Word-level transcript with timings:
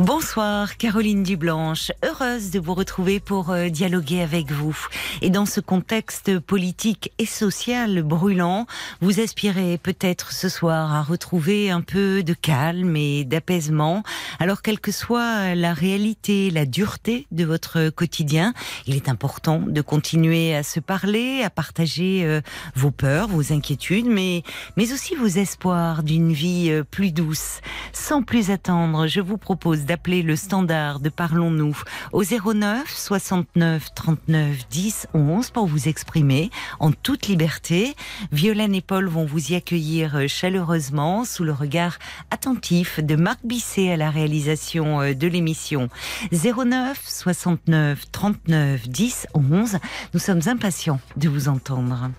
Bonsoir 0.00 0.78
Caroline 0.78 1.22
Dublanche, 1.22 1.92
heureuse 2.02 2.50
de 2.50 2.58
vous 2.58 2.72
retrouver 2.72 3.20
pour 3.20 3.50
euh, 3.50 3.68
dialoguer 3.68 4.22
avec 4.22 4.50
vous. 4.50 4.74
Et 5.20 5.28
dans 5.28 5.44
ce 5.44 5.60
contexte 5.60 6.38
politique 6.38 7.12
et 7.18 7.26
social 7.26 8.02
brûlant, 8.02 8.66
vous 9.02 9.20
aspirez 9.20 9.76
peut-être 9.76 10.32
ce 10.32 10.48
soir 10.48 10.94
à 10.94 11.02
retrouver 11.02 11.70
un 11.70 11.82
peu 11.82 12.22
de 12.22 12.32
calme 12.32 12.96
et 12.96 13.26
d'apaisement. 13.26 14.02
Alors 14.38 14.62
quelle 14.62 14.80
que 14.80 14.90
soit 14.90 15.54
la 15.54 15.74
réalité, 15.74 16.50
la 16.50 16.64
dureté 16.64 17.26
de 17.30 17.44
votre 17.44 17.90
quotidien, 17.90 18.54
il 18.86 18.96
est 18.96 19.10
important 19.10 19.58
de 19.58 19.82
continuer 19.82 20.56
à 20.56 20.62
se 20.62 20.80
parler, 20.80 21.42
à 21.42 21.50
partager 21.50 22.22
euh, 22.24 22.40
vos 22.74 22.90
peurs, 22.90 23.28
vos 23.28 23.52
inquiétudes, 23.52 24.06
mais, 24.06 24.44
mais 24.78 24.94
aussi 24.94 25.14
vos 25.14 25.26
espoirs 25.26 26.02
d'une 26.02 26.32
vie 26.32 26.70
euh, 26.70 26.84
plus 26.84 27.12
douce. 27.12 27.60
Sans 27.92 28.22
plus 28.22 28.50
attendre, 28.50 29.06
je 29.06 29.20
vous 29.20 29.36
propose 29.36 29.89
d'appeler 29.90 30.22
le 30.22 30.36
standard 30.36 31.00
de 31.00 31.08
Parlons-nous 31.08 31.76
au 32.12 32.22
09 32.22 32.88
69 32.88 33.92
39 33.92 34.68
10 34.68 35.08
11 35.14 35.50
pour 35.50 35.66
vous 35.66 35.88
exprimer 35.88 36.50
en 36.78 36.92
toute 36.92 37.26
liberté. 37.26 37.96
Violaine 38.30 38.72
et 38.76 38.82
Paul 38.82 39.08
vont 39.08 39.26
vous 39.26 39.50
y 39.50 39.56
accueillir 39.56 40.28
chaleureusement 40.28 41.24
sous 41.24 41.42
le 41.42 41.50
regard 41.50 41.98
attentif 42.30 43.00
de 43.00 43.16
Marc 43.16 43.40
Bisset 43.42 43.90
à 43.90 43.96
la 43.96 44.10
réalisation 44.10 45.00
euh, 45.00 45.12
de 45.12 45.26
l'émission. 45.26 45.88
09 46.30 47.02
69 47.04 48.12
39 48.12 48.88
10 48.88 49.26
11. 49.34 49.78
Nous 50.14 50.20
sommes 50.20 50.42
impatients 50.46 51.00
de 51.16 51.28
vous 51.28 51.48
entendre. 51.48 52.12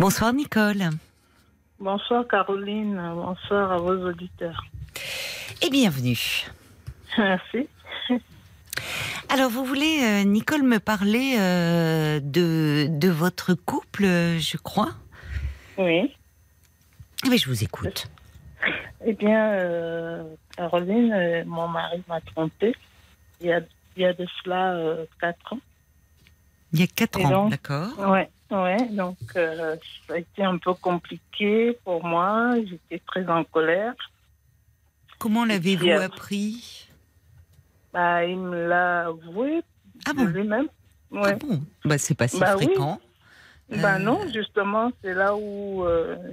Bonsoir 0.00 0.32
Nicole. 0.32 0.90
Bonsoir 1.78 2.26
Caroline, 2.26 2.96
bonsoir 3.14 3.72
à 3.72 3.76
vos 3.76 4.08
auditeurs. 4.08 4.64
Et 5.62 5.68
bienvenue. 5.70 6.46
Merci. 7.18 7.68
Alors, 9.28 9.50
vous 9.50 9.64
voulez, 9.64 10.00
euh, 10.02 10.24
Nicole, 10.24 10.62
me 10.62 10.78
parler 10.78 11.36
euh, 11.38 12.20
de, 12.20 12.86
de 12.88 13.08
votre 13.08 13.54
couple, 13.54 14.04
je 14.04 14.56
crois? 14.56 14.92
Oui. 15.76 16.14
Eh 17.24 17.28
bien, 17.28 17.36
je 17.36 17.46
vous 17.46 17.62
écoute. 17.62 18.08
Eh 19.04 19.12
bien, 19.12 19.50
euh, 19.52 20.24
Caroline, 20.56 21.44
mon 21.46 21.68
mari 21.68 22.02
m'a 22.08 22.20
trompée 22.22 22.74
il 23.40 23.48
y 23.48 23.52
a, 23.52 23.60
il 23.96 24.02
y 24.02 24.06
a 24.06 24.14
de 24.14 24.26
cela 24.42 24.96
quatre 25.20 25.52
ans. 25.52 25.60
Il 26.72 26.80
y 26.80 26.82
a 26.82 26.86
quatre 26.86 27.20
Et 27.20 27.26
ans, 27.26 27.48
d'accord 27.48 27.98
Ouais, 27.98 28.30
ouais. 28.50 28.88
Donc, 28.90 29.16
euh, 29.36 29.76
ça 30.06 30.14
a 30.14 30.18
été 30.18 30.42
un 30.44 30.58
peu 30.58 30.74
compliqué 30.74 31.78
pour 31.84 32.04
moi. 32.04 32.54
J'étais 32.64 32.98
très 33.06 33.26
en 33.28 33.44
colère. 33.44 33.94
Comment 35.18 35.44
l'avez-vous 35.44 35.88
euh, 35.88 36.04
appris? 36.04 36.88
Bah, 37.92 38.24
il 38.24 38.38
me 38.38 38.68
l'a 38.68 39.06
avoué 39.06 39.62
Ah 40.06 40.12
bon? 40.12 40.24
lui-même. 40.24 40.68
Ah 41.12 41.16
Ouais. 41.22 41.36
bon? 41.36 41.62
Bah, 41.84 41.98
c'est 41.98 42.14
pas 42.14 42.28
si 42.28 42.38
Bah 42.38 42.56
oui. 42.56 42.66
fréquent. 42.66 43.00
Ben 43.68 43.96
Euh, 43.96 43.98
non, 43.98 44.20
justement, 44.32 44.92
c'est 45.02 45.14
là 45.14 45.34
où 45.34 45.84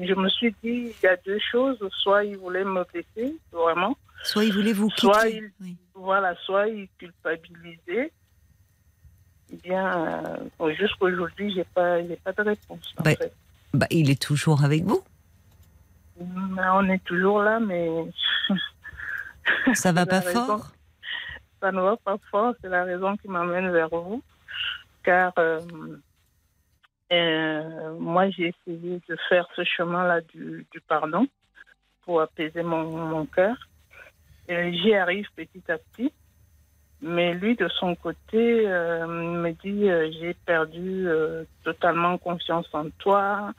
je 0.01 0.13
me 0.13 0.29
suis 0.29 0.51
dit, 0.63 0.91
il 0.91 1.03
y 1.03 1.07
a 1.07 1.15
deux 1.25 1.39
choses. 1.51 1.77
Soit 2.01 2.25
il 2.25 2.37
voulait 2.37 2.63
me 2.63 2.83
blesser, 2.91 3.35
vraiment. 3.51 3.97
Soit 4.23 4.45
il 4.45 4.53
voulait 4.53 4.73
vous 4.73 4.89
quitter. 4.89 5.01
Soit 5.07 5.29
il- 5.29 5.51
Oui. 5.61 5.75
Voilà, 5.95 6.35
soit 6.45 6.67
il 6.67 6.87
culpabilisait. 6.99 8.11
Eh 9.53 9.67
bien, 9.67 10.41
euh, 10.59 10.73
jusqu'aujourd'hui, 10.73 11.53
j'ai 11.53 11.63
pas, 11.63 12.01
j'ai 12.05 12.15
pas 12.15 12.31
de 12.33 12.41
réponse. 12.41 12.93
En 12.97 13.03
fait. 13.03 13.33
Bah, 13.73 13.85
il 13.91 14.09
est 14.09 14.21
toujours 14.21 14.63
avec 14.63 14.83
vous? 14.83 15.03
Mais 16.19 16.67
on 16.73 16.89
est 16.89 17.03
toujours 17.03 17.41
là, 17.41 17.59
mais 17.59 17.89
Ça 19.73 19.91
va 19.91 20.05
pas 20.05 20.19
raison. 20.19 20.45
fort? 20.45 20.71
Ça 21.61 21.71
ne 21.71 21.81
va 21.81 21.97
pas 21.97 22.17
fort. 22.31 22.53
C'est 22.61 22.69
la 22.69 22.83
raison 22.83 23.15
qui 23.17 23.27
m'amène 23.27 23.71
vers 23.71 23.89
vous. 23.89 24.21
Car 25.03 25.33
euh, 25.37 25.59
euh, 27.11 27.93
moi, 27.99 28.29
j'ai 28.29 28.53
essayé 28.67 29.01
de 29.07 29.17
faire 29.29 29.47
ce 29.55 29.63
chemin-là 29.63 30.21
du, 30.21 30.65
du 30.71 30.81
pardon 30.81 31.27
pour 32.03 32.21
apaiser 32.21 32.63
mon, 32.63 32.83
mon 33.07 33.25
cœur. 33.25 33.55
Et 34.47 34.73
J'y 34.73 34.93
arrive 34.93 35.27
petit 35.35 35.63
à 35.69 35.77
petit. 35.77 36.11
Mais 37.05 37.33
lui, 37.33 37.55
de 37.57 37.67
son 37.67 37.95
côté, 37.95 38.63
euh, 38.65 39.05
me 39.07 39.51
dit 39.51 39.89
euh, 39.89 40.09
j'ai 40.19 40.33
perdu 40.33 41.05
euh, 41.07 41.43
totalement 41.65 42.17
confiance 42.17 42.67
en 42.71 42.85
toi 42.97 43.51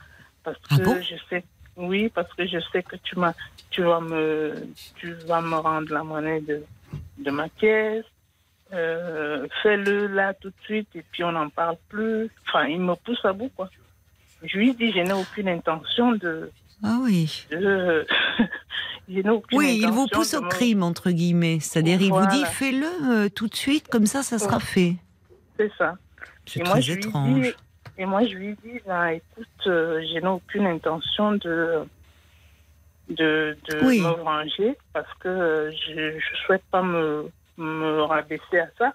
parce 0.42 0.56
Ah 0.70 0.78
que 0.78 0.82
bon? 0.82 0.96
je 1.02 1.16
sais, 1.28 1.44
oui, 1.76 2.08
parce 2.08 2.32
que 2.32 2.46
je 2.46 2.58
sais 2.72 2.82
que 2.82 2.96
tu 2.96 3.18
m'as, 3.18 3.34
tu 3.70 3.82
vas 3.82 4.00
me, 4.00 4.54
tu 4.96 5.12
vas 5.26 5.42
me 5.42 5.56
rendre 5.56 5.92
la 5.92 6.02
monnaie 6.02 6.40
de, 6.40 6.64
de 7.18 7.30
ma 7.30 7.50
caisse. 7.50 8.06
Euh, 8.72 9.46
Fais-le 9.62 10.06
là 10.06 10.32
tout 10.32 10.48
de 10.48 10.62
suite 10.64 10.88
et 10.94 11.04
puis 11.12 11.22
on 11.22 11.32
n'en 11.32 11.50
parle 11.50 11.76
plus. 11.90 12.30
Enfin, 12.48 12.64
il 12.66 12.80
me 12.80 12.94
pousse 12.94 13.22
à 13.26 13.34
bout 13.34 13.50
quoi. 13.54 13.68
Je 14.42 14.56
lui 14.56 14.72
dis 14.74 14.90
je 14.90 15.00
n'ai 15.00 15.12
aucune 15.12 15.48
intention 15.48 16.12
de, 16.12 16.50
Ah 16.84 16.98
oui. 17.02 17.46
je 17.50 18.04
Oui, 19.52 19.78
il 19.82 19.88
vous 19.90 20.06
pousse 20.06 20.34
au 20.34 20.42
me- 20.42 20.48
crime, 20.48 20.82
entre 20.82 21.10
guillemets. 21.10 21.58
C'est-à-dire, 21.60 22.00
il 22.00 22.10
vous 22.10 22.26
dit 22.26 22.44
fais-le 22.46 22.86
euh, 23.10 23.28
tout 23.28 23.48
de 23.48 23.54
suite, 23.54 23.88
comme 23.88 24.06
ça, 24.06 24.22
ça 24.22 24.38
sera 24.38 24.56
Ouais. 24.56 24.62
fait. 24.62 24.94
C'est 25.58 25.72
ça. 25.78 25.94
C'est 26.46 26.60
très 26.60 26.68
moi, 26.70 26.80
je 26.80 26.92
lui 26.92 27.00
étrange. 27.06 27.40
dis, 27.40 27.52
et 27.98 28.06
moi, 28.06 28.24
je 28.26 28.34
lui 28.34 28.56
dis, 28.64 28.80
ben, 28.86 29.06
écoute, 29.08 29.46
euh, 29.66 30.02
je 30.02 30.18
n'ai 30.20 30.26
aucune 30.26 30.66
intention 30.66 31.32
de, 31.32 31.84
de, 33.08 33.56
de 33.68 33.84
Oui. 33.84 34.00
me 34.00 34.22
venger 34.22 34.76
parce 34.92 35.12
que 35.20 35.28
euh, 35.28 35.70
je 35.72 35.92
ne 36.16 36.20
souhaite 36.46 36.64
pas 36.70 36.82
me, 36.82 37.30
me 37.58 38.02
rabaisser 38.02 38.58
à 38.58 38.68
ça. 38.78 38.92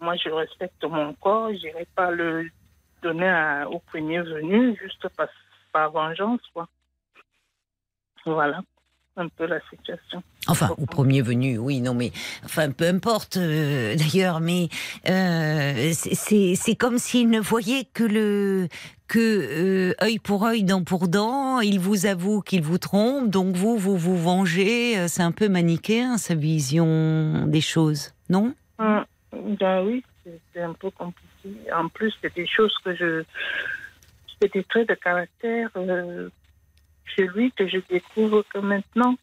Moi, 0.00 0.16
je 0.16 0.30
respecte 0.30 0.82
mon 0.84 1.14
corps, 1.14 1.50
je 1.52 1.66
n'irai 1.66 1.86
pas 1.94 2.10
le 2.10 2.48
donner 3.02 3.28
à- 3.28 3.68
au 3.70 3.78
premier 3.78 4.20
venu 4.20 4.76
juste 4.82 5.06
par, 5.16 5.28
par 5.72 5.90
vengeance, 5.92 6.40
quoi. 6.52 6.68
Voilà, 8.24 8.60
un 9.16 9.28
peu 9.28 9.46
la 9.46 9.60
situation. 9.70 10.22
Enfin, 10.48 10.70
au 10.78 10.86
premier 10.86 11.22
venu, 11.22 11.58
oui, 11.58 11.80
non, 11.80 11.94
mais 11.94 12.10
enfin, 12.44 12.70
peu 12.70 12.86
importe 12.86 13.36
euh, 13.36 13.94
d'ailleurs, 13.96 14.40
mais 14.40 14.68
euh, 15.08 15.92
c'est- 15.92 16.74
comme 16.76 16.98
s'il 16.98 17.30
ne 17.30 17.40
voyait 17.40 17.84
que 17.92 18.04
le 18.04 18.68
que 19.08 19.18
euh, 19.18 19.94
œil 20.02 20.18
pour 20.18 20.44
œil, 20.46 20.64
dent 20.64 20.82
pour 20.84 21.06
dent. 21.08 21.60
Il 21.60 21.78
vous 21.80 22.06
avoue 22.06 22.40
qu'il 22.40 22.62
vous 22.62 22.78
trompe, 22.78 23.28
donc 23.28 23.54
vous 23.56 23.76
vous 23.76 23.96
vous 23.96 24.16
vengez. 24.16 24.98
euh, 24.98 25.06
C'est 25.06 25.22
un 25.22 25.32
peu 25.32 25.48
manichéen 25.48 26.16
sa 26.16 26.34
vision 26.34 27.46
des 27.46 27.60
choses, 27.60 28.14
non? 28.30 28.54
Hum, 28.78 29.04
Ben 29.60 29.84
oui, 29.84 30.02
c'est 30.54 30.62
un 30.62 30.72
peu 30.72 30.90
compliqué. 30.90 31.70
En 31.74 31.88
plus, 31.88 32.12
c'est 32.22 32.34
des 32.34 32.46
choses 32.46 32.74
que 32.84 32.94
je. 32.96 33.24
C'est 34.40 34.52
des 34.54 34.64
traits 34.64 34.88
de 34.88 34.94
caractère 34.94 35.68
euh, 37.06 37.12
chez 37.14 37.26
lui 37.26 37.52
que 37.52 37.68
je 37.68 37.78
découvre 37.88 38.44
que 38.48 38.58
maintenant. 38.58 39.16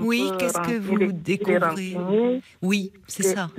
Oui, 0.00 0.30
qu'est-ce 0.38 0.60
que 0.60 0.78
vous 0.78 1.12
découvrez 1.12 2.40
Oui, 2.62 2.92
c'est 3.06 3.22
ça. 3.22 3.50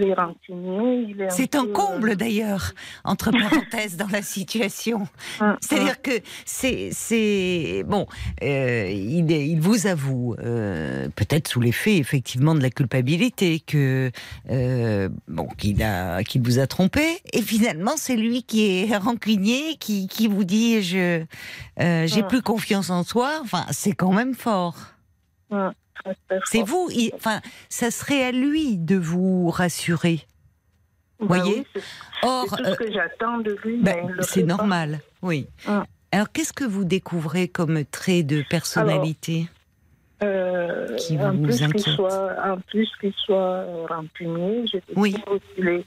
C'est 1.30 1.56
un 1.56 1.68
comble 1.68 2.16
d'ailleurs, 2.16 2.74
entre 3.04 3.32
parenthèses, 3.50 3.98
dans 3.98 4.08
la 4.08 4.22
situation. 4.22 5.08
euh, 5.42 5.46
hum, 5.52 5.58
C'est-à-dire 5.62 6.02
que 6.02 6.12
c'est, 6.46 6.90
c'est 6.92 7.84
bon, 7.88 8.06
euh, 8.44 8.90
il, 8.92 9.60
vous 9.60 9.88
avoue, 9.88 10.36
euh, 10.40 11.08
peut-être 11.16 11.48
sous 11.48 11.60
l'effet 11.62 11.98
effectivement 11.98 12.56
de 12.56 12.62
la 12.62 12.70
culpabilité, 12.70 13.60
que 13.60 14.12
euh, 14.50 15.10
bon, 15.28 15.48
qu'il 15.58 15.82
a, 15.84 16.24
qu'il 16.24 16.42
vous 16.42 16.60
a 16.60 16.68
trompé, 16.68 17.04
et 17.32 17.42
finalement 17.42 17.94
c'est 17.98 18.16
lui 18.16 18.44
qui 18.44 18.66
est 18.90 18.98
rancunier, 18.98 19.76
qui, 19.80 20.08
qui 20.08 20.28
vous 20.28 20.44
dit 20.44 20.82
je, 20.82 21.24
euh, 21.80 22.08
j'ai 22.08 22.22
Mm. 22.24 22.28
plus 22.28 22.42
confiance 22.42 22.90
en 22.90 23.04
toi. 23.04 23.40
Enfin, 23.42 23.66
c'est 23.72 23.94
quand 23.94 24.14
même 24.14 24.34
fort. 24.34 24.76
C'est 26.46 26.64
vous, 26.64 26.90
il- 26.92 27.12
enfin, 27.16 27.40
ça 27.70 27.92
serait 27.92 28.24
à 28.24 28.32
lui 28.32 28.78
de 28.78 28.96
vous 28.98 29.50
rassurer. 29.50 30.22
Ben 31.20 31.28
voyez 31.28 31.60
oui, 31.60 31.68
c'est- 31.74 32.28
Or, 32.28 32.46
tout 32.48 32.64
euh, 32.64 32.74
ce 32.74 32.78
que 32.78 32.92
j'attends 32.92 33.38
de 33.38 33.58
lui. 33.64 33.78
Le 33.82 34.22
c'est 34.24 34.42
pas. 34.42 34.48
normal, 34.48 35.00
oui. 35.22 35.48
Alors, 36.12 36.32
qu'est-ce 36.32 36.54
que 36.54 36.64
vous 36.66 36.84
découvrez 36.84 37.48
comme 37.48 37.86
trait 37.86 38.24
de 38.24 38.44
personnalité 38.50 39.48
Euh, 40.22 40.96
Qui 40.98 41.18
en, 41.20 41.34
vous 41.34 41.44
plus 41.44 41.56
qu'il 41.58 41.66
inquiète. 41.66 41.96
soit, 41.96 42.36
en 42.46 42.58
plus 42.60 42.90
qu'il 43.02 43.14
soit 43.14 43.36
euh, 43.36 43.86
rancunier, 43.90 44.66
je 44.72 44.78
Oui. 44.96 45.16
qu'il 45.56 45.68
est 45.68 45.86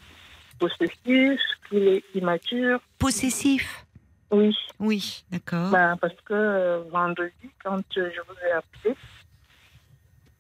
possessif, 0.59 1.41
qu'il 1.69 1.89
est 1.89 2.05
immature. 2.15 2.81
Possessif 2.99 3.85
Oui. 4.31 4.55
Oui, 4.79 5.25
d'accord. 5.31 5.71
Ben, 5.71 5.97
parce 6.01 6.15
que 6.25 6.35
euh, 6.35 6.83
vendredi, 6.91 7.33
quand 7.65 7.79
euh, 7.97 8.11
je 8.15 8.21
vous 8.27 8.37
ai 8.47 8.53
appelé, 8.53 8.95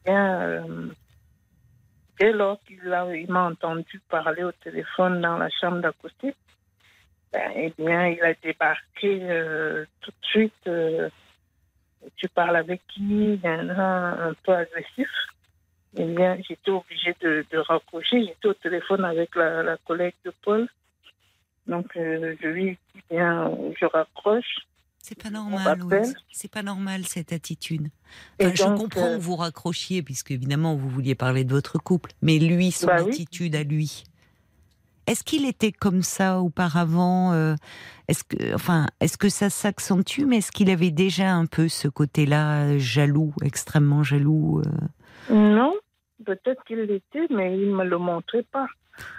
euh, 0.09 0.89
dès 2.19 2.33
lors 2.33 2.59
qu'il 2.65 3.29
m'a 3.29 3.45
entendu 3.47 4.01
parler 4.09 4.45
au 4.45 4.53
téléphone 4.53 5.21
dans 5.21 5.37
la 5.39 5.49
chambre 5.51 5.81
d'à 5.81 5.93
côté, 5.93 6.35
ben, 7.33 7.51
eh 7.57 7.73
bien, 7.79 8.09
il 8.09 8.23
a 8.23 8.35
débarqué 8.35 9.21
euh, 9.23 9.85
tout 10.01 10.11
de 10.11 10.27
suite. 10.27 10.67
euh, 10.67 11.09
tu 12.17 12.29
parles 12.29 12.57
avec 12.57 12.81
qui 12.89 13.03
Il 13.03 13.41
y 13.43 13.49
en 13.49 13.69
a 13.71 14.29
un 14.29 14.35
peu 14.35 14.53
agressif. 14.55 15.09
Eh 15.99 16.05
bien, 16.05 16.37
j'étais 16.47 16.71
obligée 16.71 17.17
de, 17.21 17.45
de 17.51 17.59
raccrocher. 17.59 18.25
J'étais 18.27 18.49
au 18.49 18.55
téléphone 18.55 19.05
avec 19.05 19.35
la, 19.35 19.63
la 19.63 19.77
collègue 19.79 20.15
de 20.25 20.33
Paul. 20.43 20.69
Donc, 21.67 21.91
je 21.95 22.47
lui 22.47 22.79
dit, 22.95 23.03
bien, 23.11 23.51
je 23.81 23.87
raccroche. 23.87 24.67
C'est 25.09 25.23
pas 25.23 25.31
normal. 25.31 25.79
C'est 26.33 26.51
pas 26.51 26.65
normal 26.65 27.05
cette 27.07 27.33
attitude. 27.33 27.91
Enfin, 28.43 28.51
je 28.53 28.65
comprends 28.65 29.07
euh, 29.13 29.17
que 29.17 29.21
vous 29.23 29.37
raccrochiez, 29.37 30.03
puisque 30.03 30.33
évidemment 30.33 30.75
vous 30.75 30.89
vouliez 30.89 31.15
parler 31.15 31.45
de 31.45 31.53
votre 31.53 31.79
couple, 31.79 32.11
mais 32.23 32.41
lui, 32.41 32.73
son 32.73 32.89
Bah 32.89 33.05
oui. 33.05 33.11
attitude 33.13 33.55
à 33.55 33.63
lui. 33.63 34.03
Est-ce 35.07 35.23
qu'il 35.23 35.47
était 35.47 35.71
comme 35.71 36.03
ça 36.03 36.41
auparavant 36.41 37.33
euh, 37.35 37.55
Est-ce 38.09 38.25
que, 38.25 38.53
enfin, 38.53 38.89
est-ce 38.99 39.17
que 39.17 39.29
ça 39.29 39.49
s'accentue, 39.49 40.25
mais 40.27 40.39
est-ce 40.39 40.51
qu'il 40.51 40.71
avait 40.71 40.91
déjà 40.91 41.33
un 41.33 41.47
peu 41.47 41.69
ce 41.69 41.87
côté-là 41.87 42.77
jaloux, 42.79 43.33
extrêmement 43.45 44.03
jaloux 44.03 44.61
euh? 45.31 45.33
Non, 45.33 45.73
peut-être 46.25 46.65
qu'il 46.65 46.79
l'était, 46.81 47.29
mais 47.31 47.57
il 47.57 47.71
ne 47.71 47.77
me 47.77 47.85
le 47.85 47.99
montrait 47.99 48.43
pas. 48.51 48.67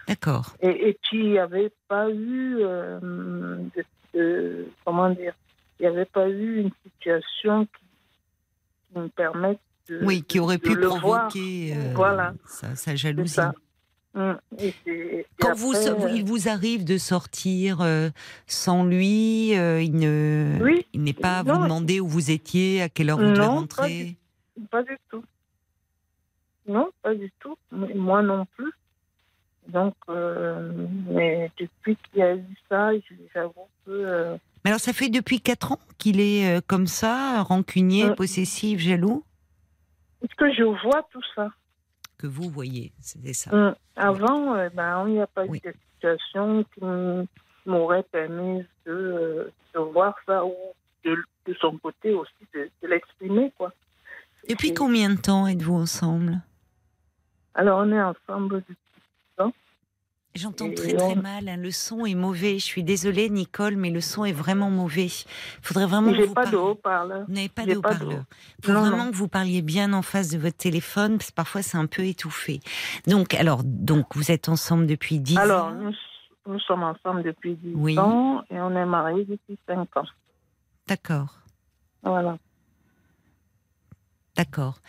D'accord. 0.09 0.53
Et, 0.59 0.89
et 0.89 0.97
puis, 1.03 1.19
il 1.19 1.31
n'y 1.31 1.39
avait 1.39 1.71
pas 1.87 2.09
eu, 2.09 2.57
euh, 2.59 2.99
de, 3.73 3.85
de- 4.13 4.65
comment 4.83 5.09
dire, 5.11 5.33
il 5.79 5.83
n'y 5.83 5.87
avait 5.87 6.05
pas 6.05 6.27
eu 6.29 6.61
une 6.61 6.71
situation 6.83 7.65
qui, 7.65 7.71
qui 8.93 8.99
me 8.99 9.07
permette 9.09 9.59
de. 9.89 9.99
Oui, 10.03 10.23
qui 10.23 10.39
aurait 10.39 10.57
pu 10.57 10.75
provoquer 10.77 11.73
euh, 11.75 11.93
Voilà. 11.95 12.33
sa, 12.47 12.75
sa 12.75 12.95
jalousie. 12.95 13.33
ça. 13.35 13.53
Et 14.57 14.73
c'est- 14.83 14.89
et 14.91 15.25
Quand 15.39 15.49
après, 15.49 15.59
vous, 15.61 15.73
euh, 15.75 16.09
il 16.15 16.25
vous 16.25 16.49
arrive 16.49 16.83
de 16.83 16.97
sortir 16.97 17.81
euh, 17.81 18.09
sans 18.47 18.83
lui, 18.83 19.55
euh, 19.55 19.79
il 19.79 19.93
ne, 19.95 20.57
Oui. 20.59 20.87
il 20.93 21.03
n'est 21.03 21.13
pas 21.13 21.39
à 21.39 21.43
vous 21.43 21.61
demander 21.61 21.99
où 21.99 22.07
vous 22.07 22.31
étiez, 22.31 22.81
à 22.81 22.89
quelle 22.89 23.11
heure 23.11 23.17
vous 23.19 23.25
devez 23.25 23.37
Non, 23.37 23.45
pas 23.45 23.49
rentrer. 23.51 24.15
Pas 24.71 24.81
du 24.81 24.97
tout. 25.11 25.23
Non, 26.67 26.89
pas 27.03 27.13
du 27.13 27.31
tout. 27.39 27.55
Mais 27.71 27.93
moi 27.93 28.23
non 28.23 28.45
plus. 28.57 28.71
Donc, 29.67 29.93
euh, 30.09 30.87
mais 31.09 31.51
depuis 31.59 31.95
qu'il 31.97 32.19
y 32.19 32.23
a 32.23 32.35
eu 32.35 32.43
ça, 32.69 32.89
j'avoue 33.35 33.67
que. 33.85 34.35
Euh, 34.67 34.69
alors, 34.69 34.79
ça 34.79 34.93
fait 34.93 35.09
depuis 35.09 35.39
quatre 35.41 35.71
ans 35.73 35.79
qu'il 35.97 36.19
est 36.19 36.57
euh, 36.57 36.61
comme 36.65 36.87
ça, 36.87 37.41
rancunier, 37.43 38.05
Euh. 38.05 38.15
possessif, 38.15 38.79
jaloux, 38.79 39.23
Est-ce 40.23 40.35
que 40.35 40.51
je 40.53 40.63
vois 40.63 41.03
tout 41.11 41.21
ça? 41.35 41.49
Que 42.17 42.25
vous 42.27 42.49
voyez, 42.49 42.91
c'était 43.01 43.33
ça. 43.33 43.53
Hum, 43.53 43.75
Avant, 43.95 44.55
euh, 44.55 44.69
ben, 44.73 45.07
il 45.07 45.13
n'y 45.13 45.21
a 45.21 45.27
pas 45.27 45.45
Oui. 45.45 45.61
eu 45.63 45.67
de 45.67 45.73
situation 45.93 46.63
qui 46.73 46.81
m'aurait 47.65 48.03
permis 48.03 48.59
de, 48.85 48.91
euh, 48.91 49.51
de 49.75 49.79
voir 49.79 50.15
ça 50.25 50.43
ou 50.45 50.53
de, 51.05 51.15
de 51.45 51.53
son 51.61 51.77
côté 51.77 52.13
aussi 52.13 52.31
de, 52.55 52.69
de 52.81 52.87
l'exprimer. 52.87 53.51
quoi. 53.57 53.71
Depuis 54.49 54.73
combien 54.73 55.09
de 55.11 55.19
temps 55.19 55.45
êtes-vous 55.47 55.75
ensemble? 55.75 56.41
Alors, 57.53 57.79
on 57.79 57.91
est 57.91 58.01
ensemble 58.01 58.63
depuis 58.67 58.75
J'entends 60.37 60.71
très 60.73 60.93
très 60.93 61.15
mal, 61.15 61.49
hein, 61.49 61.57
le 61.57 61.71
son 61.71 62.05
est 62.05 62.13
mauvais. 62.15 62.59
Je 62.59 62.63
suis 62.65 62.83
désolée, 62.83 63.29
Nicole, 63.29 63.75
mais 63.75 63.89
le 63.89 64.01
son 64.01 64.23
est 64.25 64.31
vraiment 64.31 64.69
mauvais. 64.69 65.07
Il 65.07 65.25
faudrait 65.63 65.85
vraiment 65.87 66.11
que 66.13 66.21
vous 66.25 66.33
pas 66.33 66.43
parliez- 66.43 66.57
haut-parleur. 66.57 67.25
Vous 67.27 67.33
n'avez 67.33 67.49
pas 67.49 67.65
de 67.65 67.75
haut-parleur. 67.75 68.19
haut- 68.19 68.35
Il 68.59 68.65
faut 68.65 68.71
Non, 68.73 68.81
vraiment 68.81 69.05
non. 69.05 69.11
que 69.11 69.15
vous 69.15 69.27
parliez 69.27 69.61
bien 69.61 69.93
en 69.93 70.01
face 70.01 70.29
de 70.29 70.37
votre 70.37 70.57
téléphone, 70.57 71.17
parce 71.17 71.31
que 71.31 71.35
parfois 71.35 71.61
c'est 71.63 71.77
un 71.77 71.87
peu 71.87 72.03
étouffé. 72.05 72.59
Donc, 73.07 73.33
alors, 73.33 73.63
donc 73.63 74.15
vous 74.15 74.31
êtes 74.31 74.47
ensemble 74.49 74.85
depuis 74.87 75.19
10 75.19 75.37
Alors, 75.37 75.67
ans. 75.67 75.71
nous, 75.73 75.93
nous 76.47 76.59
sommes 76.59 76.83
ensemble 76.83 77.23
depuis 77.23 77.55
10 77.55 77.73
Oui. 77.75 77.97
ans 77.97 78.43
et 78.51 78.59
on 78.61 78.71
est 78.75 78.85
mariés 78.85 79.25
depuis 79.25 79.57
5 79.67 79.97
ans. 79.97 80.05
D'accord, 80.87 81.35
Voilà. 82.03 82.37
D'accord. 84.37 84.79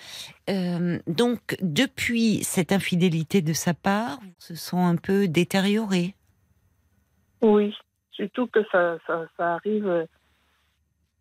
Euh, 0.49 0.99
donc, 1.07 1.57
depuis 1.61 2.45
cette 2.45 2.71
infidélité 2.71 3.43
de 3.43 3.53
sa 3.53 3.75
part, 3.75 4.19
ils 4.23 4.43
se 4.43 4.55
sont 4.55 4.85
un 4.85 4.97
peu 4.97 5.27
détériorés. 5.27 6.15
Oui, 7.41 7.75
surtout 8.13 8.47
que 8.47 8.61
ça, 8.71 8.99
ça, 9.07 9.27
ça 9.37 9.55
arrive 9.55 9.87
euh, 9.87 10.05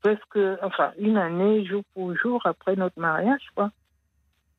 presque, 0.02 0.40
enfin, 0.62 0.92
une 1.00 1.18
année, 1.18 1.66
jour 1.66 1.84
pour 1.94 2.16
jour 2.16 2.42
après 2.46 2.76
notre 2.76 3.00
mariage, 3.00 3.48
quoi. 3.56 3.72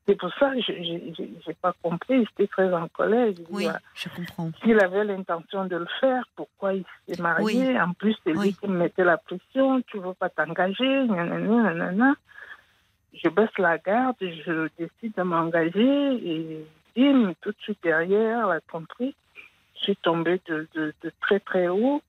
C'est 0.07 0.15
pour 0.15 0.33
ça 0.39 0.51
que 0.55 0.61
je 0.63 1.21
n'ai 1.21 1.53
pas 1.61 1.73
compris, 1.83 2.25
j'étais 2.25 2.47
très 2.47 2.73
en 2.73 2.87
colère. 2.87 3.27
Oui, 3.51 3.65
voilà, 3.65 3.79
je 3.93 4.09
comprends. 4.09 4.49
S'il 4.63 4.83
avait 4.83 5.03
l'intention 5.03 5.65
de 5.65 5.75
le 5.75 5.85
faire, 5.99 6.23
pourquoi 6.35 6.73
il 6.73 6.83
s'est 7.07 7.21
marié? 7.21 7.79
En 7.79 7.93
plus, 7.93 8.15
c'est 8.23 8.33
lui 8.33 8.55
qui 8.55 8.67
me 8.67 8.79
mettait 8.79 9.03
la 9.03 9.17
pression, 9.17 9.83
tu 9.83 9.97
ne 9.99 10.07
veux 10.07 10.15
pas 10.15 10.29
t'engager, 10.29 11.05
nanana, 11.05 11.73
nanana. 11.73 12.15
Je 13.13 13.27
baisse 13.29 13.57
la 13.57 13.77
garde, 13.77 14.15
je 14.21 14.69
décide 14.77 15.15
de 15.17 15.23
m'engager 15.23 16.13
et 16.23 16.65
bim, 16.95 17.33
tout 17.41 17.51
de 17.51 17.57
suite 17.61 17.79
derrière, 17.83 18.47
la 18.47 18.61
tromperie, 18.61 19.15
je 19.75 19.79
suis 19.83 19.95
tombée 19.97 20.39
de, 20.47 20.67
de, 20.75 20.93
de 21.03 21.11
très 21.21 21.39
très 21.39 21.67
haut. 21.67 22.01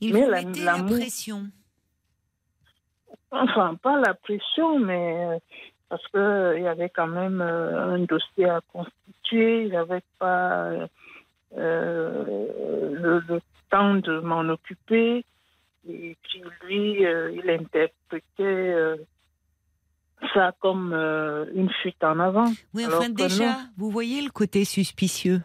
Il 0.00 0.14
Mais 0.14 0.24
vous 0.24 0.64
la- 0.64 0.82
pression. 0.82 1.42
Enfin, 3.30 3.74
pas 3.82 3.98
la 4.00 4.14
pression, 4.14 4.78
mais 4.78 5.26
euh, 5.26 5.38
parce 5.88 6.06
qu'il 6.08 6.62
y 6.62 6.66
avait 6.66 6.88
quand 6.90 7.06
même 7.06 7.40
euh, 7.40 7.94
un 7.94 7.98
dossier 8.00 8.46
à 8.48 8.60
constituer, 8.72 9.64
il 9.64 9.72
n'avait 9.72 10.02
pas 10.18 10.66
euh, 10.70 10.86
euh, 11.56 12.24
le, 12.92 13.18
le 13.28 13.40
temps 13.70 13.94
de 13.94 14.20
m'en 14.20 14.48
occuper. 14.48 15.24
Et 15.88 16.16
puis 16.22 16.42
lui, 16.62 17.06
euh, 17.06 17.30
il 17.32 17.48
interprétait 17.50 18.22
euh, 18.42 18.96
ça 20.34 20.52
comme 20.60 20.92
euh, 20.92 21.46
une 21.54 21.70
fuite 21.82 22.02
en 22.02 22.18
avant. 22.18 22.52
Oui, 22.74 22.84
enfin 22.86 23.10
déjà, 23.10 23.58
vous 23.76 23.90
voyez 23.90 24.22
le 24.22 24.30
côté 24.30 24.64
suspicieux. 24.64 25.42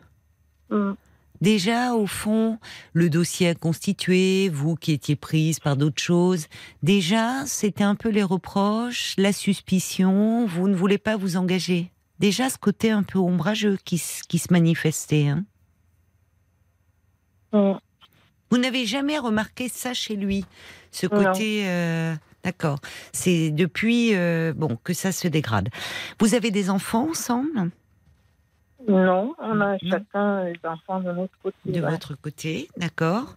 Hum, 0.70 0.96
Déjà, 1.42 1.96
au 1.96 2.06
fond, 2.06 2.60
le 2.94 3.10
dossier 3.10 3.48
à 3.50 3.56
constituer, 3.56 4.48
vous 4.50 4.76
qui 4.76 4.92
étiez 4.92 5.16
prise 5.16 5.60
par 5.60 5.76
d'autres 5.76 6.02
choses, 6.02 6.46
déjà, 6.84 7.48
c'était 7.48 7.84
un 7.84 7.96
peu 7.96 8.10
les 8.10 8.22
reproches, 8.22 9.16
la 9.18 9.34
suspicion, 9.34 10.46
vous 10.46 10.68
ne 10.68 10.76
voulez 10.76 11.00
pas 11.00 11.18
vous 11.18 11.38
engager. 11.38 11.92
Déjà, 12.20 12.48
ce 12.52 12.60
côté 12.60 12.92
un 12.92 13.02
peu 13.02 13.18
ombrageux 13.18 13.78
qui, 13.84 13.98
se 13.98 14.54
manifestait. 14.54 15.30
hein. 15.30 15.44
hum. 17.54 17.80
Vous 18.52 18.58
n'avez 18.58 18.86
jamais 18.86 19.18
remarqué 19.18 19.68
ça 19.70 19.94
chez 19.96 20.16
lui, 20.16 20.46
ce 20.92 21.08
côté. 21.08 21.64
euh, 21.68 22.14
D'accord. 22.44 22.80
C'est 23.14 23.52
depuis 23.52 24.16
euh, 24.16 24.54
bon 24.56 24.78
que 24.84 24.94
ça 24.94 25.12
se 25.12 25.28
dégrade. 25.28 25.70
Vous 26.20 26.34
avez 26.34 26.52
des 26.52 26.70
enfants 26.70 27.10
ensemble? 27.10 27.70
Non, 28.88 29.36
on 29.40 29.62
a 29.62 29.74
Non. 29.74 29.78
chacun 29.90 30.44
les 30.46 30.60
enfants 30.64 31.00
de 31.02 31.12
notre 31.12 31.34
côté. 31.44 31.56
de 31.66 31.82
ouais. 31.82 31.90
votre 31.92 32.16
côté, 32.20 32.68
d'accord. 32.78 33.36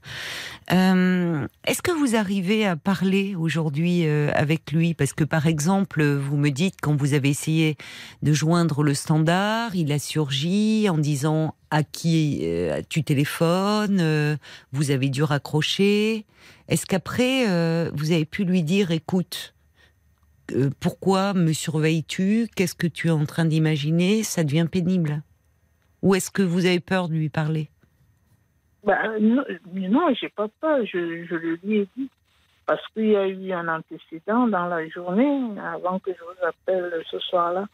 Euh, 0.72 1.46
Est-ce 1.66 1.82
que 1.82 1.90
vous 1.92 2.16
arrivez 2.16 2.66
à 2.66 2.76
parler 2.76 3.34
aujourd'hui 3.34 4.06
euh, 4.06 4.30
avec 4.34 4.72
lui? 4.72 4.94
Parce 4.94 5.12
que 5.12 5.24
par 5.24 5.46
exemple, 5.46 6.02
vous 6.02 6.36
me 6.38 6.48
dites 6.50 6.76
quand 6.80 6.96
vous 6.96 7.12
avez 7.14 7.28
essayé 7.28 7.76
de 8.22 8.32
joindre 8.32 8.82
le 8.82 8.94
standard, 8.94 9.74
il 9.76 9.92
a 9.92 9.98
surgi 9.98 10.88
en 10.88 10.96
disant 10.96 11.54
à 11.70 11.82
qui 11.82 12.40
euh, 12.44 12.80
tu 12.88 13.04
téléphones, 13.04 14.38
vous 14.72 14.90
avez 14.90 15.10
dû 15.10 15.22
raccrocher. 15.22 16.24
Est-ce 16.68 16.86
qu'après, 16.86 17.44
vous 17.90 18.12
avez 18.12 18.24
pu 18.24 18.44
lui 18.44 18.62
dire, 18.62 18.90
écoute, 18.90 19.54
pourquoi 20.80 21.34
me 21.34 21.52
surveilles-tu? 21.52 22.48
Qu'est-ce 22.54 22.74
que 22.74 22.86
tu 22.86 23.08
es 23.08 23.10
en 23.10 23.26
train 23.26 23.44
d'imaginer? 23.44 24.22
Ça 24.22 24.44
devient 24.44 24.66
pénible. 24.70 25.22
Ou 26.04 26.14
est-ce 26.14 26.30
que 26.30 26.42
vous 26.42 26.66
avez 26.66 26.80
peur 26.80 27.08
de 27.08 27.14
lui 27.14 27.30
parler? 27.30 27.70
Bah, 28.84 29.18
non, 29.18 29.42
non 29.75 30.14
j'ai 30.14 30.28
pas 30.28 30.49
peur, 30.61 30.84
je, 30.84 31.25
je 31.25 31.34
le 31.34 31.58
lui 31.64 31.78
ai 31.78 31.88
dit. 31.96 32.11
Parce 32.66 32.87
qu'il 32.88 33.08
y 33.08 33.16
a 33.16 33.26
eu 33.26 33.52
un 33.52 33.68
antécédent 33.68 34.46
dans 34.46 34.66
la 34.66 34.87
journée, 34.88 35.58
avant 35.58 35.99
que 35.99 36.12
je 36.12 36.20
vous 36.23 36.46
appelle 36.46 36.92
ce 37.11 37.18
soir-là. 37.20 37.66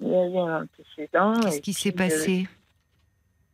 Il 0.00 0.08
y 0.08 0.14
a 0.14 0.28
eu 0.28 0.36
un 0.38 0.62
antécédent. 0.64 1.34
Qu'est-ce 1.40 1.60
qui 1.60 1.72
s'est 1.72 1.94
euh, 1.94 1.96
passé? 1.96 2.48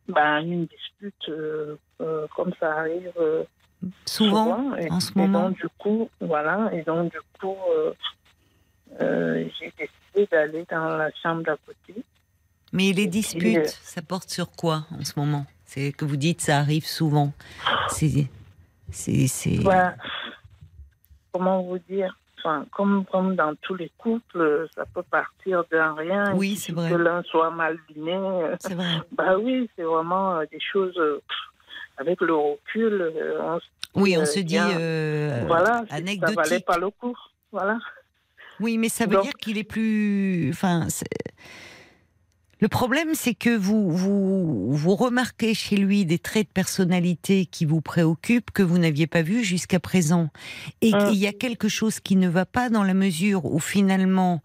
Bah, 0.07 0.41
Une 0.41 0.65
dispute, 0.65 1.29
euh, 1.29 1.75
euh, 2.01 2.25
comme 2.35 2.51
ça 2.59 2.79
arrive 2.79 3.13
Souvent, 4.05 4.75
et, 4.75 4.89
en 4.89 4.99
ce 4.99 5.11
et 5.11 5.19
moment? 5.21 5.49
donc, 5.49 5.57
du 5.57 5.67
coup, 5.77 6.09
voilà, 6.19 6.71
et 6.73 6.81
donc, 6.81 7.11
du 7.11 7.19
coup, 7.39 7.55
euh, 7.77 7.93
euh, 9.01 9.45
j'ai 9.59 9.71
décidé 9.77 10.27
d'aller 10.31 10.65
dans 10.69 10.97
la 10.97 11.11
chambre 11.21 11.43
d'à 11.43 11.57
côté. 11.57 12.01
Mais 12.73 12.91
les 12.93 13.07
disputes, 13.07 13.67
ça 13.83 14.01
porte 14.01 14.29
sur 14.29 14.51
quoi 14.51 14.85
en 14.91 15.03
ce 15.03 15.13
moment? 15.19 15.45
C'est 15.65 15.91
que 15.91 16.05
vous 16.05 16.17
dites 16.17 16.41
ça 16.41 16.57
arrive 16.57 16.85
souvent. 16.85 17.31
C'est, 17.89 18.27
c'est, 18.91 19.27
c'est. 19.27 19.57
Bah, 19.63 19.93
comment 21.31 21.61
vous 21.63 21.79
dire? 21.89 22.15
Enfin, 22.39 22.65
comme, 22.71 23.03
comme 23.11 23.35
dans 23.35 23.53
tous 23.61 23.75
les 23.75 23.91
couples, 23.97 24.67
ça 24.73 24.85
peut 24.93 25.03
partir 25.03 25.63
d'un 25.71 25.93
rien. 25.93 26.33
Oui, 26.35 26.55
c'est 26.55 26.71
vrai. 26.71 26.89
Que 26.89 26.95
l'un 26.95 27.21
soit 27.23 27.51
mal 27.51 27.77
luné. 27.93 28.17
C'est 28.61 28.75
vrai. 28.75 28.97
Bah 29.11 29.37
oui, 29.37 29.69
c'est 29.75 29.83
vraiment 29.83 30.37
euh, 30.37 30.45
des 30.51 30.59
choses. 30.59 30.95
euh, 30.97 31.21
pff, 31.27 31.37
avec 31.97 32.21
le 32.21 32.33
recul, 32.33 33.01
euh, 33.01 33.39
on 33.41 33.59
se 33.59 33.65
Oui, 33.95 34.15
on 34.17 34.21
Euh, 34.21 34.25
se 34.25 34.39
dit 34.39 34.57
euh, 34.57 35.43
voilà, 35.47 35.81
c'est- 35.83 35.89
ça 35.89 35.95
anecdotique. 35.97 36.35
valait 36.37 36.59
pas 36.61 36.77
le 36.77 36.89
coup. 36.91 37.15
Voilà. 37.51 37.77
Oui, 38.61 38.77
mais 38.77 38.87
ça 38.89 39.05
veut 39.05 39.15
Donc- 39.15 39.23
dire 39.23 39.33
qu'il 39.33 39.57
est 39.57 39.63
plus. 39.65 40.49
Enfin, 40.51 40.87
le 42.61 42.67
problème, 42.67 43.09
c'est 43.13 43.33
que 43.35 43.55
vous, 43.55 43.89
vous 43.91 44.73
vous 44.73 44.95
remarquez 44.95 45.53
chez 45.53 45.77
lui 45.77 46.05
des 46.05 46.19
traits 46.19 46.47
de 46.47 46.53
personnalité 46.53 47.45
qui 47.45 47.63
vous 47.65 47.81
préoccupent 47.81 48.51
que 48.51 48.63
vous 48.63 48.77
n'aviez 48.77 49.07
pas 49.07 49.21
vus 49.21 49.43
jusqu'à 49.43 49.79
présent, 49.79 50.29
et 50.81 50.93
Hum. 50.93 51.05
qu'il 51.05 51.15
y 51.17 51.27
a 51.27 51.33
quelque 51.33 51.69
chose 51.69 51.99
qui 51.99 52.15
ne 52.15 52.27
va 52.27 52.45
pas 52.45 52.69
dans 52.69 52.83
la 52.83 52.93
mesure 52.93 53.45
où 53.45 53.59
finalement, 53.59 54.41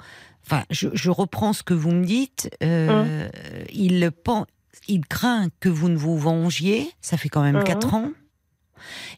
enfin, 0.47 0.65
je, 0.71 0.89
je 0.93 1.11
reprends 1.11 1.53
ce 1.53 1.63
que 1.63 1.75
vous 1.75 1.91
me 1.91 2.05
dites. 2.05 2.51
euh, 2.63 3.29
Il 3.73 4.11
pen- 4.13 4.47
il 4.87 5.07
craint 5.07 5.49
que 5.61 5.69
vous 5.69 5.89
ne 5.89 5.97
vous 5.97 6.19
vengiez. 6.19 6.91
Ça 7.01 7.17
fait 7.17 7.29
quand 7.31 7.43
même 7.43 7.57
Mhm. 7.59 7.65
quatre 7.65 7.95
ans. 7.95 8.11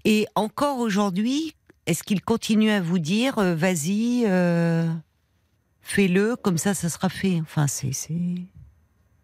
Et 0.04 0.26
encore 0.36 0.78
aujourd'hui, 0.78 1.54
est-ce 1.86 2.02
qu'il 2.04 2.20
continue 2.22 2.70
à 2.70 2.80
vous 2.80 2.98
dire 3.00 3.38
euh, 3.38 3.54
vas-y, 3.56 4.22
euh, 4.26 4.88
fais-le, 5.82 6.36
comme 6.36 6.56
ça, 6.58 6.72
ça 6.74 6.88
sera 6.88 7.08
fait 7.08 7.40
Enfin, 7.42 7.66
c'est. 7.66 7.90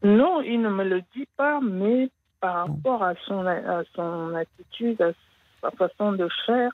Non, 0.05 0.41
il 0.43 0.61
ne 0.61 0.69
me 0.69 0.85
le 0.85 1.03
dit 1.15 1.29
pas, 1.37 1.61
mais 1.61 2.11
par 2.41 2.67
rapport 2.67 3.03
à 3.05 3.15
son, 3.27 3.47
à 3.47 3.83
son 3.95 4.35
attitude, 4.35 5.01
à 5.01 5.13
sa 5.61 5.71
façon 5.71 6.13
de 6.13 6.29
faire, 6.47 6.73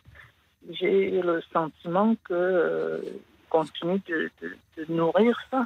j'ai 0.70 1.10
le 1.22 1.42
sentiment 1.52 2.14
que 2.24 2.32
euh, 2.34 3.00
continue 3.50 4.00
de, 4.08 4.30
de- 4.42 4.56
de 4.78 4.92
nourrir 4.92 5.38
ça. 5.50 5.64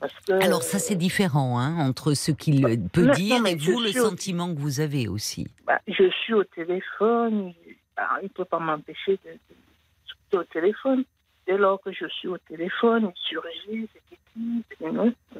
Parce 0.00 0.14
que, 0.26 0.32
Alors, 0.44 0.62
ça, 0.62 0.78
c'est 0.78 0.94
différent 0.94 1.58
hein, 1.58 1.76
entre 1.86 2.14
ce 2.14 2.32
qu'il 2.32 2.62
peut 2.90 3.02
non, 3.02 3.08
non, 3.08 3.12
dire 3.14 3.46
et 3.46 3.56
vous, 3.56 3.80
le 3.80 3.90
au- 3.90 4.08
sentiment 4.08 4.54
que 4.54 4.58
vous 4.60 4.80
avez 4.80 5.06
aussi. 5.08 5.46
bah, 5.66 5.80
je 5.86 6.08
suis 6.22 6.34
au 6.34 6.44
téléphone, 6.44 7.52
il 8.22 8.22
ne 8.24 8.28
peut 8.28 8.44
pas 8.46 8.58
m'empêcher 8.58 9.18
de, 9.24 9.30
de, 9.32 9.36
de- 10.32 10.38
au 10.38 10.44
téléphone. 10.44 11.04
Dès 11.46 11.58
lors 11.58 11.80
que 11.82 11.92
je 11.92 12.06
suis 12.06 12.28
au 12.28 12.38
téléphone, 12.38 13.10
il 13.14 13.20
surgit, 13.28 13.88
c'est 13.92 14.16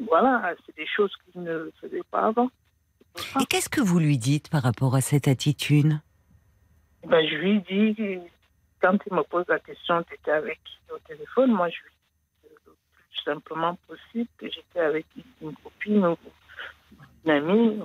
Voilà, 0.08 0.54
c'est 0.66 0.76
des 0.76 0.86
choses 0.86 1.12
qu'il 1.24 1.42
ne 1.42 1.70
faisait 1.80 2.02
pas 2.10 2.26
avant. 2.26 2.50
Et 3.40 3.46
qu'est-ce 3.46 3.68
que 3.68 3.80
vous 3.80 3.98
lui 3.98 4.18
dites 4.18 4.48
par 4.48 4.62
rapport 4.62 4.94
à 4.94 5.00
cette 5.00 5.28
attitude? 5.28 5.98
Ben, 7.06 7.26
je 7.28 7.34
lui 7.36 7.60
dis, 7.62 8.18
quand 8.80 8.96
il 9.06 9.14
me 9.14 9.22
pose 9.22 9.44
la 9.48 9.58
question, 9.58 10.02
tu 10.04 10.14
étais 10.14 10.30
avec 10.30 10.60
qui 10.64 10.78
au 10.94 10.98
téléphone? 11.06 11.52
Moi, 11.52 11.68
je 11.68 11.76
lui 11.76 11.90
dis 12.44 12.48
le 12.66 12.72
plus 12.72 13.22
simplement 13.24 13.78
possible 13.86 14.28
que 14.38 14.46
j'étais 14.50 14.80
avec 14.80 15.06
une 15.40 15.54
copine 15.56 16.06
ou 16.06 16.16
une 17.24 17.30
amie. 17.30 17.80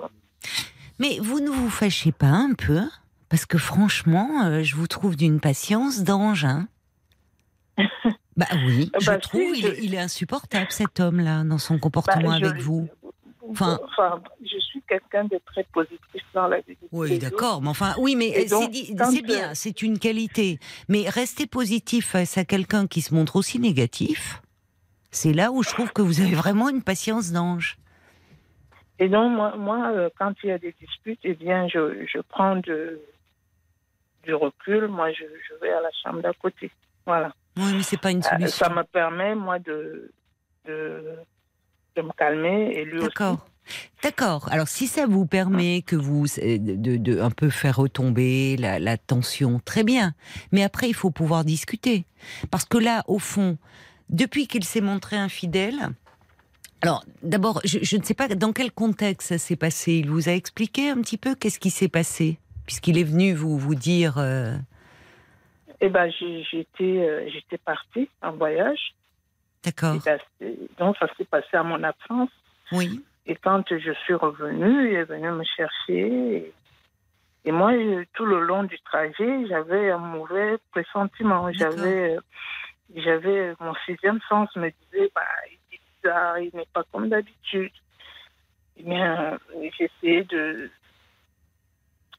Mais 0.99 1.19
vous 1.21 1.39
ne 1.39 1.49
vous 1.49 1.69
fâchez 1.69 2.11
pas 2.11 2.27
un 2.27 2.53
peu? 2.53 2.81
Parce 3.29 3.45
que 3.45 3.57
franchement, 3.57 4.45
euh, 4.45 4.63
je 4.63 4.75
vous 4.75 4.87
trouve 4.87 5.15
d'une 5.15 5.39
patience 5.39 6.03
d'ange. 6.03 6.45
hein. 6.45 6.67
bah 8.37 8.45
oui, 8.65 8.89
je 8.99 9.05
Bah, 9.05 9.15
si, 9.15 9.19
trouve 9.21 9.55
il, 9.55 9.65
est, 9.65 9.79
il 9.83 9.93
est 9.95 9.99
insupportable 9.99 10.67
cet 10.69 10.99
homme-là 10.99 11.43
dans 11.43 11.57
son 11.57 11.79
comportement 11.79 12.31
Ben, 12.31 12.39
je- 12.39 12.45
avec 12.45 12.61
vous. 12.61 12.87
Enfin- 13.49 13.79
Enfin, 13.83 14.21
je 14.43 14.57
suis 14.59 14.81
quelqu'un 14.87 15.23
de 15.23 15.39
très 15.45 15.63
positif 15.63 16.21
dans 16.33 16.47
la 16.47 16.59
vie. 16.59 16.77
Oui, 16.91 17.17
d'accord, 17.17 17.61
mais 17.61 17.69
enfin, 17.69 17.95
oui, 17.97 18.15
mais 18.15 18.45
c'est 18.47 19.21
bien, 19.21 19.49
euh, 19.49 19.51
c'est 19.53 19.81
une 19.81 19.99
qualité. 19.99 20.59
Mais 20.89 21.07
rester 21.09 21.47
positif 21.47 22.07
face 22.09 22.37
à 22.37 22.43
quelqu'un 22.45 22.87
qui 22.87 23.01
se 23.01 23.13
montre 23.15 23.37
aussi 23.37 23.57
négatif, 23.59 24.41
c'est 25.11 25.31
là 25.33 25.51
où 25.51 25.63
je 25.63 25.69
trouve 25.69 25.93
que 25.93 26.01
vous 26.01 26.19
avez 26.19 26.35
vraiment 26.35 26.67
une 26.69 26.83
patience 26.83 27.31
d'ange. 27.31 27.77
Et 28.99 29.07
donc, 29.07 29.31
moi, 29.31 29.55
moi 29.55 29.91
euh, 29.93 30.09
quand 30.19 30.33
il 30.43 30.49
y 30.49 30.51
a 30.51 30.57
des 30.59 30.75
disputes, 30.81 31.19
eh 31.23 31.33
bien, 31.35 31.67
je, 31.69 32.05
je 32.05 32.19
prends 32.19 32.57
de, 32.57 32.99
du 34.23 34.33
recul. 34.33 34.87
Moi, 34.89 35.11
je, 35.13 35.23
je 35.23 35.53
vais 35.61 35.71
à 35.71 35.79
la 35.81 35.89
chambre 36.03 36.21
d'à 36.21 36.33
côté. 36.33 36.69
Voilà. 37.05 37.33
Oui, 37.57 37.73
mais 37.75 37.83
c'est 37.83 37.97
pas 37.99 38.11
une 38.11 38.19
Euh, 38.19 38.29
solution. 38.29 38.65
Ça 38.65 38.69
me 38.73 38.83
permet, 38.83 39.35
moi, 39.35 39.59
de, 39.59 40.11
de, 40.65 41.15
de 41.95 42.01
me 42.01 42.11
calmer 42.17 42.71
et 42.75 42.85
lui 42.85 42.99
aussi. 42.99 43.07
D'accord. 43.07 43.47
D'accord. 44.01 44.47
Alors, 44.49 44.69
si 44.69 44.87
ça 44.87 45.05
vous 45.07 45.25
permet 45.25 45.81
que 45.81 45.97
vous 45.97 46.25
euh, 46.39 46.57
de, 46.57 46.95
de 46.95 47.19
un 47.19 47.31
peu 47.31 47.49
faire 47.49 47.75
retomber 47.75 48.55
la, 48.55 48.79
la 48.79 48.97
tension, 48.97 49.59
très 49.65 49.83
bien. 49.83 50.13
Mais 50.53 50.63
après, 50.63 50.87
il 50.87 50.93
faut 50.93 51.11
pouvoir 51.11 51.43
discuter, 51.43 52.05
parce 52.49 52.63
que 52.63 52.77
là, 52.77 53.03
au 53.07 53.19
fond, 53.19 53.57
depuis 54.09 54.47
qu'il 54.47 54.63
s'est 54.63 54.79
montré 54.81 55.17
infidèle. 55.17 55.89
Alors, 56.81 57.03
d'abord, 57.23 57.59
je, 57.65 57.79
je 57.81 57.97
ne 57.97 58.03
sais 58.03 58.13
pas 58.13 58.27
dans 58.29 58.53
quel 58.53 58.71
contexte 58.71 59.29
ça 59.29 59.37
s'est 59.37 59.55
passé. 59.57 59.93
Il 59.95 60.09
vous 60.11 60.29
a 60.29 60.31
expliqué 60.33 60.89
un 60.91 61.01
petit 61.01 61.17
peu 61.17 61.35
qu'est-ce 61.35 61.59
qui 61.59 61.71
s'est 61.71 61.89
passé, 61.89 62.39
puisqu'il 62.67 62.97
est 62.97 63.03
venu 63.03 63.33
vous 63.33 63.57
vous 63.57 63.75
dire. 63.75 64.17
euh, 64.17 64.55
Eh 65.79 65.89
ben, 65.89 66.11
j'étais, 66.11 66.83
euh, 66.83 67.29
j'étais 67.29 67.57
partie 67.57 68.09
en 68.21 68.31
voyage. 68.31 68.93
D'accord. 69.63 70.01
S'est- 70.01 70.57
donc, 70.79 70.97
ça 70.97 71.07
s'est 71.17 71.25
passé 71.25 71.55
à 71.55 71.63
mon 71.63 71.83
absence. 71.83 72.29
Oui. 72.71 73.03
Et 73.25 73.35
quand 73.35 73.63
je 73.69 73.91
suis 73.91 74.13
revenue, 74.13 74.89
il 74.91 74.95
est 74.95 75.03
venu 75.03 75.29
me 75.31 75.43
chercher. 75.43 76.07
Et, 76.35 76.53
et 77.45 77.51
moi, 77.51 77.73
euh, 77.73 78.05
tout 78.13 78.25
le 78.25 78.39
long 78.39 78.63
du 78.63 78.79
trajet, 78.79 79.45
j'avais 79.47 79.91
un 79.91 79.97
mauvais 79.97 80.57
pressentiment. 80.71 81.51
J'avais, 81.53 82.15
euh, 82.15 82.19
j'avais 82.95 83.53
mon 83.59 83.73
sixième 83.85 84.19
sens 84.29 84.55
me 84.55 84.69
disait, 84.69 85.11
bah, 85.13 85.21
il 85.51 85.75
est 85.75 85.81
bizarre, 86.01 86.39
il 86.39 86.51
n'est 86.53 86.67
pas 86.73 86.83
comme 86.91 87.09
d'habitude. 87.09 87.71
Eh 88.77 88.83
bien, 88.83 89.37
j'essayais 89.77 90.23
de 90.23 90.69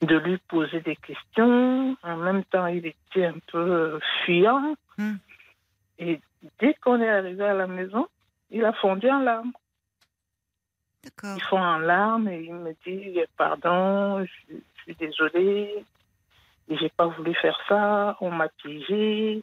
de 0.02 0.16
lui 0.16 0.38
poser 0.48 0.80
des 0.80 0.96
questions. 0.96 1.96
En 2.02 2.16
même 2.16 2.44
temps, 2.44 2.66
il 2.66 2.86
était 2.86 3.26
un 3.26 3.38
peu 3.50 3.98
fuyant. 4.24 4.74
Hmm. 4.96 5.16
Et 5.98 6.20
dès 6.60 6.74
qu'on 6.74 7.00
est 7.00 7.08
arrivé 7.08 7.44
à 7.44 7.54
la 7.54 7.66
maison, 7.66 8.06
il 8.50 8.64
a 8.64 8.72
fondu 8.72 9.10
en 9.10 9.20
larmes. 9.20 9.52
D'accord. 11.04 11.36
Il 11.36 11.42
fond 11.42 11.58
en 11.58 11.78
larmes 11.78 12.28
et 12.28 12.42
il 12.42 12.54
me 12.54 12.74
dit 12.86 13.20
pardon, 13.36 14.24
je, 14.24 14.54
je 14.54 14.82
suis 14.82 14.94
désolée, 14.96 15.84
j'ai 16.68 16.88
pas 16.90 17.06
voulu 17.06 17.34
faire 17.34 17.58
ça, 17.68 18.16
on 18.20 18.30
m'a 18.30 18.48
piégé, 18.48 19.42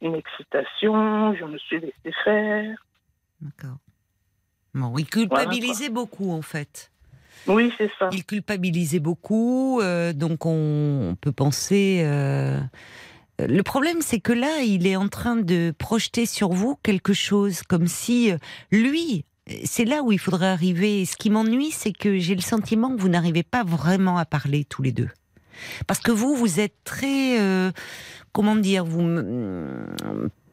une 0.00 0.14
excitation, 0.14 1.34
je 1.34 1.44
me 1.44 1.58
suis 1.58 1.80
laissé 1.80 2.12
faire. 2.24 2.76
D'accord. 3.40 3.78
Bon, 4.74 4.96
il 4.96 5.06
culpabilisait 5.06 5.90
beaucoup 5.90 6.30
en 6.32 6.42
fait. 6.42 6.91
Oui, 7.46 7.72
c'est 7.78 7.90
ça. 7.98 8.08
Il 8.12 8.24
culpabilisait 8.24 9.00
beaucoup, 9.00 9.80
euh, 9.80 10.12
donc 10.12 10.46
on, 10.46 11.16
peut 11.20 11.32
penser. 11.32 12.00
euh, 12.04 12.60
Le 13.38 13.62
problème, 13.62 13.98
c'est 14.00 14.20
que 14.20 14.32
là, 14.32 14.62
il 14.62 14.86
est 14.86 14.96
en 14.96 15.08
train 15.08 15.36
de 15.36 15.72
projeter 15.76 16.26
sur 16.26 16.50
vous 16.50 16.76
quelque 16.82 17.12
chose, 17.12 17.62
comme 17.62 17.86
si 17.86 18.32
euh, 18.32 18.36
lui. 18.70 19.24
C'est 19.64 19.84
là 19.84 20.02
où 20.02 20.12
il 20.12 20.18
faudrait 20.18 20.46
arriver. 20.46 21.04
Ce 21.04 21.16
qui 21.16 21.28
m'ennuie, 21.28 21.72
c'est 21.72 21.92
que 21.92 22.18
j'ai 22.18 22.36
le 22.36 22.40
sentiment 22.40 22.94
que 22.94 23.00
vous 23.00 23.08
n'arrivez 23.08 23.42
pas 23.42 23.64
vraiment 23.64 24.16
à 24.16 24.24
parler 24.24 24.64
tous 24.64 24.82
les 24.82 24.92
deux. 24.92 25.08
Parce 25.86 25.98
que 25.98 26.12
vous, 26.12 26.36
vous 26.36 26.60
êtes 26.60 26.76
très, 26.84 27.40
euh, 27.40 27.72
comment 28.32 28.54
dire, 28.56 28.84
vous, 28.84 29.02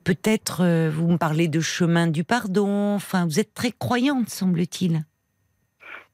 peut-être, 0.04 0.62
euh, 0.64 0.92
vous 0.94 1.08
me 1.08 1.18
parlez 1.18 1.48
de 1.48 1.60
chemin 1.60 2.08
du 2.08 2.24
pardon. 2.24 2.96
Enfin, 2.96 3.26
vous 3.26 3.40
êtes 3.40 3.54
très 3.54 3.72
croyante, 3.72 4.30
semble-t-il, 4.30 5.06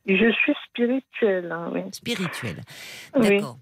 Je 0.08 0.32
suis 0.32 0.54
spirituelle, 0.70 1.52
hein, 1.52 1.70
oui. 1.74 1.82
spirituelle. 1.92 2.62
Oui. 3.16 3.30
D'accord. 3.30 3.58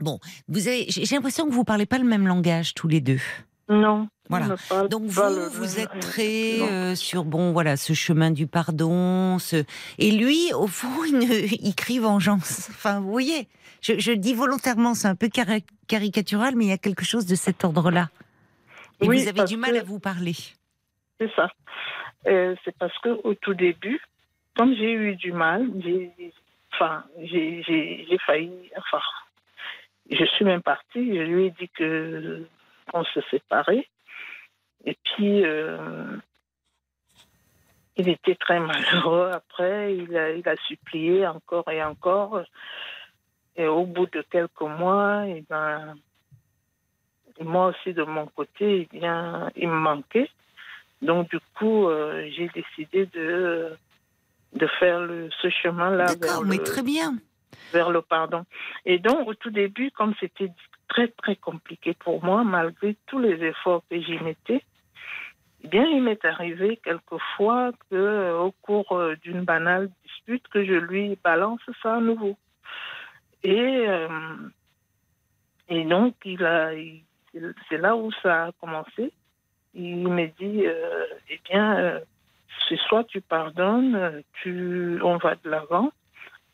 Bon, 0.00 0.18
vous 0.48 0.68
avez, 0.68 0.86
j'ai 0.88 1.14
l'impression 1.14 1.46
que 1.46 1.52
vous 1.52 1.64
parlez 1.64 1.86
pas 1.86 1.98
le 1.98 2.04
même 2.04 2.26
langage 2.26 2.74
tous 2.74 2.88
les 2.88 3.00
deux. 3.00 3.20
Non. 3.68 4.08
Voilà. 4.28 4.56
Donc 4.90 5.04
vous, 5.04 5.22
le 5.22 5.48
vous 5.48 5.78
êtes 5.80 5.98
très 6.00 6.56
Non. 6.58 6.66
euh, 6.70 6.94
sur 6.94 7.24
bon, 7.24 7.52
voilà, 7.52 7.76
ce 7.76 7.92
chemin 7.94 8.30
du 8.30 8.46
pardon, 8.46 9.38
ce... 9.38 9.64
et 9.98 10.10
lui, 10.10 10.52
au 10.54 10.66
fond, 10.66 11.04
il, 11.06 11.18
ne- 11.18 11.24
il 11.64 11.74
crie 11.74 11.98
vengeance. 11.98 12.68
Enfin, 12.70 13.00
vous 13.00 13.10
voyez, 13.10 13.48
je, 13.80 13.98
je 13.98 14.12
dis 14.12 14.34
volontairement, 14.34 14.94
c'est 14.94 15.08
un 15.08 15.14
peu 15.14 15.28
cari- 15.28 15.64
caricatural, 15.88 16.54
mais 16.56 16.66
il 16.66 16.68
y 16.68 16.72
a 16.72 16.78
quelque 16.78 17.04
chose 17.04 17.26
de 17.26 17.34
cet 17.34 17.64
ordre-là. 17.64 18.08
Et 19.00 19.08
Oui, 19.08 19.22
vous 19.22 19.28
avez 19.28 19.44
du 19.44 19.56
mal 19.56 19.72
que- 19.72 19.78
à 19.78 19.82
vous 19.84 20.00
parler. 20.00 20.34
C'est 21.20 21.30
ça. 21.34 21.48
Euh, 22.26 22.54
c'est 22.64 22.76
parce 22.78 22.96
que 22.98 23.08
au 23.24 23.34
tout 23.34 23.54
début, 23.54 24.00
comme 24.56 24.74
j'ai 24.74 24.92
eu 24.92 25.16
du 25.16 25.32
mal, 25.32 25.70
j'ai, 25.82 26.32
failli, 28.26 28.70
enfin, 28.76 29.00
je 30.10 30.24
suis 30.24 30.44
même 30.44 30.62
partie. 30.62 31.14
Je 31.14 31.22
lui 31.22 31.46
ai 31.46 31.50
dit 31.50 31.68
que 31.68 32.46
on 32.92 33.04
se 33.04 33.20
séparait. 33.30 33.86
Et 34.84 34.96
puis, 35.02 35.44
euh, 35.44 36.16
il 37.96 38.08
était 38.08 38.34
très 38.34 38.60
malheureux. 38.60 39.30
Après, 39.32 39.94
il 39.96 40.16
a, 40.16 40.56
supplié 40.68 41.26
encore 41.26 41.68
et 41.70 41.82
encore. 41.82 42.42
Et 43.56 43.66
au 43.66 43.84
bout 43.84 44.06
de 44.06 44.22
quelques 44.22 44.60
mois, 44.60 45.24
eh 45.26 45.44
ben, 45.48 45.96
moi 47.40 47.68
aussi, 47.68 47.92
de 47.92 48.04
mon 48.04 48.26
côté, 48.26 48.88
eh 48.92 48.98
bien, 48.98 49.50
il 49.56 49.68
me 49.68 49.78
manquait. 49.78 50.30
Donc, 51.02 51.30
du 51.30 51.40
coup, 51.58 51.88
euh, 51.88 52.28
j'ai 52.30 52.48
décidé 52.48 53.06
de, 53.06 53.76
de 54.52 54.66
faire 54.78 55.00
le, 55.00 55.28
ce 55.42 55.48
chemin-là. 55.50 56.14
D'accord, 56.14 56.44
mais 56.44 56.58
très 56.58 56.82
bien. 56.82 57.14
Vers 57.72 57.90
le 57.90 58.02
pardon. 58.02 58.44
Et 58.84 58.98
donc, 58.98 59.28
au 59.28 59.34
tout 59.34 59.50
début, 59.50 59.90
comme 59.90 60.14
c'était 60.20 60.50
très, 60.88 61.08
très 61.08 61.36
compliqué 61.36 61.94
pour 61.94 62.24
moi, 62.24 62.44
malgré 62.44 62.96
tous 63.06 63.18
les 63.18 63.42
efforts 63.44 63.82
que 63.90 64.00
j'y 64.00 64.18
mettais, 64.18 64.62
eh 65.64 65.68
bien, 65.68 65.84
il 65.84 66.02
m'est 66.02 66.24
arrivé 66.24 66.78
quelquefois 66.82 67.72
que, 67.90 68.32
au 68.34 68.52
cours 68.62 68.92
euh, 68.92 69.16
d'une 69.16 69.42
banale 69.42 69.90
dispute, 70.04 70.46
que 70.48 70.64
je 70.64 70.74
lui 70.74 71.18
balance 71.24 71.60
ça 71.82 71.96
à 71.96 72.00
nouveau. 72.00 72.36
Et, 73.42 73.84
euh, 73.88 74.08
et 75.68 75.84
donc, 75.84 76.14
il 76.24 76.44
a, 76.44 76.70
c'est 77.68 77.78
là 77.78 77.96
où 77.96 78.12
ça 78.22 78.46
a 78.46 78.52
commencé. 78.52 79.12
Il 79.74 80.08
m'a 80.08 80.26
dit, 80.26 80.66
euh, 80.66 81.04
eh 81.30 81.40
bien, 81.50 82.00
c'est 82.68 82.78
soit 82.88 83.04
tu 83.04 83.20
pardonnes, 83.20 84.22
tu, 84.42 84.98
on 85.02 85.16
va 85.18 85.34
de 85.36 85.50
l'avant, 85.50 85.90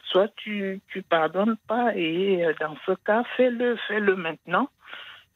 soit 0.04 0.28
tu, 0.36 0.80
tu 0.88 1.02
pardonnes 1.02 1.56
pas. 1.68 1.96
Et 1.96 2.44
dans 2.60 2.76
ce 2.86 2.92
cas, 3.04 3.24
fais-le, 3.36 3.76
fais-le 3.88 4.16
maintenant. 4.16 4.68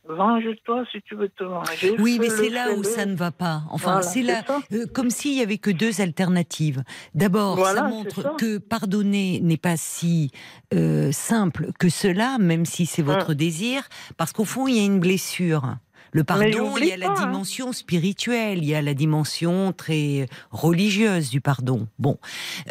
Venge-toi 0.08 0.84
si 0.92 1.02
tu 1.02 1.16
veux 1.16 1.28
te 1.28 1.42
venger. 1.42 1.96
Oui, 1.98 2.18
mais 2.20 2.30
c'est 2.30 2.48
là 2.48 2.72
où 2.74 2.84
ça 2.84 3.06
ne 3.06 3.16
va 3.16 3.32
pas. 3.32 3.62
Enfin, 3.70 4.02
c'est 4.02 4.22
là, 4.22 4.42
euh, 4.72 4.86
comme 4.94 5.10
s'il 5.10 5.36
y 5.36 5.42
avait 5.42 5.58
que 5.58 5.70
deux 5.70 6.00
alternatives. 6.00 6.84
D'abord, 7.14 7.58
ça 7.66 7.88
montre 7.88 8.36
que 8.36 8.58
pardonner 8.58 9.40
n'est 9.40 9.56
pas 9.56 9.76
si 9.76 10.30
euh, 10.74 11.10
simple 11.10 11.70
que 11.78 11.88
cela, 11.88 12.38
même 12.38 12.66
si 12.66 12.86
c'est 12.86 13.02
votre 13.02 13.34
désir, 13.34 13.82
parce 14.16 14.32
qu'au 14.32 14.44
fond, 14.44 14.68
il 14.68 14.76
y 14.76 14.80
a 14.80 14.84
une 14.84 15.00
blessure. 15.00 15.76
Le 16.16 16.24
pardon, 16.24 16.78
il 16.78 16.86
y 16.86 16.92
a 16.92 16.96
la 16.96 17.10
hein. 17.10 17.14
dimension 17.14 17.74
spirituelle, 17.74 18.56
il 18.56 18.64
y 18.64 18.74
a 18.74 18.80
la 18.80 18.94
dimension 18.94 19.74
très 19.74 20.28
religieuse 20.50 21.28
du 21.28 21.42
pardon. 21.42 21.88
Bon, 21.98 22.16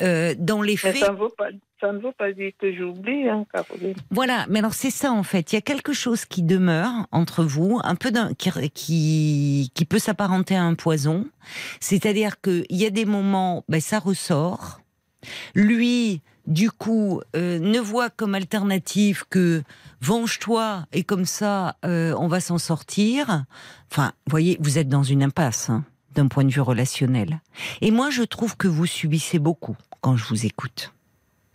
euh, 0.01 0.33
dans 0.35 0.63
les 0.63 0.75
faits. 0.75 0.97
ça, 0.97 1.11
ne 1.11 1.99
veut 1.99 2.11
pas 2.17 2.31
dire 2.31 2.53
que 2.59 2.75
j'oublie, 2.75 3.29
hein, 3.29 3.45
Caroline. 3.53 3.93
Voilà, 4.09 4.47
mais 4.49 4.57
alors 4.57 4.73
c'est 4.73 4.89
ça 4.89 5.11
en 5.11 5.21
fait. 5.21 5.51
Il 5.51 5.57
y 5.57 5.59
a 5.59 5.61
quelque 5.61 5.93
chose 5.93 6.25
qui 6.25 6.41
demeure 6.41 6.89
entre 7.11 7.43
vous, 7.43 7.79
un 7.83 7.93
peu 7.93 8.09
d'un, 8.09 8.33
qui, 8.33 9.71
qui, 9.75 9.85
peut 9.85 9.99
s'apparenter 9.99 10.55
à 10.55 10.63
un 10.63 10.73
poison. 10.73 11.27
C'est-à-dire 11.79 12.41
qu'il 12.41 12.65
y 12.71 12.87
a 12.87 12.89
des 12.89 13.05
moments, 13.05 13.63
ben, 13.69 13.79
ça 13.79 13.99
ressort. 13.99 14.81
Lui, 15.53 16.23
du 16.47 16.71
coup, 16.71 17.21
euh, 17.35 17.59
ne 17.59 17.79
voit 17.79 18.09
comme 18.09 18.35
alternative 18.35 19.25
que 19.29 19.63
venge-toi 20.01 20.85
et 20.93 21.03
comme 21.03 21.25
ça, 21.25 21.77
euh, 21.85 22.13
on 22.17 22.27
va 22.27 22.39
s'en 22.39 22.57
sortir. 22.57 23.45
Enfin, 23.91 24.13
voyez, 24.27 24.57
vous 24.59 24.77
êtes 24.77 24.89
dans 24.89 25.03
une 25.03 25.23
impasse 25.23 25.69
hein, 25.69 25.83
d'un 26.13 26.27
point 26.27 26.43
de 26.43 26.51
vue 26.51 26.61
relationnel. 26.61 27.41
Et 27.81 27.91
moi, 27.91 28.09
je 28.09 28.23
trouve 28.23 28.57
que 28.57 28.67
vous 28.67 28.85
subissez 28.85 29.39
beaucoup 29.39 29.75
quand 30.01 30.17
je 30.17 30.25
vous 30.25 30.45
écoute. 30.45 30.93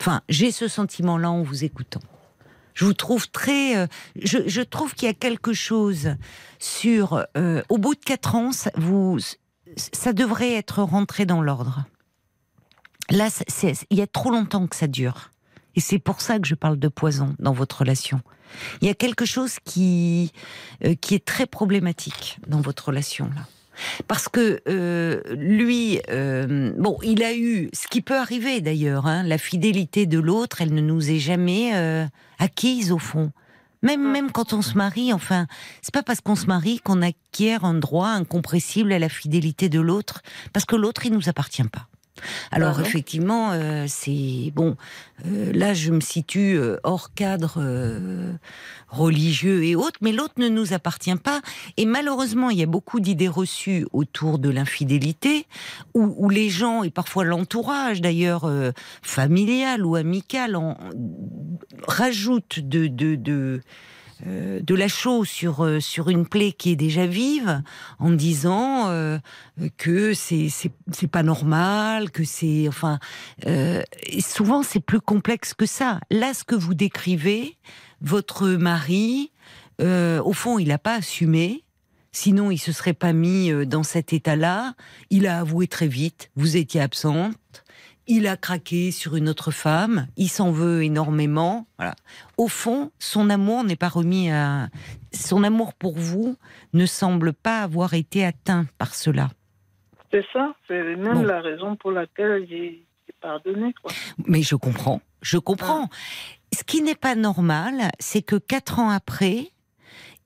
Enfin, 0.00 0.22
j'ai 0.28 0.50
ce 0.50 0.66
sentiment-là 0.66 1.30
en 1.30 1.42
vous 1.42 1.64
écoutant. 1.64 2.00
Je 2.74 2.84
vous 2.84 2.94
trouve 2.94 3.30
très. 3.30 3.76
Euh, 3.76 3.86
je, 4.16 4.62
trouve 4.62 4.94
qu'il 4.94 5.06
y 5.06 5.10
a 5.10 5.14
quelque 5.14 5.52
chose 5.52 6.16
sur. 6.58 7.24
au 7.68 7.78
bout 7.78 7.94
de 7.94 8.00
quatre 8.00 8.34
ans, 8.34 8.50
vous, 8.76 9.18
ça 9.76 10.12
devrait 10.12 10.54
être 10.54 10.82
rentré 10.82 11.26
dans 11.26 11.42
l'ordre. 11.42 11.84
Là, 13.10 13.28
il 13.90 13.98
y 13.98 14.02
a 14.02 14.06
trop 14.06 14.30
longtemps 14.30 14.66
que 14.66 14.76
ça 14.76 14.86
dure. 14.86 15.30
Et 15.76 15.80
c'est 15.80 15.98
pour 15.98 16.20
ça 16.20 16.38
que 16.38 16.46
je 16.46 16.54
parle 16.54 16.78
de 16.78 16.88
poison 16.88 17.34
dans 17.38 17.52
votre 17.52 17.78
relation. 17.78 18.20
Il 18.80 18.88
y 18.88 18.90
a 18.90 18.94
quelque 18.94 19.24
chose 19.24 19.58
qui, 19.64 20.32
euh, 20.84 20.94
qui 20.94 21.14
est 21.14 21.24
très 21.24 21.46
problématique 21.46 22.38
dans 22.46 22.60
votre 22.60 22.86
relation 22.86 23.26
là. 23.34 23.46
Parce 24.08 24.28
que 24.28 24.60
euh, 24.68 25.22
lui, 25.30 26.00
euh, 26.10 26.72
bon, 26.76 26.98
il 27.02 27.22
a 27.22 27.34
eu 27.34 27.70
ce 27.72 27.88
qui 27.88 28.02
peut 28.02 28.18
arriver 28.18 28.60
d'ailleurs. 28.60 29.06
Hein, 29.06 29.22
la 29.22 29.38
fidélité 29.38 30.04
de 30.04 30.18
l'autre, 30.18 30.60
elle 30.60 30.74
ne 30.74 30.82
nous 30.82 31.10
est 31.10 31.18
jamais 31.18 31.72
acquise 32.38 32.92
au 32.92 32.98
fond. 32.98 33.32
Même, 33.82 34.12
même 34.12 34.30
quand 34.30 34.52
on 34.52 34.60
se 34.60 34.76
marie, 34.76 35.14
enfin, 35.14 35.46
c'est 35.80 35.94
pas 35.94 36.02
parce 36.02 36.20
qu'on 36.20 36.36
se 36.36 36.44
marie 36.44 36.80
qu'on 36.80 37.00
acquiert 37.00 37.64
un 37.64 37.72
droit 37.72 38.08
incompressible 38.08 38.92
à 38.92 38.98
la 38.98 39.08
fidélité 39.08 39.70
de 39.70 39.80
l'autre, 39.80 40.20
parce 40.52 40.66
que 40.66 40.76
l'autre, 40.76 41.06
il 41.06 41.12
nous 41.12 41.30
appartient 41.30 41.64
pas. 41.64 41.88
Alors 42.50 42.76
ah 42.78 42.82
effectivement, 42.82 43.52
euh, 43.52 43.84
c'est 43.88 44.52
bon. 44.54 44.76
Euh, 45.26 45.52
là, 45.52 45.74
je 45.74 45.90
me 45.90 46.00
situe 46.00 46.56
euh, 46.56 46.76
hors 46.82 47.14
cadre 47.14 47.62
religieux 48.88 49.64
et 49.64 49.76
autres, 49.76 49.98
mais 50.00 50.12
l'autre 50.12 50.34
ne 50.38 50.48
nous 50.48 50.72
appartient 50.72 51.14
pas. 51.16 51.40
Et 51.76 51.86
malheureusement, 51.86 52.50
il 52.50 52.58
y 52.58 52.62
a 52.62 52.66
beaucoup 52.66 53.00
d'idées 53.00 53.28
reçues 53.28 53.86
autour 53.92 54.38
de 54.38 54.50
l'infidélité, 54.50 55.46
où, 55.94 56.28
les 56.28 56.48
gens 56.48 56.82
et 56.82 56.90
parfois 56.90 57.24
l'entourage, 57.24 58.00
d'ailleurs 58.00 58.50
familial 59.02 59.84
ou 59.84 59.94
amical, 59.94 60.56
en, 60.56 60.76
rajoutent 61.86 62.60
de, 62.60 62.86
de, 62.86 63.14
de 63.14 63.60
euh, 64.26 64.60
de 64.60 64.74
la 64.74 64.88
chose 64.88 65.28
sur 65.28 65.64
euh, 65.64 65.80
sur 65.80 66.10
une 66.10 66.26
plaie 66.26 66.52
qui 66.52 66.70
est 66.70 66.76
déjà 66.76 67.06
vive 67.06 67.62
en 67.98 68.10
disant 68.10 68.88
euh, 68.88 69.18
que 69.78 70.12
c'est 70.12 70.48
c'est 70.48 71.10
pas 71.10 71.22
normal 71.22 72.10
que 72.10 72.24
c'est 72.24 72.68
enfin 72.68 72.98
souvent 74.20 74.62
c'est 74.62 74.80
plus 74.80 75.00
complexe 75.00 75.54
que 75.54 75.66
ça 75.66 76.00
là 76.10 76.34
ce 76.34 76.44
que 76.44 76.54
vous 76.54 76.74
décrivez 76.74 77.56
votre 78.02 78.48
mari 78.48 79.32
au 79.80 80.32
fond 80.34 80.58
il 80.58 80.68
n'a 80.68 80.78
pas 80.78 80.96
assumé 80.96 81.64
Sinon, 82.12 82.50
il 82.50 82.58
se 82.58 82.72
serait 82.72 82.92
pas 82.92 83.12
mis 83.12 83.52
dans 83.66 83.84
cet 83.84 84.12
état-là. 84.12 84.74
Il 85.10 85.28
a 85.28 85.38
avoué 85.38 85.68
très 85.68 85.86
vite. 85.86 86.32
Vous 86.34 86.56
étiez 86.56 86.80
absente 86.80 87.59
il 88.10 88.26
a 88.26 88.36
craqué 88.36 88.90
sur 88.90 89.14
une 89.14 89.28
autre 89.28 89.52
femme, 89.52 90.08
il 90.16 90.28
s'en 90.28 90.50
veut 90.50 90.82
énormément. 90.82 91.68
Voilà. 91.78 91.94
Au 92.38 92.48
fond, 92.48 92.90
son 92.98 93.30
amour 93.30 93.62
n'est 93.62 93.76
pas 93.76 93.88
remis 93.88 94.32
à. 94.32 94.68
Son 95.12 95.44
amour 95.44 95.74
pour 95.74 95.96
vous 95.96 96.36
ne 96.72 96.86
semble 96.86 97.32
pas 97.32 97.62
avoir 97.62 97.94
été 97.94 98.24
atteint 98.24 98.66
par 98.78 98.96
cela. 98.96 99.30
C'est 100.10 100.24
ça, 100.32 100.54
c'est 100.66 100.96
même 100.96 101.22
la 101.24 101.40
raison 101.40 101.76
pour 101.76 101.92
laquelle 101.92 102.46
j'ai 102.48 102.84
pardonné. 103.20 103.72
Mais 104.26 104.42
je 104.42 104.56
comprends, 104.56 105.00
je 105.22 105.38
comprends. 105.38 105.88
Ce 106.52 106.64
qui 106.64 106.82
n'est 106.82 106.96
pas 106.96 107.14
normal, 107.14 107.92
c'est 108.00 108.22
que 108.22 108.34
quatre 108.34 108.80
ans 108.80 108.90
après, 108.90 109.52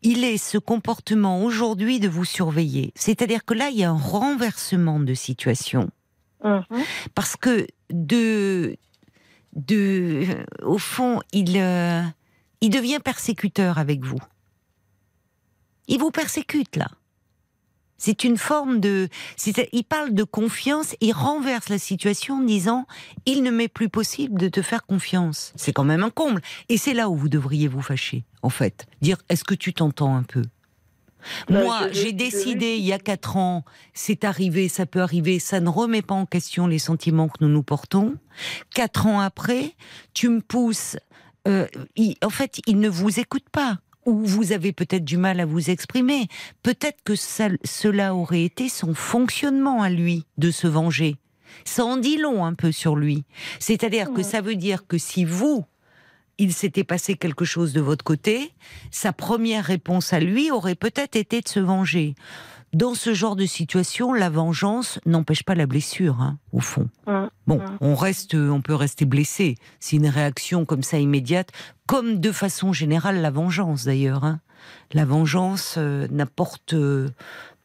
il 0.01 0.25
ait 0.25 0.39
ce 0.39 0.57
comportement 0.57 1.45
aujourd'hui 1.45 2.01
de 2.01 2.09
vous 2.09 2.25
surveiller. 2.25 2.93
C'est-à-dire 2.95 3.45
que 3.45 3.53
là, 3.53 3.69
il 3.69 3.77
y 3.77 3.85
a 3.85 3.91
un 3.91 3.99
renversement 3.99 5.01
de 5.01 5.13
situation 5.13 5.91
Mhm. 6.45 6.85
Parce 7.15 7.37
que 7.37 7.67
de, 7.91 8.77
de, 9.55 10.27
au 10.63 10.79
fond, 10.79 11.21
il, 11.33 11.57
euh, 11.59 12.03
il 12.61 12.71
devient 12.71 12.99
persécuteur 13.03 13.79
avec 13.79 14.05
vous. 14.05 14.21
Il 15.87 15.99
vous 15.99 16.11
persécute 16.11 16.77
là. 16.77 16.89
C'est 17.97 18.25
une 18.25 18.37
forme 18.37 18.81
de. 18.81 19.09
Il 19.73 19.85
parle 19.85 20.13
de 20.13 20.25
confiance, 20.25 20.95
il 21.01 21.13
renverse 21.13 21.69
la 21.69 21.79
situation 21.79 22.39
en 22.39 22.43
disant 22.43 22.87
il 23.25 23.43
ne 23.43 23.51
m'est 23.51 23.69
plus 23.69 23.89
possible 23.89 24.39
de 24.39 24.49
te 24.49 24.63
faire 24.63 24.85
confiance. 24.85 25.53
C'est 25.57 25.73
quand 25.73 25.85
même 25.85 26.03
un 26.03 26.11
comble. 26.11 26.43
Et 26.69 26.77
c'est 26.77 26.93
là 26.93 27.09
où 27.09 27.17
vous 27.17 27.29
devriez 27.29 27.69
vous 27.69 27.81
fâcher, 27.81 28.25
en 28.43 28.51
fait. 28.51 28.87
Dire 29.01 29.19
est-ce 29.29 29.45
que 29.45 29.55
tu 29.55 29.73
t'entends 29.73 30.17
un 30.17 30.23
peu? 30.23 30.43
Moi, 31.49 31.89
j'ai 31.93 32.13
décidé 32.13 32.77
il 32.77 32.85
y 32.85 32.93
a 32.93 32.99
quatre 32.99 33.37
ans, 33.37 33.65
c'est 33.93 34.25
arrivé, 34.25 34.69
ça 34.69 34.87
peut 34.87 35.01
arriver, 35.01 35.39
ça 35.39 35.61
ne 35.61 35.69
remet 35.69 36.03
pas 36.03 36.15
en 36.15 36.27
question 36.27 36.67
les 36.67 36.79
sentiments 36.79 37.29
que 37.29 37.39
nous 37.41 37.49
nous 37.49 37.63
portons. 37.63 38.15
Quatre 38.75 39.07
ans 39.07 39.21
après, 39.21 39.75
tu 40.13 40.29
me 40.29 40.41
pousses. 40.41 40.97
Euh, 41.47 41.67
en 42.23 42.31
fait, 42.31 42.61
il 42.67 42.79
ne 42.79 42.89
vous 42.89 43.21
écoute 43.21 43.49
pas. 43.51 43.79
Ou 44.07 44.19
vous 44.19 44.53
avez 44.53 44.73
peut-être 44.73 45.05
du 45.05 45.17
mal 45.17 45.41
à 45.41 45.47
vous 45.47 45.71
exprimer. 45.71 46.29
Peut-être 46.63 46.99
que 47.05 47.15
cela 47.17 48.15
aurait 48.15 48.45
été 48.45 48.69
son 48.69 48.93
fonctionnement 48.93 49.83
à 49.83 49.89
lui 49.89 50.27
de 50.37 50.51
se 50.51 50.67
venger. 50.67 51.17
Ça 51.65 51.87
en 51.87 51.97
dit 51.97 52.19
long 52.19 52.45
un 52.45 52.53
peu 52.53 52.71
sur 52.71 52.97
lui. 52.97 53.25
C'est-à-dire 53.61 54.13
que 54.13 54.23
ça 54.23 54.43
veut 54.43 54.57
dire 54.57 54.87
que 54.87 54.99
si 54.99 55.25
vous, 55.25 55.65
il 56.39 56.53
s'était 56.53 56.85
passé 56.85 57.15
quelque 57.15 57.45
chose 57.45 57.73
de 57.73 57.81
votre 57.81 58.05
côté, 58.05 58.53
sa 58.91 59.13
première 59.13 59.65
réponse 59.65 60.13
à 60.13 60.21
lui 60.21 60.51
aurait 60.51 60.75
peut-être 60.75 61.17
été 61.17 61.41
de 61.41 61.49
se 61.49 61.61
venger. 61.61 62.15
Dans 62.75 62.95
ce 62.95 63.15
genre 63.15 63.37
de 63.37 63.47
situation, 63.47 64.13
la 64.13 64.31
vengeance 64.31 64.99
n'empêche 65.07 65.45
pas 65.45 65.55
la 65.55 65.67
blessure, 65.67 66.21
hein, 66.21 66.39
au 66.53 66.59
fond. 66.59 66.89
Mmh. 67.07 67.13
Bon, 67.47 67.59
mmh. 67.59 67.79
on 67.81 67.95
reste, 67.95 68.35
on 68.35 68.61
peut 68.63 68.75
rester 68.75 69.05
blessé. 69.05 69.55
C'est 69.79 69.95
une 69.95 70.09
réaction 70.09 70.65
comme 70.65 70.83
ça 70.83 70.99
immédiate, 70.99 71.51
comme 71.87 72.19
de 72.19 72.33
façon 72.33 72.73
générale 72.73 73.21
la 73.21 73.31
vengeance 73.31 73.85
d'ailleurs. 73.85 74.25
Hein. 74.25 74.41
La 74.93 75.05
vengeance 75.05 75.77
euh, 75.79 76.09
n'apporte 76.11 76.75
euh, 76.75 77.11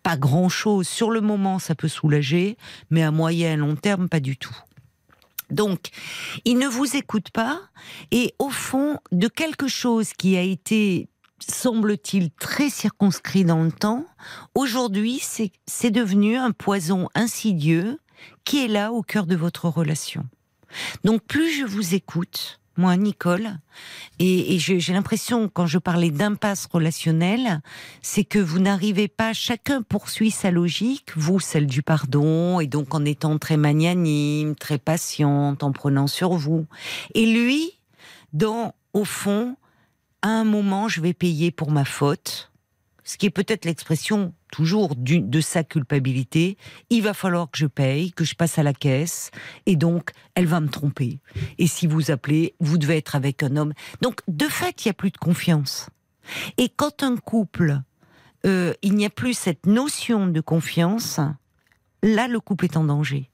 pas 0.03 0.15
grand-chose. 0.15 0.87
Sur 0.87 1.09
le 1.09 1.21
moment, 1.21 1.57
ça 1.57 1.73
peut 1.73 1.87
soulager, 1.87 2.55
mais 2.91 3.01
à 3.01 3.09
moyen 3.09 3.53
et 3.53 3.57
long 3.57 3.75
terme, 3.75 4.09
pas 4.09 4.19
du 4.19 4.37
tout. 4.37 4.55
Donc, 5.49 5.89
il 6.45 6.57
ne 6.57 6.67
vous 6.67 6.95
écoute 6.95 7.29
pas 7.31 7.59
et 8.11 8.33
au 8.39 8.49
fond, 8.49 8.97
de 9.11 9.27
quelque 9.27 9.67
chose 9.67 10.13
qui 10.13 10.37
a 10.37 10.41
été 10.41 11.09
semble-t-il, 11.39 12.31
très 12.31 12.69
circonscrit 12.69 13.45
dans 13.45 13.63
le 13.63 13.71
temps. 13.71 14.05
Aujourd'hui, 14.55 15.21
c'est 15.65 15.91
devenu 15.91 16.35
un 16.35 16.51
poison 16.51 17.09
insidieux 17.15 17.97
qui 18.43 18.63
est 18.63 18.67
là 18.67 18.91
au 18.91 19.01
cœur 19.01 19.25
de 19.25 19.35
votre 19.35 19.69
relation. 19.69 20.25
Donc 21.03 21.23
plus 21.23 21.51
je 21.51 21.65
vous 21.65 21.95
écoute, 21.95 22.59
moi, 22.79 22.95
Nicole, 22.95 23.57
et, 24.19 24.57
j'ai 24.57 24.93
l'impression, 24.93 25.49
quand 25.49 25.67
je 25.67 25.77
parlais 25.77 26.11
d'impasse 26.11 26.65
relationnelle, 26.65 27.61
c'est 28.01 28.23
que 28.23 28.39
vous 28.39 28.59
n'arrivez 28.59 29.09
pas, 29.09 29.33
chacun 29.33 29.81
poursuit 29.81 30.31
sa 30.31 30.49
logique, 30.49 31.11
vous 31.15 31.41
celle 31.41 31.67
du 31.67 31.83
pardon, 31.83 32.61
et 32.61 32.67
donc 32.67 32.95
en 32.95 33.03
étant 33.03 33.37
très 33.37 33.57
magnanime, 33.57 34.55
très 34.55 34.77
patiente, 34.77 35.61
en 35.61 35.73
prenant 35.73 36.07
sur 36.07 36.35
vous. 36.35 36.67
Et 37.15 37.25
lui, 37.25 37.73
dans, 38.31 38.73
au 38.93 39.03
fond, 39.03 39.57
à 40.21 40.29
un 40.29 40.45
moment, 40.45 40.87
je 40.87 41.01
vais 41.01 41.13
payer 41.13 41.51
pour 41.51 41.71
ma 41.71 41.83
faute, 41.83 42.49
ce 43.03 43.17
qui 43.17 43.25
est 43.25 43.31
peut-être 43.31 43.65
l'expression 43.65 44.33
toujours 44.51 44.95
de 44.95 45.41
sa 45.41 45.63
culpabilité. 45.63 46.57
Il 46.89 47.03
va 47.03 47.13
falloir 47.13 47.49
que 47.49 47.57
je 47.57 47.67
paye, 47.67 48.11
que 48.11 48.23
je 48.23 48.35
passe 48.35 48.57
à 48.57 48.63
la 48.63 48.73
caisse, 48.73 49.31
et 49.65 49.75
donc 49.75 50.11
elle 50.35 50.47
va 50.47 50.59
me 50.59 50.69
tromper. 50.69 51.19
Et 51.57 51.67
si 51.67 51.87
vous 51.87 52.11
appelez, 52.11 52.55
vous 52.59 52.77
devez 52.77 52.97
être 52.97 53.15
avec 53.15 53.43
un 53.43 53.55
homme. 53.55 53.73
Donc 54.01 54.21
de 54.27 54.45
fait, 54.45 54.85
il 54.85 54.87
n'y 54.87 54.91
a 54.91 54.93
plus 54.93 55.11
de 55.11 55.17
confiance. 55.17 55.89
Et 56.57 56.69
quand 56.69 57.03
un 57.03 57.17
couple, 57.17 57.81
euh, 58.45 58.73
il 58.81 58.95
n'y 58.95 59.05
a 59.05 59.09
plus 59.09 59.33
cette 59.33 59.65
notion 59.65 60.27
de 60.27 60.41
confiance, 60.41 61.19
là 62.03 62.27
le 62.27 62.39
couple 62.39 62.65
est 62.65 62.77
en 62.77 62.83
danger. 62.83 63.29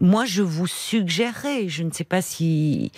Moi, 0.00 0.24
je 0.24 0.42
vous 0.42 0.66
suggérerais, 0.66 1.68
je 1.68 1.82
ne 1.82 1.90
sais 1.90 2.04
pas 2.04 2.22
si 2.22 2.90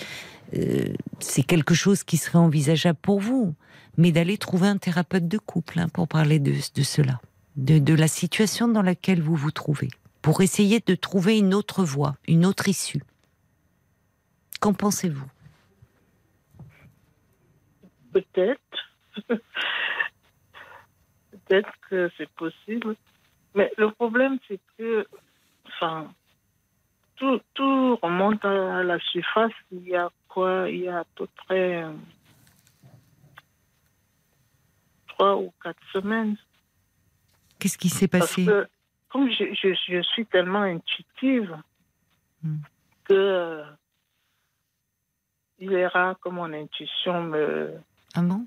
euh, 0.57 0.93
c'est 1.19 1.43
quelque 1.43 1.75
chose 1.75 2.05
qui 2.05 2.17
serait 2.17 2.39
envisageable 2.39 2.99
pour 3.01 3.21
vous, 3.21 3.55
mais 3.97 4.13
d'aller 4.13 4.39
trouver 4.39 4.69
un 4.69 4.79
thérapeute 4.79 5.27
de 5.27 5.39
couple 5.39 5.81
hein, 5.81 5.89
pour 5.89 6.09
parler 6.09 6.39
de, 6.39 6.53
de 6.53 6.83
cela, 6.83 7.21
de, 7.57 7.95
la 7.95 8.09
situation 8.09 8.69
dans 8.69 8.83
laquelle 8.83 9.21
vous 9.21 9.37
vous 9.37 9.51
trouvez, 9.51 9.89
pour 10.23 10.41
essayer 10.41 10.81
de 10.81 10.95
trouver 10.95 11.39
une 11.39 11.55
autre 11.55 11.85
voie, 11.85 12.17
une 12.27 12.47
autre 12.47 12.69
issue. 12.69 13.03
Qu'en 14.61 14.75
pensez-vous? 14.75 15.29
Peut-être. 18.13 18.61
Peut-être 21.31 21.71
que 21.89 22.11
c'est 22.17 22.29
possible. 22.31 22.97
Mais 23.55 23.73
le 23.77 23.91
problème, 23.91 24.39
c'est 24.47 24.61
que, 24.79 25.07
tout, 27.17 27.41
tout 27.55 27.97
remonte 27.97 28.45
à 28.45 28.83
la 28.83 28.99
surface. 28.99 29.53
Il 29.73 29.89
y 29.89 29.97
a 29.97 30.11
quoi? 30.29 30.69
Il 30.69 30.81
y 30.81 30.89
a 30.89 31.01
à 31.01 31.05
peu 31.17 31.27
près 31.47 31.83
euh, 31.83 31.93
trois 35.09 35.37
ou 35.37 35.53
quatre 35.63 35.83
semaines. 35.93 36.37
Qu'est-ce 37.61 37.79
qui 37.79 37.89
s'est 37.91 38.09
Parce 38.09 38.27
passé? 38.35 38.45
que, 38.47 38.67
comme 39.11 39.31
je, 39.31 39.45
je, 39.55 39.75
je 39.89 40.03
suis 40.03 40.27
tellement 40.27 40.63
intuitive 40.63 41.57
Hmm. 42.43 42.57
que 43.05 43.13
euh, 43.13 43.65
il 45.59 45.73
est 45.75 45.87
rare 45.87 46.17
que 46.21 46.31
mon 46.31 46.51
intuition 46.55 47.23
me. 47.23 47.75
Ah 48.15 48.23
bon? 48.23 48.47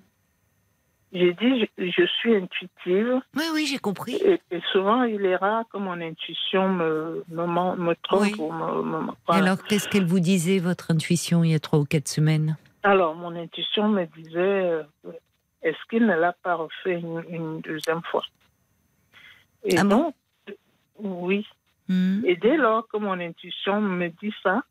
J'ai 1.12 1.34
dit, 1.36 1.68
je, 1.78 1.86
je 1.92 2.06
suis 2.08 2.36
intuitive 2.36 3.22
Oui, 3.36 3.44
oui, 3.54 3.68
j'ai 3.68 3.78
compris. 3.78 4.16
et, 4.16 4.42
et 4.50 4.62
souvent 4.72 5.04
il 5.04 5.24
est 5.28 5.36
rare 5.36 5.66
que 5.72 5.78
mon 5.78 6.02
intuition 6.02 6.70
me, 6.70 7.24
me, 7.30 7.46
me 7.76 7.94
trompe 8.02 8.22
Oui. 8.24 8.36
ou 8.40 8.52
me. 8.52 9.12
voilà. 9.28 9.44
Alors, 9.46 9.64
qu'est-ce 9.64 9.88
qu'elle 9.88 10.06
vous 10.08 10.20
disait, 10.20 10.58
votre 10.58 10.90
intuition, 10.90 11.44
il 11.44 11.52
y 11.52 11.54
a 11.56 11.60
trois 11.60 11.78
ou 11.78 11.86
quatre 11.86 12.08
semaines? 12.08 12.58
Alors, 12.82 13.14
mon 13.14 13.36
intuition 13.36 13.88
me 13.90 14.06
disait 14.08 14.40
euh, 14.40 14.84
est-ce 15.62 15.78
qu'il 15.90 16.08
ne 16.08 16.16
l'a 16.16 16.34
pas 16.34 16.56
refait 16.56 17.00
une, 17.00 17.24
une 17.30 17.62
deuxième 17.62 18.02
fois? 18.10 18.24
Et 19.66 19.78
Ah 19.78 19.84
bon 19.84 19.90
donc, 19.90 20.16
oui. 21.00 21.46
Hmm. 21.90 22.22
Et 22.26 22.36
dès 22.36 22.56
lors 22.58 22.88
que 22.88 22.98
mon 22.98 23.20
intuition 23.20 23.82
me 23.82 24.08
dit 24.10 24.34
ça, 24.42 24.64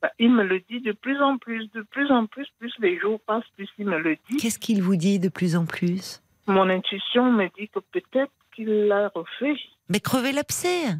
bah, 0.00 0.10
il 0.18 0.32
me 0.32 0.42
le 0.44 0.60
dit 0.68 0.80
de 0.80 0.92
plus 0.92 1.20
en 1.20 1.36
plus, 1.38 1.70
de 1.72 1.82
plus 1.82 2.10
en 2.10 2.26
plus, 2.26 2.46
plus 2.58 2.72
les 2.80 2.98
jours 2.98 3.20
passent, 3.26 3.44
plus 3.56 3.68
il 3.78 3.86
me 3.86 3.98
le 3.98 4.16
dit. 4.30 4.36
Qu'est-ce 4.36 4.58
qu'il 4.58 4.82
vous 4.82 4.96
dit 4.96 5.18
de 5.18 5.28
plus 5.28 5.56
en 5.56 5.66
plus? 5.66 6.22
Mon 6.46 6.68
intuition 6.68 7.30
me 7.32 7.46
dit 7.58 7.68
que 7.68 7.78
peut-être 7.78 8.32
qu'il 8.54 8.68
l'a 8.86 9.08
refait. 9.14 9.54
Mais 9.88 10.00
crevez 10.00 10.32
l'abcès 10.32 10.96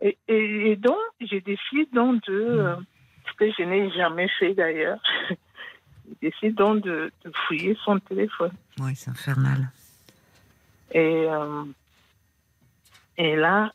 Et, 0.00 0.16
et- 0.28 0.70
et 0.72 0.76
donc, 0.76 0.96
je 1.20 1.36
décide 1.36 1.92
donc 1.92 2.22
de, 2.26 2.32
euh, 2.34 2.76
ce 3.30 3.32
que 3.36 3.50
je 3.56 3.62
n'ai 3.62 3.90
jamais 3.92 4.28
fait 4.38 4.52
d'ailleurs, 4.54 5.00
je 5.30 5.34
décide 6.28 6.54
donc 6.54 6.82
de, 6.82 7.12
de 7.24 7.32
fouiller 7.46 7.76
son 7.84 7.98
téléphone. 8.00 8.52
Oui, 8.80 8.94
c'est 8.96 9.10
infernal. 9.10 9.70
Et, 10.92 11.24
euh, 11.28 11.62
et 13.16 13.36
là, 13.36 13.72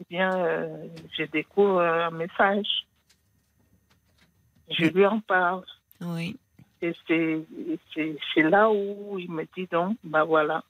eh 0.00 0.04
bien, 0.10 0.36
euh, 0.36 0.88
je 1.16 1.24
découvre 1.24 1.80
un 1.80 2.10
message. 2.10 2.86
Je 4.70 4.86
lui 4.86 5.06
en 5.06 5.20
parle. 5.20 5.64
Oui. 6.00 6.36
Et 6.82 6.92
c'est, 7.06 8.42
là 8.42 8.70
où 8.70 9.18
il 9.18 9.30
me 9.30 9.44
dit 9.56 9.66
donc, 9.70 9.96
bah 10.04 10.24
voilà. 10.24 10.62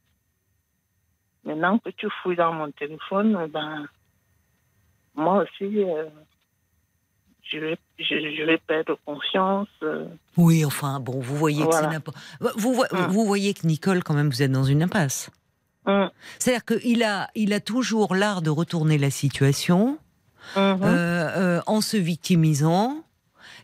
Maintenant 1.44 1.78
que 1.78 1.90
tu 1.90 2.08
fouilles 2.22 2.36
dans 2.36 2.52
mon 2.52 2.70
téléphone, 2.72 3.46
ben, 3.48 3.86
moi 5.14 5.42
aussi, 5.44 5.82
euh, 5.82 6.08
je, 7.42 7.58
vais, 7.58 7.78
je, 7.98 8.04
je 8.36 8.42
vais 8.44 8.58
perdre 8.58 8.98
confiance. 9.04 9.68
euh. 9.82 10.06
Oui, 10.36 10.64
enfin, 10.64 11.00
bon, 11.00 11.20
vous 11.20 11.36
voyez 11.36 11.64
que 11.66 11.72
c'est 11.72 11.86
n'importe... 11.88 12.16
Vous, 12.56 12.74
vo- 12.74 12.84
Hum. 12.92 13.06
vous 13.08 13.24
voyez 13.24 13.54
que 13.54 13.66
Nicole, 13.66 14.02
quand 14.04 14.14
même, 14.14 14.28
vous 14.28 14.42
êtes 14.42 14.52
dans 14.52 14.64
une 14.64 14.82
impasse. 14.82 15.30
Hum, 15.86 16.10
C'est-à-dire 16.38 16.64
qu'il 16.64 17.02
a, 17.04 17.28
il 17.34 17.52
a 17.52 17.60
toujours 17.60 18.14
l'art 18.14 18.42
de 18.42 18.50
retourner 18.50 18.98
la 18.98 19.10
situation 19.10 19.98
mhm. 20.56 20.62
euh, 20.62 20.78
euh, 20.82 21.60
en 21.66 21.80
se 21.80 21.96
victimisant. 21.96 23.02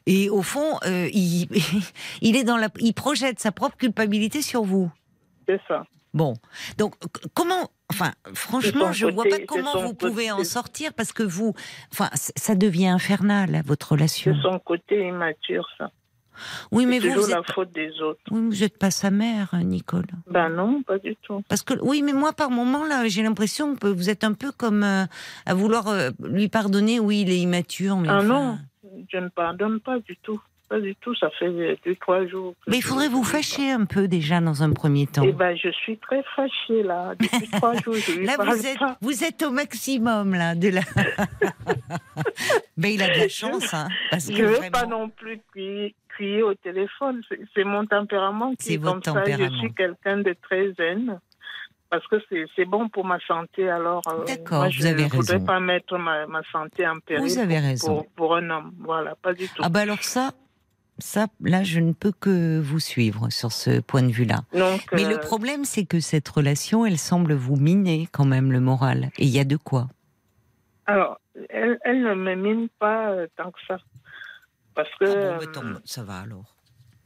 Et 0.07 0.31
au 0.31 0.43
fond, 0.43 0.79
euh, 0.85 1.09
il, 1.13 1.49
il 2.23 2.37
est 2.37 2.45
dans 2.45 2.57
la, 2.57 2.69
il 2.79 2.95
projette 2.95 3.41
sa 3.41 3.53
propre 3.53 3.77
culpabilité 3.77 4.43
sur 4.43 4.63
vous. 4.63 4.91
c'est 5.49 5.61
ça. 5.69 5.85
Bon, 6.15 6.35
donc 6.77 6.95
comment, 7.33 7.71
enfin, 7.91 8.13
franchement, 8.35 8.93
je 8.93 9.07
vois 9.07 9.25
côté- 9.25 9.39
pas 9.39 9.47
comment 9.47 9.81
vous 9.81 9.95
pouvez 9.95 10.31
en 10.31 10.45
sortir 10.45 10.93
parce 10.93 11.11
que 11.11 11.23
vous, 11.23 11.55
enfin, 11.91 12.11
ça 12.13 12.55
devient 12.55 12.89
infernal 12.89 13.63
votre 13.65 13.93
relation. 13.93 14.35
C'est 14.35 14.43
son 14.43 14.59
côté 14.59 15.09
immature, 15.09 15.67
ça. 15.79 15.91
Oui, 16.71 16.87
mais 16.87 16.99
vous, 16.99 17.09
toujours 17.09 17.25
vous 17.25 17.31
la 17.31 17.39
êtes, 17.39 17.51
faute 17.53 17.73
des 17.73 18.01
autres. 18.01 18.21
oui, 18.31 18.41
vous 18.41 18.61
n'êtes 18.61 18.79
pas 18.79 18.91
sa 18.91 19.11
mère, 19.11 19.51
Nicole. 19.63 20.07
Ben 20.29 20.49
non, 20.49 20.83
pas 20.83 20.99
du 20.99 21.17
tout. 21.23 21.43
Parce 21.49 21.63
que 21.63 21.75
oui, 21.83 22.03
mais 22.03 22.13
moi 22.13 22.33
par 22.33 22.51
moment 22.51 22.85
là, 22.85 23.07
j'ai 23.09 23.23
l'impression 23.23 23.75
que 23.77 23.87
vous 23.89 24.11
êtes 24.11 24.25
un 24.25 24.33
peu 24.35 24.53
comme 24.53 24.83
euh, 24.85 25.05
à 25.47 25.55
vouloir 25.55 25.89
euh, 25.89 26.11
lui 26.23 26.49
pardonner. 26.49 27.01
Oui, 27.01 27.23
il 27.23 27.31
est 27.31 27.39
immature, 27.39 27.97
mais 27.97 28.09
Ah 28.11 28.17
enfin- 28.19 28.25
non, 28.27 28.59
je 29.13 29.19
ne 29.19 29.29
pardonne 29.29 29.81
pas 29.81 29.99
du 30.01 30.17
tout. 30.23 30.41
Pas 30.69 30.81
du 30.81 30.95
tout, 30.97 31.15
ça 31.17 31.29
fait 31.39 31.51
deux, 31.85 31.95
trois 32.01 32.27
jours. 32.27 32.55
Mais 32.67 32.79
il 32.79 32.83
faudrait 32.83 33.09
vous 33.09 33.23
fâcher 33.25 33.71
un 33.73 33.85
peu 33.85 34.09
déjà 34.09 34.41
dans 34.41 34.63
un 34.63 34.73
premier 34.73 35.07
temps. 35.07 35.21
Eh 35.23 35.33
ben, 35.33 35.55
je 35.55 35.69
suis 35.69 35.99
très 35.99 36.23
fâchée, 36.35 36.83
là. 36.83 37.13
Depuis 37.21 37.47
trois 37.53 37.75
jours, 37.83 37.95
je 37.95 38.13
lui 38.13 38.25
Là, 38.25 38.39
parle 38.39 38.57
vous 38.57 38.67
êtes, 38.67 38.79
pas. 38.79 38.97
vous 39.03 39.23
êtes 39.23 39.43
au 39.43 39.51
maximum 39.51 40.35
là 40.35 40.55
de 40.55 40.69
la. 40.71 40.81
mais 42.77 42.95
il 42.95 43.03
a 43.03 43.09
de 43.15 43.21
la 43.21 43.29
chance, 43.29 43.73
hein, 43.75 43.89
parce 44.11 44.31
Je 44.31 44.37
que 44.37 44.43
vraiment- 44.43 44.71
pas 44.71 44.87
non 44.87 45.09
plus 45.11 45.41
crier, 45.53 45.95
crier 46.23 46.43
au 46.43 46.55
téléphone. 46.55 47.21
C'est- 47.55 47.65
mon 47.65 47.85
tempérament 47.87 48.55
qui 48.55 48.75
est, 48.75 48.77
votre 48.77 49.13
comme 49.13 49.25
ça. 49.25 49.37
Je 49.37 49.49
suis 49.59 49.73
quelqu'un 49.75 50.19
de 50.19 50.35
très 50.41 50.73
zen. 50.75 51.19
Parce 51.91 52.07
que 52.07 52.17
c'est 52.57 52.65
bon 52.65 52.89
pour 52.89 53.05
ma 53.05 53.19
santé. 53.27 53.69
Alors, 53.69 54.01
euh, 54.09 54.25
D'accord, 54.25 54.65
vous 54.65 54.71
je 54.71 54.87
avez 54.87 55.05
ne 55.05 55.09
voudrais 55.11 55.35
raison. 55.35 55.45
pas 55.47 55.61
mettre 55.61 55.99
ma, 55.99 56.27
ma 56.27 56.41
santé 56.51 56.87
en 56.89 56.99
péril 57.01 57.23
Vous 57.23 57.39
avez 57.39 57.59
raison. 57.59 57.87
pour, 57.97 58.07
pour 58.13 58.37
un 58.37 58.49
homme. 58.49 58.73
Voilà, 58.79 59.15
pas 59.17 59.35
du 59.35 59.47
tout. 59.49 59.61
Ah 59.63 59.69
bah 59.69 59.81
alors 59.81 60.03
ça, 60.03 60.31
ça, 60.99 61.27
là, 61.43 61.63
je 61.65 61.81
ne 61.81 61.93
peux 61.93 62.13
que 62.13 62.59
vous 62.61 62.81
suivre 62.81 63.29
sur 63.29 63.53
ce 63.53 63.81
point 63.81 64.03
de 64.03 64.11
vue-là. 64.11 64.41
Mais 64.55 65.05
euh, 65.05 65.11
le 65.11 65.21
problème, 65.21 65.65
c'est 65.67 65.85
que 65.85 66.01
cette 66.01 66.29
relation, 66.31 66.87
elle 66.87 66.97
semble 66.99 67.35
vous 67.35 67.57
miner 67.57 68.09
quand 68.11 68.25
même 68.25 68.53
le 68.53 68.61
moral. 68.61 69.11
Et 69.19 69.25
il 69.25 69.31
y 69.31 69.39
a 69.39 69.45
de 69.45 69.59
quoi? 69.59 69.89
Alors, 70.87 71.21
elle, 71.51 71.79
elle 71.85 72.03
ne 72.03 72.15
me 72.15 72.35
mine 72.37 72.69
pas 72.79 73.11
euh, 73.11 73.27
tant 73.37 73.51
que 73.51 73.59
ça. 73.69 73.77
Parce 74.75 74.91
que. 75.01 75.05
Ah 75.05 75.39
bon, 75.39 75.61
bah, 75.61 75.61
euh, 75.77 75.81
ça 75.85 76.03
va 76.03 76.21
alors. 76.21 76.55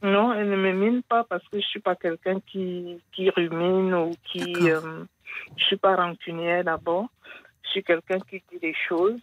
non, 0.01 0.33
elle 0.33 0.49
ne 0.49 0.55
me 0.55 0.71
mine 0.73 1.01
pas 1.03 1.23
parce 1.23 1.43
que 1.49 1.59
je 1.59 1.65
suis 1.65 1.79
pas 1.79 1.95
quelqu'un 1.95 2.39
qui, 2.41 2.99
qui 3.13 3.29
rumine 3.29 3.93
ou 3.93 4.11
qui. 4.23 4.43
Euh, 4.69 5.03
je 5.57 5.63
suis 5.65 5.77
pas 5.77 5.95
rancunière 5.95 6.63
d'abord. 6.63 7.07
Je 7.63 7.69
suis 7.69 7.83
quelqu'un 7.83 8.19
qui 8.19 8.41
dit 8.51 8.59
des 8.59 8.75
choses. 8.87 9.19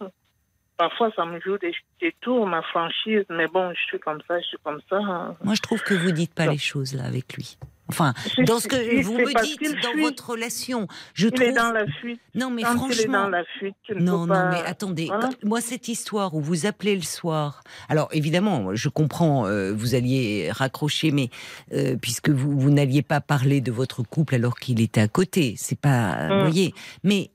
Parfois, 0.77 1.09
ça 1.15 1.25
me 1.25 1.39
joue 1.39 1.57
des, 1.57 1.73
des 2.01 2.13
tours, 2.19 2.45
ma 2.45 2.61
franchise, 2.61 3.23
mais 3.29 3.47
bon, 3.47 3.71
je 3.73 3.81
suis 3.83 3.99
comme 3.99 4.21
ça, 4.27 4.39
je 4.41 4.45
suis 4.45 4.57
comme 4.61 4.81
ça. 4.89 4.97
hein. 4.97 5.35
Moi, 5.43 5.55
je 5.55 5.61
trouve 5.61 5.81
que 5.81 5.93
vous 5.93 6.11
dites 6.11 6.33
pas 6.33 6.47
les 6.47 6.57
choses 6.57 6.93
là 6.93 7.05
avec 7.05 7.33
lui. 7.35 7.57
Enfin, 7.87 8.13
dans 8.47 8.59
ce 8.59 8.67
que 8.67 9.03
vous 9.03 9.13
me 9.13 9.43
dites 9.43 9.61
dans 9.83 9.91
fuit. 9.91 10.01
votre 10.01 10.31
relation, 10.31 10.87
je 11.13 11.27
Il 11.27 11.33
trouve. 11.33 11.47
est 11.47 11.53
dans 11.53 11.71
la 11.71 11.85
fuite. 11.85 12.19
Non, 12.33 12.49
mais 12.49 12.63
Quand 12.63 12.71
il 12.87 12.91
est 12.91 12.95
franchement. 12.95 13.23
dans 13.25 13.29
la 13.29 13.43
fuite, 13.59 13.75
Non, 13.95 14.21
non, 14.25 14.27
pas- 14.33 14.49
mais 14.49 14.61
attendez. 14.65 15.05
Voilà. 15.05 15.29
Moi, 15.43 15.61
cette 15.61 15.87
histoire 15.87 16.33
où 16.33 16.41
vous 16.41 16.65
appelez 16.65 16.95
le 16.95 17.03
soir. 17.03 17.61
Alors, 17.87 18.09
évidemment, 18.11 18.73
je 18.73 18.89
comprends, 18.89 19.45
euh, 19.45 19.71
vous 19.73 19.93
alliez 19.93 20.49
raccrocher, 20.51 21.11
mais 21.11 21.29
euh, 21.73 21.95
puisque 22.01 22.29
vous, 22.29 22.59
vous 22.59 22.71
n'alliez 22.71 23.03
pas 23.03 23.21
parler 23.21 23.61
de 23.61 23.71
votre 23.71 24.01
couple 24.03 24.35
alors 24.35 24.55
qu'il 24.57 24.81
était 24.81 25.01
à 25.01 25.07
côté, 25.07 25.53
c'est 25.57 25.79
pas. 25.79 26.27
Vous 26.27 26.33
Mm. 26.35 26.41
voyez. 26.41 26.73
Mais 27.03 27.29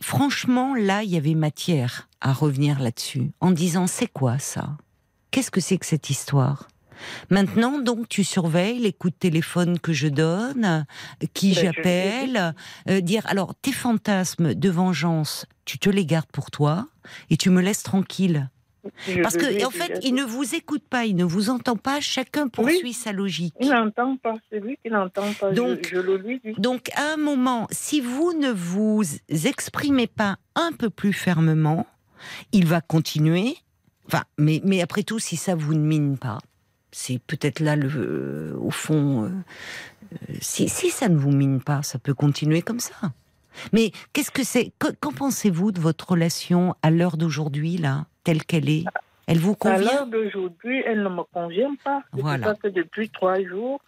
franchement, 0.00 0.74
là, 0.74 1.02
il 1.02 1.10
y 1.10 1.16
avait 1.16 1.34
matière 1.34 2.08
à 2.20 2.32
revenir 2.32 2.80
là-dessus, 2.80 3.30
en 3.40 3.50
disant 3.50 3.86
c'est 3.86 4.06
quoi 4.12 4.38
ça? 4.38 4.76
Qu'est-ce 5.30 5.50
que 5.50 5.60
c'est 5.60 5.78
que 5.78 5.86
cette 5.86 6.10
histoire? 6.10 6.68
Maintenant, 7.30 7.78
donc, 7.78 8.08
tu 8.08 8.24
surveilles 8.24 8.78
les 8.78 8.92
coups 8.92 9.14
de 9.14 9.18
téléphone 9.18 9.78
que 9.78 9.92
je 9.92 10.08
donne, 10.08 10.86
qui 11.34 11.52
Ben, 11.54 11.62
j'appelle, 11.64 12.54
euh, 12.88 13.00
dire 13.00 13.26
alors 13.26 13.54
tes 13.54 13.72
fantasmes 13.72 14.54
de 14.54 14.70
vengeance, 14.70 15.46
tu 15.64 15.78
te 15.78 15.90
les 15.90 16.06
gardes 16.06 16.30
pour 16.32 16.50
toi 16.50 16.86
et 17.30 17.36
tu 17.36 17.50
me 17.50 17.60
laisses 17.60 17.82
tranquille. 17.82 18.48
Je 19.08 19.22
Parce 19.22 19.38
que 19.38 19.64
en 19.64 19.70
fait, 19.70 19.98
il 20.02 20.14
ne 20.14 20.24
vous 20.24 20.54
écoute 20.54 20.82
pas, 20.88 21.06
il 21.06 21.16
ne 21.16 21.24
vous 21.24 21.48
entend 21.48 21.76
pas. 21.76 22.00
Chacun 22.02 22.48
poursuit 22.48 22.92
sa 22.92 23.12
logique. 23.12 23.54
Il 23.58 23.70
n'entend 23.70 24.18
pas, 24.18 24.34
c'est 24.52 24.60
lui 24.60 24.76
qui 24.84 24.90
n'entend 24.90 25.32
pas. 25.40 25.50
je- 25.52 25.56
Donc- 25.56 25.88
je, 25.90 25.96
le 25.98 26.18
lui 26.18 26.38
dis. 26.44 26.52
Donc, 26.58 26.90
à 26.94 27.14
un 27.14 27.16
moment, 27.16 27.66
si 27.70 28.02
vous 28.02 28.34
ne 28.34 28.50
vous 28.50 29.02
exprimez 29.30 30.06
pas 30.06 30.36
un 30.54 30.72
peu 30.72 30.90
plus 30.90 31.14
fermement, 31.14 31.86
il 32.52 32.66
va 32.66 32.82
continuer. 32.82 33.56
Enfin, 34.06 34.24
mais, 34.36 34.60
mais 34.64 34.82
après 34.82 35.02
tout, 35.02 35.18
si 35.18 35.36
ça 35.36 35.54
vous 35.54 35.72
ne 35.72 35.78
mine 35.80 36.18
pas, 36.18 36.38
c'est 36.96 37.18
peut-être 37.18 37.58
là, 37.60 37.74
le, 37.76 37.88
euh, 37.96 38.56
au 38.60 38.70
fond, 38.70 39.24
euh, 39.24 39.28
euh, 39.28 40.34
si, 40.40 40.68
si 40.68 40.90
ça 40.90 41.08
ne 41.08 41.16
vous 41.16 41.32
mine 41.32 41.60
pas, 41.60 41.82
ça 41.82 41.98
peut 41.98 42.14
continuer 42.14 42.62
comme 42.62 42.78
ça. 42.80 42.94
Mais 43.72 43.90
qu'est-ce 44.12 44.30
que 44.30 44.44
c'est 44.44 44.72
que- 44.78 44.92
Qu'en 45.00 45.12
pensez-vous 45.12 45.72
de 45.72 45.80
votre 45.80 46.10
relation 46.10 46.74
à 46.82 46.90
l'heure 46.90 47.16
d'aujourd'hui, 47.16 47.76
là, 47.76 48.06
telle 48.22 48.44
qu'elle 48.44 48.68
est? 48.68 48.84
Elle 49.26 49.38
vous 49.38 49.52
À 49.52 49.56
convient? 49.56 49.78
l'heure 49.92 50.06
d'aujourd'hui, 50.06 50.82
elle 50.86 51.02
ne 51.02 51.08
me 51.08 51.22
convient 51.32 51.74
pas. 51.82 52.02
Voilà. 52.12 52.46
ça 52.48 52.54
que 52.54 52.68
depuis 52.68 53.08
trois 53.10 53.42
jours, 53.42 53.80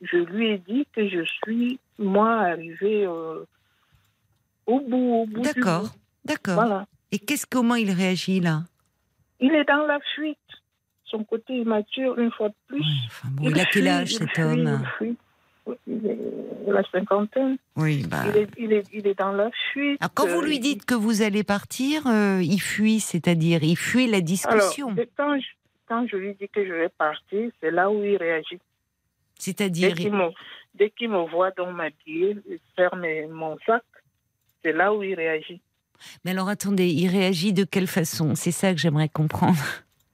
je 0.00 0.16
lui 0.16 0.48
ai 0.50 0.58
dit 0.58 0.86
que 0.94 1.08
je 1.08 1.22
suis, 1.44 1.78
moi, 1.98 2.32
arrivée 2.40 3.04
euh, 3.06 3.44
au 4.66 4.80
bout, 4.80 4.96
au 5.22 5.26
bout 5.26 5.42
D'accord, 5.42 5.90
d'accord. 6.24 6.54
Voilà. 6.54 6.86
Et 7.12 7.18
qu'est-ce 7.18 7.46
comment 7.46 7.74
il 7.74 7.90
réagit 7.90 8.40
là? 8.40 8.62
Il 9.40 9.52
est 9.52 9.64
dans 9.64 9.86
la 9.86 9.98
fuite. 10.14 10.38
Son 11.06 11.22
côté 11.24 11.54
immature, 11.54 12.18
une 12.18 12.30
fois 12.32 12.48
de 12.48 12.54
plus. 12.66 12.80
Ouais, 12.80 12.86
enfin 13.06 13.28
bon, 13.32 13.50
il 13.50 13.60
a 13.60 13.64
quel 13.66 13.88
âge 13.88 14.14
cet 14.14 14.30
fuit, 14.30 14.42
homme 14.42 14.82
il. 15.00 15.16
Il 15.86 16.06
est 16.06 16.70
la 16.70 16.82
cinquantaine. 16.90 17.56
Oui, 17.76 18.04
bah. 18.06 18.24
Il, 18.28 18.36
est, 18.36 18.48
il, 18.58 18.72
est, 18.72 18.84
il 18.92 19.06
est 19.06 19.18
dans 19.18 19.32
la 19.32 19.50
fuite. 19.72 19.98
Alors, 20.00 20.12
quand 20.12 20.26
vous 20.26 20.42
lui 20.42 20.58
dites 20.60 20.84
que 20.84 20.94
vous 20.94 21.22
allez 21.22 21.42
partir, 21.42 22.06
euh, 22.06 22.40
il 22.42 22.60
fuit, 22.60 23.00
c'est-à-dire 23.00 23.62
il 23.64 23.76
fuit 23.76 24.06
la 24.06 24.20
discussion. 24.20 24.94
quand 25.16 25.38
je, 25.40 25.46
quand 25.86 26.06
je 26.06 26.16
lui 26.16 26.34
dis 26.34 26.48
que 26.48 26.66
je 26.66 26.72
vais 26.72 26.90
partir, 26.90 27.50
c'est 27.60 27.70
là 27.70 27.90
où 27.90 28.04
il 28.04 28.16
réagit. 28.16 28.56
Dès 28.56 28.60
c'est-à-dire, 29.38 29.94
qu'il 29.94 30.12
me, 30.12 30.28
dès 30.74 30.90
qu'il 30.90 31.08
me 31.08 31.28
voit 31.30 31.50
dans 31.52 31.72
m'habiller, 31.72 32.36
faire 32.76 32.94
mes- 32.96 33.26
mon 33.26 33.56
sac, 33.64 33.82
c'est 34.62 34.72
là 34.72 34.92
où 34.92 35.02
il 35.02 35.14
réagit. 35.14 35.60
mais 36.24 36.32
alors 36.32 36.48
attendez, 36.50 36.88
il 36.88 37.08
réagit 37.08 37.52
de 37.54 37.64
quelle 37.64 37.86
façon? 37.86 38.34
C'est 38.34 38.52
ça 38.52 38.72
que 38.72 38.78
j'aimerais 38.78 39.08
comprendre. 39.08 39.56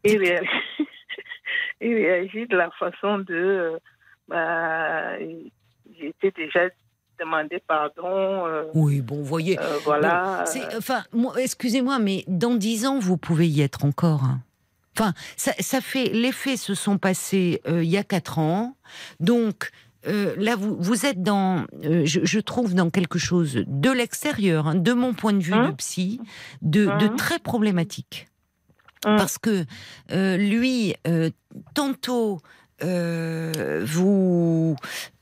Il 0.05 0.19
réagit, 0.19 0.49
il 1.81 1.95
réagit 1.95 2.47
de 2.47 2.57
la 2.57 2.71
façon 2.79 3.19
de... 3.19 3.35
euh, 3.35 3.79
bah, 4.29 5.19
j'ai 5.19 6.09
été 6.09 6.31
déjà 6.31 6.69
demandé 7.19 7.63
pardon. 7.67 8.47
euh, 8.47 8.65
Oui, 8.75 9.01
bon, 9.03 9.17
vous 9.17 9.25
voyez. 9.25 9.59
euh, 9.59 9.79
voilà. 9.85 10.45
Bon, 10.47 10.61
enfin, 10.79 11.03
moi, 11.13 11.35
excusez-moi, 11.39 11.99
mais 11.99 12.25
dans 12.29 12.55
dix 12.55 12.87
ans, 12.87 12.99
vous 12.99 13.17
pouvez 13.17 13.47
y 13.49 13.61
être 13.61 13.85
encore. 13.85 14.25
hein. 14.25 14.41
Enfin, 14.99 15.13
ça, 15.37 15.53
ça 15.61 15.81
fait. 15.81 16.07
Les 16.07 16.33
faits 16.33 16.59
se 16.59 16.75
sont 16.75 16.99
passés 16.99 17.61
euh, 17.67 17.83
il 17.83 17.91
y 17.91 17.97
a 17.97 18.05
quatre 18.05 18.39
ans, 18.39 18.77
donc. 19.21 19.71
là, 20.07 20.57
vous, 20.57 20.77
vous 20.81 21.05
êtes 21.05 21.23
dans, 21.23 21.67
je, 21.83 22.21
je 22.25 22.41
trouve, 22.41 22.73
dans 22.75 22.89
quelque 22.89 23.19
chose 23.19 23.63
de 23.67 23.91
l'extérieur, 23.91 24.67
hein, 24.69 24.75
de 24.75 24.95
mon 24.95 25.13
point 25.13 25.35
de 25.35 25.43
vue 25.43 25.53
Hein 25.53 25.69
de 25.69 25.75
psy, 25.75 26.19
de, 26.63 26.87
de 26.99 27.07
très 27.17 27.39
problématique. 27.39 28.27
Hein 29.05 29.17
Parce 29.17 29.39
que 29.39 29.65
euh, 30.13 30.37
lui, 30.37 30.95
euh, 31.07 31.31
tantôt, 31.75 32.41
euh, 32.83 33.85
vous, 33.87 34.77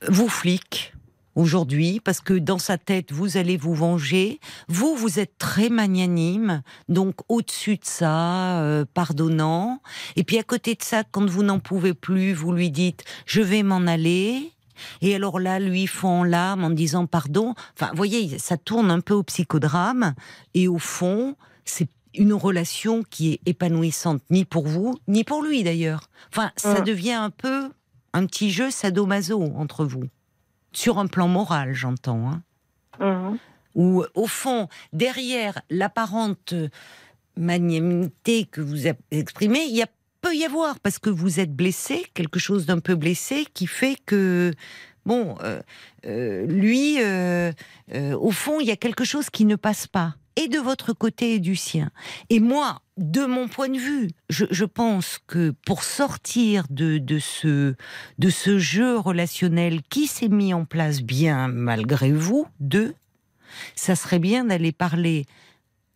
vous 0.07 0.29
flique 0.29 0.93
aujourd'hui, 1.35 2.01
parce 2.01 2.19
que 2.19 2.33
dans 2.33 2.57
sa 2.57 2.77
tête, 2.77 3.13
vous 3.13 3.37
allez 3.37 3.55
vous 3.55 3.73
venger. 3.73 4.41
Vous, 4.67 4.95
vous 4.95 5.19
êtes 5.19 5.37
très 5.37 5.69
magnanime, 5.69 6.61
donc 6.89 7.15
au-dessus 7.29 7.77
de 7.77 7.85
ça, 7.85 8.83
pardonnant. 8.93 9.81
Et 10.17 10.25
puis 10.25 10.37
à 10.37 10.43
côté 10.43 10.75
de 10.75 10.83
ça, 10.83 11.03
quand 11.09 11.29
vous 11.29 11.43
n'en 11.43 11.59
pouvez 11.59 11.93
plus, 11.93 12.33
vous 12.33 12.51
lui 12.51 12.71
dites, 12.71 13.05
je 13.25 13.41
vais 13.41 13.63
m'en 13.63 13.87
aller. 13.87 14.51
Et 15.01 15.15
alors 15.15 15.39
là, 15.39 15.59
lui 15.59 15.87
fond 15.87 16.21
en 16.21 16.23
larmes 16.23 16.65
en 16.65 16.69
disant 16.69 17.05
pardon. 17.05 17.53
Enfin, 17.75 17.91
vous 17.91 17.97
voyez, 17.97 18.37
ça 18.37 18.57
tourne 18.57 18.91
un 18.91 18.99
peu 18.99 19.13
au 19.13 19.23
psychodrame. 19.23 20.15
Et 20.53 20.67
au 20.67 20.77
fond, 20.79 21.35
c'est 21.63 21.89
une 22.19 22.33
relation 22.33 23.03
qui 23.09 23.33
est 23.33 23.39
épanouissante 23.47 24.21
ni 24.29 24.45
pour 24.45 24.67
vous, 24.67 24.99
ni 25.07 25.23
pour 25.23 25.41
lui 25.41 25.63
d'ailleurs. 25.63 26.09
Enfin, 26.31 26.51
ça 26.57 26.81
Mm. 26.81 26.83
devient 26.83 27.13
un 27.13 27.29
peu 27.31 27.69
un 28.13 28.25
petit 28.27 28.51
jeu 28.51 28.69
sadomaso 28.69 29.41
entre 29.55 29.85
vous. 29.85 30.03
Sur 30.73 30.99
un 30.99 31.07
plan 31.07 31.27
moral, 31.27 31.73
j'entends. 31.73 32.29
Hein 32.99 33.37
où, 33.75 34.03
au 34.13 34.27
fond, 34.27 34.67
derrière 34.93 35.61
l'apparente 35.69 36.53
magnanimité 37.37 38.45
que 38.45 38.61
vous 38.61 38.87
exprimez, 39.11 39.63
il 39.65 39.75
y 39.75 39.81
a, 39.81 39.87
peut 40.21 40.35
y 40.35 40.43
avoir, 40.43 40.79
parce 40.79 40.99
que 40.99 41.09
vous 41.09 41.39
êtes 41.39 41.55
blessé, 41.55 42.05
quelque 42.13 42.39
chose 42.39 42.65
d'un 42.65 42.79
peu 42.79 42.95
blessé, 42.95 43.45
qui 43.53 43.67
fait 43.67 43.95
que, 44.05 44.51
bon, 45.05 45.35
euh, 45.43 45.61
euh, 46.05 46.45
lui, 46.45 46.97
euh, 47.01 47.53
au 48.19 48.31
fond, 48.31 48.59
il 48.59 48.67
y 48.67 48.71
a 48.71 48.75
quelque 48.75 49.05
chose 49.05 49.29
qui 49.29 49.45
ne 49.45 49.55
passe 49.55 49.87
pas, 49.87 50.15
et 50.39 50.47
de 50.47 50.57
votre 50.57 50.93
côté 50.93 51.35
et 51.35 51.39
du 51.39 51.57
sien. 51.57 51.91
Et 52.29 52.39
moi, 52.39 52.81
de 52.95 53.25
mon 53.25 53.49
point 53.49 53.67
de 53.67 53.77
vue, 53.77 54.09
je, 54.29 54.63
pense 54.63 55.19
que 55.27 55.53
pour 55.65 55.83
sortir 55.83 56.63
de, 56.69 57.01
ce, 57.19 57.75
de 58.19 58.29
ce 58.29 58.57
jeu 58.57 58.97
relationnel 58.97 59.81
qui 59.89 60.07
s'est 60.07 60.29
mis 60.29 60.53
en 60.53 60.63
place 60.63 61.01
bien 61.01 61.49
malgré 61.49 62.13
vous, 62.13 62.47
deux, 62.61 62.95
ça 63.75 63.97
serait 63.97 64.19
bien 64.19 64.45
d'aller 64.45 64.71
parler 64.71 65.25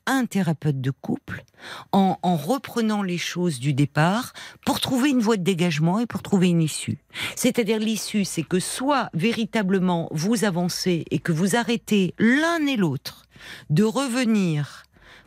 un 0.05 0.25
thérapeute 0.25 0.81
de 0.81 0.91
couple 0.91 1.43
en, 1.91 2.17
en 2.21 2.35
reprenant 2.35 3.03
les 3.03 3.17
choses 3.17 3.59
du 3.59 3.73
départ 3.73 4.33
pour 4.65 4.79
trouver 4.79 5.09
une 5.09 5.21
voie 5.21 5.37
de 5.37 5.43
dégagement 5.43 5.99
et 5.99 6.05
pour 6.05 6.21
trouver 6.21 6.49
une 6.49 6.61
issue. 6.61 6.99
C'est-à-dire 7.35 7.79
l'issue, 7.79 8.25
c'est 8.25 8.43
que 8.43 8.59
soit 8.59 9.09
véritablement 9.13 10.09
vous 10.11 10.45
avancez 10.45 11.05
et 11.11 11.19
que 11.19 11.31
vous 11.31 11.55
arrêtez 11.55 12.13
l'un 12.17 12.65
et 12.65 12.75
l'autre 12.75 13.25
de 13.69 13.83
revenir 13.83 14.83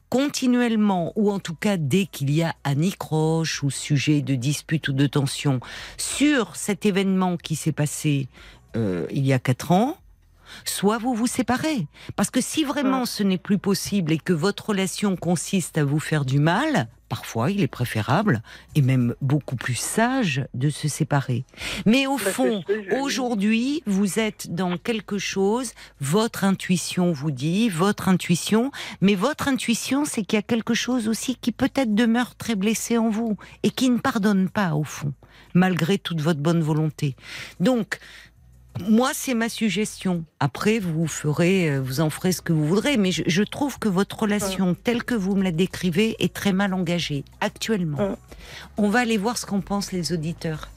continuellement, 0.08 1.12
ou 1.16 1.30
en 1.30 1.40
tout 1.40 1.54
cas 1.54 1.76
dès 1.76 2.06
qu'il 2.06 2.30
y 2.30 2.42
a 2.42 2.54
anicroche 2.64 3.62
ou 3.62 3.70
sujet 3.70 4.22
de 4.22 4.34
dispute 4.34 4.88
ou 4.88 4.92
de 4.92 5.06
tension, 5.06 5.60
sur 5.96 6.56
cet 6.56 6.86
événement 6.86 7.36
qui 7.36 7.56
s'est 7.56 7.72
passé 7.72 8.28
euh, 8.76 9.06
il 9.10 9.26
y 9.26 9.32
a 9.32 9.38
quatre 9.38 9.72
ans, 9.72 9.96
soit 10.64 10.98
vous 10.98 11.14
vous 11.14 11.26
séparez. 11.26 11.86
Parce 12.16 12.30
que 12.30 12.40
si 12.40 12.64
vraiment 12.64 13.06
ce 13.06 13.22
n'est 13.22 13.38
plus 13.38 13.58
possible 13.58 14.12
et 14.12 14.18
que 14.18 14.32
votre 14.32 14.70
relation 14.70 15.16
consiste 15.16 15.78
à 15.78 15.84
vous 15.84 16.00
faire 16.00 16.24
du 16.24 16.38
mal, 16.38 16.88
parfois 17.08 17.50
il 17.50 17.62
est 17.62 17.68
préférable 17.68 18.42
et 18.74 18.82
même 18.82 19.14
beaucoup 19.20 19.56
plus 19.56 19.74
sage 19.76 20.44
de 20.54 20.70
se 20.70 20.88
séparer. 20.88 21.44
Mais 21.84 22.06
au 22.06 22.16
Bah, 22.16 22.30
fond, 22.30 22.64
aujourd'hui, 23.00 23.82
vous 23.86 24.18
êtes 24.18 24.52
dans 24.54 24.76
quelque 24.76 25.18
chose, 25.18 25.72
votre 26.00 26.44
intuition 26.44 27.12
vous 27.12 27.30
dit, 27.30 27.68
votre 27.68 28.08
intuition, 28.08 28.70
mais 29.00 29.14
votre 29.14 29.48
intuition, 29.48 30.04
c'est 30.04 30.22
qu'il 30.24 30.36
y 30.36 30.40
a 30.40 30.42
quelque 30.42 30.74
chose 30.74 31.08
aussi 31.08 31.36
qui 31.36 31.52
peut-être 31.52 31.94
demeure 31.94 32.34
très 32.34 32.54
blessé 32.56 32.98
en 32.98 33.08
vous 33.08 33.36
et 33.62 33.70
qui 33.70 33.88
ne 33.90 33.98
pardonne 33.98 34.48
pas 34.48 34.74
au 34.74 34.84
fond, 34.84 35.12
malgré 35.54 35.98
toute 35.98 36.20
votre 36.20 36.40
bonne 36.40 36.62
volonté. 36.62 37.14
Donc, 37.60 37.98
moi, 38.88 39.12
c'est 39.14 39.34
ma 39.34 39.48
suggestion. 39.48 40.24
Après, 40.40 40.78
vous 40.78 41.06
ferez, 41.06 41.70
euh, 41.70 41.80
vous 41.80 42.00
en 42.00 42.10
ferez 42.10 42.32
ce 42.32 42.42
que 42.42 42.52
vous 42.52 42.66
voudrez, 42.66 42.96
mais 42.96 43.12
je, 43.12 43.22
je 43.26 43.42
trouve 43.42 43.78
que 43.78 43.88
votre 43.88 44.18
relation, 44.18 44.74
telle 44.74 45.04
que 45.04 45.14
vous 45.14 45.34
me 45.34 45.42
la 45.42 45.52
décrivez, 45.52 46.16
est 46.18 46.32
très 46.32 46.52
mal 46.52 46.74
engagée 46.74 47.24
actuellement. 47.40 48.16
On 48.76 48.88
va 48.88 49.00
aller 49.00 49.16
voir 49.16 49.38
ce 49.38 49.46
qu'en 49.46 49.60
pensent 49.60 49.92
les 49.92 50.12
auditeurs. 50.12 50.68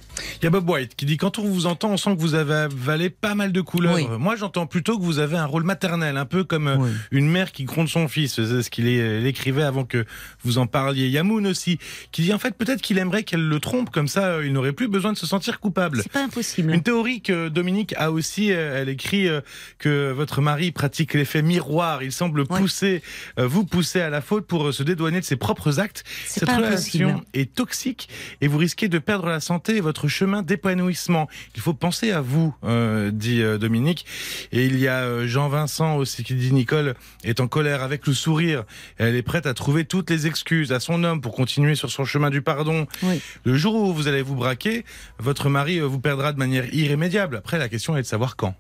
Il 0.41 0.43
y 0.45 0.47
a 0.47 0.49
Bob 0.49 0.69
White 0.69 0.95
qui 0.95 1.05
dit 1.05 1.17
quand 1.17 1.39
on 1.39 1.43
vous 1.43 1.65
entend, 1.65 1.91
on 1.91 1.97
sent 1.97 2.15
que 2.15 2.21
vous 2.21 2.35
avez 2.35 2.53
avalé 2.53 3.09
pas 3.09 3.35
mal 3.35 3.51
de 3.51 3.61
couleurs. 3.61 3.95
Oui. 3.95 4.07
Moi, 4.19 4.35
j'entends 4.35 4.65
plutôt 4.67 4.97
que 4.97 5.03
vous 5.03 5.19
avez 5.19 5.37
un 5.37 5.45
rôle 5.45 5.63
maternel, 5.63 6.17
un 6.17 6.25
peu 6.25 6.43
comme 6.43 6.67
euh, 6.67 6.77
Oui. 6.77 6.89
une 7.11 7.29
mère 7.29 7.51
qui 7.51 7.63
gronde 7.63 7.87
son 7.89 8.07
fils. 8.07 8.35
C'est 8.35 8.61
ce 8.63 8.69
qu'il 8.69 8.87
il 8.87 9.25
écrivait 9.25 9.63
avant 9.63 9.83
que 9.85 10.05
vous 10.43 10.57
en 10.57 10.67
parliez. 10.67 11.05
Il 11.05 11.11
y 11.11 11.17
a 11.17 11.23
Moon 11.23 11.45
aussi 11.45 11.79
qui 12.11 12.21
dit 12.23 12.33
en 12.33 12.39
fait 12.39 12.55
peut-être 12.55 12.81
qu'il 12.81 12.97
aimerait 12.97 13.23
qu'elle 13.23 13.47
le 13.47 13.59
trompe, 13.59 13.89
comme 13.89 14.07
ça 14.07 14.25
euh, 14.25 14.45
il 14.45 14.53
n'aurait 14.53 14.73
plus 14.73 14.87
besoin 14.87 15.13
de 15.13 15.17
se 15.17 15.25
sentir 15.25 15.59
coupable. 15.59 15.99
C'est 16.01 16.11
pas 16.11 16.23
impossible. 16.23 16.73
Une 16.73 16.83
théorie 16.83 17.21
que 17.21 17.47
Dominique 17.49 17.93
a 17.97 18.11
aussi, 18.11 18.51
euh, 18.51 18.81
elle 18.81 18.89
écrit 18.89 19.27
euh, 19.27 19.41
que 19.77 20.11
votre 20.11 20.41
mari 20.41 20.71
pratique 20.71 21.13
l'effet 21.13 21.41
miroir. 21.41 22.03
Il 22.03 22.11
semble 22.11 22.39
Ouais. 22.41 22.59
pousser, 22.59 23.01
euh, 23.37 23.47
vous 23.47 23.63
pousser 23.65 24.01
à 24.01 24.09
la 24.09 24.21
faute 24.21 24.47
pour 24.47 24.67
euh, 24.67 24.71
se 24.71 24.81
dédouaner 24.83 25.19
de 25.19 25.25
ses 25.25 25.35
propres 25.35 25.79
actes. 25.79 26.03
Cette 26.25 26.49
relation 26.49 27.09
impossible. 27.09 27.27
est 27.33 27.53
toxique 27.53 28.09
et 28.41 28.47
vous 28.47 28.57
risquez 28.57 28.87
de 28.87 28.97
perdre 28.99 29.27
la 29.27 29.39
santé 29.39 29.75
et 29.77 29.81
votre 29.81 30.07
chemin 30.09 30.41
d'épanouissement. 30.41 31.27
Il 31.55 31.61
faut 31.61 31.73
penser 31.73 32.11
à 32.11 32.21
vous, 32.21 32.53
euh, 32.63 33.11
dit 33.11 33.41
euh, 33.41 33.57
Dominique. 33.57 34.05
Et 34.51 34.65
il 34.65 34.77
y 34.79 34.87
a 34.87 35.03
euh, 35.03 35.27
Jean-Vincent 35.27 35.95
aussi 35.95 36.23
qui 36.23 36.33
dit 36.35 36.51
Nicole 36.53 36.95
est 37.23 37.39
en 37.39 37.47
colère 37.47 37.81
avec 37.83 38.05
le 38.07 38.13
sourire. 38.13 38.63
Elle 38.97 39.15
est 39.15 39.21
prête 39.23 39.45
à 39.45 39.53
trouver 39.53 39.85
toutes 39.85 40.09
les 40.09 40.27
excuses 40.27 40.71
à 40.71 40.79
son 40.79 41.03
homme 41.03 41.21
pour 41.21 41.33
continuer 41.33 41.75
sur 41.75 41.89
son 41.89 42.03
chemin 42.05 42.29
du 42.29 42.41
pardon. 42.41 42.87
Oui. 43.03 43.21
Le 43.45 43.55
jour 43.55 43.75
où 43.75 43.93
vous 43.93 44.07
allez 44.07 44.21
vous 44.21 44.35
braquer, 44.35 44.83
votre 45.19 45.49
mari 45.49 45.79
vous 45.79 45.99
perdra 45.99 46.33
de 46.33 46.37
manière 46.39 46.73
irrémédiable. 46.73 47.37
Après, 47.37 47.57
la 47.57 47.69
question 47.69 47.95
est 47.95 48.01
de 48.01 48.07
savoir 48.07 48.35
quand. 48.35 48.55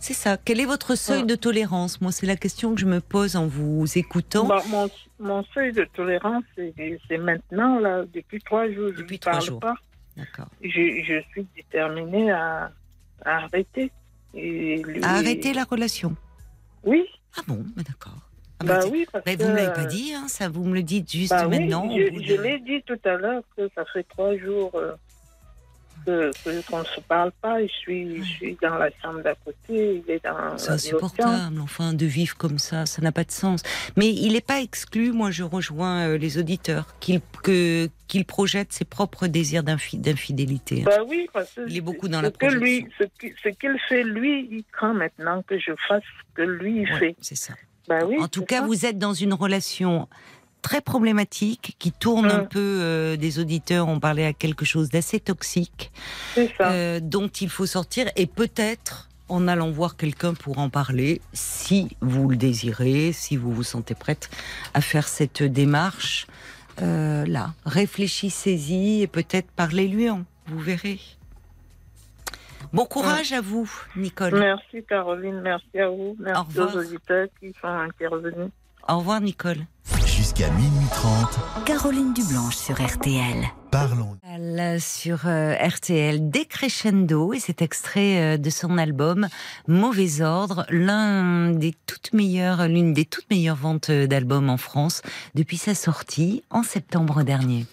C'est 0.00 0.14
ça. 0.14 0.36
Quel 0.42 0.60
est 0.60 0.64
votre 0.64 0.94
seuil 0.94 1.20
Ouais. 1.22 1.26
de 1.26 1.34
tolérance? 1.34 2.00
Moi, 2.00 2.12
c'est 2.12 2.26
la 2.26 2.36
question 2.36 2.72
que 2.74 2.80
je 2.80 2.86
me 2.86 3.00
pose 3.00 3.34
en 3.34 3.46
vous 3.46 3.84
écoutant. 3.96 4.46
Bah, 4.46 4.62
mon, 4.68 4.88
mon 5.18 5.44
seuil 5.52 5.72
de 5.72 5.86
tolérance, 5.96 6.44
c'est 6.56 7.18
maintenant, 7.18 7.80
là, 7.80 8.04
depuis 8.14 8.38
trois 8.40 8.70
jours. 8.70 8.90
Je 8.92 8.98
Depuis 9.02 9.16
ne 9.16 9.20
trois 9.20 9.32
parle 9.32 9.44
jours. 9.44 9.60
pas. 9.60 9.74
D'accord. 10.18 10.48
Je, 10.62 10.68
je 11.04 11.22
suis 11.30 11.46
déterminée 11.54 12.30
à, 12.32 12.72
à 13.24 13.36
arrêter. 13.44 13.90
Et 14.34 14.82
lui- 14.82 15.02
À 15.02 15.14
arrêter 15.14 15.52
la 15.54 15.64
relation. 15.64 16.14
Oui, 16.84 17.04
Ah 17.36 17.42
bon, 17.46 17.64
mais 17.76 17.82
d'accord. 17.84 18.18
Ah 18.60 18.64
bah, 18.64 18.80
bah, 18.80 18.86
oui, 18.90 19.06
parce 19.12 19.24
Mais 19.24 19.36
vous 19.36 19.48
me 19.48 19.54
l'avez 19.54 19.72
pas 19.72 19.84
dit, 19.84 20.12
hein, 20.12 20.26
ça. 20.26 20.48
Vous 20.48 20.64
me 20.64 20.74
le 20.74 20.82
dites 20.82 21.10
juste 21.10 21.30
Bah 21.30 21.46
maintenant. 21.46 21.88
je, 21.96 22.42
l'ai 22.42 22.58
dit 22.58 22.82
tout 22.82 22.98
à 23.04 23.14
l'heure 23.14 23.42
que 23.56 23.68
ça 23.76 23.84
fait 23.92 24.02
trois 24.08 24.36
jours 24.36 24.72
euh, 24.74 24.94
que- 26.08 26.30
que- 26.44 26.66
qu'on 26.70 26.78
ne 26.80 26.84
se 26.84 27.00
parle 27.00 27.32
pas. 27.42 27.60
Je 27.62 27.66
suis, 27.72 28.16
je 28.18 28.22
suis 28.22 28.58
dans 28.62 28.76
la 28.76 28.88
chambre 29.02 29.22
d'à 29.22 29.34
côté, 29.34 30.02
il 30.06 30.10
est 30.10 30.24
dans 30.24 30.56
C'est 30.56 30.70
insupportable, 30.70 31.60
enfin, 31.60 31.92
de 31.92 32.06
vivre 32.06 32.36
comme 32.36 32.58
ça, 32.58 32.86
ça 32.86 33.02
n'a 33.02 33.12
pas 33.12 33.24
de 33.24 33.30
sens. 33.30 33.62
Mais 33.96 34.08
il 34.08 34.32
n'est 34.32 34.40
pas 34.40 34.60
exclu, 34.60 35.12
moi 35.12 35.30
je 35.30 35.42
rejoins 35.42 36.08
euh, 36.08 36.18
les 36.18 36.38
auditeurs, 36.38 36.86
qu'il 37.00 37.20
que- 37.42 37.88
qu'il 38.06 38.24
projette 38.24 38.72
ses 38.72 38.86
propres 38.86 39.26
désirs 39.26 39.62
d'infi- 39.62 39.98
d'infidélité. 39.98 40.82
Bah 40.82 41.02
oui, 41.06 41.28
parce 41.32 41.52
que 41.52 41.68
Il 41.68 41.76
est 41.76 41.80
beaucoup 41.82 42.08
dans 42.08 42.22
la 42.22 42.30
que 42.30 42.46
lui, 42.46 42.86
ce 42.98 43.04
qui- 43.20 43.34
ce 43.42 43.50
qu'il 43.50 43.76
fait, 43.88 44.02
lui, 44.02 44.48
il 44.50 44.64
craint 44.72 44.94
maintenant 44.94 45.42
que 45.42 45.58
je 45.58 45.72
fasse 45.86 46.02
ce 46.02 46.34
que 46.34 46.42
lui, 46.42 46.82
il 46.82 46.92
Ouais, 46.94 46.98
fait. 46.98 47.16
c'est 47.20 47.36
ça. 47.36 47.52
Bah 47.86 48.00
oui, 48.06 48.16
en 48.20 48.28
tout 48.28 48.44
cas, 48.44 48.60
ça. 48.60 48.66
vous 48.66 48.84
êtes 48.86 48.98
dans 48.98 49.14
une 49.14 49.32
relation 49.34 50.08
très 50.62 50.80
problématique 50.80 51.76
qui 51.78 51.92
tourne 51.92 52.30
un 52.30 52.42
Mm. 52.42 52.48
peu 52.48 52.78
euh, 52.82 53.16
des 53.16 53.38
auditeurs 53.38 53.88
ont 53.88 54.00
parlé 54.00 54.24
à 54.24 54.32
quelque 54.32 54.64
chose 54.64 54.88
d'assez 54.90 55.20
toxique 55.20 55.90
euh, 56.60 57.00
dont 57.00 57.28
il 57.28 57.48
faut 57.48 57.66
sortir 57.66 58.08
et 58.16 58.26
peut-être 58.26 59.08
en 59.28 59.46
allant 59.46 59.70
voir 59.70 59.96
quelqu'un 59.96 60.34
pour 60.34 60.58
en 60.58 60.70
parler 60.70 61.20
si 61.32 61.96
vous 62.00 62.28
le 62.28 62.36
désirez, 62.36 63.12
si 63.12 63.36
vous 63.36 63.52
vous 63.52 63.62
sentez 63.62 63.94
prête 63.94 64.30
à 64.74 64.80
faire 64.80 65.06
cette 65.06 65.42
démarche 65.42 66.26
euh, 66.80 67.26
là. 67.26 67.52
Réfléchissez-y 67.66 69.02
et 69.02 69.06
peut-être 69.06 69.50
parlez-lui 69.54 70.08
en, 70.10 70.24
vous 70.46 70.58
verrez. 70.58 70.98
Bon 72.72 72.84
courage 72.84 73.32
à 73.32 73.40
vous, 73.40 73.70
Nicole. 73.96 74.38
Merci 74.38 74.84
Caroline, 74.88 75.40
merci 75.40 75.78
à 75.78 75.88
vous, 75.88 76.16
merci 76.18 76.58
aux 76.60 76.76
auditeurs 76.76 77.28
qui 77.40 77.54
sont 77.60 77.68
intervenus. 77.68 78.50
Au 78.88 78.98
revoir, 78.98 79.20
Nicole. 79.20 79.58
Jusqu'à 80.38 80.54
minuit 80.54 80.86
30, 80.92 81.64
Caroline 81.64 82.14
Dublanche 82.14 82.54
sur 82.54 82.80
RTL. 82.80 83.44
parlons. 83.72 84.16
Elle, 84.22 84.80
Sur 84.80 85.26
euh, 85.26 85.54
RTL, 85.54 86.30
Décrescendo, 86.30 87.32
et 87.32 87.40
cet 87.40 87.60
extrait 87.60 88.20
euh, 88.20 88.36
de 88.36 88.48
son 88.48 88.78
album 88.78 89.26
Mauvais 89.66 90.20
Ordre, 90.20 90.64
l'un 90.68 91.50
des 91.50 91.74
toutes 91.86 92.12
meilleures, 92.12 92.68
l'une 92.68 92.92
des 92.92 93.04
toutes 93.04 93.28
meilleures 93.32 93.56
ventes 93.56 93.90
euh, 93.90 94.06
d'albums 94.06 94.48
en 94.48 94.58
France 94.58 95.02
depuis 95.34 95.56
sa 95.56 95.74
sortie 95.74 96.44
en 96.50 96.62
septembre 96.62 97.24
dernier. 97.24 97.66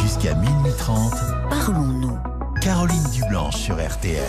Jusqu'à 0.00 0.36
minuit 0.36 0.72
30, 0.78 1.12
Parlons-nous. 1.50 2.18
Caroline 2.62 3.10
Dublanche 3.12 3.56
sur 3.56 3.84
RTL. 3.84 4.22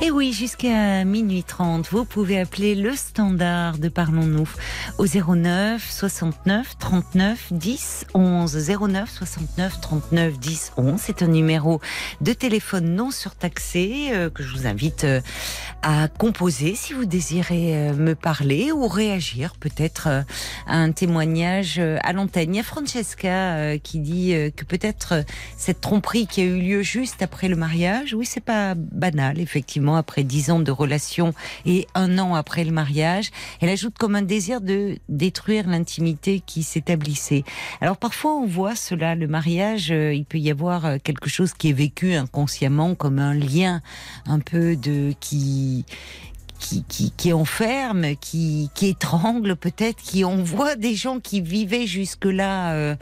Et 0.00 0.12
oui, 0.12 0.32
jusqu'à 0.32 1.04
minuit 1.04 1.42
30, 1.42 1.88
vous 1.88 2.04
pouvez 2.04 2.38
appeler 2.38 2.76
le 2.76 2.94
standard 2.94 3.78
de 3.78 3.88
Parlons-nous 3.88 4.48
au 4.96 5.06
09 5.06 5.84
69 5.90 6.78
39 6.78 7.52
10 7.52 8.06
11. 8.14 8.70
09 8.80 9.10
69 9.10 9.80
39 9.80 10.38
10 10.38 10.72
11. 10.76 11.00
C'est 11.02 11.22
un 11.22 11.26
numéro 11.26 11.80
de 12.20 12.32
téléphone 12.32 12.94
non 12.94 13.10
surtaxé 13.10 14.10
euh, 14.12 14.30
que 14.30 14.44
je 14.44 14.54
vous 14.54 14.68
invite 14.68 15.02
euh, 15.02 15.20
à 15.82 16.06
composer 16.06 16.76
si 16.76 16.92
vous 16.92 17.04
désirez 17.04 17.90
euh, 17.90 17.92
me 17.92 18.14
parler 18.14 18.70
ou 18.70 18.86
réagir 18.86 19.56
peut-être 19.58 20.06
à 20.06 20.76
un 20.76 20.92
témoignage 20.92 21.80
à 21.80 22.12
l'antenne. 22.12 22.54
Il 22.54 22.58
y 22.58 22.60
a 22.60 22.62
Francesca 22.62 23.76
qui 23.78 23.98
dit 23.98 24.32
que 24.56 24.64
peut-être 24.64 25.24
cette 25.56 25.80
tromperie 25.80 26.28
qui 26.28 26.42
a 26.42 26.44
eu 26.44 26.60
lieu 26.60 26.82
juste 26.82 27.20
après 27.20 27.48
le 27.48 27.56
mariage, 27.56 28.14
oui, 28.14 28.26
c'est 28.26 28.44
pas 28.44 28.74
banal, 28.76 29.40
effectivement, 29.40 29.87
après 29.96 30.24
dix 30.24 30.50
ans 30.50 30.60
de 30.60 30.70
relation 30.70 31.34
et 31.66 31.86
un 31.94 32.18
an 32.18 32.34
après 32.34 32.64
le 32.64 32.72
mariage. 32.72 33.30
Elle 33.60 33.68
ajoute 33.68 33.96
comme 33.98 34.14
un 34.14 34.22
désir 34.22 34.60
de 34.60 34.98
détruire 35.08 35.68
l'intimité 35.68 36.40
qui 36.44 36.62
s'établissait. 36.62 37.44
Alors 37.80 37.96
parfois, 37.96 38.34
on 38.36 38.46
voit 38.46 38.76
cela, 38.76 39.14
le 39.14 39.26
mariage, 39.26 39.90
euh, 39.90 40.14
il 40.14 40.24
peut 40.24 40.38
y 40.38 40.50
avoir 40.50 40.86
euh, 40.86 40.96
quelque 41.02 41.28
chose 41.28 41.52
qui 41.52 41.70
est 41.70 41.72
vécu 41.72 42.14
inconsciemment 42.14 42.94
comme 42.94 43.18
un 43.18 43.34
lien 43.34 43.80
un 44.26 44.40
peu 44.40 44.76
de 44.76 45.12
qui 45.20 45.84
qui, 46.58 46.84
qui, 46.84 47.10
qui 47.12 47.32
enferme, 47.32 48.16
qui, 48.16 48.70
qui 48.74 48.88
étrangle 48.88 49.56
peut-être, 49.56 50.02
qui 50.02 50.24
on 50.24 50.42
voit 50.42 50.76
des 50.76 50.94
gens 50.94 51.20
qui 51.20 51.40
vivaient 51.40 51.86
jusque-là 51.86 52.72
euh, 52.72 52.96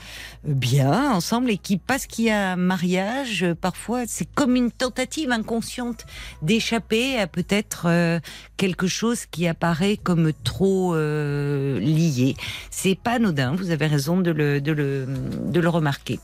bien 0.44 1.12
ensemble 1.12 1.50
et 1.50 1.58
qui, 1.58 1.76
parce 1.76 2.06
qu'il 2.06 2.26
y 2.26 2.30
a 2.30 2.52
un 2.52 2.56
mariage, 2.56 3.42
euh, 3.42 3.54
parfois 3.54 4.02
c'est 4.06 4.28
comme 4.34 4.56
une 4.56 4.70
tentative 4.70 5.30
inconsciente 5.30 6.04
d'échapper 6.42 7.18
à 7.18 7.26
peut-être 7.26 7.86
euh, 7.86 8.20
quelque 8.56 8.86
chose 8.86 9.26
qui 9.26 9.46
apparaît 9.46 9.96
comme 9.96 10.32
trop 10.44 10.94
euh, 10.94 11.78
lié. 11.80 12.36
C'est 12.70 12.98
pas 12.98 13.12
anodin, 13.12 13.54
vous 13.56 13.70
avez 13.70 13.86
raison 13.86 14.20
de 14.20 14.30
le, 14.30 14.60
de 14.60 14.72
le, 14.72 15.06
de 15.46 15.60
le 15.60 15.68
remarquer. 15.68 16.20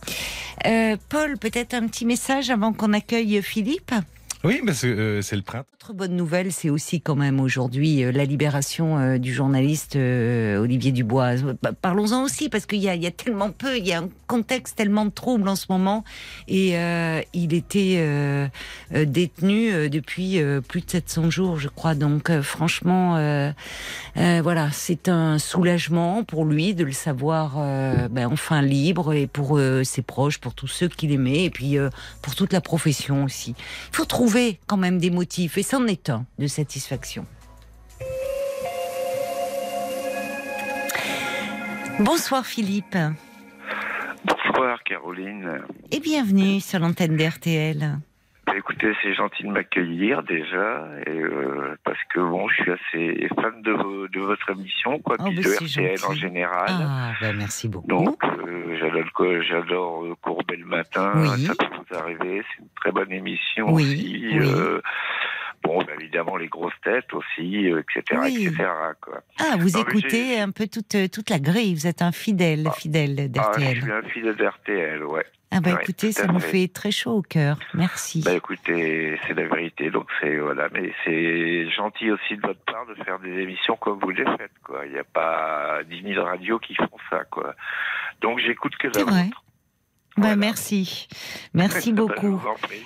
Euh, 0.66 0.96
Paul, 1.08 1.38
peut-être 1.38 1.74
un 1.74 1.86
petit 1.88 2.04
message 2.04 2.50
avant 2.50 2.72
qu'on 2.72 2.92
accueille 2.92 3.42
Philippe? 3.42 3.92
Oui, 4.44 4.60
parce 4.66 4.80
que 4.80 4.88
euh, 4.88 5.22
c'est 5.22 5.36
le 5.36 5.42
printemps. 5.42 5.68
autre 5.80 5.92
bonne 5.92 6.16
nouvelle, 6.16 6.50
c'est 6.50 6.68
aussi 6.68 7.00
quand 7.00 7.14
même 7.14 7.38
aujourd'hui 7.38 8.02
euh, 8.02 8.10
la 8.10 8.24
libération 8.24 8.98
euh, 8.98 9.18
du 9.18 9.32
journaliste 9.32 9.94
euh, 9.94 10.58
Olivier 10.58 10.90
Dubois. 10.90 11.34
Bah, 11.62 11.70
Parlons-en 11.80 12.24
aussi 12.24 12.48
parce 12.48 12.66
qu'il 12.66 12.80
y 12.80 12.86
y 12.86 13.06
a 13.06 13.10
tellement 13.12 13.50
peu, 13.50 13.78
il 13.78 13.86
y 13.86 13.92
a 13.92 14.00
un 14.00 14.08
contexte 14.26 14.76
tellement 14.76 15.04
de 15.04 15.10
trouble 15.10 15.48
en 15.48 15.54
ce 15.54 15.66
moment 15.70 16.02
et 16.48 16.76
euh, 16.76 17.20
il 17.34 17.54
était 17.54 17.98
euh, 17.98 18.48
détenu 18.92 19.88
depuis 19.88 20.40
plus 20.68 20.80
de 20.80 20.90
700 20.90 21.30
jours, 21.30 21.60
je 21.60 21.68
crois. 21.68 21.94
Donc 21.94 22.32
franchement, 22.40 23.14
voilà, 24.16 24.70
c'est 24.72 25.08
un 25.08 25.38
soulagement 25.38 26.24
pour 26.24 26.44
lui 26.44 26.74
de 26.74 26.84
le 26.84 26.92
savoir 26.92 27.56
ben, 28.10 28.26
enfin 28.26 28.62
libre 28.62 29.12
et 29.12 29.26
pour 29.26 29.60
ses 29.84 30.02
proches, 30.02 30.38
pour 30.38 30.54
tous 30.54 30.66
ceux 30.68 30.88
qu'il 30.88 31.12
aimait 31.12 31.44
et 31.44 31.50
puis 31.50 31.76
pour 32.22 32.34
toute 32.34 32.52
la 32.52 32.60
profession 32.60 33.24
aussi. 33.24 33.54
Il 33.90 33.96
faut 33.96 34.04
trouver 34.04 34.31
quand 34.66 34.76
même 34.76 34.98
des 34.98 35.10
motifs, 35.10 35.58
et 35.58 35.62
c'en 35.62 35.86
est 35.86 36.10
un 36.10 36.24
de 36.38 36.46
satisfaction. 36.46 37.26
Bonsoir 42.00 42.46
Philippe, 42.46 42.96
Bonsoir 44.24 44.82
Caroline. 44.84 45.62
et 45.90 46.00
bienvenue 46.00 46.60
sur 46.60 46.78
l'antenne 46.78 47.16
d'RTL. 47.16 47.98
Bah, 48.52 48.58
écoutez, 48.58 48.92
c'est 49.02 49.14
gentil 49.14 49.44
de 49.44 49.48
m'accueillir 49.48 50.22
déjà, 50.24 50.86
et, 51.06 51.10
euh, 51.10 51.74
parce 51.84 51.98
que 52.12 52.20
bon, 52.20 52.48
je 52.48 52.54
suis 52.62 52.70
assez 52.70 53.28
fan 53.40 53.62
de, 53.62 53.72
vo- 53.72 54.08
de 54.08 54.20
votre 54.20 54.50
émission, 54.50 54.98
quoi, 54.98 55.16
Oh, 55.20 55.24
puis 55.24 55.36
bah, 55.36 55.42
de 55.42 55.64
RTL 55.64 56.04
en 56.06 56.12
général. 56.12 56.66
Ah, 56.68 57.12
ben 57.20 57.34
merci 57.34 57.68
beaucoup. 57.68 57.86
Donc, 57.88 58.22
euh, 58.24 58.76
j'adore, 58.78 59.42
j'adore 59.48 60.04
euh, 60.04 60.14
Courbet 60.20 60.56
le 60.56 60.66
matin, 60.66 61.12
Oui. 61.16 61.46
ça 61.46 61.54
peut 61.54 61.64
vous 61.78 61.96
arriver, 61.98 62.42
c'est 62.50 62.62
une 62.62 62.68
très 62.76 62.92
bonne 62.92 63.10
émission 63.12 63.72
Oui, 63.72 63.84
aussi. 63.84 64.20
oui. 64.32 64.38
euh, 64.40 64.82
bon, 65.62 65.78
bah, 65.78 65.92
évidemment, 65.98 66.36
les 66.36 66.48
grosses 66.48 66.72
têtes 66.84 67.12
aussi, 67.14 67.70
euh, 67.70 67.80
etc., 67.80 68.20
Oui. 68.22 68.46
etc. 68.46 68.64
Quoi. 69.00 69.22
Ah, 69.38 69.56
vous 69.58 69.70
Non, 69.70 69.80
écoutez 69.82 70.38
un 70.40 70.50
peu 70.50 70.66
toute, 70.66 70.96
toute 71.10 71.30
la 71.30 71.38
grille. 71.38 71.74
Vous 71.74 71.86
êtes 71.86 72.02
un 72.02 72.12
fidèle, 72.12 72.68
fidèle 72.76 73.14
Ah, 73.18 73.22
je 73.22 73.28
d'RTL. 73.28 73.82
suis 73.82 73.92
un 73.92 74.02
fidèle 74.02 74.36
d'RTL, 74.36 75.04
ouais. 75.04 75.24
Ah, 75.54 75.60
bah 75.60 75.72
ouais, 75.74 75.82
écoutez, 75.82 76.12
ça 76.12 76.26
nous 76.26 76.40
fait. 76.40 76.66
très 76.72 76.90
chaud 76.90 77.18
au 77.18 77.22
cœur. 77.22 77.58
Merci. 77.74 78.22
Bah 78.24 78.32
écoutez, 78.32 79.18
c'est 79.26 79.34
la 79.34 79.46
vérité, 79.48 79.90
donc 79.90 80.08
c'est 80.18 80.38
voilà, 80.38 80.68
mais 80.72 80.94
c'est 81.04 81.68
gentil 81.70 82.10
aussi 82.10 82.36
de 82.38 82.40
votre 82.40 82.60
part 82.64 82.86
de 82.86 82.94
faire 83.04 83.18
des 83.18 83.38
émissions 83.38 83.76
comme 83.76 83.98
vous 84.00 84.08
les 84.10 84.24
faites, 84.24 84.50
quoi. 84.64 84.86
Il 84.86 84.92
n'y 84.92 84.98
a 84.98 85.04
pas 85.04 85.80
10 85.90 86.14
000 86.14 86.24
radios 86.24 86.58
qui 86.58 86.74
font 86.74 86.88
ça, 87.10 87.24
quoi. 87.30 87.54
Donc 88.22 88.38
j'écoute 88.38 88.74
que 88.76 88.86
la 88.86 88.94
C'est 88.94 89.04
Bah, 90.16 90.22
Voilà. 90.22 90.36
merci. 90.36 91.08
Merci 91.54 91.92
beaucoup. 91.94 92.40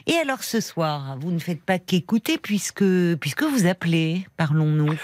Et 0.07 0.15
alors 0.15 0.43
ce 0.43 0.61
soir, 0.61 1.17
vous 1.19 1.31
ne 1.31 1.39
faites 1.39 1.63
pas 1.63 1.79
qu'écouter 1.79 2.39
puisque, 2.39 2.85
puisque 3.21 3.43
vous 3.43 3.67
appelez, 3.67 4.27
parlons-nous. 4.37 4.95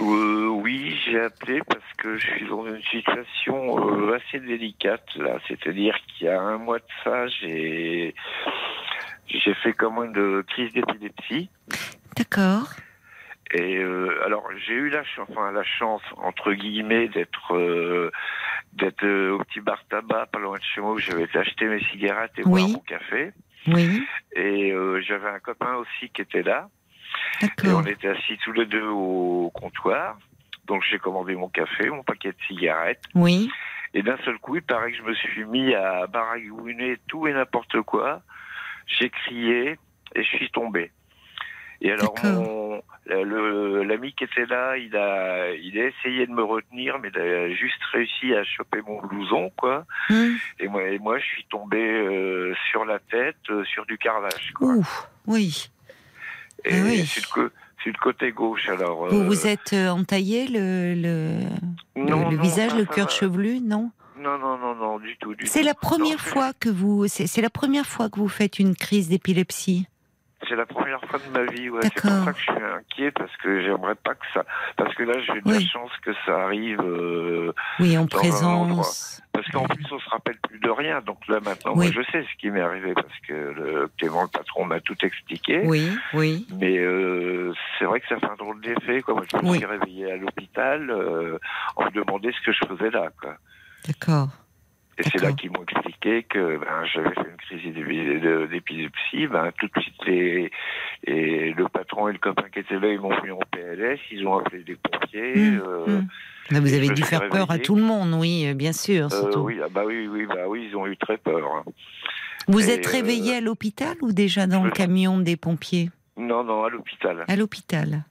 Euh, 0.00 0.48
oui, 0.48 0.96
j'ai 1.04 1.20
appelé 1.20 1.60
parce 1.68 1.92
que 1.98 2.16
je 2.16 2.26
suis 2.26 2.48
dans 2.48 2.66
une 2.66 2.82
situation 2.90 3.78
euh, 3.78 4.16
assez 4.16 4.40
délicate 4.40 5.06
là. 5.16 5.38
C'est-à-dire 5.46 5.96
qu'il 6.08 6.26
y 6.26 6.30
a 6.30 6.40
un 6.40 6.58
mois 6.58 6.78
de 6.78 6.84
ça, 7.04 7.28
j'ai 7.28 8.14
j'ai 9.28 9.54
fait 9.54 9.72
comme 9.72 9.98
une 9.98 10.42
crise 10.42 10.72
d'épilepsie. 10.72 11.48
D'accord. 12.16 12.70
Et 13.52 13.76
euh, 13.76 14.24
alors 14.24 14.48
j'ai 14.66 14.72
eu 14.74 14.88
la 14.88 15.04
chance, 15.04 15.28
enfin 15.30 15.52
la 15.52 15.62
chance 15.64 16.02
entre 16.16 16.52
guillemets 16.54 17.08
d'être 17.08 17.54
euh, 17.54 18.10
d'être 18.72 19.04
euh, 19.04 19.32
au 19.32 19.38
petit 19.44 19.60
bar 19.60 19.84
tabac 19.90 20.26
pas 20.26 20.38
loin 20.38 20.56
de 20.56 20.62
chez 20.62 20.80
moi 20.80 20.92
où 20.92 20.98
j'avais 20.98 21.24
été 21.24 21.38
acheter 21.38 21.66
mes 21.66 21.80
cigarettes 21.84 22.32
et 22.38 22.42
Oui. 22.46 22.62
boire 22.62 22.68
mon 22.68 22.78
café. 22.80 23.32
Oui, 23.66 24.02
Et 24.34 24.72
euh, 24.72 25.00
j'avais 25.00 25.28
un 25.28 25.38
copain 25.38 25.74
aussi 25.76 26.10
qui 26.10 26.20
était 26.20 26.42
là. 26.42 26.68
Et 27.42 27.68
on 27.68 27.82
était 27.86 28.08
assis 28.08 28.36
tous 28.44 28.52
les 28.52 28.66
deux 28.66 28.86
au 28.86 29.50
comptoir. 29.54 30.18
Donc 30.66 30.82
j'ai 30.90 30.98
commandé 30.98 31.34
mon 31.34 31.48
café, 31.48 31.88
mon 31.88 32.02
paquet 32.02 32.30
de 32.32 32.36
cigarettes. 32.46 33.02
Oui, 33.14 33.50
Et 33.94 34.02
d'un 34.02 34.16
seul 34.24 34.38
coup, 34.38 34.56
il 34.56 34.62
paraît 34.62 34.90
que 34.90 34.98
je 34.98 35.02
me 35.02 35.14
suis 35.14 35.44
mis 35.44 35.74
à 35.74 36.06
baragouiner 36.06 36.98
tout 37.08 37.26
et 37.26 37.32
n'importe 37.32 37.80
quoi. 37.82 38.22
J'ai 38.86 39.08
crié 39.10 39.78
et 40.14 40.22
je 40.22 40.28
suis 40.36 40.50
tombé. 40.50 40.90
Et 41.86 41.92
alors 41.92 42.14
mon 42.24 42.82
le- 43.06 43.82
l'ami 43.84 44.14
qui 44.14 44.24
était 44.24 44.46
là, 44.46 44.76
il 44.78 44.96
a 44.96 45.50
il 45.52 45.78
a 45.78 45.84
essayé 45.88 46.26
de 46.26 46.32
me 46.32 46.42
retenir, 46.42 46.98
mais 46.98 47.10
il 47.14 47.20
a 47.20 47.50
juste 47.54 47.82
réussi 47.92 48.34
à 48.34 48.42
choper 48.44 48.80
mon 48.86 49.00
blouson 49.02 49.50
quoi. 49.56 49.84
Hum, 50.10 50.36
Et 50.60 50.66
moi 50.68 50.82
et 50.84 50.98
moi 50.98 51.18
je 51.18 51.24
suis 51.26 51.44
tombé 51.50 51.78
euh, 51.78 52.54
sur 52.70 52.84
la 52.86 52.98
tête, 52.98 53.36
euh, 53.50 53.64
sur 53.64 53.84
du 53.84 53.98
carrelage 53.98 54.52
quoi. 54.54 54.68
Ouh, 54.74 54.86
oui. 55.26 55.68
Et 56.64 56.70
ah 56.72 56.82
oui. 56.86 57.04
sur, 57.04 57.22
le 57.22 57.28
co- 57.48 57.54
sur 57.82 57.92
le 57.92 57.98
côté 58.00 58.32
gauche 58.32 58.66
alors. 58.70 59.06
Vous 59.08 59.20
euh, 59.20 59.24
vous 59.26 59.46
êtes 59.46 59.74
entaillé 59.74 60.46
le, 60.48 60.94
le, 60.94 61.38
le- 61.96 62.02
non, 62.08 62.30
le 62.30 62.36
non, 62.38 62.42
visage, 62.42 62.74
le 62.74 62.84
va. 62.84 63.08
chevelu, 63.08 63.60
non? 63.60 63.90
Non 64.18 64.38
non 64.38 64.56
non 64.56 64.74
non 64.76 64.98
du 64.98 65.14
tout 65.18 65.34
du 65.34 65.46
C'est 65.46 65.60
tout. 65.60 65.66
la 65.66 65.74
première 65.74 66.12
Non, 66.16 66.22
c'est- 66.24 66.30
fois 66.30 66.52
que 66.58 66.70
vous, 66.70 67.06
c'est 67.08 67.26
c'est 67.26 67.42
la 67.42 67.50
première 67.50 67.84
fois 67.84 68.08
que 68.08 68.18
vous 68.18 68.28
faites 68.28 68.58
une 68.58 68.74
crise 68.74 69.10
d'épilepsie? 69.10 69.86
C'est 70.48 70.56
la 70.56 70.66
première 70.66 71.00
fois 71.04 71.18
de 71.18 71.30
ma 71.38 71.44
vie, 71.50 71.70
ouais. 71.70 71.80
C'est 71.82 72.00
pour 72.02 72.24
ça 72.24 72.32
que 72.32 72.38
je 72.38 72.42
suis 72.44 72.52
inquiet 72.52 73.10
parce 73.12 73.34
que 73.38 73.62
j'aimerais 73.62 73.94
pas 73.94 74.14
que 74.14 74.24
ça. 74.34 74.44
Parce 74.76 74.94
que 74.94 75.02
là, 75.04 75.14
j'ai 75.26 75.40
de 75.40 75.50
la 75.52 75.60
chance 75.60 75.90
que 76.02 76.12
ça 76.26 76.42
arrive. 76.44 76.80
euh, 76.80 77.52
Oui, 77.80 77.96
en 77.96 78.06
présence. 78.06 79.22
Parce 79.32 79.48
qu'en 79.48 79.64
plus, 79.64 79.84
on 79.90 79.98
se 79.98 80.08
rappelle 80.10 80.36
plus 80.48 80.58
de 80.60 80.70
rien. 80.70 81.00
Donc 81.00 81.18
là, 81.28 81.40
maintenant, 81.40 81.72
Oui. 81.74 81.90
moi, 81.92 82.02
je 82.04 82.10
sais 82.12 82.22
ce 82.22 82.38
qui 82.38 82.50
m'est 82.50 82.60
arrivé 82.60 82.94
parce 82.94 83.18
que 83.26 83.32
le 83.32 83.90
Clément, 83.98 84.22
le 84.22 84.28
patron, 84.28 84.64
m'a 84.64 84.80
tout 84.80 84.96
expliqué. 85.02 85.62
Oui, 85.64 85.90
oui. 86.12 86.46
Mais 86.60 86.78
euh, 86.78 87.52
c'est 87.78 87.84
vrai 87.86 88.00
que 88.00 88.06
ça 88.08 88.18
fait 88.18 88.26
un 88.30 88.36
drôle 88.36 88.60
d'effet. 88.60 89.02
Quoi. 89.02 89.14
Moi, 89.14 89.24
je 89.30 89.36
me 89.38 89.50
Oui. 89.50 89.56
suis 89.58 89.66
réveillé 89.66 90.12
à 90.12 90.16
l'hôpital. 90.16 90.88
Euh, 90.90 91.38
on 91.76 91.84
me 91.86 91.90
demandait 91.90 92.30
ce 92.32 92.44
que 92.46 92.52
je 92.52 92.60
faisais 92.68 92.90
là. 92.90 93.08
Quoi. 93.20 93.34
D'accord. 93.86 94.28
Et 94.98 95.02
c'est 95.02 95.20
là 95.20 95.32
qu'ils 95.32 95.50
m'ont 95.50 95.62
expliqué 95.62 96.22
que 96.24 96.56
ben, 96.58 96.84
j'avais 96.92 97.10
fait 97.14 97.28
une 97.30 97.36
crise 97.36 98.50
d'épilepsie. 98.50 99.26
Ben, 99.26 99.50
tout 99.58 99.66
de 99.74 99.80
suite, 99.82 100.04
les, 100.06 100.50
et 101.06 101.52
le 101.52 101.68
patron 101.68 102.08
et 102.08 102.12
le 102.12 102.18
copain 102.18 102.44
qui 102.52 102.60
étaient 102.60 102.78
là, 102.78 102.88
ils 102.88 103.00
m'ont 103.00 103.10
mis 103.22 103.30
en 103.30 103.38
PLS. 103.50 103.98
Ils 104.10 104.26
ont 104.26 104.38
appelé 104.38 104.62
des 104.62 104.76
pompiers. 104.76 105.34
Mmh, 105.34 105.62
euh, 105.66 105.86
mmh. 106.50 106.58
Vous 106.58 106.74
avez 106.74 106.88
dû 106.90 107.02
faire 107.02 107.28
peur 107.28 107.50
à 107.50 107.58
tout 107.58 107.74
le 107.76 107.82
monde, 107.82 108.14
oui, 108.14 108.46
euh, 108.46 108.54
bien 108.54 108.72
sûr. 108.72 109.08
euh, 109.12 109.36
oui, 109.38 109.58
ah 109.64 109.68
bah 109.70 109.82
oui, 109.86 110.06
oui, 110.08 110.26
bah 110.26 110.46
oui, 110.46 110.68
ils 110.70 110.76
ont 110.76 110.86
eu 110.86 110.96
très 110.96 111.16
peur. 111.16 111.44
hein. 111.56 111.64
Vous 112.48 112.68
Et, 112.68 112.74
êtes 112.74 112.86
réveillé 112.86 113.34
euh, 113.34 113.38
à 113.38 113.40
l'hôpital 113.40 113.96
ou 114.02 114.12
déjà 114.12 114.46
dans 114.46 114.62
le 114.64 114.70
camion 114.70 115.18
des 115.18 115.36
pompiers? 115.36 115.90
Non, 116.16 116.44
non, 116.44 116.64
à 116.64 116.68
l'hôpital. 116.68 117.24
À 117.26 117.36
l'hôpital. 117.36 118.04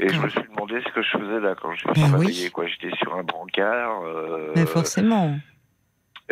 Et 0.00 0.08
je 0.10 0.20
me 0.20 0.28
suis 0.28 0.42
demandé 0.50 0.80
ce 0.86 0.92
que 0.92 1.02
je 1.02 1.08
faisais 1.18 1.40
là 1.40 1.54
quand 1.60 1.74
je 1.74 1.88
me 1.88 1.94
suis 1.94 2.02
Ben 2.04 2.12
oui. 2.18 2.26
réveillé. 2.26 2.50
Quoi, 2.50 2.66
j'étais 2.66 2.94
sur 2.98 3.16
un 3.16 3.24
brancard. 3.24 4.02
euh, 4.04 4.52
Mais 4.54 4.66
forcément. 4.66 5.36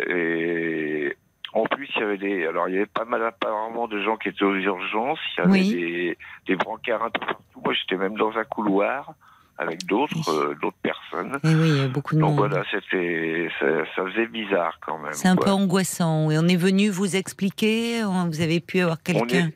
Et 0.05 1.15
en 1.53 1.63
plus, 1.65 1.89
il 1.95 1.99
y 2.01 2.03
avait 2.03 2.17
des. 2.17 2.45
Alors, 2.45 2.69
il 2.69 2.75
y 2.75 2.77
avait 2.77 2.85
pas 2.85 3.05
mal 3.05 3.23
apparemment 3.23 3.87
de 3.87 4.01
gens 4.01 4.17
qui 4.17 4.29
étaient 4.29 4.43
aux 4.43 4.55
urgences. 4.55 5.19
Il 5.37 5.39
y 5.39 5.43
avait 5.43 5.51
Oui. 5.51 5.69
des, 5.71 6.17
des 6.47 6.55
brancards 6.55 7.03
un 7.03 7.09
peu 7.09 7.19
partout. 7.19 7.43
Moi, 7.63 7.73
j'étais 7.73 7.95
même 7.97 8.15
dans 8.15 8.37
un 8.37 8.43
couloir 8.43 9.13
avec 9.57 9.85
d'autres 9.87 10.13
Oui. 10.27 10.35
euh, 10.51 10.55
d'autres 10.61 10.77
personnes. 10.83 11.39
Et 11.43 11.47
oui, 11.55 11.69
il 11.69 11.77
y 11.77 11.83
a 11.85 11.87
beaucoup 11.87 12.13
de 12.15 12.19
Donc 12.19 12.35
monde. 12.35 12.49
voilà, 12.49 12.63
c'était 12.69 13.49
ça, 13.59 13.65
ça 13.95 14.03
faisait 14.05 14.27
bizarre 14.27 14.77
quand 14.85 14.99
même. 14.99 15.13
C'est 15.13 15.29
un 15.29 15.35
peu 15.35 15.49
angoissant. 15.49 16.29
Et 16.29 16.37
on 16.37 16.47
est 16.47 16.55
venu 16.57 16.89
vous 16.89 17.15
expliquer. 17.15 18.01
hein, 18.01 18.27
Vous 18.27 18.41
avez 18.41 18.59
pu 18.59 18.81
avoir 18.81 19.01
quelqu'un 19.01 19.47
est- 19.47 19.53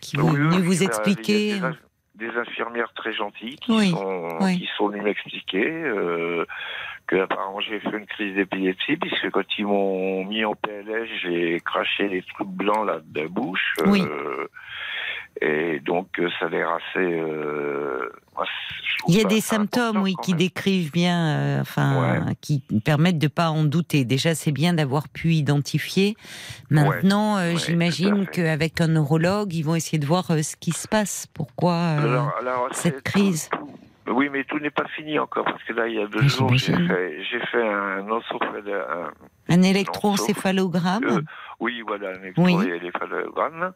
qui 0.00 0.16
est 0.16 0.20
Oui, 0.20 0.30
venu 0.36 0.62
vous 0.62 0.82
a 0.82 0.86
expliquer. 0.86 1.54
Des, 1.56 1.60
inf- 1.60 1.76
des 2.14 2.30
infirmières 2.38 2.92
très 2.94 3.12
gentilles 3.12 3.58
sont 3.66 4.38
qui 4.56 4.68
sont 4.78 4.88
venues 4.88 5.02
m'expliquer 5.02 5.66
euh, 5.68 6.46
que 7.06 7.16
apparemment 7.16 7.60
j'ai 7.60 7.80
fait 7.80 7.96
une 7.96 8.06
crise 8.06 8.34
d'épilepsie 8.34 8.96
puisque 8.96 9.30
quand 9.30 9.44
ils 9.58 9.66
m'ont 9.66 10.24
mis 10.24 10.44
en 10.44 10.54
PLS 10.54 11.08
j'ai 11.22 11.60
craché 11.64 12.08
des 12.08 12.22
trucs 12.22 12.48
blancs 12.48 12.86
là 12.86 13.00
de 13.04 13.20
la 13.22 13.28
bouche. 13.28 13.74
Oui. 13.86 14.02
euh, 14.02 14.46
et 15.40 15.80
donc 15.80 16.08
euh, 16.20 16.28
ça 16.38 16.46
a 16.46 16.48
l'air 16.48 16.68
assez. 16.70 16.98
euh, 17.04 18.08
moi, 18.36 18.44
Il 19.08 19.16
y 19.16 19.20
a 19.20 19.24
des 19.24 19.40
symptômes, 19.40 20.00
oui, 20.00 20.14
qui 20.22 20.30
même. 20.30 20.38
décrivent 20.38 20.92
bien, 20.92 21.26
euh, 21.26 21.60
enfin, 21.60 22.24
qui 22.40 22.62
permettent 22.84 23.18
de 23.18 23.26
pas 23.28 23.50
en 23.50 23.64
douter. 23.64 24.04
Déjà, 24.04 24.34
c'est 24.36 24.52
bien 24.52 24.74
d'avoir 24.74 25.08
pu 25.08 25.32
identifier. 25.34 26.16
Maintenant, 26.70 27.36
ouais, 27.36 27.56
j'imagine 27.56 28.26
qu'avec 28.26 28.80
un 28.80 28.88
neurologue, 28.88 29.52
ils 29.52 29.62
vont 29.62 29.74
essayer 29.74 29.98
de 29.98 30.06
voir 30.06 30.24
ce 30.26 30.56
qui 30.56 30.70
se 30.72 30.86
passe. 30.88 31.26
Pourquoi 31.34 31.76
Alors, 31.80 32.32
alors, 32.40 32.68
cette 32.72 33.02
crise 33.02 33.48
tout- 33.50 33.58
tout- 33.58 33.78
Oui, 34.06 34.28
mais 34.30 34.44
tout 34.44 34.58
n'est 34.58 34.70
pas 34.70 34.86
fini 34.88 35.18
encore 35.18 35.44
parce 35.44 35.62
que 35.64 35.72
là, 35.72 35.88
il 35.88 35.94
y 35.94 36.00
a 36.00 36.06
deux 36.06 36.20
Ah, 36.22 36.28
jours, 36.28 36.52
j'ai 36.54 36.72
fait, 36.74 37.40
fait 37.50 37.68
un 37.68 38.06
un, 38.06 39.10
un 39.48 39.62
électroencéphalogramme 39.62 41.04
Euh, 41.04 41.20
oui, 41.60 41.82
voilà, 41.86 42.10
un 42.10 42.32
Oui. 42.36 42.54
électroencéphalogramme. 42.68 43.72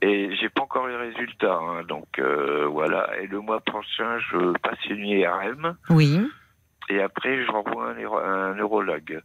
Et 0.00 0.34
j'ai 0.36 0.48
pas 0.48 0.62
encore 0.62 0.86
les 0.88 0.96
résultats, 0.96 1.58
hein, 1.60 1.82
donc 1.88 2.18
euh, 2.18 2.66
voilà. 2.66 3.08
Et 3.20 3.26
le 3.26 3.40
mois 3.40 3.60
prochain, 3.60 4.18
je 4.30 4.56
passe 4.58 4.84
une 4.88 5.04
IRM 5.06 5.76
Oui, 5.90 6.20
et 6.88 7.00
après, 7.00 7.44
je 7.44 7.50
renvoie 7.50 7.90
un, 7.90 7.96
un 8.50 8.54
neurologue. 8.54 9.20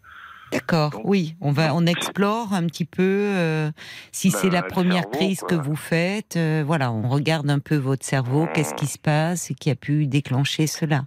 D'accord. 0.52 1.02
Oui, 1.04 1.36
on 1.42 1.52
va, 1.52 1.74
on 1.76 1.86
explore 1.86 2.54
un 2.54 2.66
petit 2.68 2.86
peu 2.86 3.02
euh, 3.04 3.72
si 4.12 4.30
Ben, 4.30 4.38
c'est 4.38 4.50
la 4.50 4.62
le 4.62 4.68
première 4.68 5.04
cerveau, 5.04 5.18
crise 5.18 5.42
que 5.48 5.56
vous 5.56 5.76
faites. 5.76 6.36
euh, 6.38 6.64
voilà, 6.66 6.92
on 6.92 7.08
regarde 7.08 7.50
un 7.50 7.60
peu 7.60 7.76
votre 7.76 8.06
cerveau, 8.06 8.48
qu'est-ce 8.54 8.74
qui 8.76 8.88
se 8.88 9.00
passe 9.00 9.52
et 9.52 9.54
qui 9.54 9.70
a 9.70 9.76
pu 9.76 10.08
déclencher 10.08 10.68
cela. 10.68 11.04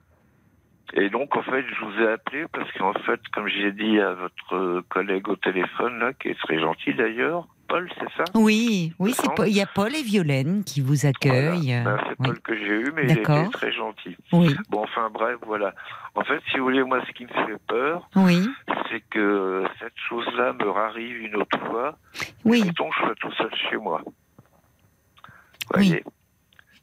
Et 0.95 1.09
donc, 1.09 1.34
en 1.36 1.43
fait, 1.43 1.64
je 1.68 1.84
vous 1.84 2.01
ai 2.03 2.12
appelé 2.12 2.45
parce 2.53 2.70
qu'en 2.72 2.93
fait, 2.93 3.20
comme 3.32 3.49
j'ai 3.49 3.72
dit 3.72 3.99
à 3.99 4.12
votre 4.12 4.82
collègue 4.88 5.28
au 5.28 5.36
téléphone, 5.36 5.99
là, 5.99 6.12
qui 6.12 6.28
est 6.28 6.38
très 6.38 6.59
gentil 6.61 6.93
d'ailleurs, 6.95 7.49
Paul, 7.73 7.89
c'est 7.99 8.12
ça? 8.18 8.25
Oui, 8.35 8.93
oui, 8.99 9.14
il 9.47 9.55
y 9.57 9.62
a 9.62 9.66
Paul 9.66 9.95
et 9.97 10.03
Violaine 10.03 10.62
qui 10.62 10.83
vous 10.83 11.07
accueillent. 11.07 11.81
Voilà. 11.83 11.97
Ben, 11.97 12.05
c'est 12.05 12.16
oui. 12.20 12.27
Paul 12.27 12.41
que 12.41 12.57
j'ai 12.59 12.66
eu, 12.81 12.93
mais 12.95 13.05
il 13.05 13.11
était 13.12 13.49
très 13.51 13.73
gentil. 13.73 14.14
oui, 14.33 14.55
Bon, 14.68 14.83
enfin 14.83 15.09
bref, 15.11 15.37
voilà. 15.47 15.75
En 16.14 16.23
fait, 16.23 16.41
si 16.51 16.59
vous 16.59 16.64
voulez, 16.64 16.85
moi, 16.85 17.03
ce 17.07 17.12
qui 17.12 17.25
me 17.25 17.29
fait 17.31 17.57
peur, 17.66 18.09
oui, 18.16 18.47
c'est 18.91 19.01
que 19.09 19.64
cette 19.81 19.95
chose-là 20.09 20.53
me 20.53 20.68
arrive 20.70 21.16
une 21.23 21.37
autre 21.37 21.59
fois. 21.66 21.97
oui, 22.45 22.62
Mettons, 22.64 22.91
je 22.93 22.99
sois 23.07 23.14
tout 23.20 23.33
seul 23.33 23.51
chez 23.70 23.77
moi. 23.79 24.03
Vous 24.05 25.81
Oui. 25.81 25.89
voyez? 25.89 26.05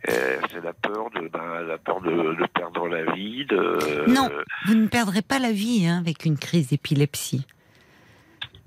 C'est 0.06 0.64
la 0.64 0.74
peur 0.74 1.10
de 1.12 1.28
ben, 1.28 1.62
la 1.68 1.78
peur 1.78 2.02
de, 2.02 2.10
de 2.10 2.46
perdre 2.48 2.88
la 2.88 3.12
vie 3.14 3.46
de 3.46 4.06
Non. 4.10 4.30
Vous 4.66 4.74
ne 4.74 4.88
perdrez 4.88 5.22
pas 5.22 5.38
la 5.40 5.52
vie 5.52 5.86
hein, 5.88 6.00
avec 6.00 6.26
une 6.26 6.38
crise 6.40 6.70
d'épilepsie. 6.70 7.46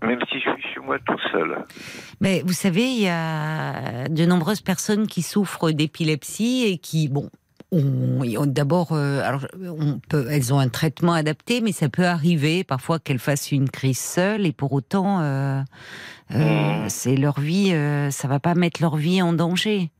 même 0.02 0.20
si 0.30 0.38
je 0.40 0.50
suis 0.68 0.71
moi 0.84 0.98
tout 1.06 1.18
seul 1.30 1.64
Mais 2.20 2.42
vous 2.44 2.52
savez, 2.52 2.84
il 2.84 3.00
y 3.02 3.08
a 3.08 4.08
de 4.08 4.24
nombreuses 4.26 4.60
personnes 4.60 5.06
qui 5.06 5.22
souffrent 5.22 5.70
d'épilepsie 5.70 6.64
et 6.66 6.78
qui, 6.78 7.08
bon, 7.08 7.30
d'abord, 8.46 8.92
euh, 8.92 9.20
alors, 9.24 9.46
on 9.60 9.98
peut, 10.08 10.26
elles 10.30 10.52
ont 10.52 10.58
un 10.58 10.68
traitement 10.68 11.12
adapté, 11.14 11.60
mais 11.60 11.72
ça 11.72 11.88
peut 11.88 12.04
arriver 12.06 12.64
parfois 12.64 12.98
qu'elles 12.98 13.18
fassent 13.18 13.52
une 13.52 13.70
crise 13.70 13.98
seule 14.00 14.46
et 14.46 14.52
pour 14.52 14.72
autant, 14.72 15.20
euh, 15.20 15.60
euh, 16.34 16.82
Mhm. 16.82 16.88
c'est 16.88 17.16
leur 17.16 17.40
vie, 17.40 17.72
euh, 17.72 18.10
ça 18.10 18.28
va 18.28 18.40
pas 18.40 18.54
mettre 18.54 18.82
leur 18.82 18.96
vie 18.96 19.22
en 19.22 19.32
danger. 19.32 19.90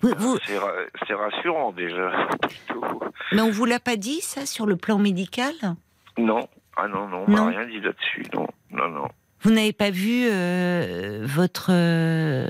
Vous- 0.00 0.14
vous- 0.16 0.38
C'est 0.46 0.58
ra- 0.58 0.72
c'est 1.06 1.14
rassurant 1.14 1.72
déjà. 1.72 2.28
Mais 3.32 3.42
on 3.42 3.50
vous 3.50 3.64
l'a 3.64 3.80
pas 3.80 3.96
dit 3.96 4.20
ça 4.20 4.46
sur 4.46 4.64
le 4.66 4.76
plan 4.76 4.98
médical? 4.98 5.52
Non, 6.16 6.48
ah 6.76 6.86
non, 6.88 7.08
non, 7.08 7.24
on 7.26 7.30
m'a 7.30 7.46
rien 7.48 7.66
dit 7.66 7.80
là-dessus. 7.80 8.24
Non, 8.34 8.46
non, 8.70 8.88
non. 8.88 9.08
Vous 9.42 9.50
n'avez 9.50 9.72
pas 9.72 9.90
vu 9.90 10.26
euh, 10.30 11.20
votre 11.24 11.70
euh, 11.70 12.48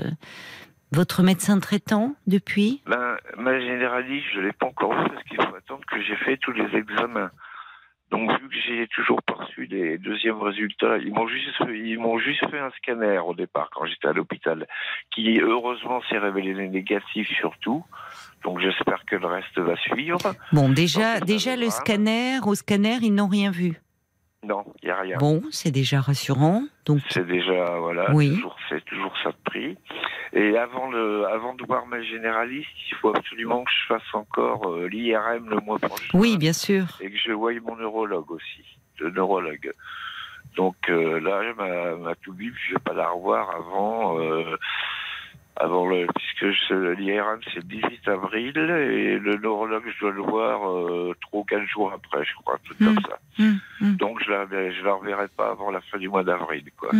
votre 0.91 1.21
médecin 1.21 1.59
traitant 1.59 2.15
depuis? 2.25 2.81
Ben, 2.87 3.17
ma 3.37 3.59
généraliste, 3.59 4.25
je 4.33 4.39
l'ai 4.39 4.53
pas 4.53 4.67
encore 4.67 4.93
vu 4.93 5.09
parce 5.09 5.23
qu'il 5.23 5.37
faut 5.37 5.55
attendre 5.55 5.85
que 5.85 6.01
j'ai 6.01 6.15
fait 6.15 6.37
tous 6.37 6.51
les 6.51 6.75
examens. 6.75 7.31
Donc, 8.11 8.31
vu 8.41 8.49
que 8.49 8.55
j'ai 8.67 8.87
toujours 8.87 9.21
pas 9.21 9.35
reçu 9.35 9.67
les 9.67 9.99
deuxièmes 9.99 10.41
résultats, 10.41 10.97
ils 10.97 11.13
m'ont 11.13 11.27
juste, 11.27 11.61
ils 11.69 11.99
m'ont 11.99 12.17
juste 12.17 12.43
fait 12.49 12.57
un 12.57 12.71
scanner 12.71 13.19
au 13.19 13.35
départ 13.35 13.69
quand 13.71 13.85
j'étais 13.85 14.07
à 14.07 14.13
l'hôpital, 14.13 14.65
qui 15.11 15.39
heureusement 15.39 16.01
s'est 16.09 16.17
révélé 16.17 16.55
négatif 16.69 17.27
surtout. 17.39 17.85
Donc, 18.43 18.59
j'espère 18.61 19.05
que 19.05 19.15
le 19.15 19.27
reste 19.27 19.59
va 19.59 19.75
suivre. 19.77 20.17
Bon, 20.53 20.69
déjà 20.69 21.19
déjà 21.19 21.55
le 21.55 21.69
scanner, 21.69 22.39
au 22.43 22.55
scanner, 22.55 22.97
ils 23.03 23.13
n'ont 23.13 23.27
rien 23.27 23.51
vu. 23.51 23.79
Non, 24.41 24.63
il 24.81 24.87
y 24.87 24.91
a 24.91 24.99
rien. 25.01 25.17
Bon, 25.17 25.41
c'est 25.51 25.71
déjà 25.71 25.99
rassurant. 25.99 26.63
Donc 26.85 27.01
C'est 27.09 27.27
déjà 27.27 27.77
voilà, 27.79 28.11
Oui. 28.13 28.35
toujours 28.35 28.55
c'est 28.69 28.83
toujours 28.85 29.13
ça 29.21 29.31
de 29.31 29.37
prix. 29.43 29.77
Et 30.31 30.57
avant 30.57 30.89
le 30.89 31.25
avant 31.27 31.55
de 31.55 31.63
voir 31.65 31.85
ma 31.87 32.01
généraliste, 32.01 32.69
il 32.89 32.95
faut 32.97 33.15
absolument 33.15 33.63
que 33.65 33.71
je 33.71 33.87
fasse 33.93 34.13
encore 34.13 34.69
euh, 34.69 34.87
l'IRM 34.87 35.49
le 35.49 35.57
mois 35.59 35.77
prochain. 35.79 36.17
oui, 36.17 36.37
bien 36.37 36.53
sûr. 36.53 36.85
Et 37.01 37.11
que 37.11 37.17
je 37.17 37.31
voie 37.33 37.51
mon 37.61 37.75
neurologue 37.75 38.31
aussi, 38.31 38.63
le 38.99 39.09
neurologue. 39.11 39.73
Donc 40.55 40.77
euh, 40.89 41.19
là, 41.19 41.41
ma 41.57 41.95
ma 41.97 42.15
toubib, 42.15 42.53
je 42.67 42.73
vais 42.75 42.79
pas 42.79 42.93
la 42.93 43.09
revoir 43.09 43.49
avant 43.55 44.19
euh, 44.19 44.55
avant 45.59 45.85
le 45.87 46.07
puisque 46.15 46.71
l'IRM 46.71 47.39
c'est 47.45 47.55
le 47.57 47.63
18 47.63 48.07
avril 48.07 48.57
et 48.57 49.19
le 49.19 49.35
neurologue 49.37 49.83
je 49.93 49.99
dois 49.99 50.11
le 50.11 50.21
voir 50.21 50.69
euh, 50.69 51.13
trois 51.21 51.41
ou 51.41 51.43
quatre 51.43 51.65
jours 51.67 51.91
après, 51.93 52.23
je 52.25 52.33
crois, 52.35 52.55
un 52.55 52.59
truc 52.65 52.79
Hmm. 52.79 52.85
comme 52.85 53.03
ça. 53.03 53.19
Hum, 53.39 53.59
hum. 53.81 53.95
Donc 53.97 54.23
je 54.23 54.31
la 54.31 54.45
je 54.71 54.81
la 54.83 54.93
reverrai 54.93 55.27
pas 55.35 55.49
avant 55.51 55.69
la 55.71 55.81
fin 55.81 55.97
du 55.97 56.07
mois 56.09 56.23
d'avril, 56.23 56.63
quoi 56.77 56.91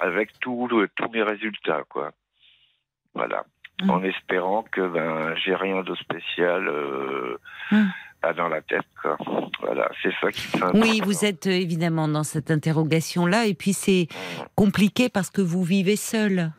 avec 0.00 0.38
tout 0.40 0.68
le- 0.68 0.88
tous 0.94 1.08
mes 1.10 1.22
résultats, 1.22 1.82
quoi. 1.88 2.10
Voilà. 3.14 3.44
Mm. 3.82 3.90
En 3.90 4.02
espérant 4.02 4.62
que 4.62 4.86
ben 4.88 5.34
j'ai 5.42 5.54
rien 5.54 5.82
de 5.82 5.94
spécial 5.94 6.66
euh, 6.68 7.38
Mm. 7.72 7.86
dans 8.36 8.48
la 8.48 8.60
tête, 8.62 8.84
quoi. 9.00 9.16
Voilà, 9.60 9.88
c'est 10.02 10.12
ça 10.20 10.30
qui 10.32 10.48
Oui, 10.74 11.00
vous 11.04 11.24
êtes 11.24 11.46
euh, 11.46 11.50
évidemment 11.50 12.08
dans 12.08 12.24
cette 12.24 12.50
interrogation-là, 12.50 13.46
et 13.46 13.54
puis 13.54 13.72
c'est 13.72 14.08
Mm. 14.10 14.42
compliqué 14.54 15.08
parce 15.08 15.30
que 15.30 15.40
vous 15.42 15.62
vivez 15.62 15.96
seul. 15.96 16.50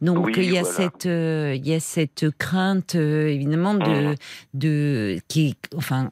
Donc 0.00 0.26
Oui, 0.26 0.32
il 0.36 0.52
y 0.52 0.58
a 0.58 0.62
voilà. 0.62 0.76
cette 0.76 1.06
euh, 1.06 1.54
il 1.56 1.66
y 1.66 1.74
a 1.74 1.80
cette 1.80 2.26
crainte 2.38 2.94
euh, 2.94 3.26
évidemment 3.26 3.74
de 3.74 4.12
Mm. 4.12 4.14
de 4.54 5.18
qui 5.26 5.56
enfin 5.76 6.08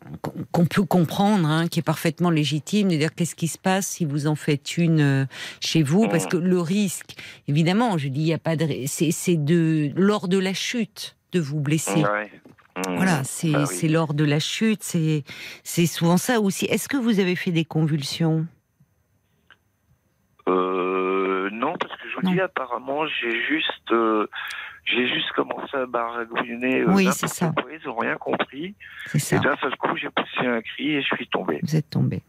qu'on- 0.50 0.66
peut 0.66 0.82
comprendre 0.82 1.46
hein, 1.48 1.68
qui 1.68 1.78
est 1.78 1.82
parfaitement 1.84 2.30
légitime 2.30 2.88
de 2.88 2.96
dire 2.96 3.14
qu'est-ce 3.14 3.36
qui 3.36 3.46
se 3.46 3.58
passe 3.58 3.86
si 3.86 4.04
vous 4.04 4.26
en 4.26 4.34
faites 4.34 4.76
une 4.76 5.00
euh, 5.00 5.24
chez 5.60 5.84
vous? 5.84 6.08
Parce 6.08 6.24
Mm. 6.24 6.28
que 6.30 6.36
le 6.36 6.60
risque 6.60 7.14
évidemment 7.46 7.96
je 7.96 8.08
dis 8.08 8.22
il 8.22 8.26
y 8.26 8.32
a 8.32 8.38
pas 8.38 8.56
de 8.56 8.66
c'est 8.86 9.12
c'est 9.12 9.36
de 9.36 9.92
lors 9.94 10.26
de 10.26 10.38
la 10.38 10.52
chute 10.52 11.14
de 11.30 11.38
vous 11.38 11.60
blesser. 11.60 12.02
Ouais. 12.02 12.30
Mm. 12.88 12.96
Voilà, 12.96 13.22
c'est 13.24 13.52
Bah 13.52 13.66
oui. 13.68 13.74
c'est 13.76 13.88
lors 13.88 14.14
de 14.14 14.24
la 14.24 14.40
chute, 14.40 14.82
c'est 14.82 15.22
c'est 15.62 15.86
souvent 15.86 16.16
ça 16.16 16.40
aussi. 16.40 16.64
Est-ce 16.66 16.88
que 16.88 16.96
vous 16.96 17.20
avez 17.20 17.36
fait 17.36 17.52
des 17.52 17.64
convulsions? 17.64 18.46
Euh, 20.48 21.15
non, 21.50 21.74
parce 21.78 21.92
que 22.00 22.08
je 22.08 22.16
vous 22.16 22.22
Non. 22.22 22.32
dis, 22.32 22.40
apparemment, 22.40 23.06
j'ai 23.06 23.42
juste, 23.46 23.92
euh, 23.92 24.26
j'ai 24.84 25.08
juste 25.08 25.30
commencé 25.32 25.76
à 25.76 25.86
baragouiner. 25.86 26.80
euh, 26.80 26.92
Oui, 26.94 27.08
c'est 27.12 27.28
ça. 27.28 27.52
quoi, 27.56 27.70
Ils 27.72 27.88
ont 27.88 27.96
rien 27.96 28.16
compris. 28.16 28.74
C'est 29.06 29.18
ça. 29.18 29.36
Et 29.36 29.40
d'un 29.40 29.56
seul 29.56 29.76
coup, 29.76 29.96
j'ai 29.96 30.10
poussé 30.10 30.46
un 30.46 30.60
cri 30.62 30.92
et 30.96 31.02
je 31.02 31.14
suis 31.14 31.28
tombé. 31.28 31.58
Vous 31.62 31.76
êtes 31.76 31.90
tombé. 31.90 32.22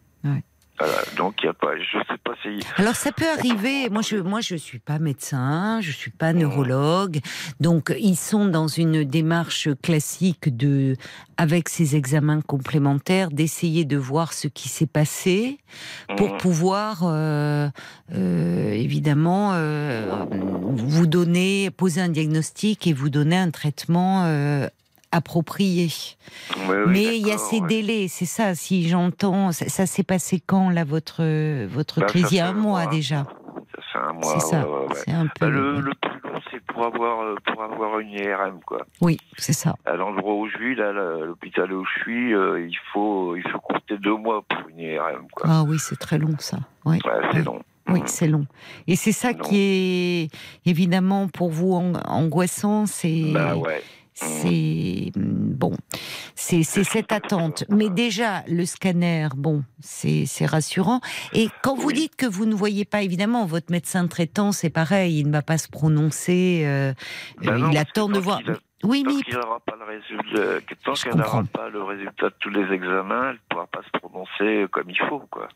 Voilà. 0.79 0.97
Donc, 1.15 1.35
il 1.41 1.47
y 1.47 1.49
a 1.49 1.53
pas, 1.53 1.75
je 1.77 1.97
sais 1.97 2.17
pas 2.23 2.33
si. 2.43 2.59
Alors 2.77 2.95
ça 2.95 3.11
peut 3.11 3.27
arriver. 3.27 3.89
Moi 3.89 4.01
je 4.01 4.17
moi 4.17 4.41
je 4.41 4.55
suis 4.55 4.79
pas 4.79 4.99
médecin, 4.99 5.79
je 5.81 5.91
suis 5.91 6.11
pas 6.11 6.33
neurologue. 6.33 7.19
Donc 7.59 7.93
ils 7.97 8.15
sont 8.15 8.45
dans 8.45 8.67
une 8.67 9.03
démarche 9.03 9.69
classique 9.81 10.55
de 10.55 10.95
avec 11.37 11.69
ces 11.69 11.95
examens 11.95 12.41
complémentaires 12.41 13.29
d'essayer 13.29 13.85
de 13.85 13.97
voir 13.97 14.33
ce 14.33 14.47
qui 14.47 14.69
s'est 14.69 14.87
passé 14.87 15.59
pour 16.15 16.37
pouvoir 16.37 17.01
euh, 17.03 17.69
euh, 18.13 18.71
évidemment 18.71 19.51
euh, 19.53 20.25
vous 20.31 21.07
donner 21.07 21.69
poser 21.71 22.01
un 22.01 22.09
diagnostic 22.09 22.87
et 22.87 22.93
vous 22.93 23.09
donner 23.09 23.37
un 23.37 23.51
traitement 23.51 24.25
euh, 24.25 24.67
approprié. 25.17 25.89
Oui, 26.69 26.75
Mais 26.87 27.17
il 27.17 27.27
y 27.27 27.31
a 27.31 27.37
ces 27.37 27.59
ouais. 27.59 27.67
délais, 27.67 28.07
c'est 28.07 28.25
ça. 28.25 28.55
Si 28.55 28.87
j'entends, 28.87 29.51
ça, 29.51 29.67
ça 29.69 29.85
s'est 29.85 30.03
passé 30.03 30.41
quand 30.45 30.69
là 30.69 30.83
votre 30.85 31.21
votre 31.65 31.99
Bah, 31.99 32.05
crise 32.07 32.27
Il 32.31 32.37
y 32.37 32.39
a 32.39 32.47
un 32.49 32.53
mois 32.53 32.83
mois. 32.83 32.87
déjà. 32.87 33.25
Ça 33.75 33.81
fait 33.93 33.99
un 33.99 34.13
mois. 34.13 34.33
C'est 34.39 34.39
ça. 34.47 34.67
ouais, 34.67 34.87
ouais, 34.87 35.27
Bah, 35.39 35.49
le, 35.49 35.79
le 35.81 35.91
plus 36.01 36.19
long, 36.23 36.39
c'est 36.51 36.61
pour 36.65 36.85
avoir, 36.85 37.21
euh, 37.21 37.35
pour 37.45 37.61
avoir 37.63 37.99
une 37.99 38.09
IRM, 38.11 38.59
quoi. 38.65 38.85
Oui, 39.01 39.17
c'est 39.37 39.53
ça. 39.53 39.75
À 39.85 39.95
l'endroit 39.95 40.35
où 40.35 40.47
je 40.47 40.57
vis, 40.57 40.75
là, 40.75 40.91
l'hôpital 41.25 41.71
où 41.73 41.83
je 41.85 42.01
suis, 42.01 42.33
euh, 42.33 42.59
il 42.65 42.77
faut, 42.93 43.35
il 43.35 43.43
faut 43.49 43.59
compter 43.59 43.97
deux 43.97 44.15
mois 44.15 44.41
pour 44.47 44.69
une 44.69 44.79
IRM, 44.79 45.27
quoi. 45.31 45.45
Ah 45.49 45.63
oui, 45.67 45.77
c'est 45.79 45.97
très 45.99 46.17
long 46.17 46.35
ça. 46.39 46.57
Oui. 46.85 46.99
C'est 47.33 47.43
long. 47.43 47.61
Oui, 47.89 48.01
c'est 48.05 48.27
long. 48.27 48.45
Et 48.87 48.97
c'est 48.97 49.13
ça 49.13 49.31
Non. 49.31 49.39
qui 49.39 49.57
est 49.59 50.69
évidemment 50.69 51.29
pour 51.29 51.49
vous 51.51 51.73
an- 51.73 51.93
angoissant, 52.05 52.85
c'est 52.85 53.31
Bah 53.33 53.55
ouais. 53.55 53.81
C'est 54.19 55.11
bon, 55.15 55.73
c'est 56.35 56.63
cette 56.63 57.11
attente. 57.11 57.63
Mais 57.69 57.89
déjà 57.89 58.43
le 58.47 58.65
scanner, 58.65 59.27
bon, 59.35 59.63
c'est 59.79 60.25
rassurant. 60.45 61.01
Et 61.33 61.49
quand 61.63 61.75
vous 61.75 61.91
dites 61.91 62.15
que 62.15 62.25
vous 62.25 62.45
ne 62.45 62.55
voyez 62.55 62.83
pas, 62.85 63.03
évidemment, 63.03 63.45
votre 63.45 63.71
médecin 63.71 64.07
traitant, 64.07 64.51
c'est 64.51 64.69
pareil, 64.71 65.19
il 65.19 65.27
ne 65.27 65.31
va 65.31 65.41
pas 65.43 65.57
se 65.57 65.67
prononcer. 65.67 66.63
euh, 66.65 66.93
Bah 67.43 67.53
euh, 67.53 67.57
non, 67.59 67.71
il 67.71 67.77
attend 67.77 68.09
de 68.09 68.19
voir. 68.19 68.39
a- 68.39 68.53
Oui, 68.83 69.03
Tant 69.03 69.11
mais 69.15 69.23
qu'il 69.23 69.33
n'aura 69.33 69.59
pas 69.59 69.75
le 69.75 69.85
résultat, 69.85 70.61
que 70.61 70.73
tant 70.83 70.93
qu'elle 70.93 71.15
n'aura 71.15 71.43
pas 71.51 71.67
le 71.69 71.81
résultat 71.83 72.29
de 72.29 72.35
tous 72.39 72.49
les 72.51 72.71
examens, 72.73 73.29
elle 73.29 73.33
ne 73.35 73.39
pourra 73.49 73.65
pas 73.67 73.81
se 73.81 73.89
prononcer 73.99 74.67
comme 74.71 74.89
il 74.89 74.99
faut, 75.09 75.23
quoi. 75.31 75.47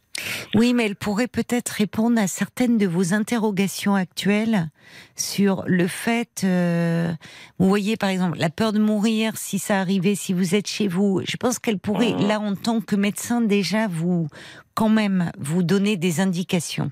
Oui, 0.56 0.74
mais 0.74 0.86
elle 0.88 0.96
pourrait 0.96 1.28
peut-être 1.28 1.70
répondre 1.70 2.20
à 2.20 2.26
certaines 2.28 2.78
de 2.80 2.88
vos 2.88 3.14
interrogations 3.14 3.94
actuelles 3.96 4.70
sur 5.16 5.64
le 5.68 5.86
fait, 5.88 6.42
euh, 6.44 7.12
vous 7.60 7.68
voyez 7.70 7.96
par 7.96 8.10
exemple, 8.10 8.40
la 8.40 8.50
peur 8.50 8.74
de 8.74 8.80
mourir 8.80 9.38
si 9.38 9.60
ça 9.60 9.80
arrivait, 9.80 10.16
si 10.16 10.34
vous 10.34 10.56
êtes 10.56 10.68
chez 10.68 10.88
vous. 10.88 11.22
Je 11.28 11.38
pense 11.38 11.60
qu'elle 11.60 11.80
pourrait, 11.80 12.14
Mhm. 12.14 12.28
là 12.28 12.40
en 12.40 12.56
tant 12.56 12.82
que 12.82 12.96
médecin, 12.96 13.40
déjà 13.42 13.88
vous, 13.88 14.28
quand 14.74 14.90
même, 14.90 15.32
vous 15.38 15.62
donner 15.64 15.96
des 15.96 16.22
indications. 16.22 16.92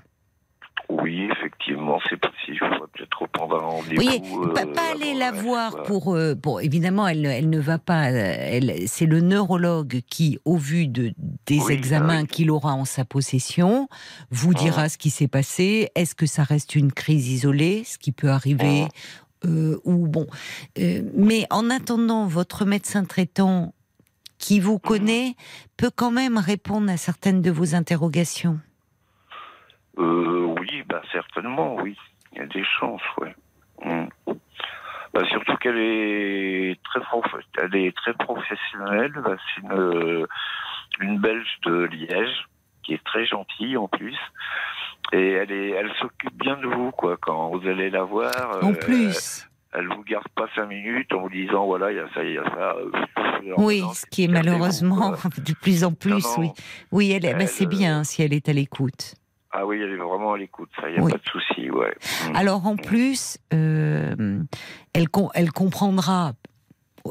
Oui, 0.88 1.28
effectivement, 1.30 2.00
c'est 2.08 2.16
possible. 2.20 2.54
Il 2.54 2.58
faudrait 2.58 2.88
un 3.44 3.46
Vous 3.46 3.56
rendez-vous. 3.58 4.02
voyez, 4.02 4.22
euh, 4.34 4.52
pas, 4.54 4.66
pas 4.66 4.92
aller 4.92 5.14
la 5.14 5.32
voir 5.32 5.82
pour, 5.84 6.14
euh, 6.14 6.34
bon, 6.34 6.58
évidemment, 6.58 7.06
elle, 7.08 7.24
elle 7.26 7.48
ne 7.50 7.58
va 7.60 7.78
pas. 7.78 8.10
euh, 8.10 8.34
Elle, 8.38 8.88
c'est 8.88 9.06
le 9.06 9.20
neurologue 9.20 10.00
qui, 10.08 10.38
au 10.44 10.56
vu 10.56 10.86
de 10.88 11.12
des 11.46 11.58
Oui, 11.60 11.72
examens 11.72 12.22
oui. 12.22 12.26
qu'il 12.26 12.50
aura 12.50 12.74
en 12.74 12.84
sa 12.84 13.04
possession, 13.04 13.88
vous 14.30 14.54
dira 14.54 14.88
ce 14.88 14.98
qui 14.98 15.10
s'est 15.10 15.28
passé. 15.28 15.90
Est-ce 15.94 16.14
que 16.14 16.26
ça 16.26 16.42
reste 16.42 16.74
une 16.74 16.92
crise 16.92 17.28
isolée, 17.28 17.82
ce 17.84 17.98
qui 17.98 18.12
peut 18.12 18.30
arriver, 18.30 18.86
euh, 19.44 19.78
ou 19.84 20.06
bon. 20.06 20.26
Euh, 20.78 21.02
mais 21.14 21.46
en 21.50 21.70
attendant, 21.70 22.26
votre 22.26 22.64
médecin 22.64 23.04
traitant 23.04 23.72
qui 24.38 24.58
vous 24.60 24.78
connaît 24.78 25.34
peut 25.76 25.90
quand 25.94 26.10
même 26.10 26.38
répondre 26.38 26.90
à 26.90 26.96
certaines 26.96 27.42
de 27.42 27.50
vos 27.50 27.74
interrogations. 27.74 28.58
Euh, 29.98 30.54
oui, 30.58 30.82
bah, 30.88 31.02
certainement, 31.12 31.76
oui. 31.76 31.96
Il 32.32 32.38
y 32.38 32.42
a 32.42 32.46
des 32.46 32.64
chances, 32.64 33.02
ouais. 33.18 33.34
Mm. 33.84 34.06
Bah, 35.12 35.22
surtout 35.28 35.56
qu'elle 35.56 35.78
est 35.78 36.78
très 36.84 37.00
prof- 37.00 37.24
elle 37.60 37.74
est 37.74 37.96
très 37.96 38.14
professionnelle. 38.14 39.12
Bah, 39.24 39.36
c'est 39.54 39.62
une, 39.62 40.26
une 41.00 41.18
Belge 41.18 41.58
de 41.66 41.84
Liège 41.86 42.46
qui 42.84 42.94
est 42.94 43.02
très 43.04 43.26
gentille 43.26 43.76
en 43.76 43.88
plus. 43.88 44.16
Et 45.12 45.32
elle 45.32 45.50
est, 45.50 45.70
elle 45.70 45.92
s'occupe 46.00 46.34
bien 46.34 46.56
de 46.56 46.66
vous, 46.68 46.92
quoi. 46.92 47.16
Quand 47.20 47.48
vous 47.50 47.66
allez 47.66 47.90
la 47.90 48.04
voir, 48.04 48.62
En 48.62 48.70
euh, 48.70 48.74
plus, 48.74 49.48
elle 49.72 49.88
vous 49.88 50.04
garde 50.04 50.28
pas 50.36 50.46
cinq 50.54 50.66
minutes 50.66 51.12
en 51.12 51.22
vous 51.22 51.30
disant 51.30 51.66
voilà, 51.66 51.90
il 51.90 51.96
y 51.96 52.00
a 52.00 52.08
ça, 52.14 52.22
il 52.22 52.34
y 52.34 52.38
a 52.38 52.44
ça. 52.44 52.76
euh, 52.76 52.90
oui, 53.56 53.82
ce 53.94 54.06
qui 54.06 54.24
est 54.24 54.28
malheureusement 54.28 55.10
de 55.38 55.54
plus 55.54 55.82
en 55.82 55.92
plus, 55.92 56.10
Non, 56.10 56.18
non. 56.18 56.34
oui. 56.38 56.50
Oui, 56.92 57.10
elle, 57.12 57.36
bah, 57.36 57.46
c'est 57.48 57.64
euh, 57.64 57.68
bien 57.68 58.04
si 58.04 58.22
elle 58.22 58.32
est 58.34 58.48
à 58.48 58.52
l'écoute. 58.52 59.14
Ah 59.52 59.66
oui, 59.66 59.80
elle 59.82 59.90
est 59.90 59.96
vraiment 59.96 60.32
à 60.34 60.38
l'écoute, 60.38 60.70
ça, 60.80 60.88
il 60.88 60.92
n'y 60.94 60.98
a 61.00 61.02
Oui. 61.02 61.10
pas 61.12 61.18
de 61.18 61.28
souci, 61.28 61.70
ouais. 61.70 61.92
Mm. 62.30 62.36
Alors 62.36 62.66
en 62.66 62.76
plus, 62.76 63.38
euh, 63.52 64.40
elle, 64.92 65.08
com- 65.08 65.28
elle 65.34 65.50
comprendra 65.52 66.34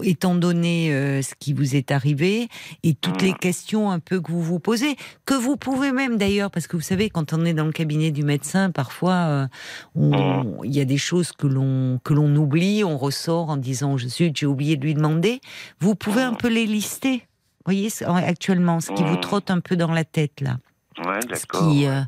étant 0.03 0.35
donné 0.35 0.93
euh, 0.93 1.21
ce 1.23 1.33
qui 1.39 1.51
vous 1.51 1.75
est 1.75 1.89
arrivé 1.91 2.47
et 2.83 2.93
toutes 2.93 3.23
les 3.23 3.33
questions 3.33 3.89
un 3.89 3.97
peu 3.99 4.21
que 4.21 4.31
vous 4.31 4.43
vous 4.43 4.59
posez, 4.59 4.95
que 5.25 5.33
vous 5.33 5.57
pouvez 5.57 5.91
même 5.91 6.17
d'ailleurs, 6.17 6.51
parce 6.51 6.67
que 6.67 6.77
vous 6.77 6.83
savez, 6.83 7.09
quand 7.09 7.33
on 7.33 7.43
est 7.43 7.53
dans 7.55 7.65
le 7.65 7.71
cabinet 7.71 8.11
du 8.11 8.21
médecin, 8.23 8.69
parfois 8.69 9.13
euh, 9.13 9.47
on- 9.95 10.63
il 10.63 10.73
y 10.75 10.79
a 10.79 10.85
des 10.85 10.99
choses 10.99 11.31
que 11.31 11.47
l'on 11.47 11.99
que 12.03 12.13
l'on 12.13 12.33
oublie, 12.35 12.83
on 12.83 12.97
ressort 12.97 13.49
en 13.49 13.57
disant 13.57 13.97
suis, 13.97 14.31
j'ai 14.33 14.45
oublié 14.45 14.77
de 14.77 14.85
lui 14.85 14.93
demander. 14.93 15.41
Vous 15.79 15.95
pouvez 15.95 16.21
un 16.21 16.35
peu 16.35 16.47
les 16.49 16.67
lister. 16.67 17.23
Vous 17.65 17.73
voyez 17.73 17.89
actuellement 18.05 18.79
ce 18.79 18.91
qui 18.91 19.03
vous 19.03 19.17
trotte 19.17 19.51
un 19.51 19.59
peu 19.59 19.75
dans 19.75 19.91
la 19.91 20.03
tête 20.05 20.39
là, 20.41 20.57
Ouais, 21.05 21.21
ce 21.21 21.27
d'accord. 21.27 21.71
qui 21.71 21.85
euh, 21.87 22.01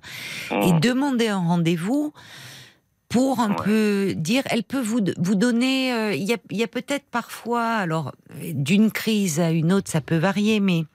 et 0.51 0.73
Mm. 0.73 0.79
demander 0.79 1.27
un 1.29 1.37
rendez-vous 1.39 2.13
pour 3.09 3.39
un 3.41 3.49
Ouais. 3.49 3.55
peu 3.65 4.13
dire, 4.15 4.43
elle 4.49 4.63
peut 4.63 4.79
vous, 4.81 4.99
vous 5.17 5.35
donner, 5.35 5.93
euh, 5.93 6.13
il 6.13 6.23
y 6.23 6.33
a, 6.33 6.37
il 6.49 6.57
y 6.57 6.63
a 6.63 6.67
peut-être 6.67 7.05
parfois, 7.11 7.65
alors 7.73 8.13
d'une 8.53 8.91
crise 8.91 9.39
à 9.39 9.51
une 9.51 9.73
autre, 9.73 9.89
ça 9.91 9.99
peut 10.01 10.17
varier, 10.17 10.59
mais 10.61 10.85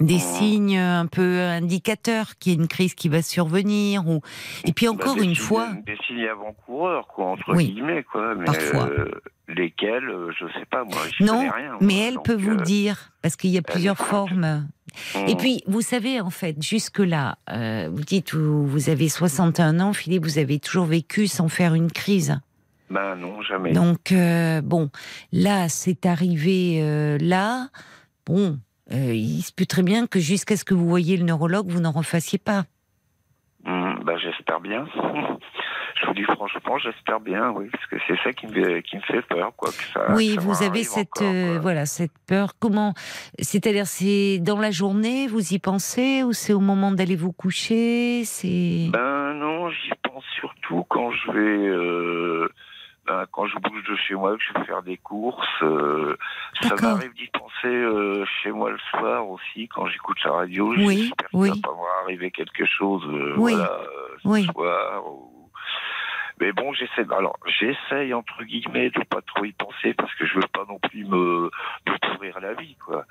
des 0.00 0.14
Ouais. 0.14 0.18
signes 0.20 0.78
un 0.78 1.06
peu 1.06 1.40
indicateurs 1.42 2.36
qu'il 2.38 2.54
y 2.54 2.56
a 2.56 2.58
une 2.60 2.66
crise 2.68 2.94
qui 2.94 3.08
va 3.08 3.22
survenir. 3.22 4.08
Ou... 4.08 4.20
Et 4.64 4.72
puis 4.72 4.88
encore 4.88 5.14
Bah, 5.14 5.20
des 5.20 5.26
une 5.28 5.34
signes- 5.34 5.44
fois, 5.44 5.68
Des 5.86 5.96
signes 6.06 6.26
avant-coureurs, 6.26 7.06
quoi, 7.06 7.26
entre 7.26 7.54
Oui. 7.54 7.70
guillemets, 7.70 8.02
quoi. 8.02 8.34
Mais 8.34 8.46
Parfois. 8.46 8.88
euh, 8.88 9.10
lesquels, 9.46 10.08
euh, 10.08 10.32
je 10.36 10.46
sais 10.58 10.64
pas, 10.70 10.82
moi, 10.84 11.02
j'y 11.16 11.22
non, 11.24 11.38
rien. 11.40 11.76
mais 11.80 11.94
moi, 11.94 12.04
elle 12.08 12.18
peut 12.24 12.34
vous 12.34 12.52
euh, 12.58 12.62
dire, 12.62 13.12
parce 13.20 13.36
qu'il 13.36 13.50
y 13.50 13.58
a 13.58 13.62
plusieurs 13.62 13.98
formes. 13.98 14.66
Et 15.26 15.34
mm. 15.34 15.36
puis, 15.36 15.62
vous 15.66 15.80
savez, 15.80 16.20
en 16.20 16.30
fait, 16.30 16.62
jusque-là, 16.62 17.36
euh, 17.50 17.88
vous 17.92 18.02
dites, 18.02 18.34
vous, 18.34 18.66
vous 18.66 18.90
avez 18.90 19.08
61 19.08 19.80
ans, 19.80 19.92
Philippe, 19.92 20.24
vous 20.24 20.38
avez 20.38 20.58
toujours 20.58 20.86
vécu 20.86 21.26
sans 21.26 21.48
faire 21.48 21.74
une 21.74 21.90
crise. 21.90 22.40
Ben 22.90 23.16
non, 23.16 23.42
jamais. 23.42 23.72
Donc, 23.72 24.12
euh, 24.12 24.60
bon, 24.60 24.90
là, 25.32 25.68
c'est 25.68 26.06
arrivé 26.06 26.80
euh, 26.82 27.16
là. 27.20 27.68
Bon, 28.26 28.58
il 28.90 29.40
se 29.42 29.52
peut 29.52 29.64
très 29.64 29.82
bien 29.82 30.06
que 30.06 30.20
jusqu'à 30.20 30.56
ce 30.56 30.64
que 30.64 30.74
vous 30.74 30.86
voyez 30.86 31.16
le 31.16 31.24
neurologue, 31.24 31.68
vous 31.68 31.80
n'en 31.80 31.92
refassiez 31.92 32.38
pas. 32.38 32.64
Mm, 33.64 34.04
ben, 34.04 34.18
j'espère 34.18 34.60
bien. 34.60 34.86
Je 36.02 36.06
vous 36.08 36.14
dis 36.14 36.24
franchement, 36.24 36.78
j'espère 36.78 37.20
bien, 37.20 37.50
oui, 37.52 37.68
parce 37.70 37.86
que 37.86 37.96
c'est 38.08 38.16
ça 38.24 38.32
qui 38.32 38.46
me, 38.48 38.80
qui 38.80 38.96
me 38.96 39.00
fait 39.02 39.22
peur, 39.22 39.52
quoi. 39.56 39.70
Que 39.70 39.84
ça, 39.94 40.06
oui, 40.14 40.34
que 40.36 40.42
ça 40.42 40.48
vous 40.48 40.62
avez 40.64 40.82
cette, 40.84 41.08
encore, 41.16 41.28
euh, 41.32 41.58
voilà, 41.62 41.86
cette 41.86 42.12
peur. 42.26 42.52
Comment 42.58 42.92
C'est-à-dire, 43.38 43.86
c'est 43.86 44.38
dans 44.40 44.58
la 44.58 44.70
journée, 44.72 45.28
vous 45.28 45.54
y 45.54 45.58
pensez, 45.60 46.22
ou 46.24 46.32
c'est 46.32 46.52
au 46.52 46.60
moment 46.60 46.90
d'aller 46.90 47.14
vous 47.16 47.32
coucher 47.32 48.24
C'est 48.24 48.88
Ben 48.90 49.34
non, 49.34 49.70
j'y 49.70 49.92
pense 50.02 50.24
surtout 50.40 50.84
quand 50.88 51.12
je 51.12 51.30
vais, 51.30 51.68
euh, 51.68 52.48
ben, 53.06 53.24
quand 53.30 53.46
je 53.46 53.56
bouge 53.58 53.82
de 53.88 53.96
chez 53.96 54.14
moi, 54.14 54.36
que 54.36 54.42
je 54.42 54.58
vais 54.58 54.66
faire 54.66 54.82
des 54.82 54.96
courses. 54.96 55.46
euh, 55.62 56.16
ça 56.62 56.74
m'arrive 56.82 57.12
d'y 57.14 57.28
penser 57.28 57.66
euh, 57.68 58.24
chez 58.42 58.50
moi 58.50 58.70
le 58.70 58.78
soir 58.90 59.28
aussi, 59.28 59.68
quand 59.68 59.86
j'écoute 59.86 60.18
la 60.24 60.32
radio. 60.32 60.68
Oui, 60.76 60.96
J'espère 61.08 61.28
oui. 61.32 61.48
va 61.50 61.54
pas 61.62 61.76
m'arriver 62.00 62.30
quelque 62.32 62.64
chose, 62.66 63.02
euh, 63.06 63.34
Oui, 63.36 63.52
voilà, 63.54 63.70
euh, 63.72 64.16
ce 64.22 64.28
oui. 64.28 64.44
soir. 64.52 65.06
ou- 65.06 65.28
Mais 66.42 66.50
bon, 66.50 66.72
j'essaie. 66.72 67.06
Alors, 67.16 67.38
j'essaye 67.46 68.12
entre 68.12 68.42
guillemets 68.42 68.90
de 68.90 69.04
pas 69.04 69.22
trop 69.22 69.44
y 69.44 69.52
penser 69.52 69.94
parce 69.94 70.12
que 70.16 70.26
je 70.26 70.34
veux 70.34 70.48
pas 70.52 70.64
non 70.68 70.80
plus 70.80 71.04
me, 71.04 71.48
me 71.86 72.14
pourrir 72.14 72.40
la 72.40 72.54
vie, 72.54 72.74
quoi. 72.84 73.04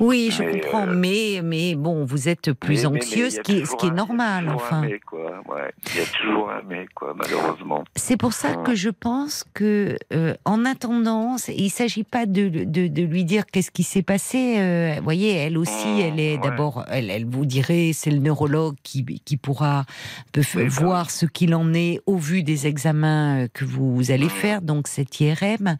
Oui, 0.00 0.30
je 0.32 0.42
mais, 0.42 0.60
comprends. 0.60 0.88
euh, 0.88 0.94
Mais, 0.94 1.40
mais 1.42 1.74
bon, 1.74 2.04
vous 2.04 2.28
êtes 2.28 2.52
plus 2.52 2.80
Mais- 2.82 2.86
anxieux, 2.86 3.30
ce 3.30 3.40
qui, 3.40 3.58
est- 3.58 3.64
ce 3.64 3.76
qui 3.76 3.90
normal, 3.90 4.48
enfin. 4.48 4.80
mais, 4.82 4.98
quoi. 5.00 5.42
Ouais. 5.48 5.72
Il 5.94 6.00
y 6.00 6.02
a 6.02 6.06
toujours 6.06 6.50
un 6.50 6.62
mais, 6.68 6.86
quoi, 6.94 7.14
malheureusement. 7.16 7.84
C'est 7.96 8.16
pour 8.16 8.32
ça 8.32 8.54
que 8.56 8.74
je 8.74 8.90
pense 8.90 9.44
que, 9.54 9.96
euh, 10.12 10.34
en 10.44 10.64
attendant, 10.64 11.36
il 11.48 11.70
s'agit 11.70 12.04
pas 12.04 12.26
de, 12.26 12.48
de, 12.48 12.88
de 12.88 13.02
lui 13.02 13.24
dire 13.24 13.46
qu'est-ce 13.46 13.70
qui 13.70 13.82
s'est 13.82 14.02
passé. 14.02 14.56
euh, 14.58 14.94
vous 14.98 15.04
voyez, 15.04 15.32
elle 15.32 15.58
aussi, 15.58 15.86
Mmh, 15.86 16.00
elle 16.00 16.20
est 16.20 16.34
ouais. 16.36 16.40
d'abord, 16.42 16.84
elle, 16.90 17.10
elle 17.10 17.26
vous 17.26 17.46
dirait, 17.46 17.90
c'est 17.92 18.10
le 18.10 18.18
neurologue 18.18 18.76
qui, 18.82 19.04
qui 19.24 19.36
pourra 19.36 19.84
peut 20.32 20.42
bah 20.54 20.62
voir 20.68 21.10
ce 21.10 21.26
qu'il 21.26 21.54
en 21.54 21.72
est 21.74 22.00
au 22.06 22.16
vu 22.16 22.42
des 22.42 22.66
examens 22.66 23.44
euh, 23.44 23.48
que 23.52 23.64
vous 23.64 24.10
allez 24.10 24.26
Mmh. 24.26 24.30
faire, 24.30 24.62
donc 24.62 24.88
cette 24.88 25.20
IRM. 25.20 25.76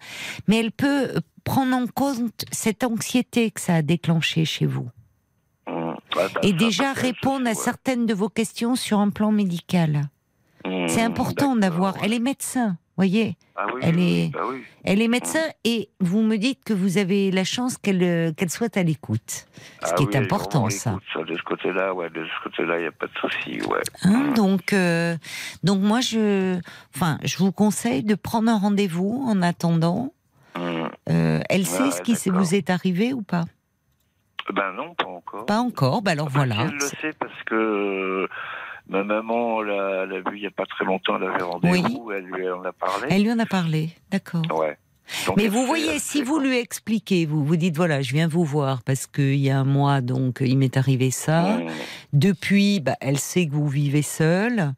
Mais 0.48 0.58
elle 0.60 0.72
peut 0.72 1.08
prendre 1.44 1.76
en 1.76 1.86
compte 1.86 2.44
cette 2.50 2.84
anxiété 2.84 3.50
que 3.50 3.60
ça 3.60 3.76
a 3.76 3.82
déclenché 3.82 4.44
chez 4.44 4.66
vous. 4.66 4.88
Mmh. 5.66 5.92
Bah, 6.14 6.28
Et 6.42 6.52
déjà 6.52 6.92
répondre 6.92 7.48
à 7.48 7.54
certaines 7.54 8.06
de 8.06 8.14
vos 8.14 8.28
questions 8.28 8.76
sur 8.76 8.98
un 8.98 9.10
plan 9.10 9.30
médical. 9.32 10.02
Mmh, 10.66 10.88
C'est 10.88 11.02
important 11.02 11.56
d'avoir. 11.56 11.96
Elle 12.02 12.12
est 12.14 12.18
médecin, 12.18 12.76
voyez. 12.96 13.36
Ah 13.56 13.66
oui, 13.72 13.80
elle 13.84 13.98
est- 14.00 14.30
bah 14.32 14.40
oui. 14.48 14.62
Elle 14.82 15.00
est 15.00 15.08
médecin 15.08 15.42
et 15.64 15.88
vous 16.00 16.22
me 16.22 16.36
dites 16.36 16.64
que 16.64 16.72
vous 16.72 16.98
avez 16.98 17.30
la 17.30 17.44
chance 17.44 17.76
qu'elle 17.78 18.02
euh, 18.02 18.32
qu'elle 18.32 18.50
soit 18.50 18.76
à 18.76 18.82
l'écoute. 18.82 19.30
Ce 19.30 19.42
Ah 19.82 19.92
qui 19.94 20.04
oui, 20.04 20.10
est 20.12 20.16
important, 20.16 20.68
ça. 20.70 20.98
De 21.16 21.36
ce 21.36 21.42
côté-là, 21.42 21.94
ouais, 21.94 22.10
de 22.10 22.24
ce 22.24 22.42
côté-là, 22.48 22.78
il 22.78 22.82
n'y 22.82 22.88
a 22.88 22.92
pas 22.92 23.06
de 23.06 23.12
souci, 23.20 23.60
ouais. 23.62 23.80
Hein, 24.02 24.32
donc, 24.34 24.72
euh, 24.72 25.16
donc 25.62 25.80
moi, 25.80 26.00
je, 26.00 26.58
enfin, 26.96 27.18
je 27.22 27.36
vous 27.38 27.52
conseille 27.52 28.02
de 28.02 28.14
prendre 28.16 28.50
un 28.50 28.58
rendez-vous 28.58 29.24
en 29.28 29.40
attendant. 29.42 30.12
Mmh. 30.56 30.88
Euh, 31.10 31.40
elle 31.48 31.66
sait 31.66 31.90
ce 31.90 32.02
qui 32.02 32.16
vous 32.30 32.54
est 32.54 32.70
arrivé 32.70 33.12
ou 33.12 33.22
pas? 33.22 33.44
Ben 34.52 34.72
non, 34.72 34.94
pas 34.94 35.06
encore. 35.06 35.46
Pas 35.46 35.58
encore. 35.58 36.02
Bah 36.02 36.12
alors 36.12 36.28
Ah 36.30 36.34
voilà. 36.34 36.56
Elle 36.60 36.74
le 36.74 36.80
sait 36.80 37.12
parce 37.18 37.42
que 37.46 37.54
euh, 37.54 38.28
ma 38.88 39.02
maman 39.02 39.62
l'a 39.62 40.06
l'a 40.06 40.18
vu 40.18 40.36
il 40.36 40.40
n'y 40.40 40.46
a 40.46 40.50
pas 40.50 40.66
très 40.66 40.84
longtemps, 40.84 41.16
elle 41.16 41.28
avait 41.28 41.42
rendez-vous, 41.42 42.10
elle 42.12 42.24
lui 42.24 42.50
en 42.50 42.62
a 42.64 42.72
parlé. 42.72 43.08
Elle 43.10 43.22
lui 43.22 43.32
en 43.32 43.38
a 43.38 43.46
parlé. 43.46 43.90
D'accord. 44.10 44.42
Ouais. 44.54 44.76
Donc, 45.26 45.36
Mais 45.36 45.48
vous 45.48 45.66
voyez, 45.66 45.98
si 45.98 46.22
vous 46.22 46.38
lui 46.38 46.58
expliquez, 46.58 47.26
vous 47.26 47.44
vous 47.44 47.56
dites 47.56 47.76
voilà, 47.76 48.00
je 48.00 48.12
viens 48.12 48.28
vous 48.28 48.44
voir 48.44 48.82
parce 48.82 49.06
qu'il 49.06 49.36
y 49.36 49.50
a 49.50 49.58
un 49.58 49.64
mois, 49.64 50.00
donc 50.00 50.38
il 50.40 50.56
m'est 50.56 50.76
arrivé 50.76 51.10
ça. 51.10 51.58
Mmh. 51.58 51.66
Depuis, 52.14 52.80
bah, 52.80 52.96
elle 53.00 53.18
sait 53.18 53.46
que 53.46 53.52
vous 53.52 53.68
vivez 53.68 54.02
seul. 54.02 54.72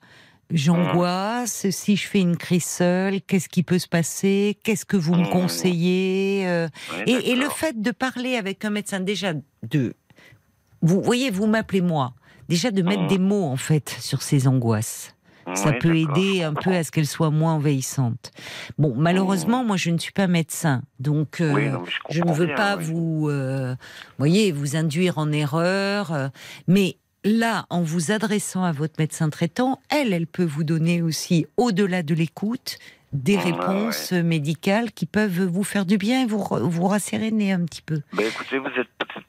J'angoisse. 0.50 1.68
Si 1.70 1.96
je 1.96 2.06
fais 2.06 2.20
une 2.20 2.36
crise 2.36 2.64
seule, 2.64 3.20
qu'est-ce 3.22 3.48
qui 3.48 3.62
peut 3.62 3.78
se 3.78 3.88
passer? 3.88 4.58
Qu'est-ce 4.62 4.84
que 4.84 4.96
vous 4.96 5.14
me 5.14 5.22
Mmh. 5.24 5.30
conseillez 5.30 6.46
Euh, 6.46 6.68
et, 7.06 7.30
et 7.32 7.34
le 7.36 7.48
fait 7.48 7.80
de 7.80 7.90
parler 7.90 8.36
avec 8.36 8.64
un 8.64 8.70
médecin, 8.70 9.00
déjà 9.00 9.32
de, 9.68 9.94
vous 10.82 11.00
voyez, 11.02 11.30
vous 11.30 11.46
m'appelez 11.46 11.80
moi. 11.80 12.14
Déjà 12.48 12.70
de 12.70 12.82
mettre 12.82 13.02
Mmh. 13.04 13.08
des 13.08 13.18
mots 13.18 13.44
en 13.44 13.56
fait 13.56 13.96
sur 14.00 14.22
ces 14.22 14.46
angoisses. 14.46 15.12
Ça 15.54 15.72
peut 15.72 15.94
aider 15.96 16.42
un 16.42 16.54
peu 16.54 16.72
à 16.74 16.82
ce 16.82 16.90
qu'elle 16.90 17.06
soit 17.06 17.30
moins 17.30 17.54
envahissante. 17.54 18.32
Bon, 18.78 18.94
malheureusement, 18.96 19.64
moi, 19.64 19.76
je 19.76 19.90
ne 19.90 19.98
suis 19.98 20.10
pas 20.10 20.26
médecin, 20.26 20.82
donc 20.98 21.40
euh, 21.40 21.52
Oui, 21.54 21.68
non, 21.68 21.82
mais 21.84 21.90
je 22.10 22.16
je 22.16 22.22
ne 22.24 22.32
veux 22.32 22.46
bien, 22.46 22.56
pas 22.56 22.76
oui. 22.76 22.84
vous, 22.84 23.28
euh, 23.30 23.76
voyez, 24.18 24.50
vous 24.50 24.74
induire 24.74 25.18
en 25.18 25.30
erreur. 25.30 26.12
euh, 26.12 26.28
mais 26.66 26.96
là, 27.26 27.66
en 27.70 27.82
vous 27.82 28.12
adressant 28.12 28.62
à 28.62 28.72
votre 28.72 28.94
médecin 28.98 29.28
traitant, 29.28 29.80
elle, 29.88 30.12
elle 30.12 30.28
peut 30.28 30.44
vous 30.44 30.64
donner 30.64 31.02
aussi, 31.02 31.46
au-delà 31.56 32.02
de 32.02 32.14
l'écoute, 32.14 32.78
des 33.12 33.36
Ah, 33.36 33.44
réponses 33.44 34.12
médicales 34.12 34.92
qui 34.92 35.06
peuvent 35.06 35.44
vous 35.44 35.64
faire 35.64 35.86
du 35.86 35.96
bien 35.98 36.22
et 36.22 36.26
vous, 36.26 36.42
vous 36.50 36.86
rasséréner 36.86 37.52
un 37.52 37.60
petit 37.64 37.82
peu. 37.82 38.00
Ben, 38.12 38.26
écoutez, 38.26 38.58
vous 38.58 38.66
êtes 38.68 38.88
peut-être 38.98 39.26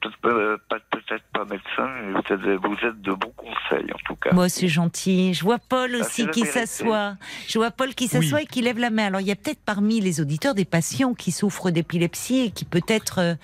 peut-être 0.90 1.22
pas, 1.32 1.44
médecin, 1.44 1.88
mais 2.04 2.12
vous 2.12 2.18
êtes, 2.18 2.60
vous 2.60 2.86
êtes 2.86 3.00
de 3.00 3.12
bons 3.12 3.32
conseils, 3.36 3.90
en 3.92 3.98
tout 4.04 4.16
cas. 4.16 4.32
Moi, 4.32 4.48
c'est 4.48 4.68
gentil. 4.68 5.32
Je 5.32 5.42
vois 5.44 5.58
Paul 5.58 5.90
Ah, 5.94 6.00
aussi 6.04 6.26
qui 6.28 6.44
s'assoit. 6.44 7.16
Je 7.48 7.58
vois 7.58 7.70
Paul 7.70 7.94
qui 7.94 8.08
s'assoit 8.08 8.38
Oui. 8.38 8.44
et 8.44 8.46
qui 8.46 8.60
lève 8.62 8.78
la 8.78 8.90
main. 8.90 9.06
Alors, 9.06 9.20
il 9.20 9.26
y 9.26 9.30
a 9.32 9.36
peut-être 9.36 9.60
parmi 9.64 10.00
les 10.00 10.20
auditeurs 10.20 10.54
des 10.54 10.64
patients 10.64 11.14
qui 11.14 11.30
souffrent 11.32 11.70
d'épilepsie 11.70 12.40
et 12.46 12.50
qui 12.50 12.64
peut-être 12.64 13.18
euh, 13.20 13.34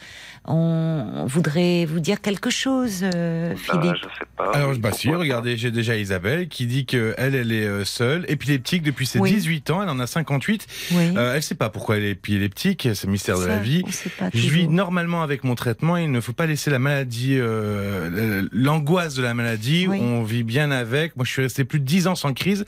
on 0.47 1.25
voudrait 1.27 1.85
vous 1.87 2.01
dire 2.01 2.21
quelque 2.21 2.51
chose, 2.51 3.01
euh, 3.03 3.51
Ben, 3.51 3.57
Philippe. 3.57 3.97
je 3.97 4.19
sais 4.19 4.27
pas. 4.37 4.51
Alors, 4.53 4.75
bah 4.77 4.93
si, 4.93 5.11
regardez, 5.11 5.57
j'ai 5.57 5.71
déjà 5.71 5.97
Isabelle 5.97 6.49
qui 6.49 6.67
dit 6.67 6.85
que 6.87 7.15
elle, 7.17 7.35
elle 7.35 7.53
est 7.53 7.67
euh, 7.67 7.85
seule, 7.85 8.25
épileptique 8.29 8.83
depuis 8.83 9.07
ses 9.07 9.21
Oui. 9.21 9.33
18 9.33 9.71
ans, 9.71 9.83
elle 9.83 9.89
en 9.89 10.01
a 10.01 10.07
58. 10.25 10.67
Oui. 10.93 11.13
Euh, 11.17 11.35
elle 11.37 11.43
sait 11.43 11.55
pas 11.55 11.69
pourquoi 11.69 11.97
elle 11.99 12.05
est 12.05 12.11
épileptique, 12.13 12.89
c'est 12.95 13.05
le 13.07 13.13
mystère 13.13 13.39
de 13.39 13.45
la 13.47 13.59
vie. 13.59 13.83
Je 14.33 14.49
vis 14.49 14.69
normalement 14.69 15.23
avec 15.23 15.45
mon 15.45 15.55
traitement. 15.55 15.97
Il 15.97 16.11
ne 16.11 16.21
faut 16.21 16.33
pas 16.33 16.47
laisser 16.47 16.71
la 16.71 16.79
maladie, 16.79 17.37
euh, 17.39 18.47
l'angoisse 18.53 19.15
de 19.15 19.23
la 19.23 19.35
maladie. 19.35 19.87
Oui. 19.89 19.99
On 20.01 20.23
vit 20.23 20.43
bien 20.43 20.71
avec. 20.71 21.17
Moi, 21.17 21.25
je 21.25 21.31
suis 21.33 21.43
resté 21.43 21.65
plus 21.65 21.81
de 21.81 21.85
10 21.85 22.07
ans 22.07 22.15
sans 22.15 22.33
crise. 22.33 22.65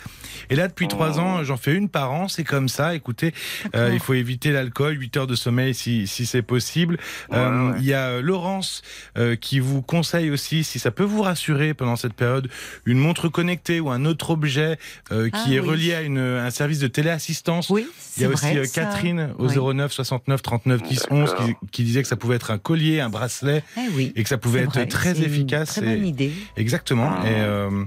Et 0.51 0.57
là, 0.57 0.69
depuis 0.69 0.89
3 0.89 1.17
Oh. 1.17 1.21
ans, 1.21 1.45
j'en 1.45 1.57
fais 1.57 1.75
une 1.75 1.89
par 1.89 2.13
an. 2.13 2.29
C'est 2.29 2.45
comme 2.45 2.69
ça. 2.69 2.95
Écoutez, 2.95 3.33
euh, 3.75 3.91
il 3.93 4.01
faut 4.01 4.15
éviter 4.15 4.51
l'alcool, 4.53 4.97
8 5.01 5.17
heures 5.17 5.27
de 5.27 5.35
sommeil 5.35 5.73
si, 5.75 6.07
si 6.07 6.27
c'est 6.27 6.43
possible. 6.43 6.99
Ouais, 7.31 7.39
Euh, 7.39 7.71
ouais. 7.71 7.77
Il 7.81 7.87
y 7.87 7.95
a 7.95 8.21
Laurence 8.21 8.83
euh, 9.17 9.37
qui 9.37 9.61
vous 9.61 9.83
conseille 9.83 10.31
aussi, 10.31 10.65
si 10.65 10.79
ça 10.79 10.91
peut 10.91 11.05
vous 11.05 11.23
rassurer 11.23 11.75
pendant 11.75 11.97
cette 11.97 12.15
période, 12.15 12.49
une 12.85 12.99
montre 12.99 13.29
connectée 13.29 13.81
ou 13.81 13.91
un 13.91 14.05
autre 14.05 14.31
objet 14.31 14.79
euh, 15.13 15.29
qui 15.31 15.37
Ah, 15.51 15.53
est 15.55 15.61
oui. 15.61 15.69
relié 15.69 15.95
à 15.95 16.03
une, 16.03 16.19
un 16.19 16.51
service 16.51 16.79
de 16.81 16.87
téléassistance. 16.89 17.46
Oui, 17.71 17.87
Il 18.17 18.23
y 18.23 18.27
a 18.27 18.29
aussi 18.29 18.45
vrai, 18.47 18.57
euh, 18.59 18.65
ça. 18.65 18.83
Catherine 18.83 19.35
au 19.39 19.49
Oui. 19.49 19.75
09 19.75 19.93
69 19.93 20.43
39 20.43 20.83
10 20.83 21.07
11 21.11 21.35
qui, 21.35 21.55
qui 21.71 21.85
disait 21.85 22.03
que 22.03 22.09
ça 22.09 22.17
pouvait 22.17 22.37
être 22.37 22.51
un 22.51 22.59
collier, 22.59 23.01
un 23.01 23.09
bracelet 23.09 23.63
Eh 23.77 23.89
oui. 23.95 24.13
et 24.17 24.23
que 24.23 24.29
ça 24.29 24.39
pouvait 24.39 24.61
être 24.61 24.73
vrai, 24.75 24.87
très 24.87 25.15
c'est 25.15 25.21
une 25.21 25.25
efficace. 25.27 25.75
Très 25.75 25.87
et- 25.93 25.97
bonne 25.97 26.07
idée. 26.07 26.33
Exactement. 26.57 27.11
Ah. 27.13 27.27
Et, 27.29 27.35
euh, 27.37 27.85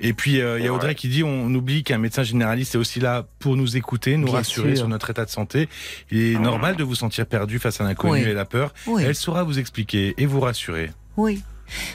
et 0.00 0.12
puis, 0.12 0.40
euh, 0.40 0.58
il 0.58 0.64
y 0.64 0.68
a 0.68 0.72
Audrey 0.72 0.94
qui 0.94 1.08
dit 1.08 1.22
on 1.24 1.46
oublie 1.54 1.82
qu'un 1.84 1.98
médecin 1.98 2.22
généraliste 2.22 2.74
est 2.74 2.78
aussi 2.78 3.00
là 3.00 3.24
pour 3.38 3.56
nous 3.56 3.76
écouter, 3.76 4.16
nous 4.16 4.26
Bien 4.26 4.34
rassurer 4.36 4.70
sûr. 4.70 4.78
sur 4.78 4.88
notre 4.88 5.10
état 5.10 5.24
de 5.24 5.30
santé. 5.30 5.68
Il 6.10 6.20
est 6.20 6.36
Ah. 6.36 6.40
normal 6.40 6.76
de 6.76 6.84
vous 6.84 6.94
sentir 6.94 7.26
perdu 7.26 7.58
face 7.58 7.80
à 7.80 7.84
l'inconnu 7.84 8.22
Oui. 8.24 8.28
et 8.28 8.34
la 8.34 8.44
peur. 8.44 8.72
Oui, 8.86 9.02
Elle 9.06 9.14
saura 9.14 9.42
vous 9.42 9.58
expliquer 9.58 10.14
et 10.18 10.26
vous 10.26 10.40
rassurer. 10.40 10.90
oui. 11.16 11.42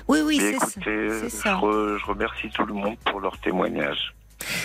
Oui, 0.07 0.21
oui, 0.25 0.39
c'est 0.41 0.57
ça. 0.57 1.59
je, 1.61 1.65
re- 1.65 1.99
je 1.99 2.05
remercie 2.07 2.49
tout 2.51 2.65
le 2.65 2.73
monde 2.73 2.95
pour 3.05 3.19
leur 3.19 3.37
témoignage. 3.41 4.15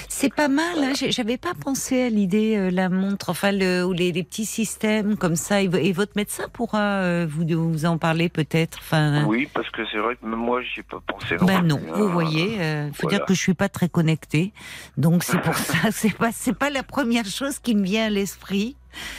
C'est 0.09 0.33
pas 0.35 0.49
mal. 0.49 0.79
Hein. 0.79 0.93
J'avais 1.11 1.39
pas 1.39 1.55
pensé 1.55 2.03
à 2.03 2.09
l'idée 2.11 2.57
euh, 2.57 2.71
la 2.71 2.89
montre, 2.89 3.31
enfin 3.31 3.53
le, 3.53 3.85
ou 3.85 3.93
les, 3.93 4.13
les 4.13 4.23
petits 4.23 4.45
systèmes 4.47 5.17
comme 5.17 5.37
ça. 5.37 5.63
Et, 5.63 5.69
vo- 5.69 5.79
et 5.79 5.93
votre 5.93 6.13
médecin 6.17 6.45
pourra 6.53 7.01
euh, 7.03 7.27
vous, 7.29 7.45
vous 7.71 7.85
en 7.87 7.99
parler 7.99 8.29
peut-être. 8.29 8.79
Enfin, 8.81 9.25
Oui, 9.27 9.49
parce 9.53 9.69
que 9.71 9.83
c'est 9.91 9.99
vrai 9.99 10.17
que 10.17 10.27
même 10.27 10.39
moi, 10.39 10.61
j'y 10.63 10.81
ai 10.81 10.83
pas 10.83 11.01
pensé. 11.07 11.37
Non 11.41 11.47
Ben 11.47 11.63
non, 11.63 11.81
hein. 11.89 11.93
vous 11.97 12.09
voyez, 12.09 12.55
il 12.57 12.93
faut 12.95 13.03
voilà. 13.03 13.19
dire 13.19 13.27
que 13.27 13.35
je 13.35 13.41
suis 13.41 13.55
pas 13.55 13.69
très 13.69 13.89
connectée, 13.89 14.53
donc 14.97 15.25
c'est 15.25 15.41
pour 15.41 15.55
ça, 15.55 15.79
c'est 15.91 16.15
pas 16.17 16.31
c'est 16.33 16.57
pas 16.57 16.71
la 16.71 16.83
première 16.83 17.25
chose 17.27 17.59
qui 17.59 17.75
me 17.75 17.83
vient 17.85 18.07
à 18.07 18.11
l'esprit, 18.11 18.77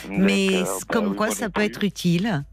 mais 0.09 0.61
bah 0.63 0.69
comme 0.89 1.07
oui, 1.09 1.15
quoi 1.15 1.31
ça 1.31 1.49
peut 1.49 1.61
être 1.61 1.83
utile. 1.83 2.43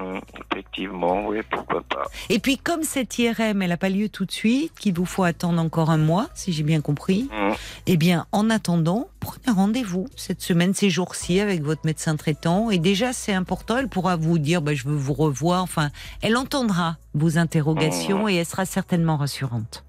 Hum, 0.00 0.20
effectivement, 0.50 1.26
oui, 1.26 1.38
pourquoi 1.50 1.82
pas. 1.82 2.02
Et 2.28 2.38
puis 2.38 2.56
comme 2.58 2.82
cette 2.82 3.18
IRM, 3.18 3.62
elle 3.62 3.68
n'a 3.68 3.76
pas 3.76 3.88
lieu 3.88 4.08
tout 4.08 4.24
de 4.24 4.30
suite, 4.32 4.72
qu'il 4.78 4.94
vous 4.94 5.04
faut 5.04 5.24
attendre 5.24 5.60
encore 5.60 5.90
un 5.90 5.98
mois, 5.98 6.28
si 6.34 6.52
j'ai 6.52 6.62
bien 6.62 6.80
compris. 6.80 7.28
Hum, 7.32 7.54
Eh 7.86 7.96
bien, 7.96 8.26
en 8.32 8.50
attendant, 8.50 9.08
prenez 9.20 9.54
rendez-vous 9.54 10.08
cette 10.16 10.40
semaine, 10.40 10.74
ces 10.74 10.90
jours-ci, 10.90 11.40
avec 11.40 11.62
votre 11.62 11.82
médecin 11.84 12.16
traitant. 12.16 12.70
Et 12.70 12.78
déjà, 12.78 13.12
c'est 13.12 13.32
important, 13.34 13.76
elle 13.78 13.88
pourra 13.88 14.16
vous 14.16 14.38
dire, 14.38 14.62
bah, 14.62 14.74
je 14.74 14.84
veux 14.88 14.96
vous 14.96 15.14
revoir. 15.14 15.62
Enfin, 15.62 15.90
elle 16.22 16.36
entendra 16.36 16.96
vos 17.14 17.38
interrogations 17.38 18.28
et 18.28 18.36
elle 18.36 18.46
sera 18.46 18.64
certainement 18.64 19.16
rassurante. 19.16 19.84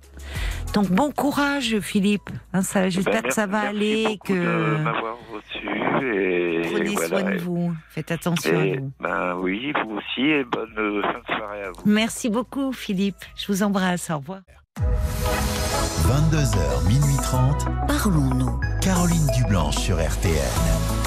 Donc, 0.73 0.89
bon 0.89 1.11
courage, 1.11 1.79
Philippe. 1.81 2.29
Hein, 2.53 2.61
J'espère 2.87 3.21
ben, 3.23 3.29
que 3.29 3.33
ça 3.33 3.45
va 3.47 3.63
merci 3.63 3.77
aller, 3.77 4.03
de 4.03 4.19
que 4.23 4.77
m'avoir 4.77 5.17
reçu 5.33 5.67
et 6.01 6.61
prenez 6.71 6.89
voilà. 6.95 7.07
soin 7.07 7.31
de 7.31 7.37
vous. 7.39 7.73
Faites 7.89 8.11
attention 8.11 8.59
à 8.59 8.65
Et, 8.65 8.77
vous. 8.77 8.91
ben 8.99 9.35
oui, 9.39 9.71
vous 9.85 9.97
aussi, 9.97 10.21
et 10.21 10.43
bonne 10.43 10.73
euh, 10.77 11.01
fin 11.03 11.19
de 11.19 11.37
soirée 11.37 11.63
à 11.63 11.71
vous. 11.71 11.81
Merci 11.85 12.29
beaucoup, 12.29 12.71
Philippe. 12.73 13.17
Je 13.35 13.47
vous 13.47 13.63
embrasse. 13.63 14.09
Au 14.09 14.17
revoir. 14.17 14.39
22h, 16.07 16.87
minuit 16.87 17.17
30. 17.23 17.65
Parlons-nous. 17.87 18.59
Caroline 18.81 19.27
Dublanche 19.37 19.75
sur 19.77 19.97
RTN. 19.97 21.00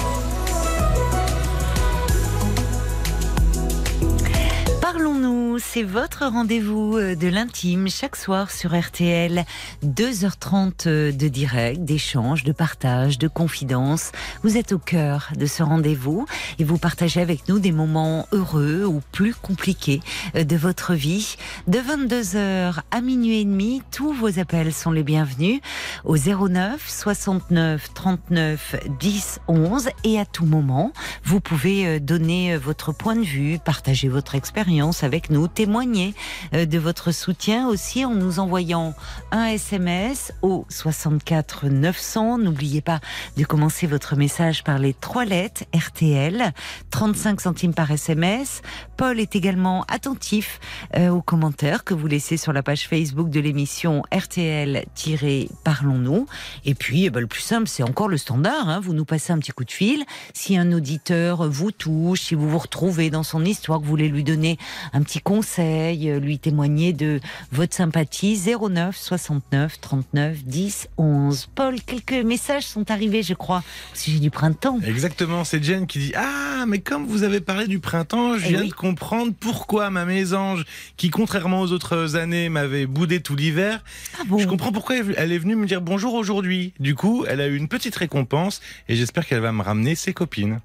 C'est 5.59 5.83
votre 5.83 6.25
rendez-vous 6.25 6.97
euh, 6.97 7.15
de 7.15 7.27
l'intime 7.27 7.89
chaque 7.89 8.15
soir 8.15 8.49
sur 8.49 8.75
RTL. 8.77 9.45
2h30 9.83 11.15
de 11.15 11.27
direct, 11.27 11.83
d'échange, 11.83 12.43
de 12.43 12.51
partage, 12.51 13.19
de 13.19 13.27
confidence. 13.27 14.11
Vous 14.41 14.57
êtes 14.57 14.71
au 14.71 14.79
cœur 14.79 15.29
de 15.37 15.45
ce 15.45 15.63
rendez-vous 15.63 16.25
et 16.59 16.63
vous 16.63 16.77
partagez 16.77 17.21
avec 17.21 17.47
nous 17.47 17.59
des 17.59 17.71
moments 17.71 18.27
heureux 18.31 18.83
ou 18.85 19.01
plus 19.11 19.35
compliqués 19.35 20.01
euh, 20.35 20.43
de 20.43 20.55
votre 20.55 20.93
vie. 20.93 21.35
De 21.67 21.77
22h 21.77 22.79
à 22.89 23.01
minuit 23.01 23.41
et 23.41 23.45
demi, 23.45 23.83
tous 23.91 24.11
vos 24.11 24.39
appels 24.39 24.73
sont 24.73 24.91
les 24.91 25.03
bienvenus 25.03 25.61
au 26.03 26.17
09 26.17 26.83
69 26.87 27.93
39 27.93 28.75
10 28.99 29.39
11 29.47 29.89
et 30.03 30.19
à 30.19 30.25
tout 30.25 30.45
moment, 30.45 30.93
vous 31.23 31.41
pouvez 31.41 31.85
euh, 31.85 31.99
donner 31.99 32.53
euh, 32.53 32.57
votre 32.57 32.91
point 32.91 33.15
de 33.15 33.25
vue, 33.25 33.59
partager 33.63 34.07
votre 34.07 34.35
expérience 34.35 34.94
avec 35.03 35.29
nous, 35.29 35.47
témoigner 35.47 36.13
euh, 36.53 36.65
de 36.65 36.77
votre 36.77 37.11
soutien 37.11 37.67
aussi 37.67 38.05
en 38.05 38.13
nous 38.13 38.39
envoyant 38.39 38.93
un 39.31 39.45
SMS 39.45 40.31
au 40.41 40.65
64 40.69 41.67
900. 41.67 42.37
N'oubliez 42.39 42.81
pas 42.81 42.99
de 43.37 43.43
commencer 43.43 43.87
votre 43.87 44.15
message 44.15 44.63
par 44.63 44.79
les 44.79 44.93
trois 44.93 45.25
lettres 45.25 45.63
RTL, 45.73 46.53
35 46.91 47.41
centimes 47.41 47.73
par 47.73 47.91
SMS. 47.91 48.61
Paul 48.97 49.19
est 49.19 49.35
également 49.35 49.83
attentif 49.87 50.59
euh, 50.95 51.09
aux 51.09 51.21
commentaires 51.21 51.83
que 51.83 51.93
vous 51.93 52.07
laissez 52.07 52.37
sur 52.37 52.53
la 52.53 52.63
page 52.63 52.87
Facebook 52.87 53.29
de 53.29 53.39
l'émission 53.39 54.03
RTL-Parlons-nous. 54.11 56.27
Et 56.65 56.75
puis, 56.75 57.05
eh 57.05 57.09
ben, 57.09 57.19
le 57.19 57.27
plus 57.27 57.41
simple, 57.41 57.67
c'est 57.67 57.83
encore 57.83 58.07
le 58.07 58.17
standard. 58.17 58.69
hein. 58.69 58.79
Vous 58.79 58.93
nous 58.93 59.05
passez 59.05 59.33
un 59.33 59.39
petit 59.39 59.51
coup 59.51 59.65
de 59.65 59.71
fil. 59.71 60.03
Si 60.33 60.57
un 60.57 60.71
auditeur 60.71 61.49
vous 61.49 61.71
touche, 61.71 62.21
si 62.21 62.35
vous 62.35 62.49
vous 62.49 62.57
retrouvez 62.57 63.09
dans 63.09 63.23
son 63.23 63.43
histoire, 63.43 63.79
que 63.79 63.83
vous 63.83 63.89
voulez 63.89 64.07
lui 64.09 64.23
donner 64.23 64.57
un 64.93 65.01
petit 65.01 65.19
conseil, 65.19 66.09
euh, 66.09 66.19
lui 66.19 66.39
témoigner 66.39 66.93
de 66.93 67.19
votre 67.51 67.75
sympathie, 67.75 68.39
09 68.59 68.95
69 68.95 69.79
39 69.81 70.43
10 70.45 70.87
11. 70.97 71.47
Paul, 71.55 71.81
quelques 71.81 72.13
messages 72.25 72.63
sont 72.65 72.89
arrivés, 72.91 73.23
je 73.23 73.33
crois, 73.33 73.63
au 73.93 73.97
sujet 73.97 74.19
du 74.19 74.29
printemps. 74.31 74.79
Exactement, 74.85 75.43
c'est 75.43 75.63
Jen 75.63 75.85
qui 75.87 75.99
dit 75.99 76.13
Ah, 76.15 76.65
mais 76.67 76.79
comme 76.79 77.05
vous 77.05 77.23
avez 77.23 77.41
parlé 77.41 77.67
du 77.67 77.79
printemps, 77.79 78.37
je 78.37 78.45
Eh 78.45 78.49
viens 78.49 78.61
oui. 78.61 78.69
de 78.69 78.73
comprendre 78.85 79.33
pourquoi 79.39 79.89
ma 79.89 80.05
mésange, 80.05 80.63
qui 80.95 81.09
contrairement 81.09 81.61
aux 81.61 81.71
autres 81.71 82.15
années 82.15 82.49
m'avait 82.49 82.85
boudé 82.85 83.19
tout 83.19 83.35
l'hiver, 83.35 83.83
Ah 84.19 84.23
bon 84.27 84.37
je 84.37 84.47
comprends 84.47 84.71
pourquoi 84.71 84.97
elle 85.17 85.31
est 85.31 85.39
venue 85.39 85.55
me 85.55 85.65
dire 85.65 85.81
bonjour 85.81 86.13
aujourd'hui. 86.13 86.71
Du 86.79 86.93
coup, 86.93 87.25
elle 87.27 87.41
a 87.41 87.47
eu 87.47 87.55
une 87.55 87.67
petite 87.67 87.95
récompense 87.95 88.61
et 88.87 88.95
j'espère 88.95 89.25
qu'elle 89.25 89.39
va 89.41 89.51
me 89.51 89.63
ramener 89.63 89.95
ses 89.95 90.13
copines. 90.13 90.59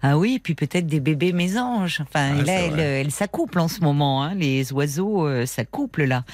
Ah 0.00 0.16
oui, 0.16 0.34
et 0.36 0.38
puis 0.38 0.54
peut-être 0.54 0.86
des 0.86 1.00
bébés 1.00 1.32
mésanges. 1.32 2.00
Enfin, 2.02 2.36
Ah, 2.38 2.42
là, 2.42 2.52
elle, 2.52 2.78
elle 2.78 3.10
s'accouple 3.10 3.58
en 3.58 3.66
ce 3.66 3.80
moment. 3.80 4.22
Hein. 4.22 4.34
Les 4.36 4.72
oiseaux 4.72 5.26
euh, 5.26 5.44
s'accouplent 5.44 6.04
là. 6.04 6.24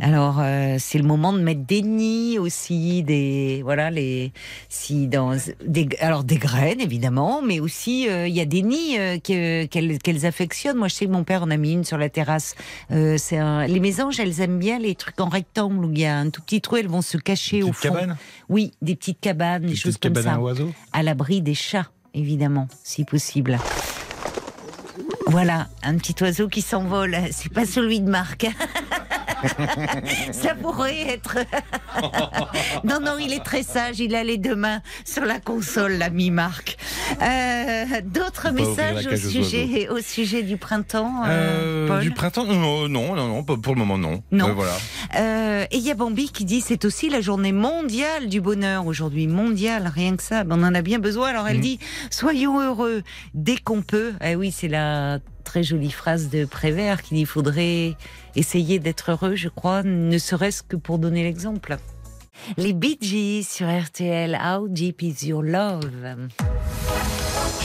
Alors, 0.00 0.38
euh, 0.40 0.76
c'est 0.80 0.98
le 0.98 1.04
moment 1.04 1.32
de 1.32 1.38
mettre 1.40 1.60
des 1.64 1.82
nids 1.82 2.38
aussi, 2.40 3.04
des 3.04 3.60
voilà 3.62 3.92
les 3.92 4.32
si 4.68 5.06
dans 5.06 5.36
des 5.64 5.88
alors 6.00 6.24
des 6.24 6.36
graines 6.36 6.80
évidemment, 6.80 7.42
mais 7.42 7.60
aussi 7.60 8.08
euh, 8.08 8.26
il 8.26 8.34
y 8.34 8.40
a 8.40 8.44
des 8.44 8.62
nids 8.62 8.98
euh, 8.98 9.18
que- 9.18 9.66
qu'elles 9.66 10.26
affectionnent. 10.26 10.78
Moi, 10.78 10.88
je 10.88 10.94
sais 10.96 11.06
que 11.06 11.12
mon 11.12 11.22
père 11.22 11.44
en 11.44 11.50
a 11.52 11.56
mis 11.56 11.72
une 11.74 11.84
sur 11.84 11.98
la 11.98 12.08
terrasse. 12.08 12.56
Euh, 12.90 13.16
c'est 13.18 13.38
un- 13.38 13.66
les 13.68 13.78
mésanges, 13.78 14.18
elles 14.18 14.40
aiment 14.40 14.58
bien 14.58 14.80
les 14.80 14.96
trucs 14.96 15.20
en 15.20 15.28
rectangle 15.28 15.84
où 15.84 15.92
il 15.92 16.00
y 16.00 16.06
a 16.06 16.18
un 16.18 16.28
tout 16.30 16.42
petit 16.42 16.60
trou. 16.60 16.76
Elles 16.76 16.88
vont 16.88 17.02
se 17.02 17.18
cacher 17.18 17.62
au 17.62 17.72
fond. 17.72 17.90
cabane 17.92 18.16
Oui, 18.48 18.72
des 18.82 18.96
petites 18.96 19.20
cabanes, 19.20 19.62
des 19.62 19.68
Une 19.70 19.76
choses 19.76 19.96
petite 19.96 20.14
comme 20.14 20.24
cabane 20.24 20.56
ça 20.56 20.64
à 20.92 21.02
l'abri 21.04 21.40
des 21.40 21.54
chats, 21.54 21.86
évidemment, 22.14 22.68
si 22.84 23.04
possible. 23.04 23.58
Voilà, 25.26 25.68
un 25.82 25.96
petit 25.96 26.14
oiseau 26.22 26.48
qui 26.48 26.62
s'envole. 26.62 27.16
C'est 27.30 27.52
pas 27.52 27.64
celui 27.64 28.00
de 28.00 28.10
Marc. 28.10 28.46
Ça 30.32 30.54
pourrait 30.54 31.00
être. 31.08 31.38
non, 32.84 33.00
non, 33.00 33.16
il 33.20 33.32
est 33.32 33.44
très 33.44 33.62
sage. 33.62 34.00
Il 34.00 34.14
a 34.14 34.24
les 34.24 34.38
deux 34.38 34.54
mains 34.56 34.80
sur 35.04 35.24
la 35.24 35.38
console, 35.40 35.92
l'ami 35.94 36.30
Marc. 36.30 36.76
Euh, 37.22 37.84
D'autres 38.04 38.50
messages 38.50 39.06
au 39.06 39.16
sujet, 39.16 39.88
au 39.88 40.00
sujet 40.00 40.42
du 40.42 40.56
printemps, 40.56 41.22
euh, 41.26 41.28
Euh, 41.28 41.88
Paul 41.88 42.00
Du 42.00 42.10
printemps 42.10 42.44
non, 42.44 42.88
non, 42.88 43.14
non, 43.14 43.28
non, 43.28 43.42
pour 43.44 43.74
le 43.74 43.78
moment 43.78 43.98
non. 43.98 44.22
Non. 44.32 44.48
Euh, 44.48 44.52
voilà. 44.52 44.76
Euh, 45.16 45.64
et 45.70 45.76
il 45.76 45.82
y 45.82 45.90
a 45.90 45.94
Bambi 45.94 46.30
qui 46.30 46.44
dit 46.44 46.60
c'est 46.60 46.84
aussi 46.84 47.08
la 47.10 47.20
journée 47.20 47.52
mondiale 47.52 48.28
du 48.28 48.40
bonheur 48.40 48.86
aujourd'hui, 48.86 49.26
mondiale, 49.26 49.90
rien 49.94 50.16
que 50.16 50.22
ça. 50.22 50.44
On 50.48 50.62
en 50.62 50.74
a 50.74 50.82
bien 50.82 50.98
besoin. 50.98 51.28
Alors 51.28 51.48
elle 51.48 51.56
Mhm. 51.56 51.62
dit 51.62 51.78
soyons 52.10 52.60
heureux 52.60 53.02
dès 53.34 53.56
qu'on 53.56 53.82
peut. 53.82 54.12
Eh 54.24 54.36
oui, 54.36 54.52
c'est 54.52 54.68
la 54.68 55.18
très 55.44 55.62
jolie 55.62 55.90
phrase 55.90 56.28
de 56.30 56.44
Prévert 56.44 57.02
qui 57.02 57.14
dit 57.14 57.20
il 57.22 57.26
faudrait 57.26 57.94
essayer 58.36 58.78
d'être 58.78 59.10
heureux, 59.12 59.34
je 59.36 59.48
crois, 59.48 59.82
ne 59.82 60.18
serait-ce 60.18 60.62
que 60.62 60.76
pour 60.76 60.98
donner 60.98 61.22
l'exemple. 61.22 61.76
Les 62.56 62.72
Bee 62.72 62.98
Gees 63.00 63.44
sur 63.44 63.66
RTL, 63.68 64.38
How 64.42 64.68
Deep 64.68 65.02
Is 65.02 65.26
Your 65.28 65.42
Love? 65.42 66.28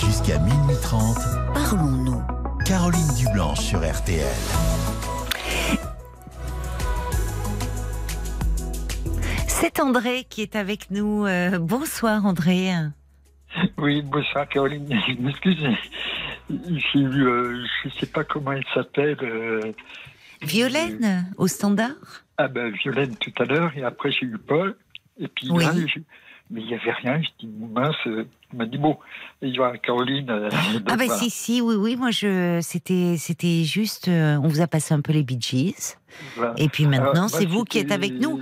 Jusqu'à 0.05 0.37
minuit 0.39 0.75
30. 0.81 1.17
Parlons-nous. 1.53 2.21
Caroline 2.65 3.07
Dublanche 3.17 3.61
sur 3.61 3.79
RTL. 3.79 4.25
C'est 9.47 9.79
André 9.79 10.25
qui 10.29 10.41
est 10.41 10.55
avec 10.55 10.91
nous. 10.91 11.25
Euh, 11.25 11.57
bonsoir 11.59 12.25
André. 12.25 12.69
Oui, 13.77 14.01
bonsoir 14.03 14.47
Caroline. 14.47 14.87
Je 15.07 15.13
m'excuse. 15.21 15.57
Euh, 16.95 17.65
je 17.83 17.89
sais 17.99 18.05
pas 18.05 18.23
comment 18.23 18.51
elle 18.53 18.65
s'appelle. 18.73 19.17
euh, 19.23 19.61
Violaine, 20.41 21.25
au 21.37 21.47
standard? 21.47 21.95
Ah 22.37 22.47
ben 22.47 22.71
Violaine 22.71 23.15
tout 23.15 23.33
à 23.39 23.45
l'heure 23.45 23.71
et 23.75 23.83
après 23.83 24.11
j'ai 24.11 24.25
eu 24.25 24.37
Paul. 24.37 24.75
Et 25.19 25.27
puis 25.27 25.47
Oui. 25.49 25.63
là, 25.65 25.73
je- 25.75 25.99
mais 26.51 26.61
il 26.61 26.69
y 26.69 26.75
avait 26.75 26.91
rien. 26.91 27.21
Je 27.21 27.27
dis 27.45 27.51
mince. 27.73 27.95
euh, 28.07 28.25
Il 28.53 28.59
m'a 28.59 28.65
dit 28.65 28.77
bon, 28.77 28.97
il 29.41 29.49
y 29.49 29.59
aura 29.59 29.77
Caroline. 29.77 30.29
euh, 30.29 30.49
Ah 30.51 30.95
bah 30.95 31.05
voilà. 31.05 31.15
si 31.17 31.29
si 31.29 31.59
oui 31.59 31.75
oui 31.75 31.95
moi 31.97 32.11
je 32.11 32.59
c'était 32.61 33.15
c'était 33.17 33.63
juste 33.65 34.07
euh, 34.07 34.37
on 34.37 34.47
vous 34.47 34.61
a 34.61 34.67
passé 34.67 34.93
un 34.93 35.01
peu 35.01 35.11
les 35.11 35.23
Bee 35.23 35.37
Gees 35.41 35.97
Voilà. 36.37 36.53
et 36.57 36.69
puis 36.69 36.85
maintenant 36.85 37.27
c'est 37.27 37.45
vous 37.45 37.65
qui 37.65 37.79
êtes 37.79 37.91
avec 37.91 38.13
nous. 38.13 38.39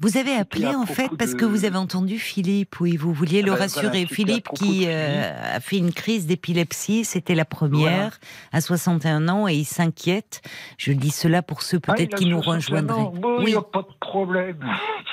Vous 0.00 0.16
avez 0.16 0.34
appelé 0.34 0.66
en 0.68 0.86
fait 0.86 1.10
parce 1.18 1.32
de- 1.32 1.36
que 1.36 1.44
vous 1.44 1.64
avez 1.64 1.76
entendu 1.76 2.18
Philippe, 2.18 2.78
oui, 2.80 2.96
vous 2.96 3.12
vouliez 3.12 3.42
le 3.42 3.50
Ah 3.52 3.54
ben, 3.56 3.60
rassurer. 3.62 3.88
voilà, 4.04 4.06
Philippe 4.06 4.48
qui 4.54 4.84
euh, 4.86 5.56
a 5.56 5.60
fait 5.60 5.76
une 5.78 5.92
crise 5.92 6.26
d'épilepsie, 6.26 7.04
c'était 7.04 7.34
la 7.34 7.44
première 7.44 8.18
à 8.52 8.60
61 8.60 9.28
ans 9.28 9.48
et 9.48 9.54
il 9.54 9.64
s'inquiète. 9.64 10.40
Je 10.78 10.92
dis 10.92 11.10
cela 11.10 11.42
pour 11.42 11.62
ceux 11.62 11.80
Ah, 11.88 11.94
peut-être 11.94 12.14
qui 12.16 12.26
nous 12.26 12.42
61 12.42 12.80
rejoindraient. 12.80 13.10
Bon, 13.20 13.38
il 13.40 13.44
Oui, 13.44 13.50
n'y 13.52 13.56
a 13.56 13.62
pas 13.62 13.82
de 13.82 13.94
problème. 14.00 14.64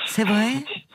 c'est 0.06 0.24
vrai? 0.24 0.50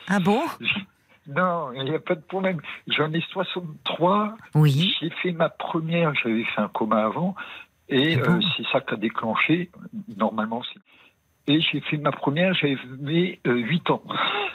Ah 0.08 0.20
bon? 0.20 0.40
Non, 1.28 1.70
il 1.72 1.84
n'y 1.84 1.94
a 1.94 2.00
pas 2.00 2.16
de 2.16 2.20
problème. 2.20 2.60
J'en 2.88 3.12
ai 3.12 3.20
63. 3.30 4.34
Oui, 4.56 4.92
J'ai 5.00 5.10
fait 5.22 5.30
ma 5.30 5.48
première, 5.50 6.12
j'avais 6.16 6.42
fait 6.42 6.60
un 6.60 6.66
coma 6.66 7.04
avant, 7.04 7.36
et 7.88 8.16
bon 8.16 8.38
euh, 8.38 8.40
c'est 8.56 8.64
ça 8.72 8.80
qui 8.80 8.94
a 8.94 8.96
déclenché, 8.96 9.70
normalement. 10.16 10.62
c'est- 10.64 10.80
Et 11.48 11.60
j'ai 11.60 11.80
fait 11.80 11.96
ma 11.96 12.12
première, 12.12 12.54
j'avais 12.54 13.38
8 13.44 13.90
ans. 13.90 14.02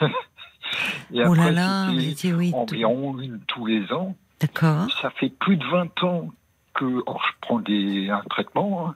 et 1.12 1.24
oh 1.26 1.34
là 1.34 1.42
après, 1.42 1.52
là, 1.52 1.90
oui, 1.92 2.50
tout- 2.50 2.56
environ 2.56 3.18
une 3.18 3.40
tous 3.46 3.66
les 3.66 3.92
ans. 3.92 4.14
d'accord. 4.40 4.86
Ça 5.02 5.10
fait 5.10 5.30
plus 5.38 5.56
de 5.56 5.64
20 5.66 6.02
ans 6.04 6.30
que 6.74 7.02
or, 7.06 7.22
je 7.26 7.32
prends 7.40 7.60
des, 7.60 8.08
un 8.10 8.22
traitement, 8.30 8.88
hein, 8.88 8.94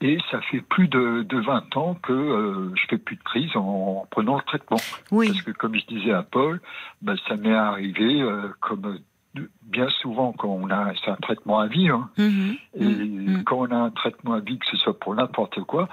et 0.00 0.18
ça 0.30 0.40
fait 0.42 0.60
plus 0.60 0.88
de, 0.88 1.22
de 1.24 1.40
20 1.40 1.76
ans 1.76 1.94
que 2.02 2.12
euh, 2.12 2.72
je 2.76 2.86
fais 2.88 2.98
plus 2.98 3.16
de 3.16 3.22
crise 3.22 3.50
en, 3.56 4.06
prenant 4.10 4.36
le 4.36 4.42
traitement. 4.42 4.76
Oui, 5.10 5.28
Parce 5.28 5.42
que 5.42 5.50
comme 5.50 5.74
je 5.74 5.84
disais 5.86 6.12
à 6.12 6.22
Paul, 6.22 6.60
ben, 7.02 7.16
ça 7.26 7.36
m'est 7.36 7.52
arrivé 7.54 8.20
euh, 8.22 8.48
comme 8.60 9.00
euh, 9.36 9.48
bien 9.62 9.88
souvent 10.00 10.32
quand 10.32 10.48
on 10.48 10.70
a 10.70 10.92
c'est 11.04 11.10
un 11.10 11.16
traitement 11.16 11.58
à 11.58 11.66
vie, 11.66 11.88
hein, 11.88 12.08
Mhm, 12.18 12.56
et 12.74 12.84
mhm. 12.84 13.44
quand 13.44 13.58
on 13.58 13.70
a 13.72 13.76
un 13.76 13.90
traitement 13.90 14.34
à 14.34 14.40
vie, 14.40 14.58
que 14.58 14.66
ce 14.66 14.76
soit 14.76 14.98
pour 14.98 15.14
n'importe 15.16 15.60
quoi, 15.64 15.88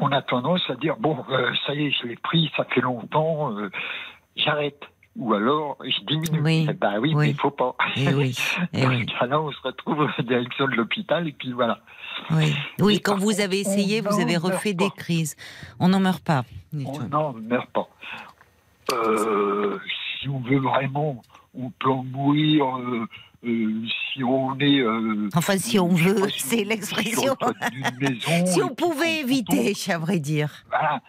on 0.00 0.10
a 0.12 0.22
tendance 0.22 0.62
à 0.68 0.74
dire 0.74 0.96
bon 0.98 1.24
euh, 1.30 1.52
ça 1.66 1.74
y 1.74 1.86
est, 1.86 1.90
je 1.92 2.06
l'ai 2.08 2.16
pris, 2.16 2.50
ça 2.56 2.64
fait 2.64 2.80
longtemps, 2.80 3.56
euh, 3.56 3.70
j'arrête. 4.36 4.80
Ou 5.16 5.34
alors 5.34 5.76
je 5.84 6.00
diminue. 6.06 6.40
Oui, 6.40 6.66
Eh 6.70 6.72
ben 6.72 6.98
oui, 7.00 7.12
oui. 7.14 7.26
mais 7.26 7.30
il 7.30 7.36
faut 7.36 7.50
pas. 7.50 7.74
Eh 7.96 8.14
oui, 8.14 8.36
eh 8.72 8.82
Dans 8.82 8.88
oui. 8.90 9.06
ce 9.12 9.18
cas-là, 9.18 9.40
on 9.40 9.50
se 9.50 9.60
retrouve 9.62 10.02
à 10.02 10.14
la 10.16 10.22
direction 10.24 10.66
de 10.66 10.72
l'hôpital 10.76 11.26
et 11.26 11.32
puis 11.32 11.52
voilà. 11.52 11.80
Oui, 12.30 12.54
oui 12.78 13.00
quand 13.00 13.16
vous 13.18 13.40
avez 13.40 13.58
essayé, 13.60 14.00
vous 14.02 14.20
avez 14.20 14.36
refait 14.36 14.72
pas. 14.74 14.84
des 14.84 14.90
crises. 14.90 15.36
On 15.80 15.88
n'en 15.88 15.98
meurt 16.00 16.22
pas. 16.24 16.44
On 16.74 17.00
n'en 17.08 17.32
meurt 17.32 17.68
pas. 17.70 17.88
Euh, 18.92 19.78
si 20.20 20.28
on 20.28 20.38
veut 20.40 20.58
vraiment, 20.60 21.22
on 21.58 21.70
peut 21.70 21.90
en 21.90 22.04
mourir 22.04 22.66
si 23.42 24.22
on 24.24 24.58
est. 24.58 24.80
euh, 24.80 25.28
Enfin, 25.34 25.56
si 25.58 25.78
on 25.78 25.96
je 25.96 26.08
veut, 26.10 26.28
si 26.30 26.40
c'est 26.40 26.64
on- 26.64 26.68
l'expression. 26.68 27.36
Si 28.46 28.62
on 28.62 28.74
pouvait 28.74 29.20
éviter, 29.20 29.72
à 29.88 29.98
vrai 29.98 30.18
dire. 30.18 30.64
Voilà. 30.68 31.00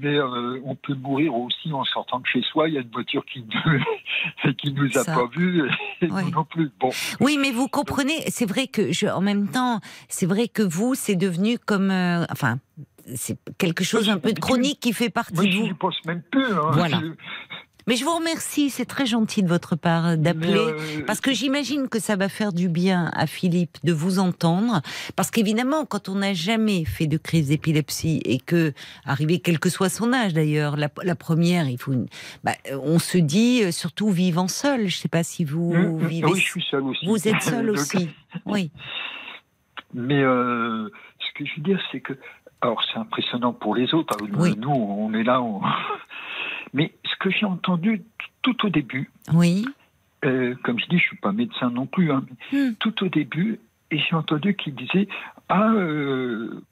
Mais 0.00 0.14
euh, 0.16 0.60
on 0.64 0.76
peut 0.76 0.94
mourir 0.94 1.34
aussi 1.34 1.72
en 1.72 1.84
sortant 1.84 2.20
de 2.20 2.26
chez 2.26 2.40
soi. 2.42 2.68
Il 2.68 2.74
y 2.74 2.78
a 2.78 2.82
une 2.82 2.90
voiture 2.90 3.24
qui 3.26 3.42
ne 3.42 4.52
qui 4.52 4.72
nous 4.72 4.86
a 4.96 5.02
Ça. 5.04 5.14
pas 5.14 5.26
vus 5.36 5.68
et 6.00 6.06
Oui. 6.10 6.24
nous 6.24 6.30
non 6.30 6.44
plus. 6.44 6.70
Bon, 6.78 6.90
Oui, 7.20 7.36
mais 7.40 7.50
vous 7.50 7.66
comprenez, 7.68 8.22
c'est 8.28 8.46
vrai 8.46 8.68
que 8.68 8.92
je, 8.92 9.06
en 9.06 9.20
même 9.20 9.48
temps, 9.48 9.80
c'est 10.08 10.26
vrai 10.26 10.46
que 10.48 10.62
vous, 10.62 10.94
c'est 10.94 11.16
devenu 11.16 11.58
comme, 11.58 11.90
euh, 11.90 12.24
enfin, 12.30 12.58
c'est 13.16 13.36
quelque 13.58 13.82
chose 13.82 14.08
un 14.08 14.18
peu 14.18 14.32
de 14.32 14.40
chronique 14.40 14.78
qui 14.80 14.92
fait 14.92 15.10
partie 15.10 15.34
moi 15.34 15.44
de 15.44 15.50
je 15.50 15.56
vous. 15.58 15.62
n'y 15.64 15.74
pense 15.74 15.96
même 16.06 16.22
plus. 16.30 16.46
hein. 16.52 16.70
Voilà. 16.72 17.00
Je- 17.00 17.12
Mais 17.86 17.96
je 17.96 18.04
vous 18.04 18.14
remercie, 18.14 18.70
c'est 18.70 18.84
très 18.84 19.06
gentil 19.06 19.42
de 19.42 19.48
votre 19.48 19.76
part 19.76 20.16
d'appeler. 20.16 20.52
mais, 20.54 21.00
euh, 21.00 21.04
Parce 21.06 21.20
que 21.20 21.32
j'imagine 21.32 21.88
que 21.88 21.98
ça 21.98 22.16
va 22.16 22.28
faire 22.28 22.52
du 22.52 22.68
bien 22.68 23.10
à 23.14 23.26
Philippe 23.26 23.78
de 23.84 23.92
vous 23.92 24.18
entendre. 24.18 24.80
Parce 25.16 25.30
qu'évidemment, 25.30 25.84
quand 25.84 26.08
on 26.08 26.16
n'a 26.16 26.32
jamais 26.34 26.84
fait 26.84 27.06
de 27.06 27.16
crise 27.16 27.48
d'épilepsie 27.48 28.20
et 28.24 28.38
que, 28.38 28.72
arrivé 29.04 29.40
quel 29.40 29.58
que 29.58 29.68
soit 29.68 29.88
son 29.88 30.12
âge 30.12 30.32
d'ailleurs, 30.32 30.76
la, 30.76 30.88
la 31.02 31.14
première, 31.16 31.68
il 31.68 31.78
faut 31.78 31.92
une, 31.92 32.06
bah, 32.44 32.52
euh, 32.70 32.78
on 32.82 32.98
se 32.98 33.18
dit, 33.18 33.62
euh, 33.64 33.72
surtout 33.72 34.10
vivant 34.10 34.48
seul. 34.48 34.88
Je 34.88 34.96
sais 34.96 35.08
pas 35.08 35.22
si 35.24 35.44
vous 35.44 35.72
hum, 35.74 36.06
vivez. 36.06 36.26
oui, 36.26 36.38
je 36.40 36.44
suis 36.46 36.64
seul 36.70 36.82
aussi. 36.84 37.04
Vous 37.06 37.26
êtes 37.28 37.42
seul 37.42 37.68
aussi. 37.70 38.08
Oui. 38.46 38.70
Mais 39.94 40.22
euh, 40.22 40.88
ce 41.18 41.38
que 41.38 41.44
je 41.44 41.56
veux 41.56 41.62
dire, 41.62 41.80
c'est 41.90 42.00
que. 42.00 42.14
Alors, 42.60 42.80
c'est 42.92 42.98
impressionnant 43.00 43.52
pour 43.52 43.74
les 43.74 43.92
autres. 43.92 44.14
Alors, 44.16 44.40
Oui. 44.40 44.54
Nous, 44.56 44.70
on 44.70 45.12
est 45.14 45.24
là. 45.24 45.42
on- 45.42 45.60
Mais 46.72 46.92
ce 47.04 47.16
que 47.20 47.30
j'ai 47.30 47.46
entendu 47.46 48.02
tout 48.42 48.66
au 48.66 48.70
début, 48.70 49.10
Oui. 49.32 49.66
euh, 50.24 50.54
comme 50.64 50.78
je 50.78 50.86
dis, 50.86 50.98
je 50.98 51.04
suis 51.04 51.16
pas 51.16 51.32
médecin 51.32 51.70
non 51.70 51.86
plus, 51.86 52.10
hein, 52.12 52.24
mais 52.52 52.58
Hmm. 52.58 52.74
tout 52.80 53.04
au 53.04 53.08
début, 53.08 53.60
et 53.90 53.98
j'ai 53.98 54.14
entendu 54.16 54.54
qu'il 54.56 54.74
disait 54.74 55.06
Ah, 55.48 55.70
euh, 55.72 56.62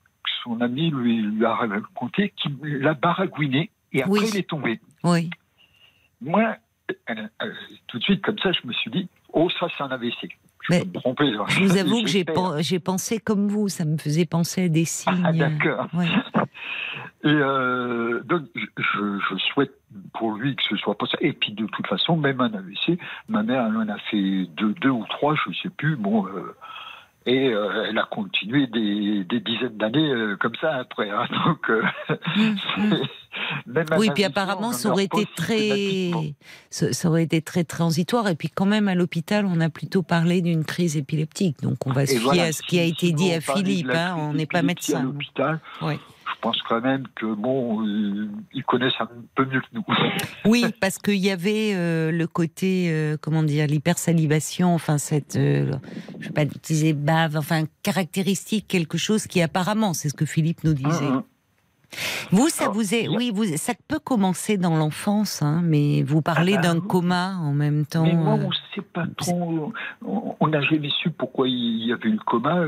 son 0.43 0.61
ami 0.63 0.91
lui, 0.91 1.21
lui 1.21 1.45
a 1.45 1.55
raconté 1.55 2.33
qu'il 2.37 2.57
l'a 2.63 2.95
baragouiné 2.95 3.71
et 3.93 4.03
après 4.03 4.21
Oui. 4.21 4.29
il 4.33 4.37
est 4.39 4.49
tombé. 4.49 4.81
Oui. 5.05 5.29
Moi, 6.23 6.57
euh, 7.11 7.15
tout 7.89 7.99
de 7.99 8.03
suite, 8.05 8.23
comme 8.23 8.39
ça, 8.39 8.53
je 8.53 8.67
me 8.67 8.73
suis 8.73 8.91
dit 8.91 9.09
Oh, 9.33 9.49
ça, 9.61 9.67
c'est 9.77 9.83
un 9.83 9.91
AVC. 9.91 10.15
Je 10.23 10.29
Mais 10.71 10.81
peux 10.81 10.87
me 10.89 10.93
tromper. 10.95 11.33
Je 11.49 11.61
vous 11.61 11.77
avoue 11.77 12.03
que 12.03 12.09
j'ai 12.09 12.25
pen- 12.81 12.81
pensé 12.85 13.19
comme 13.19 13.49
vous. 13.49 13.69
Ça 13.69 13.85
me 13.85 13.97
faisait 13.97 14.27
penser 14.27 14.65
à 14.65 14.69
des 14.69 14.85
signes. 14.85 15.23
Ah, 15.25 15.33
d'accord. 15.33 15.89
Et 17.25 17.29
euh, 17.29 18.21
donc, 18.25 18.43
je, 18.77 19.37
souhaite 19.53 19.73
pour 20.15 20.33
lui 20.33 20.57
que 20.57 20.63
ce 20.69 20.77
soit 20.77 20.97
pas 20.97 21.07
ça. 21.07 21.19
Et 21.21 21.33
puis, 21.33 21.53
de 21.53 21.67
toute 21.67 21.87
façon, 21.87 22.17
même 22.17 22.41
un 22.41 22.53
AVC, 22.53 22.99
ma 23.29 23.43
mère, 23.43 23.67
elle 23.67 23.77
en 23.77 23.89
a 23.89 23.99
fait 24.11 24.47
deux, 24.57 24.75
deux 24.81 24.91
ou 24.91 25.05
trois, 25.09 25.35
je 25.35 25.53
sais 25.63 25.71
plus. 25.71 25.97
Bon, 25.97 26.27
euh, 26.27 26.55
et 27.27 27.49
euh, 27.53 27.87
elle 27.89 27.99
a 27.99 28.05
continué 28.05 28.67
des, 28.67 29.25
des 29.25 29.41
dizaines 29.41 29.77
d'années 29.77 30.35
comme 30.41 30.55
ça 30.61 30.77
après. 30.77 31.11
hein. 31.11 31.27
donc, 31.47 31.69
euh, 31.71 31.83
Mm, 32.37 32.57
mm. 32.77 32.95
même 33.67 33.87
un 33.91 33.99
Oui, 33.99 34.11
puis 34.15 34.25
apparemment, 34.25 34.73
ça 34.73 34.91
aurait 34.91 35.05
été 35.05 35.27
très, 35.37 36.11
ça 36.71 37.09
aurait 37.09 37.25
été 37.25 37.43
très 37.43 37.65
transitoire. 37.65 38.29
Et 38.29 38.35
puis 38.35 38.49
quand 38.49 38.67
même, 38.67 38.89
à 38.89 38.95
l'hôpital, 38.95 39.47
on 39.47 39.61
a 39.61 39.69
plutôt 39.71 40.03
parlé 40.03 40.43
d'une 40.43 40.65
crise 40.65 40.97
épileptique. 40.97 41.61
Donc 41.63 41.87
on 41.87 41.93
va 41.93 42.07
se 42.07 42.13
fier 42.13 42.21
voilà, 42.23 42.45
à 42.45 42.53
ce 42.53 42.63
qui 42.63 42.79
a 42.79 42.85
été 42.85 43.13
dit 43.13 43.33
à 43.33 43.41
Philippe. 43.41 43.91
hein, 43.93 44.17
on 44.19 44.33
n'est 44.35 44.47
pas 44.47 44.63
d'épilepsie 44.63 44.95
à 44.95 44.99
médecin. 44.99 45.13
l'hôpital, 45.13 45.61
Oui. 45.83 45.95
Je 46.35 46.41
pense 46.41 46.61
quand 46.63 46.81
même 46.81 47.05
que 47.15 47.27
bon, 47.35 47.85
euh, 47.85 48.29
ils 48.53 48.65
connaissent 48.65 49.01
un 49.01 49.09
peu 49.35 49.45
mieux 49.45 49.61
que 49.61 49.67
nous. 49.73 49.85
Oui, 50.45 50.65
parce 50.81 50.99
qu'il 50.99 51.17
y 51.17 51.31
avait 51.31 51.73
euh, 51.75 52.11
le 52.11 52.27
côté, 52.27 52.87
euh, 52.91 53.17
comment 53.21 53.43
dire, 53.43 53.67
l'hypersalivation, 53.67 54.75
enfin 54.75 54.99
cette, 54.99 55.37
euh, 55.37 55.73
je 56.19 56.29
vais 56.29 56.33
pas 56.33 56.45
utiliser 56.45 56.93
bave, 56.93 57.37
enfin 57.37 57.65
caractéristique, 57.83 58.67
quelque 58.69 58.99
chose 58.99 59.27
qui 59.27 59.43
apparemment, 59.43 59.95
c'est 59.95 60.09
ce 60.09 60.15
que 60.15 60.27
Philippe 60.27 60.65
nous 60.65 60.75
disait. 60.75 61.07
Hum, 61.07 61.17
hum. 61.17 61.23
Vous, 62.31 62.49
ça 62.49 62.65
Alors, 62.65 62.75
vous 62.75 62.95
est, 62.95 63.09
oui, 63.09 63.33
vous, 63.35 63.45
ça 63.57 63.73
peut 63.89 63.99
commencer 63.99 64.57
dans 64.57 64.77
l'enfance, 64.77 65.43
hein, 65.43 65.61
mais 65.65 66.03
vous 66.03 66.23
parlez 66.23 66.55
Ah 66.57 66.61
bah, 66.63 66.69
d'un 66.75 66.81
coma 66.81 67.37
en 67.41 67.53
même 67.53 67.85
temps. 67.87 68.05
Mais 68.05 68.13
moi, 68.15 68.35
euh, 68.35 68.45
on 68.45 68.49
ne 68.49 68.55
sait 68.75 68.83
pas 68.93 69.05
trop. 69.17 69.73
On 70.41 70.47
n'a 70.49 70.61
jamais 70.63 70.89
su 70.91 71.11
pourquoi 71.11 71.49
il 71.49 71.87
y 71.87 71.93
avait 71.93 72.09
eu 72.09 72.13
le 72.13 72.19
coma. 72.25 72.57
Euh, 72.59 72.67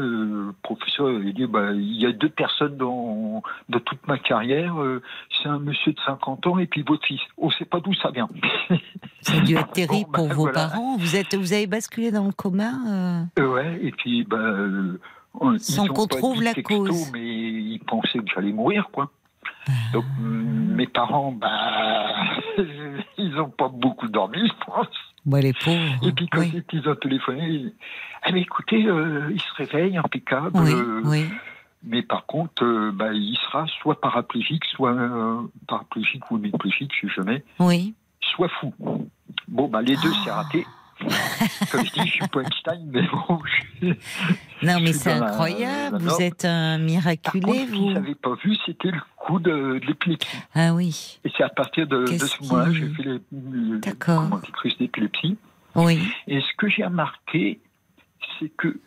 Le 0.49 0.55
professeur 0.63 1.07
avait 1.07 1.33
dit 1.33 1.47
bah, 1.47 1.71
il 1.73 2.01
y 2.01 2.07
a 2.07 2.13
deux 2.13 2.29
personnes 2.29 2.77
dans, 2.77 3.43
dans 3.69 3.81
toute 3.81 4.07
ma 4.09 4.19
carrière. 4.19 4.81
euh, 4.83 5.03
C'est 5.43 5.49
un 5.49 5.59
monsieur 5.61 5.93
de 5.93 5.99
50 6.05 6.47
ans 6.49 6.59
et 6.59 6.67
puis 6.67 6.83
votre 6.87 7.07
fils. 7.07 7.21
On 7.39 7.47
ne 7.49 7.53
sait 7.53 7.65
pas 7.65 7.81
d'où 7.81 7.95
ça 7.95 8.11
vient. 8.11 8.29
Ça 9.21 9.35
a 9.37 9.41
dû 9.41 9.55
être 9.57 9.71
terrible 9.71 10.07
Bon, 10.07 10.11
bah, 10.11 10.19
pour 10.19 10.29
vos 10.29 10.35
voilà. 10.43 10.69
parents. 10.69 10.97
Vous 10.97 11.15
êtes, 11.15 11.35
vous 11.37 11.53
avez 11.53 11.69
basculé 11.69 12.11
dans 12.11 12.27
le 12.27 12.33
coma. 12.33 12.73
euh, 12.89 13.23
Euh, 13.39 13.47
ouais, 13.55 13.79
et 13.81 13.93
puis, 13.93 14.25
bah, 14.25 14.37
euh, 14.37 14.99
Sans 15.59 15.87
qu'on 15.87 16.07
trouve 16.07 16.43
la 16.43 16.55
texto, 16.55 16.85
cause. 16.85 17.11
Mais 17.13 17.21
ils 17.25 17.81
pensaient 17.87 18.19
que 18.19 18.25
j'allais 18.35 18.53
mourir, 18.53 18.89
quoi. 18.93 19.11
Ah. 19.69 19.73
Donc, 19.93 20.05
mes 20.21 20.87
parents, 20.87 21.33
bah, 21.33 22.25
ils 23.19 23.31
n'ont 23.35 23.51
pas 23.51 23.69
beaucoup 23.69 24.09
dormi, 24.09 24.39
je 24.47 24.65
pense. 24.65 24.87
Bon, 25.25 25.41
les 25.41 25.53
pauvres. 25.53 25.79
Et 26.03 26.13
puis 26.13 26.29
quand 26.29 26.41
oui, 26.41 26.63
ils 26.73 26.89
ont 26.89 26.97
téléphoné, 26.97 27.47
ils- 27.49 27.73
ah 28.23 28.33
mais 28.33 28.41
écoutez, 28.43 28.85
euh, 28.87 29.31
il 29.33 29.41
se 29.41 29.55
réveille 29.55 29.97
impeccable, 29.97 30.51
oui, 30.55 30.73
euh, 30.73 31.01
oui. 31.05 31.27
mais 31.85 32.03
par 32.03 32.27
contre, 32.27 32.65
euh, 32.65 32.91
bah, 32.93 33.13
il 33.13 33.37
sera 33.37 33.67
soit 33.81 34.01
paraplégique, 34.01 34.65
soit 34.67 34.91
euh, 34.93 35.41
paraplégique 35.69 36.29
ou 36.31 36.39
hémiplégique, 36.39 36.91
je 37.01 37.07
sais 37.09 37.15
jamais, 37.15 37.45
oui. 37.61 37.95
soit 38.21 38.49
fou. 38.61 38.73
Bon, 39.49 39.69
bah 39.69 39.81
les 39.83 39.95
deux, 39.97 40.13
c'est 40.25 40.31
Ah. 40.31 40.43
raté. 40.43 40.67
Comme 41.73 41.85
je 41.85 41.93
dis, 41.93 42.01
je 42.07 42.13
suis 42.13 42.29
pas 42.29 42.41
Einstein, 42.43 42.89
mais 42.93 43.03
bon. 43.09 43.41
je- 43.83 43.87
Non, 44.67 44.81
mais 44.81 44.93
c'est 44.93 45.13
incroyable. 45.13 45.99
Vous 45.99 46.21
êtes 46.23 46.45
un 46.45 46.77
Par 46.79 46.85
miraculé, 46.87 47.41
contre, 47.41 47.59
ce 47.61 47.67
vous. 47.71 47.77
qu'ils 47.77 47.93
n'avaient 47.95 48.15
pas 48.15 48.35
vu, 48.45 48.57
c'était 48.67 48.91
le 48.91 49.01
coup 49.17 49.39
de, 49.41 49.51
de 49.51 49.87
l'épilepsie. 49.87 50.37
Ah 50.55 50.73
oui, 50.75 51.19
Et 51.25 51.31
c'est 51.37 51.43
à 51.43 51.49
partir 51.49 51.87
de, 51.87 52.05
de 52.05 52.11
Qu'est-ce 52.11 52.27
ce 52.27 52.43
moment-là 52.45 52.65
que 52.67 52.73
j'ai 52.75 52.89
fait 52.91 53.03
les, 53.03 53.21
crises 54.53 54.77
d'épilepsie. 54.79 55.37
oui. 55.75 56.01
Et 56.29 56.41
ce 56.41 56.55
que 56.57 56.69
j'ai 56.69 56.85
remarqué, 56.85 57.61
c'est 58.39 58.51
que 58.57 58.79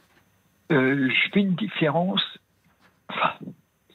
euh, 0.71 1.09
je 1.09 1.29
fais 1.33 1.41
une 1.41 1.55
différence. 1.55 2.23
Enfin, 3.09 3.33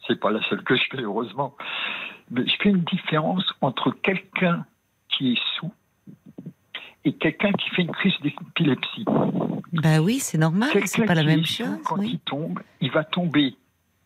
c'est 0.07 0.19
pas 0.21 0.31
la 0.31 0.43
seule 0.49 0.63
que 0.63 0.77
je 0.77 0.83
fais, 0.91 1.03
heureusement. 1.03 1.57
Mais 2.31 2.47
je 2.47 2.55
fais 2.63 2.69
une 2.71 2.83
différence 2.85 3.45
entre 3.61 3.91
quelqu'un 3.91 4.65
qui 5.09 5.33
est 5.33 5.41
sous 5.57 5.73
et 7.05 7.12
quelqu'un 7.14 7.53
qui 7.53 7.70
fait 7.70 7.82
une 7.82 7.92
crise 7.92 8.12
d'épilepsie. 8.22 9.05
Bah 9.72 10.01
oui, 10.01 10.18
c'est 10.20 10.38
normal. 10.38 10.70
C'est 10.86 11.05
pas 11.07 11.14
la 11.14 11.22
même 11.24 11.44
chose. 11.44 11.66
Quand 11.84 11.98
oui. 11.98 12.11
il 12.14 12.18
tombe, 12.20 12.61
il 12.80 12.90
va 12.90 13.05
tomber 13.05 13.57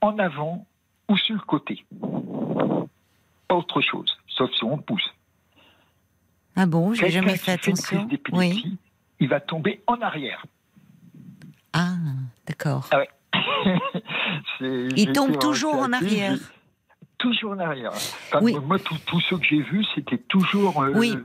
en 0.00 0.18
avant 0.18 0.66
ou 1.08 1.16
sur 1.16 1.34
le 1.34 1.40
côté. 1.40 1.84
Pas 3.48 3.56
autre 3.56 3.80
chose, 3.80 4.16
sauf 4.28 4.50
si 4.54 4.64
on 4.64 4.78
pousse. 4.78 5.08
Ah 6.56 6.66
bon, 6.66 6.94
j'ai 6.94 7.10
jamais 7.10 7.32
qui 7.32 7.38
fait 7.38 7.52
une 7.54 7.58
crise 7.58 7.78
attention. 7.84 8.04
d'épilepsie, 8.04 8.62
Oui. 8.64 8.76
il 9.20 9.28
va 9.28 9.40
tomber 9.40 9.82
en 9.88 10.00
arrière. 10.00 10.44
Ah, 11.72 11.94
d'accord. 12.46 12.88
C'est- 14.58 14.88
Il 14.96 15.06
j'ai 15.06 15.12
tombe 15.12 15.38
toujours 15.40 15.74
en 15.76 15.92
arrière. 15.92 16.38
Toujours 17.24 17.52
en 17.52 17.58
arrière. 17.58 17.90
Enfin, 17.92 18.38
Oui. 18.42 18.54
Moi, 18.66 18.78
tous 18.78 19.20
ceux 19.28 19.38
que 19.38 19.44
j'ai 19.48 19.62
vus, 19.62 19.84
c'était 19.94 20.18
toujours 20.18 20.82
euh, 20.82 20.92
Oui, 20.94 21.16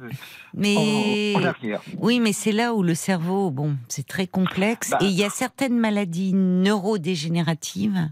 Mais 0.54 1.34
en, 1.36 1.42
en 1.42 1.46
arrière. 1.46 1.82
oui, 1.98 2.20
mais 2.22 2.32
c'est 2.32 2.54
là 2.54 2.74
où 2.74 2.82
le 2.84 2.96
cerveau, 2.96 3.52
bon, 3.52 3.76
c'est 3.90 4.08
très 4.08 4.26
complexe. 4.26 4.92
Bah. 4.92 4.98
Et 5.02 5.06
il 5.06 5.12
y 5.14 5.24
a 5.26 5.30
certaines 5.30 5.78
maladies 5.78 6.32
neurodégénératives 6.34 8.10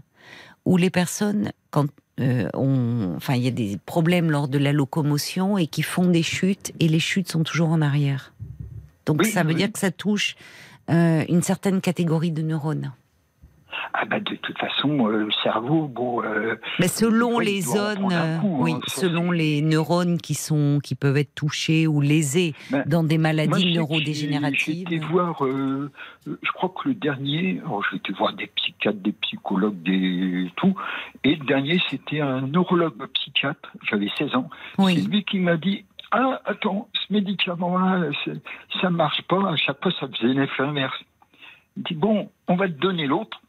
où 0.66 0.76
les 0.76 0.90
personnes, 0.90 1.50
quand 1.70 1.86
euh, 2.20 2.48
enfin, 2.54 3.34
il 3.36 3.42
y 3.42 3.48
a 3.48 3.52
des 3.52 3.78
problèmes 3.86 4.30
lors 4.30 4.48
de 4.48 4.58
la 4.58 4.72
locomotion 4.72 5.56
et 5.56 5.66
qui 5.66 5.82
font 5.82 6.08
des 6.08 6.22
chutes, 6.22 6.72
et 6.80 6.88
les 6.88 7.00
chutes 7.00 7.30
sont 7.30 7.42
toujours 7.44 7.70
en 7.70 7.80
arrière. 7.80 8.34
Donc 9.06 9.20
Oui, 9.22 9.30
ça 9.30 9.42
veut 9.44 9.50
oui. 9.50 9.54
dire 9.54 9.72
que 9.72 9.78
ça 9.78 9.90
touche 9.90 10.36
euh, 10.90 11.24
une 11.28 11.42
certaine 11.42 11.80
catégorie 11.80 12.32
de 12.32 12.42
neurones. 12.42 12.92
Ah 13.94 14.04
bah, 14.04 14.20
de 14.20 14.34
toute 14.36 14.58
façon, 14.58 15.08
euh, 15.08 15.24
le 15.24 15.32
cerveau, 15.42 15.88
bon. 15.88 16.22
euh, 16.22 16.56
Mais 16.78 16.88
selon 16.88 17.38
les 17.38 17.60
zones, 17.62 18.08
coup, 18.40 18.56
oui, 18.60 18.72
hein, 18.74 18.80
selon 18.86 19.30
les 19.30 19.62
neurones 19.62 20.18
qui 20.18 20.34
sont, 20.34 20.78
qui 20.82 20.94
peuvent 20.94 21.16
être 21.16 21.34
touchés 21.34 21.86
ou 21.86 22.00
lésés 22.00 22.54
Ben, 22.70 22.84
dans 22.86 23.02
des 23.02 23.18
Moi, 23.18 23.28
maladies 23.32 23.68
J'ai 23.70 23.78
neurodégénératives. 23.78 24.86
été 24.86 24.98
voir, 24.98 25.44
euh, 25.44 25.90
je 26.26 26.52
crois 26.52 26.68
que 26.70 26.88
le 26.88 26.94
dernier, 26.94 27.60
j'ai 27.90 27.96
été 27.96 28.12
voir 28.12 28.32
des 28.34 28.46
psychiatres, 28.48 28.98
des 28.98 29.12
psychologues, 29.12 29.82
des 29.82 30.50
tout, 30.56 30.74
et 31.24 31.34
le 31.36 31.44
dernier 31.46 31.80
c'était 31.90 32.20
un 32.20 32.42
neurologue 32.42 32.94
psychiatre, 33.14 33.70
j'avais 33.88 34.08
16 34.18 34.34
ans. 34.34 34.48
C'est 34.78 34.94
lui 35.08 35.24
qui 35.24 35.38
m'a 35.38 35.56
dit 35.56 35.84
Ah, 36.10 36.40
attends, 36.44 36.88
ce 36.94 37.12
médicament-là, 37.12 38.10
ça 38.80 38.90
marche 38.90 39.22
pas, 39.22 39.50
à 39.50 39.56
chaque 39.56 39.82
fois 39.82 39.92
ça 39.98 40.08
faisait 40.08 40.32
l'effet 40.34 40.62
inverse. 40.62 40.98
Il 41.76 41.82
dit 41.84 41.94
Bon, 41.94 42.30
on 42.48 42.56
va 42.56 42.66
te 42.68 42.78
donner 42.78 43.06
l'autre. 43.06 43.40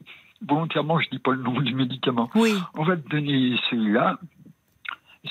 Volontairement, 0.48 1.00
je 1.00 1.10
dis 1.10 1.20
pas 1.20 1.32
le 1.32 1.42
nom 1.42 1.60
du 1.62 1.76
médicament. 1.76 2.30
oui, 2.36 2.54
On 2.76 2.84
va 2.84 2.96
te 2.96 3.08
donner 3.10 3.56
celui-là. 3.70 4.20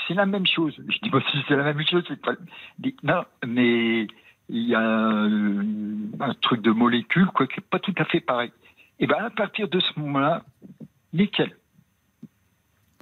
C'est 0.06 0.14
la 0.14 0.26
même 0.26 0.46
chose. 0.46 0.74
Je 0.86 0.98
dis, 1.02 1.08
bah, 1.10 1.20
si 1.30 1.38
c'est 1.48 1.56
la 1.56 1.64
même 1.72 1.84
chose, 1.86 2.04
c'est 2.08 2.20
pas. 2.20 2.34
Non, 3.02 3.24
mais 3.46 4.06
il 4.50 4.68
y 4.68 4.74
a 4.74 4.80
un, 4.80 5.60
un 6.20 6.34
truc 6.42 6.60
de 6.62 6.70
molécule, 6.70 7.26
quoi, 7.28 7.46
qui 7.46 7.58
n'est 7.60 7.66
pas 7.70 7.78
tout 7.78 7.94
à 7.96 8.04
fait 8.04 8.20
pareil. 8.20 8.52
Et 9.00 9.06
bien, 9.06 9.16
à 9.24 9.30
partir 9.30 9.68
de 9.68 9.80
ce 9.80 9.98
moment-là, 9.98 10.44
nickel. 11.14 11.56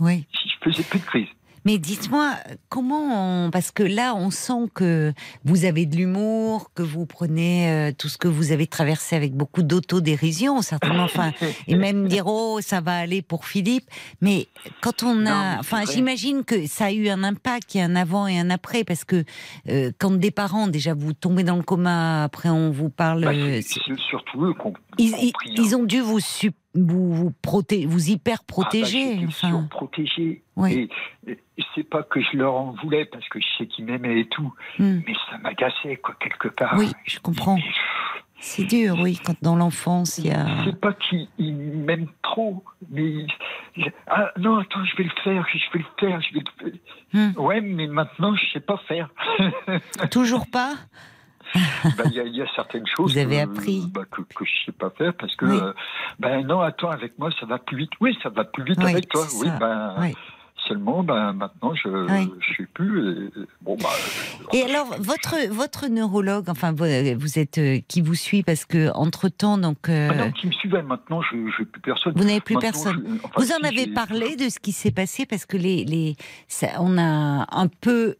oui. 0.00 0.26
Si 0.32 0.48
je 0.48 0.54
faisais 0.62 0.84
plus 0.84 1.00
de 1.00 1.04
crise. 1.04 1.28
Mais 1.66 1.78
dites-moi, 1.78 2.34
comment 2.68 3.46
on... 3.46 3.50
Parce 3.50 3.72
que 3.72 3.82
là, 3.82 4.14
on 4.14 4.30
sent 4.30 4.70
que 4.72 5.12
vous 5.44 5.64
avez 5.64 5.84
de 5.84 5.96
l'humour, 5.96 6.70
que 6.76 6.84
vous 6.84 7.06
prenez 7.06 7.68
euh, 7.68 7.92
tout 7.92 8.08
ce 8.08 8.18
que 8.18 8.28
vous 8.28 8.52
avez 8.52 8.68
traversé 8.68 9.16
avec 9.16 9.34
beaucoup 9.34 9.64
d'autodérision, 9.64 10.62
certainement. 10.62 11.06
Enfin, 11.16 11.32
et 11.66 11.76
même 11.76 12.08
dire 12.08 12.24
oh 12.26 12.60
ça 12.60 12.80
va 12.80 12.96
aller 12.96 13.22
pour 13.22 13.46
Philippe. 13.46 13.88
Mais 14.20 14.46
quand 14.80 15.02
on 15.02 15.26
a, 15.26 15.58
enfin, 15.58 15.84
j'imagine 15.84 16.44
que 16.44 16.66
ça 16.66 16.86
a 16.86 16.92
eu 16.92 17.08
un 17.08 17.22
impact, 17.22 17.74
il 17.74 17.78
y 17.78 17.80
a 17.80 17.84
un 17.84 17.96
avant 17.96 18.26
et 18.26 18.38
un 18.38 18.50
après, 18.50 18.84
parce 18.84 19.04
que 19.04 19.24
euh, 19.68 19.92
quand 19.98 20.12
des 20.12 20.30
parents 20.30 20.68
déjà 20.68 20.94
vous 20.94 21.14
tombez 21.14 21.42
dans 21.42 21.56
le 21.56 21.62
coma, 21.62 22.24
après 22.24 22.48
on 22.48 22.70
vous 22.70 22.90
parle. 22.90 23.24
Bah, 23.24 23.30
euh, 23.30 23.60
c'est 23.62 23.80
c'est 23.86 23.98
surtout 23.98 24.44
eux 24.44 24.54
qui 24.54 24.66
ont 24.66 24.74
ils, 24.98 25.14
hein. 25.14 25.30
ils 25.56 25.76
ont 25.76 25.84
dû 25.84 26.00
vous 26.00 26.20
su- 26.20 26.52
vous 26.76 27.12
vous, 27.12 27.32
proté- 27.42 27.86
vous 27.86 28.10
hyper 28.10 28.44
protéger. 28.44 29.14
Ah 29.14 29.20
bah, 29.20 29.26
enfin, 29.28 29.48
surprotégé. 29.48 30.42
Oui. 30.56 30.90
Et, 31.26 31.32
et 31.32 31.64
c'est 31.74 31.88
pas 31.88 32.02
que 32.02 32.20
je 32.20 32.36
leur 32.36 32.54
en 32.54 32.72
voulais 32.82 33.04
parce 33.04 33.28
que 33.28 33.40
je 33.40 33.46
sais 33.58 33.66
qu'ils 33.66 33.84
m'aimaient 33.84 34.20
et 34.20 34.28
tout, 34.28 34.52
hmm. 34.78 35.00
mais 35.06 35.14
ça 35.30 35.38
m'agaçait 35.38 35.96
quoi 35.96 36.16
quelque 36.20 36.48
part. 36.48 36.74
Oui, 36.76 36.92
je 37.04 37.18
comprends. 37.18 37.58
C'est 38.38 38.64
dur, 38.64 38.96
oui, 39.00 39.18
quand 39.24 39.34
dans 39.40 39.56
l'enfance 39.56 40.18
il 40.18 40.26
y 40.26 40.30
a. 40.30 40.46
C'est 40.64 40.78
pas 40.78 40.92
qu'ils 40.92 41.26
ils 41.38 41.54
m'aiment 41.54 42.08
trop, 42.22 42.62
mais 42.90 43.26
ah 44.06 44.32
non 44.38 44.58
attends 44.58 44.84
je 44.84 44.96
vais 44.96 45.04
le 45.04 45.22
faire, 45.24 45.46
je 45.52 45.72
vais 45.72 45.84
le 45.84 45.84
faire, 45.98 46.20
je 46.20 46.34
vais 46.34 46.40
le 46.40 46.70
faire. 46.70 46.80
Hmm. 47.12 47.40
Ouais 47.40 47.60
mais 47.60 47.86
maintenant 47.86 48.34
je 48.34 48.44
sais 48.52 48.60
pas 48.60 48.78
faire. 48.86 49.10
Toujours 50.10 50.46
pas? 50.50 50.74
Bah, 51.96 52.04
Il 52.06 52.12
y, 52.12 52.20
a- 52.20 52.24
il 52.24 52.36
y 52.36 52.42
a 52.42 52.46
certaines 52.54 52.86
choses 52.96 53.12
Vous 53.12 53.18
avez 53.18 53.36
que, 53.38 53.42
appris. 53.50 53.84
bah, 53.92 54.02
que, 54.10 54.22
que 54.22 54.44
je 54.44 54.50
sais 54.66 54.72
pas 54.72 54.90
faire 54.90 55.12
parce 55.14 55.34
que 55.36 55.44
Oui. 55.46 55.58
euh, 55.62 55.72
ben 56.18 56.46
non 56.46 56.60
attends 56.60 56.90
avec 56.90 57.18
moi 57.18 57.30
ça 57.38 57.46
va 57.46 57.58
plus 57.58 57.76
vite. 57.76 57.90
Oui 58.00 58.16
ça 58.22 58.28
va 58.28 58.44
plus 58.44 58.64
vite 58.64 58.78
Oui, 58.82 58.90
avec 58.90 59.08
toi. 59.08 59.22
Oui 59.40 59.46
ça. 59.48 59.56
ben 59.58 59.94
Oui. 60.00 60.14
seulement 60.68 61.02
ben 61.04 61.32
maintenant 61.32 61.74
je 61.74 61.88
je 62.40 62.56
sais 62.56 62.68
plus. 62.74 63.26
Et, 63.26 63.30
bon 63.62 63.76
bah. 63.80 63.88
Et 64.52 64.62
alors, 64.62 64.86
votre, 65.00 65.48
votre 65.50 65.88
neurologue, 65.88 66.48
enfin, 66.48 66.72
vous, 66.72 66.84
vous 67.18 67.38
êtes 67.38 67.58
euh, 67.58 67.78
qui 67.88 68.00
vous 68.00 68.14
suit 68.14 68.42
parce 68.42 68.64
que 68.64 68.90
entre 68.94 69.28
temps, 69.28 69.58
donc, 69.58 69.88
euh, 69.88 70.08
Maintenant 70.08 70.30
qui 70.32 70.46
me 70.48 70.52
suivait 70.52 70.82
maintenant 70.82 71.20
je 71.22 71.36
n'ai 71.36 71.50
plus 71.66 71.80
personne. 71.80 72.12
vous 72.16 72.24
n'avez 72.24 72.40
plus 72.40 72.54
Maintenant, 72.54 72.70
personne. 72.72 73.04
je- 73.20 73.24
enfin, 73.24 73.34
Vous 73.36 73.52
en 73.52 73.58
si, 73.58 73.66
avez 73.66 73.86
parlé 73.92 74.36
de 74.36 74.48
ce 74.48 74.58
qui 74.58 74.72
s'est 74.72 74.90
passé 74.92 75.26
parce 75.26 75.46
que 75.46 75.56
les, 75.56 75.84
les, 75.84 76.16
ça- 76.48 76.80
on 76.80 76.96
a 76.98 77.46
un 77.50 77.68
peu 77.68 78.16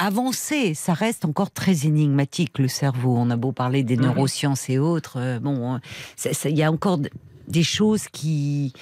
avancé. 0.00 0.74
Ça 0.74 0.92
reste 0.94 1.24
encore 1.24 1.50
très 1.50 1.86
énigmatique 1.86 2.58
le 2.58 2.68
cerveau. 2.68 3.14
On 3.16 3.30
a 3.30 3.36
beau 3.36 3.52
parler 3.52 3.82
des 3.82 3.96
Mhm. 3.96 4.02
neurosciences 4.04 4.68
et 4.70 4.78
autres, 4.78 5.18
euh, 5.18 5.38
bon, 5.40 5.78
ça- 6.16 6.48
il 6.48 6.56
y 6.56 6.62
a 6.62 6.70
encore 6.72 6.98
des 7.48 7.62
choses 7.62 8.08
qui, 8.08 8.72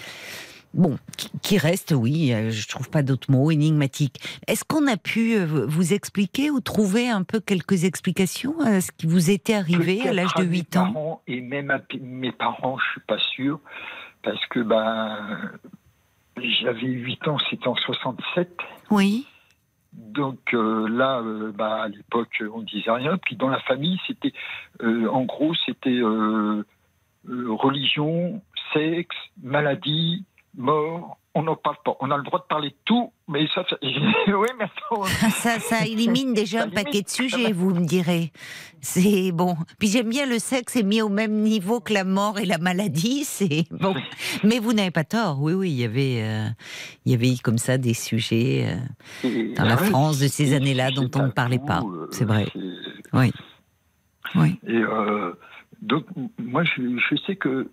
bon, 0.74 0.98
qui, 1.42 1.58
restent, 1.58 1.92
oui. 1.92 2.32
euh, 2.32 2.50
Je 2.50 2.68
trouve 2.68 2.88
pas 2.90 3.02
d'autres 3.02 3.30
mots 3.30 3.50
énigmatiques. 3.50 4.20
Est-ce 4.46 4.64
qu'on 4.64 4.86
a 4.86 4.96
pu 4.96 5.34
euh, 5.34 5.66
vous 5.66 5.92
expliquer 5.92 6.50
ou 6.50 6.60
trouver 6.60 7.08
un 7.08 7.22
peu 7.22 7.40
quelques 7.40 7.84
explications 7.84 8.60
à 8.60 8.80
ce 8.80 8.90
qui 8.92 9.06
vous 9.06 9.30
était 9.30 9.54
arrivé 9.54 10.06
à 10.08 10.12
l'âge 10.12 10.34
de 10.36 10.44
mes 10.44 10.48
8 10.58 10.76
ans 10.76 10.92
parents, 10.92 11.22
Et 11.26 11.40
même 11.40 11.70
à 11.70 11.80
mes 12.00 12.32
parents, 12.32 12.78
je 12.78 12.90
suis 12.92 13.06
pas 13.06 13.18
sûr, 13.34 13.58
parce 14.22 14.44
que 14.50 14.60
ben, 14.60 15.50
j'avais 16.62 16.86
8 16.86 17.26
ans, 17.28 17.38
c'était 17.50 17.66
en 17.68 17.74
67. 17.76 18.50
Oui. 18.90 19.26
Donc 19.98 20.54
euh, 20.54 20.88
là, 20.88 21.20
euh, 21.20 21.50
bah, 21.52 21.82
à 21.82 21.88
l'époque, 21.88 22.42
on 22.54 22.62
disait 22.62 22.90
rien. 22.90 23.18
Puis 23.18 23.36
dans 23.36 23.48
la 23.48 23.60
famille, 23.60 23.98
c'était, 24.06 24.32
euh, 24.82 25.08
en 25.08 25.24
gros, 25.24 25.54
c'était 25.66 26.00
religion, 27.26 28.40
sexe, 28.72 29.16
maladie, 29.42 30.24
mort. 30.56 31.18
On 31.38 31.42
n'en 31.44 31.54
parle 31.54 31.76
pas. 31.84 31.96
On 32.00 32.10
a 32.10 32.16
le 32.16 32.24
droit 32.24 32.40
de 32.40 32.46
parler 32.48 32.70
de 32.70 32.74
tout, 32.84 33.12
mais 33.28 33.46
ça, 33.54 33.64
ça- 33.70 33.76
oui, 33.82 34.48
mais 34.58 34.64
attends, 34.64 35.02
Ah, 35.22 35.30
Ça, 35.30 35.60
ça 35.60 35.86
élimine 35.86 36.34
déjà 36.34 36.60
Ça 36.60 36.64
un 36.66 36.70
paquet 36.70 37.02
de 37.02 37.08
sujets, 37.08 37.52
vous 37.52 37.72
me 37.74 37.86
direz. 37.86 38.32
C'est 38.80 39.30
bon. 39.32 39.56
Puis 39.78 39.88
j'aime 39.88 40.08
bien 40.08 40.26
le 40.26 40.38
sexe 40.40 40.74
est 40.76 40.82
mis 40.82 41.00
au 41.00 41.08
même 41.08 41.32
niveau 41.42 41.80
que 41.80 41.92
la 41.92 42.02
mort 42.04 42.38
et 42.38 42.44
la 42.44 42.58
maladie. 42.58 43.22
C'est 43.24 43.66
bon. 43.70 43.94
Mais 44.42 44.58
vous 44.58 44.72
n'avez 44.72 44.90
pas 44.90 45.04
tort. 45.04 45.40
Oui, 45.40 45.52
oui, 45.52 45.70
il 45.70 45.76
y 45.76 45.84
avait, 45.84 46.22
euh, 46.22 46.48
il 47.04 47.12
y 47.12 47.14
avait 47.14 47.36
comme 47.42 47.58
ça 47.58 47.78
des 47.78 47.94
sujets 47.94 48.66
euh, 49.24 49.54
dans 49.56 49.64
la 49.64 49.76
ouais, 49.76 49.86
France 49.90 50.18
de 50.18 50.26
ces 50.26 50.54
années-là 50.54 50.90
dont 50.90 51.10
on 51.14 51.26
ne 51.26 51.30
parlait 51.30 51.60
pas. 51.64 51.82
euh, 51.82 52.08
C'est 52.10 52.24
vrai. 52.24 52.46
Oui. 53.12 53.32
Oui. 54.34 54.58
Et 54.66 54.76
euh, 54.76 55.32
donc, 55.82 56.04
moi, 56.38 56.64
je, 56.64 56.82
je 57.10 57.16
sais 57.26 57.36
que 57.36 57.68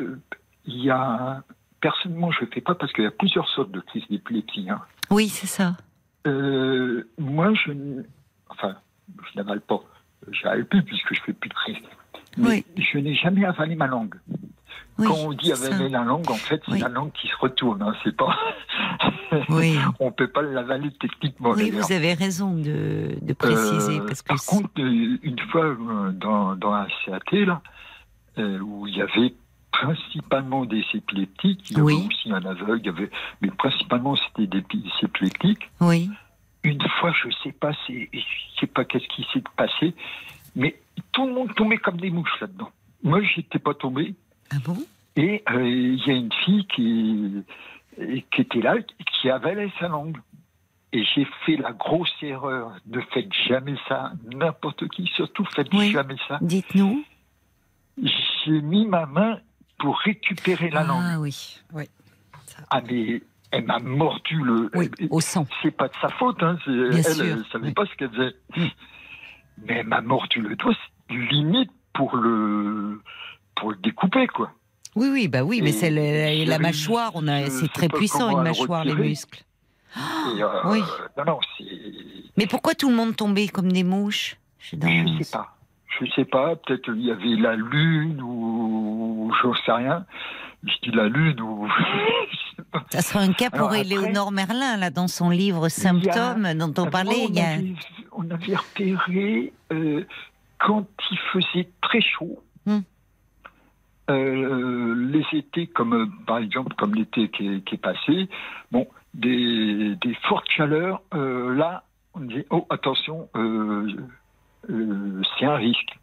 il 0.65 0.83
y 0.83 0.89
a. 0.91 1.41
Personnellement, 1.85 2.31
je 2.31 2.45
ne 2.45 2.49
fais 2.49 2.61
pas 2.61 2.73
parce 2.73 2.91
qu'il 2.93 3.03
y 3.03 3.07
a 3.07 3.11
plusieurs 3.11 3.47
sortes 3.49 3.69
de 3.71 3.79
crises 3.79 4.01
d'épilepsie. 4.09 4.67
hein. 4.71 4.81
Oui, 5.11 5.27
c'est 5.29 5.45
ça. 5.45 5.77
Euh, 6.25 7.07
moi, 7.19 7.53
je. 7.53 7.71
Enfin, 8.49 8.75
je 9.31 9.37
n'avale 9.37 9.61
pas. 9.61 9.81
J'avale 10.31 10.65
plus 10.65 10.81
puisque 10.81 11.13
je 11.13 11.21
fais 11.21 11.33
plus 11.33 11.49
de 11.49 11.53
crise. 11.53 11.77
Mais 12.37 12.63
je 12.75 12.97
n'ai 12.97 13.13
jamais 13.13 13.45
avalé 13.45 13.75
ma 13.75 13.85
langue. 13.85 14.15
Oui. 14.97 15.05
Quand 15.07 15.13
on 15.27 15.33
dit 15.33 15.51
avaler 15.51 15.89
la 15.89 16.03
langue, 16.03 16.27
en 16.31 16.33
fait, 16.47 16.59
c'est 16.65 16.71
Oui. 16.71 16.79
la 16.79 16.87
langue 16.89 17.11
qui 17.11 17.27
se 17.27 17.35
retourne. 17.39 17.83
hein, 17.83 17.93
c'est 18.03 18.15
pas. 18.17 18.35
Oui. 19.49 19.77
on 19.99 20.11
peut 20.11 20.27
pas 20.29 20.41
l'avaler 20.41 20.89
techniquement. 20.99 21.51
Oui, 21.51 21.69
vous 21.69 21.91
avez 21.93 22.13
raison 22.15 22.55
de, 22.55 23.15
de 23.21 23.33
préciser 23.33 23.99
Euh, 23.99 24.05
parce 24.07 24.21
que 24.23 24.29
par 24.29 24.43
contre, 24.43 24.69
euh, 24.79 25.17
une 25.21 25.39
fois 25.51 25.65
euh, 25.65 26.11
dans, 26.13 26.55
dans 26.55 26.73
un 26.73 26.87
CAT, 27.05 27.45
là, 27.45 27.61
euh, 28.39 28.57
où 28.59 28.87
il 28.87 28.95
y 28.97 29.01
avait 29.01 29.35
principalement 29.81 30.65
des 30.65 30.83
épileptiques, 30.93 31.69
il 31.71 31.77
y 31.77 31.81
avait 31.81 31.93
aussi 31.93 32.31
un 32.31 32.45
aveugle, 32.45 32.89
avait, 32.89 33.09
mais 33.41 33.49
principalement 33.51 34.15
c'était 34.15 34.47
des 34.47 34.61
pi- 34.61 34.89
épileptiques. 35.01 35.69
oui. 35.81 36.09
Une 36.63 36.81
fois, 36.99 37.11
je 37.23 37.29
sais 37.43 37.51
pas, 37.51 37.73
je 37.87 38.05
sais 38.59 38.65
pas 38.65 38.85
qu'est-ce 38.85 39.07
qui 39.09 39.23
s'est 39.31 39.43
passé, 39.55 39.93
mais 40.55 40.75
tout 41.11 41.27
le 41.27 41.33
monde 41.33 41.53
tombait 41.53 41.77
comme 41.77 41.97
des 41.97 42.09
mouches 42.09 42.39
là-dedans. 42.41 42.71
Moi, 43.03 43.21
j'étais 43.21 43.59
pas 43.59 43.75
tombé, 43.75 44.15
Ah 44.51 44.55
bon? 44.65 44.75
Et 45.15 45.43
euh, 45.51 45.63
il 45.67 46.03
y 46.07 46.09
a 46.09 46.13
une 46.15 46.33
fille 46.43 46.65
qui, 46.65 47.43
qui 48.31 48.41
était 48.41 48.61
là, 48.61 48.77
qui 49.21 49.29
avalait 49.29 49.71
sa 49.79 49.89
langue. 49.89 50.17
Et 50.91 51.03
j'ai 51.13 51.27
fait 51.45 51.57
la 51.57 51.71
grosse 51.71 52.11
erreur 52.23 52.71
de 52.87 52.99
faites 53.13 53.31
jamais 53.47 53.75
ça, 53.87 54.13
n'importe 54.33 54.87
qui, 54.87 55.05
surtout 55.15 55.45
faites 55.55 55.71
Oui. 55.71 55.91
jamais 55.91 56.15
ça. 56.27 56.39
Dites-nous. 56.41 57.03
J'ai 58.01 58.61
mis 58.61 58.85
ma 58.87 59.05
main 59.05 59.39
pour 59.77 59.97
récupérer 59.99 60.69
la 60.69 60.83
langue. 60.83 61.03
Ah 61.05 61.19
oui. 61.19 61.59
Oui. 61.73 61.83
Ah 62.69 62.81
mais 62.81 63.21
elle 63.51 63.65
m'a 63.65 63.79
mordu 63.79 64.41
le. 64.43 64.69
Oui. 64.73 64.89
Au 65.09 65.21
sang. 65.21 65.45
C'est 65.61 65.71
pas 65.71 65.87
de 65.87 65.93
sa 66.01 66.09
faute, 66.09 66.41
hein. 66.41 66.57
elle, 66.67 67.03
sûr, 67.03 67.25
elle 67.25 67.45
savait 67.51 67.67
oui. 67.67 67.73
pas 67.73 67.85
ce 67.85 67.95
qu'elle 67.95 68.11
faisait. 68.11 68.35
Mais 69.65 69.75
elle 69.79 69.87
m'a 69.87 70.01
mordu 70.01 70.41
le 70.41 70.55
doigt, 70.55 70.73
limite 71.09 71.71
pour 71.93 72.17
le, 72.17 73.01
pour 73.55 73.71
le 73.71 73.77
découper, 73.77 74.27
quoi. 74.27 74.51
Oui, 74.95 75.07
oui, 75.09 75.27
bah 75.27 75.43
oui, 75.43 75.61
mais 75.61 75.71
c'est 75.71 75.89
la 75.89 76.59
mâchoire, 76.59 77.11
on 77.15 77.27
a, 77.27 77.49
c'est 77.49 77.71
très 77.71 77.87
puissant 77.87 78.29
une 78.29 78.43
mâchoire, 78.43 78.85
les 78.85 78.95
muscles. 78.95 79.43
Et, 79.95 80.43
euh, 80.43 80.47
oui. 80.65 80.81
Non, 81.17 81.25
non, 81.25 81.39
c'est. 81.57 81.63
Mais 82.37 82.47
pourquoi 82.47 82.75
tout 82.75 82.89
le 82.89 82.95
monde 82.95 83.15
tombait 83.15 83.47
comme 83.47 83.71
des 83.71 83.83
mouches 83.83 84.37
Je 84.59 84.71
sais 84.71 85.31
pas. 85.31 85.54
Je 85.99 86.05
sais 86.11 86.25
pas. 86.25 86.55
Peut-être 86.55 86.83
qu'il 86.83 87.05
y 87.05 87.11
avait 87.11 87.35
la 87.35 87.55
lune 87.55 88.21
ou 88.21 89.31
j'en 89.41 89.53
sais 89.65 89.71
rien. 89.71 90.05
Je 90.63 90.73
dis 90.83 90.91
la 90.95 91.07
lune 91.07 91.39
ou. 91.41 91.67
je. 91.67 92.45
Ça 92.89 93.01
sera 93.01 93.19
un 93.21 93.33
cas 93.33 93.49
pour 93.49 93.73
Éléonore 93.73 94.31
Merlin, 94.31 94.77
là, 94.77 94.89
dans 94.89 95.07
son 95.07 95.29
livre 95.29 95.69
Symptômes, 95.69 96.53
dont 96.55 96.73
on 96.81 96.89
parlait. 96.89 97.25
on, 97.25 97.29
Il 97.29 97.35
y 97.35 97.41
a... 97.41 97.53
avait, 97.53 97.73
on 98.11 98.29
avait 98.29 98.55
repéré 98.55 99.53
euh, 99.71 100.03
quand 100.59 100.87
il 101.11 101.17
faisait 101.33 101.69
très 101.81 102.01
chaud. 102.01 102.41
Hmm. 102.65 102.79
euh, 104.09 104.95
les 105.11 105.37
étés, 105.37 105.67
comme 105.67 105.93
euh, 105.93 106.05
par 106.25 106.39
exemple 106.39 106.75
comme 106.75 106.95
l'été 106.95 107.29
qui 107.29 107.47
est, 107.47 107.61
qui 107.61 107.75
est 107.75 107.79
passé, 107.79 108.27
bon, 108.71 108.87
des, 109.13 109.95
des 110.01 110.13
fortes 110.27 110.49
chaleurs, 110.49 111.01
euh, 111.13 111.53
là, 111.53 111.83
on 112.15 112.21
dit 112.21 112.43
oh 112.49 112.65
attention, 112.71 113.29
euh, 114.69 115.21
c'est 115.37 115.45
un 115.45 115.55
risque. 115.55 115.97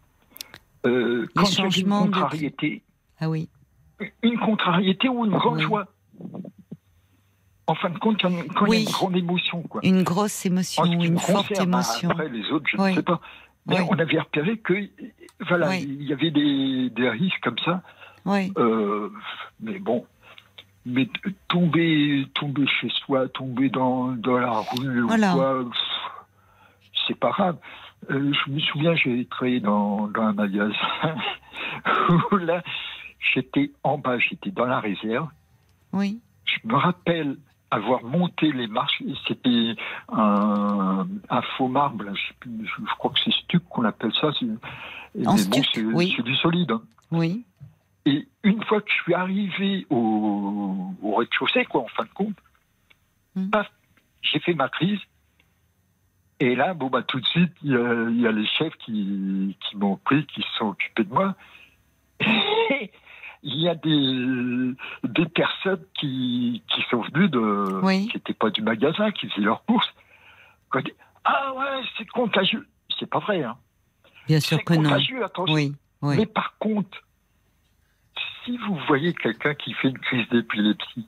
Euh, 0.86 1.26
quand 1.36 1.44
il 1.50 1.58
y 1.58 1.60
avait 1.62 1.80
une 1.80 1.84
de- 1.86 1.90
contrariété, 1.90 2.82
Ah 3.20 3.28
oui. 3.30 3.48
une 4.22 4.38
contrariété 4.38 5.08
ou 5.08 5.24
une 5.24 5.30
grande 5.32 5.58
Oui. 5.58 5.62
joie. 5.62 5.86
En 7.68 7.74
fin 7.76 7.90
de 7.90 7.98
compte, 7.98 8.20
quand, 8.20 8.32
quand 8.56 8.66
il 8.66 8.72
y 8.72 8.76
a 8.76 8.80
une 8.80 8.86
grande 8.86 9.16
émotion, 9.16 9.62
quoi. 9.62 9.80
Une 9.84 10.02
grosse 10.02 10.44
émotion, 10.44 10.84
une 10.84 11.12
me 11.12 11.18
forte 11.18 11.52
bah, 11.56 11.62
émotion. 11.62 12.10
Après, 12.10 12.28
les 12.28 12.50
autres, 12.50 12.66
je 12.68 12.76
Oui. 12.76 12.90
ne 12.90 12.96
sais 12.96 13.02
pas. 13.02 13.20
Mais 13.66 13.80
on 13.88 13.92
avait 13.96 14.18
repéré 14.18 14.58
que, 14.58 14.74
voilà, 15.46 15.76
il 15.76 16.02
y 16.02 16.12
avait 16.12 16.32
des, 16.32 16.90
des 16.90 17.08
risques 17.08 17.40
comme 17.42 17.58
ça. 17.64 17.82
Oui. 18.24 18.52
Euh, 18.58 19.08
mais 19.60 19.78
bon, 19.78 20.04
mais 20.84 21.08
tomber, 21.48 22.26
tomber 22.34 22.66
chez 22.66 22.88
soi, 22.88 23.28
tomber 23.28 23.68
dans, 23.68 24.08
dans 24.08 24.38
la 24.38 24.50
rue 24.60 25.02
Voilà. 25.02 25.36
c'est 27.06 27.18
pas 27.18 27.30
grave. 27.30 27.56
Euh, 28.10 28.32
je 28.32 28.50
me 28.50 28.58
souviens, 28.60 28.94
j'ai 28.96 29.24
travaillé 29.26 29.60
dans, 29.60 30.08
dans 30.08 30.22
un 30.22 30.32
magasin 30.32 30.72
où 32.32 32.36
là, 32.36 32.62
j'étais 33.32 33.70
en 33.84 33.98
bas, 33.98 34.18
j'étais 34.18 34.50
dans 34.50 34.66
la 34.66 34.80
réserve. 34.80 35.28
Oui. 35.92 36.20
Je 36.44 36.66
me 36.66 36.74
rappelle 36.74 37.36
avoir 37.70 38.02
monté 38.04 38.52
les 38.52 38.66
marches. 38.66 39.02
C'était 39.26 39.74
un, 40.10 41.06
un 41.30 41.42
faux 41.56 41.68
marbre. 41.68 42.04
Je, 42.44 42.84
crois 42.98 43.12
que 43.12 43.20
c'est 43.24 43.32
stuc 43.32 43.62
qu'on 43.68 43.84
appelle 43.84 44.12
ça. 44.20 44.28
En 44.28 45.22
bon, 45.24 45.36
stuc, 45.36 45.64
c'est 45.72 45.82
oui. 45.84 46.12
c'est 46.16 46.22
du 46.22 46.34
solide. 46.36 46.72
hein. 46.72 46.82
Oui. 47.10 47.44
Et 48.04 48.26
une 48.42 48.62
fois 48.64 48.80
que 48.80 48.90
je 48.90 49.02
suis 49.02 49.14
arrivé 49.14 49.86
au, 49.88 50.92
au 51.02 51.14
rez-de-chaussée, 51.14 51.64
quoi, 51.66 51.82
en 51.82 51.88
fin 51.88 52.02
de 52.02 52.08
compte, 52.08 52.34
paf, 53.52 53.70
j'ai 54.22 54.40
fait 54.40 54.54
ma 54.54 54.68
crise. 54.68 54.98
Et 56.44 56.56
là, 56.56 56.74
bon, 56.74 56.88
bah, 56.88 57.02
tout 57.02 57.20
de 57.20 57.26
suite, 57.26 57.52
il 57.62 57.70
y 57.70 57.76
a, 57.76 58.08
il 58.10 58.20
y 58.20 58.26
a 58.26 58.32
les 58.32 58.46
chefs 58.46 58.74
qui, 58.84 59.56
qui 59.60 59.76
m'ont 59.76 59.96
pris, 59.96 60.26
qui 60.26 60.42
se 60.42 60.48
sont 60.58 60.70
occupés 60.70 61.04
de 61.04 61.12
moi. 61.12 61.36
il 63.44 63.60
y 63.60 63.68
a 63.68 63.76
des, 63.76 64.74
des 65.04 65.26
personnes 65.26 65.84
qui, 65.94 66.62
qui 66.68 66.82
sont 66.90 67.02
venues 67.02 67.28
de, 67.28 67.80
Oui. 67.84 68.08
qui 68.08 68.16
n'étaient 68.16 68.34
pas 68.34 68.50
du 68.50 68.60
magasin, 68.60 69.12
qui 69.12 69.28
faisaient 69.28 69.42
leurs 69.42 69.64
courses. 69.66 69.86
qui 70.72 70.78
ont 70.78 70.80
dit, 70.80 70.92
ah 71.24 71.52
ouais, 71.54 71.82
c'est 71.96 72.08
contagieux. 72.08 72.66
C'est 72.98 73.08
pas 73.08 73.20
vrai, 73.20 73.44
hein. 73.44 73.56
Bien 74.26 74.40
sûr 74.40 74.62
que 74.64 74.74
non. 74.74 74.82
contagieux, 74.82 75.24
attention. 75.24 75.54
Oui. 75.54 75.72
Oui. 76.02 76.16
Mais 76.16 76.26
par 76.26 76.56
contre, 76.58 76.98
si 78.44 78.56
vous 78.56 78.76
voyez 78.88 79.14
quelqu'un 79.14 79.54
qui 79.54 79.72
fait 79.74 79.88
une 79.90 79.98
crise 79.98 80.28
d'épilepsie, 80.30 81.06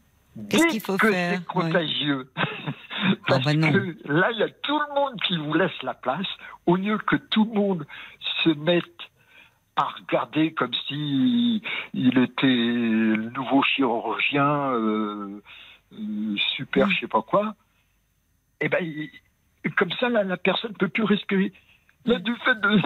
Qu'est-ce 0.51 0.67
qu'il 0.67 0.81
faut 0.81 0.97
que 0.97 1.11
faire? 1.13 1.39
c'est 1.39 1.47
contagieux. 1.47 2.31
Ah 3.05 3.15
Parce 3.29 3.45
bah 3.45 3.53
que 3.55 3.97
là, 4.13 4.31
il 4.33 4.39
y 4.39 4.43
a 4.43 4.49
tout 4.49 4.79
le 4.79 4.95
monde 4.95 5.21
qui 5.23 5.37
vous 5.37 5.55
laisse 5.55 5.83
la 5.83 5.95
place, 5.95 6.27
au 6.67 6.77
lieu 6.77 6.99
que 6.99 7.17
tout 7.17 7.45
le 7.45 7.53
monde 7.53 7.87
se 8.43 8.51
mette 8.51 8.85
à 9.77 9.85
regarder 9.85 10.53
comme 10.55 10.73
si 10.87 11.63
il 11.95 12.19
était 12.19 12.47
le 12.47 13.31
nouveau 13.31 13.63
chirurgien 13.63 14.71
euh, 14.73 15.41
euh, 15.93 16.37
super, 16.57 16.87
Mm. 16.87 16.91
je 16.91 17.01
sais 17.01 17.09
pas 17.09 17.23
quoi. 17.23 17.55
Et 18.61 18.69
ben, 18.69 18.79
il- 18.83 19.11
comme 19.77 19.91
ça, 19.93 20.09
là, 20.09 20.23
la 20.25 20.37
personne 20.37 20.73
ne 20.73 20.77
peut 20.77 20.89
plus 20.89 21.05
respirer. 21.05 21.53
Là, 22.05 22.19
du 22.19 22.35
fait 22.37 22.55
de. 22.61 22.81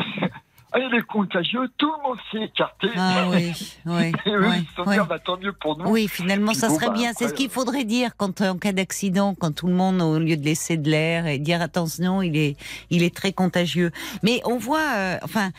Ah, 0.71 0.79
il 0.81 0.95
est 0.95 1.03
contagieux, 1.07 1.69
tout 1.79 1.91
le 1.91 2.03
monde 2.09 2.19
s'est 2.31 2.45
écarté. 2.45 2.89
Ah 2.97 3.27
oui, 3.31 3.53
oui, 3.87 4.13
Et 4.27 4.31
eux, 4.31 4.47
oui, 4.49 4.57
ils 4.59 4.67
se 4.67 4.75
sont 4.75 4.83
oui. 4.87 4.95
dit, 4.95 5.01
ah, 5.01 5.05
bah, 5.05 5.19
tant 5.19 5.39
mieux 5.39 5.53
pour 5.53 5.79
nous. 5.79 5.89
Oui, 5.89 6.09
finalement, 6.09 6.53
ça 6.53 6.69
Bon, 6.69 6.75
serait 6.75 6.89
bah, 6.89 6.93
bien. 6.93 7.13
C'est 7.17 7.29
ce 7.29 7.33
qu'il 7.35 7.49
faudrait 7.49 7.85
dire 7.85 8.17
quand, 8.19 8.43
euh, 8.43 8.51
en 8.51 8.59
cas 8.59 8.73
d'accident, 8.73 9.35
quand 9.35 9.53
tout 9.53 9.67
le 9.67 9.73
monde, 9.73 10.03
au 10.03 10.19
lieu 10.19 10.37
de 10.37 10.45
laisser 10.45 10.77
de 10.77 10.91
l'air 10.91 11.27
et 11.27 11.39
dire 11.39 11.63
attention, 11.63 12.21
il 12.21 12.37
est, 12.37 12.57
il 12.91 13.03
est 13.03 13.15
très 13.17 13.33
contagieux. 13.33 13.93
Mais 14.23 14.43
on 14.45 14.59
voit, 14.59 14.93
euh, 14.97 15.19
enfin, 15.23 15.51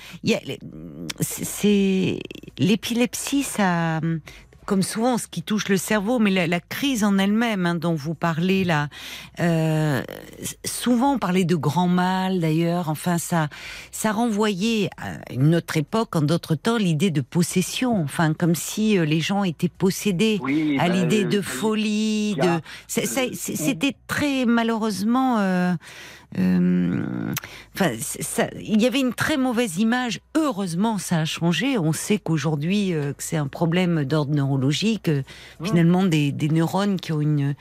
c'est 1.19 2.19
l'épilepsie, 2.59 3.43
ça, 3.43 4.01
comme 4.69 4.83
souvent, 4.83 5.17
ce 5.17 5.25
qui 5.25 5.41
touche 5.41 5.67
le 5.67 5.77
cerveau, 5.77 6.19
mais 6.19 6.29
la, 6.29 6.45
la 6.45 6.59
crise 6.59 7.03
en 7.03 7.17
elle-même 7.17 7.65
hein, 7.65 7.73
dont 7.73 7.95
vous 7.95 8.13
parlez 8.13 8.63
là, 8.63 8.87
euh, 9.39 10.03
souvent 10.63 11.13
on 11.13 11.17
parlait 11.17 11.43
de 11.43 11.55
grand 11.55 11.87
mal 11.87 12.39
d'ailleurs. 12.39 12.87
Enfin, 12.87 13.17
ça, 13.17 13.47
ça 13.91 14.11
renvoyait 14.11 14.91
à 14.99 15.33
une 15.33 15.55
autre 15.55 15.75
époque, 15.77 16.15
en 16.15 16.21
d'autres 16.21 16.53
temps, 16.53 16.77
l'idée 16.77 17.09
de 17.09 17.21
possession. 17.21 17.99
Enfin, 18.03 18.35
comme 18.35 18.53
si 18.53 18.99
euh, 18.99 19.05
les 19.05 19.21
gens 19.21 19.43
étaient 19.43 19.69
possédés 19.75 20.37
Oui, 20.43 20.77
à 20.79 20.87
bah, 20.87 20.93
l'idée 20.93 21.23
de 21.23 21.41
folie. 21.41 22.35
De, 22.35 22.61
c'était 22.87 23.95
très 24.05 24.45
malheureusement. 24.45 25.39
euh, 25.39 25.73
euh, 26.37 27.33
enfin, 27.75 27.91
c'est- 27.99 28.21
ça- 28.21 28.49
il 28.61 28.81
y 28.81 28.85
avait 28.85 28.99
une 28.99 29.13
très 29.13 29.37
mauvaise 29.37 29.77
image. 29.79 30.19
Heureusement, 30.37 30.97
ça 30.97 31.19
a 31.19 31.25
changé. 31.25 31.77
On 31.77 31.91
sait 31.93 32.19
qu'aujourd'hui, 32.19 32.93
euh, 32.93 33.13
que 33.13 33.23
c'est 33.23 33.37
un 33.37 33.47
problème 33.47 34.03
d'ordre 34.05 34.33
neurologique. 34.33 35.09
euh, 35.09 35.23
Mmh. 35.59 35.65
Finalement, 35.65 36.03
des, 36.05 36.31
des 36.31 36.49
neurones 36.49 36.99
qui 36.99 37.11
ont 37.13 37.21
une 37.21 37.55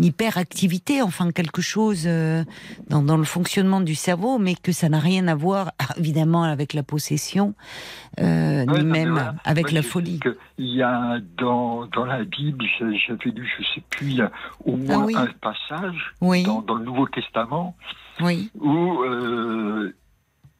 hyperactivité, 0.00 1.02
enfin 1.02 1.30
quelque 1.32 1.62
chose 1.62 2.04
euh, 2.06 2.44
dans, 2.88 3.02
dans 3.02 3.16
le 3.16 3.24
fonctionnement 3.24 3.80
du 3.80 3.94
cerveau, 3.94 4.38
mais 4.38 4.54
que 4.54 4.72
ça 4.72 4.88
n'a 4.88 4.98
rien 5.00 5.26
à 5.28 5.34
voir, 5.34 5.72
évidemment, 5.98 6.44
avec 6.44 6.72
la 6.74 6.82
possession, 6.82 7.54
euh, 8.20 8.64
Ouais, 8.66 8.78
ni 8.78 8.84
non, 8.84 8.90
même 8.92 9.10
voilà. 9.10 9.34
avec 9.44 9.66
Moi, 9.66 9.72
la 9.74 9.82
folie. 9.82 10.20
Il 10.58 10.74
y 10.74 10.82
a 10.82 11.18
dans, 11.38 11.86
dans 11.86 12.04
la 12.04 12.22
Bible, 12.24 12.64
j'avais 12.78 13.30
lu, 13.30 13.50
je 13.58 13.64
sais 13.74 13.82
plus, 13.90 14.06
il 14.10 14.16
y 14.16 14.22
a 14.22 14.30
au 14.64 14.76
moins 14.76 15.00
Ah 15.02 15.04
oui. 15.06 15.14
un 15.16 15.26
passage 15.40 16.14
Oui, 16.20 16.44
dans, 16.44 16.62
dans 16.62 16.76
le 16.76 16.84
Nouveau 16.84 17.06
Testament 17.08 17.76
oui, 18.20 18.48
où 18.60 19.02
euh, 19.02 19.92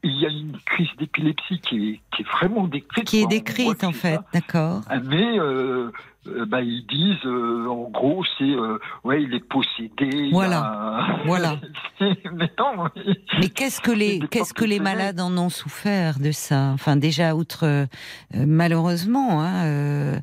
il 0.04 0.20
y 0.20 0.26
a 0.26 0.28
une 0.28 0.56
crise 0.66 0.88
d'épilepsie 0.98 1.58
qui 1.60 1.76
est, 1.90 2.00
qui 2.14 2.22
est 2.22 2.28
vraiment 2.38 2.66
décrite. 2.68 3.04
qui 3.06 3.16
est 3.18 3.20
voit 3.22 3.28
décrite 3.30 3.82
en 3.84 3.92
fait, 3.92 4.20
d'accord. 4.32 4.82
Ah, 4.88 5.00
Mais 5.00 5.38
euh, 5.38 5.90
euh, 6.26 6.44
bah, 6.46 6.60
ils 6.62 6.86
disent, 6.86 7.24
euh, 7.26 7.66
en 7.68 7.88
gros, 7.90 8.24
c'est 8.38 8.44
euh, 8.44 8.78
ouais, 9.02 9.22
il 9.22 9.34
est 9.34 9.44
possédé. 9.48 10.08
il 10.10 10.30
Voilà. 10.32 10.58
a- 10.60 11.16
Voilà. 11.26 11.58
mais 12.00 12.50
non, 12.58 12.84
mais- 12.96 13.14
Mais 13.40 13.48
qu'est-ce 13.48 13.80
que 13.80 13.90
les 13.90 14.20
qu'est-ce 14.30 14.54
que 14.54 14.64
les 14.64 14.78
malades 14.80 15.20
en 15.20 15.36
ont 15.36 15.48
souffert 15.50 16.18
de 16.18 16.32
ça? 16.32 16.70
Enfin 16.74 16.96
déjà 16.96 17.34
outre 17.34 17.86
malheureusement 18.34 19.42
hein, 19.42 20.20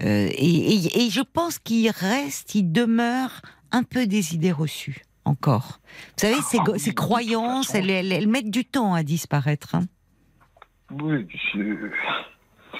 et, 0.00 0.26
et- 0.36 1.06
et 1.06 1.10
je 1.10 1.20
pense 1.20 1.58
qu'il 1.58 1.90
reste, 1.90 2.54
il 2.54 2.72
demeure 2.72 3.42
un 3.72 3.82
peu 3.82 4.06
des 4.06 4.34
idées 4.34 4.52
reçues 4.52 5.02
encore. 5.24 5.80
Vous 6.16 6.28
savez 6.28 6.40
ces, 6.42 6.58
Ah 6.60 6.92
croyances, 6.94 7.66
façon. 7.68 7.78
elles, 7.78 7.90
elles- 7.90 8.12
elles 8.12 8.28
mettent 8.28 8.50
du 8.50 8.64
temps 8.64 8.94
à 8.94 9.02
disparaître. 9.02 9.74
hein. 9.74 9.86
oui, 10.90 11.26
c'est- 11.52 11.58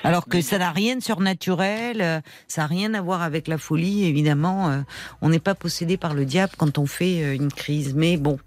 Alors 0.02 0.26
que 0.26 0.40
ça 0.40 0.56
n'a 0.58 0.70
rien 0.70 0.96
de 0.96 1.02
surnaturel, 1.02 2.00
euh, 2.00 2.20
ça 2.48 2.62
n'a 2.62 2.68
rien 2.68 2.94
à 2.94 3.02
voir 3.02 3.20
avec 3.20 3.48
la 3.48 3.58
folie, 3.58 4.04
évidemment. 4.04 4.70
euh, 4.70 4.80
on 5.20 5.28
n'est 5.28 5.40
pas 5.40 5.54
possédé 5.54 5.98
par 5.98 6.14
le 6.14 6.24
diable 6.24 6.54
quand 6.56 6.78
on 6.78 6.86
fait 6.86 7.22
euh, 7.22 7.34
une 7.34 7.52
crise. 7.52 7.92
Mais 7.94 8.16
bon, 8.16 8.38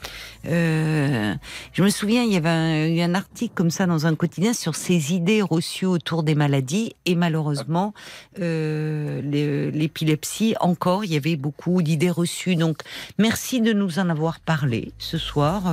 je 0.45 1.35
me 1.79 1.89
souvian, 1.89 2.23
il 2.23 2.33
y 2.33 2.37
avait 2.37 2.49
un, 2.49 2.99
a 2.99 3.05
un 3.05 3.15
article 3.15 3.53
comme 3.53 3.69
ça 3.69 3.85
dans 3.85 4.07
un 4.07 4.15
quotidien 4.15 4.53
sur 4.53 4.75
ces 4.75 5.13
idées 5.13 5.41
reçues 5.41 5.85
autour 5.85 6.23
des 6.23 6.35
maladies. 6.35 6.95
Et 7.05 7.15
malheureusement, 7.15 7.93
l'épilepsie, 8.37 10.55
encore, 10.59 11.05
il 11.05 11.13
y 11.13 11.17
avait 11.17 11.35
beaucoup 11.35 11.81
d'idées 11.81 12.09
reçues. 12.09 12.55
Donc, 12.55 12.79
merci 13.17 13.61
de 13.61 13.73
nous 13.73 13.99
en 13.99 14.09
avoir 14.09 14.39
parlé 14.39 14.91
ce 14.97 15.17
soir, 15.17 15.63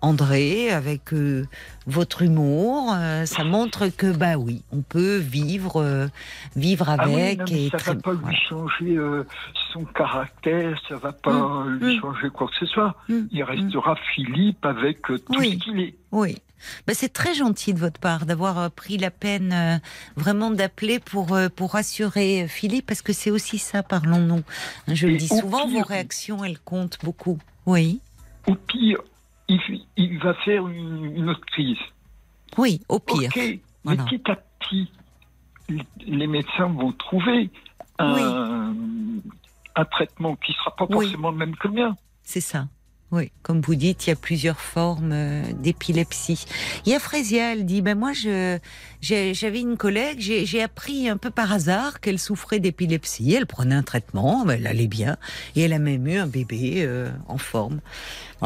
André, 0.00 0.70
avec 0.70 1.10
votre 1.86 2.22
humour. 2.22 2.94
Ça 3.24 3.44
montre 3.44 3.88
que, 3.88 4.12
bah 4.12 4.36
oui, 4.36 4.62
on 4.72 4.82
peut 4.82 5.03
vivre, 5.18 5.80
euh, 5.82 6.06
vivre 6.56 6.86
Ah 6.88 7.06
oui, 7.08 7.14
avec. 7.20 7.38
non, 7.38 7.44
mais 7.50 7.66
et 7.66 7.70
ça 7.70 7.78
très- 7.78 7.94
va 7.94 8.00
pas 8.00 8.12
lui 8.12 8.36
changer 8.48 8.96
euh, 8.96 9.24
son 9.72 9.84
caractère, 9.84 10.80
ça 10.88 10.96
va 10.96 11.12
pas 11.12 11.32
Mm, 11.64 11.78
lui 11.80 11.96
mm. 11.96 12.00
changer 12.00 12.30
quoi 12.30 12.48
que 12.48 12.54
ce 12.60 12.66
soit. 12.66 12.94
Mm, 13.08 13.20
Il 13.30 13.42
restera 13.44 13.96
Philippe 14.14 14.64
avec 14.64 15.10
euh, 15.10 15.18
tout 15.18 15.34
Oui. 15.38 15.58
ce 15.58 15.64
qu'il 15.64 15.80
est. 15.80 15.94
Oui. 16.12 16.38
Ben, 16.86 16.94
c'est 16.94 17.12
très 17.12 17.34
gentil 17.34 17.74
de 17.74 17.78
votre 17.78 18.00
part 18.00 18.24
d'avoir 18.24 18.70
pris 18.70 18.96
la 18.96 19.10
peine 19.10 19.52
euh, 19.52 19.76
vraiment 20.16 20.50
d'appeler 20.50 20.98
pour, 20.98 21.34
euh, 21.34 21.48
pour 21.54 21.72
rassurer 21.72 22.46
Philippe, 22.48 22.86
parce 22.86 23.02
que 23.02 23.12
c'est 23.12 23.30
aussi 23.30 23.58
ça, 23.58 23.82
parlons-nous. 23.82 24.42
Je 24.88 25.06
le 25.06 25.16
dis 25.16 25.28
souvent, 25.28 25.66
pire- 25.68 25.78
vos 25.80 25.82
réactions, 25.84 26.42
elles 26.44 26.58
comptent 26.58 26.98
beaucoup. 27.02 27.38
Oui. 27.66 28.00
Au 28.46 28.54
pire, 28.54 28.98
il, 29.48 29.60
il 29.98 30.18
va 30.20 30.32
faire 30.44 30.66
une, 30.68 31.04
une 31.16 31.28
autre 31.28 31.44
crise. 31.52 31.76
Oui, 32.56 32.80
au 32.88 32.98
pire. 32.98 33.28
Ok, 33.28 33.36
mais 33.36 33.60
Voilà. 33.84 34.04
à 34.26 34.36
les 36.06 36.26
médecins 36.26 36.68
vont 36.68 36.92
trouver 36.92 37.50
un, 37.98 38.74
un 39.76 39.84
traitement 39.86 40.36
qui 40.36 40.52
sera 40.52 40.74
pas 40.76 40.86
Oui. 40.90 41.06
forcément 41.06 41.30
le 41.30 41.36
même 41.38 41.56
que 41.56 41.68
le 41.68 41.74
mien. 41.74 41.96
C'est 42.22 42.40
ça. 42.40 42.68
Oui, 43.10 43.30
comme 43.42 43.60
vous 43.60 43.76
dites, 43.76 44.06
il 44.06 44.10
y 44.10 44.12
a 44.12 44.16
plusieurs 44.16 44.58
formes 44.58 45.12
euh, 45.12 45.42
d'épilepsie. 45.52 46.46
Il 46.84 46.90
y 46.90 46.96
a 46.96 46.98
Frésia, 46.98 47.52
elle 47.52 47.64
dit, 47.64 47.80
ben 47.80 47.96
moi, 47.96 48.12
je, 48.12 48.58
j'avais 49.00 49.60
une 49.60 49.76
collègue, 49.76 50.18
j'ai, 50.18 50.44
j'ai 50.46 50.60
appris 50.62 51.08
un 51.08 51.16
peu 51.16 51.30
par 51.30 51.52
hasard 51.52 52.00
qu'elle 52.00 52.18
souffrait 52.18 52.58
d'épilepsie. 52.58 53.32
Elle 53.34 53.46
prenait 53.46 53.74
un 53.76 53.84
traitement, 53.84 54.44
ben, 54.44 54.54
elle 54.58 54.66
allait 54.66 54.88
bien, 54.88 55.16
et 55.54 55.60
elle 55.62 55.74
a 55.74 55.78
même 55.78 56.08
eu 56.08 56.16
un 56.16 56.26
bébé 56.26 56.78
euh, 56.78 57.08
en 57.28 57.38
forme. 57.38 57.80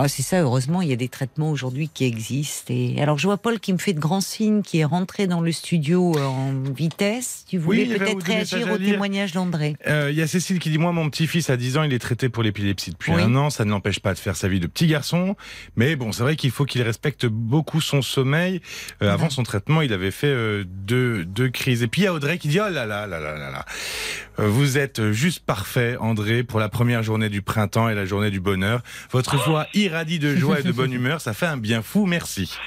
Ah, 0.01 0.07
c'est 0.07 0.23
ça, 0.23 0.41
heureusement, 0.41 0.81
il 0.81 0.89
y 0.89 0.93
a 0.93 0.97
des 0.97 1.09
traitements 1.09 1.51
aujourd'hui 1.51 1.91
qui 1.93 2.05
existent. 2.05 2.73
Et 2.73 3.03
alors, 3.03 3.19
je 3.19 3.27
vois 3.27 3.37
Paul 3.37 3.59
qui 3.59 3.73
me 3.73 3.79
fait 3.79 3.93
de 3.95 3.99
grands 3.99 4.21
signes, 4.21 4.63
qui 4.63 4.79
est 4.79 4.85
rentré 4.85 5.27
dans 5.27 5.41
le 5.41 5.51
studio 5.51 6.17
euh, 6.17 6.25
en 6.25 6.53
vitesse. 6.73 7.45
Tu 7.49 7.59
voulais 7.59 7.85
peut-être 7.85 8.25
réagir 8.25 8.69
à 8.69 8.75
au 8.75 8.79
témoignage 8.79 9.33
d'André. 9.33 9.75
Euh, 9.89 10.11
Il 10.13 10.17
y 10.17 10.23
a 10.23 10.29
Cécile 10.29 10.61
qui 10.61 10.71
dit 10.71 10.79
Moi, 10.79 10.93
mon 10.93 11.11
petit-fils 11.11 11.51
a 11.51 11.57
10 11.57 11.79
ans, 11.79 11.83
il 11.83 11.93
est 11.93 11.99
traité 11.99 12.29
pour 12.29 12.45
l'épilepsie 12.45 12.93
depuis 12.93 13.13
Oui. 13.13 13.23
un 13.23 13.35
an. 13.35 13.51
Ça 13.51 13.65
ne 13.65 13.71
l'empêche 13.71 13.99
pas 13.99 14.15
de 14.15 14.19
faire 14.21 14.37
sa 14.37 14.47
vie 14.47 14.61
de 14.61 14.69
petit 14.69 14.87
garçon. 14.87 15.35
Mais 15.75 15.97
bon, 15.97 16.13
c'est 16.13 16.23
vrai 16.23 16.37
qu'il 16.37 16.53
faut 16.53 16.65
qu'il 16.65 16.83
respecte 16.83 17.27
beaucoup 17.27 17.81
son 17.81 18.01
sommeil. 18.01 18.61
Euh, 19.03 19.13
Avant 19.13 19.31
son 19.31 19.43
traitement, 19.43 19.83
il 19.83 19.93
avait 19.93 20.13
fait 20.13 20.29
euh, 20.29 20.63
deux, 20.65 21.25
deux 21.25 21.49
crises. 21.51 21.83
Et 21.83 21.89
puis 21.89 22.03
il 22.03 22.05
y 22.05 22.07
a 22.07 22.15
Audrey 22.15 22.39
qui 22.39 22.47
dit 22.47 22.61
Oh 22.61 22.69
là 22.71 22.87
là 22.87 23.09
là 23.09 23.19
là 23.19 23.37
là 23.37 23.51
là. 23.51 23.65
Euh, 24.41 24.49
Vous 24.49 24.79
êtes 24.79 25.11
juste 25.13 25.45
parfait, 25.45 25.97
André, 25.99 26.43
pour 26.45 26.61
la 26.61 26.69
première 26.69 27.03
journée 27.03 27.29
du 27.29 27.43
printemps 27.43 27.89
et 27.89 27.95
la 27.95 28.05
journée 28.05 28.31
du 28.31 28.41
bonheur. 28.41 28.83
Votre 29.11 29.37
voix 29.37 29.67
irradie 29.75 30.19
de 30.19 30.35
joie 30.37 30.61
et 30.61 30.63
de 30.63 30.73
bonne 30.73 30.93
humeur. 30.93 31.21
Ça 31.21 31.33
fait 31.33 31.47
un 31.47 31.57
bien 31.57 31.83
fou. 31.83 32.07
Merci. 32.07 32.53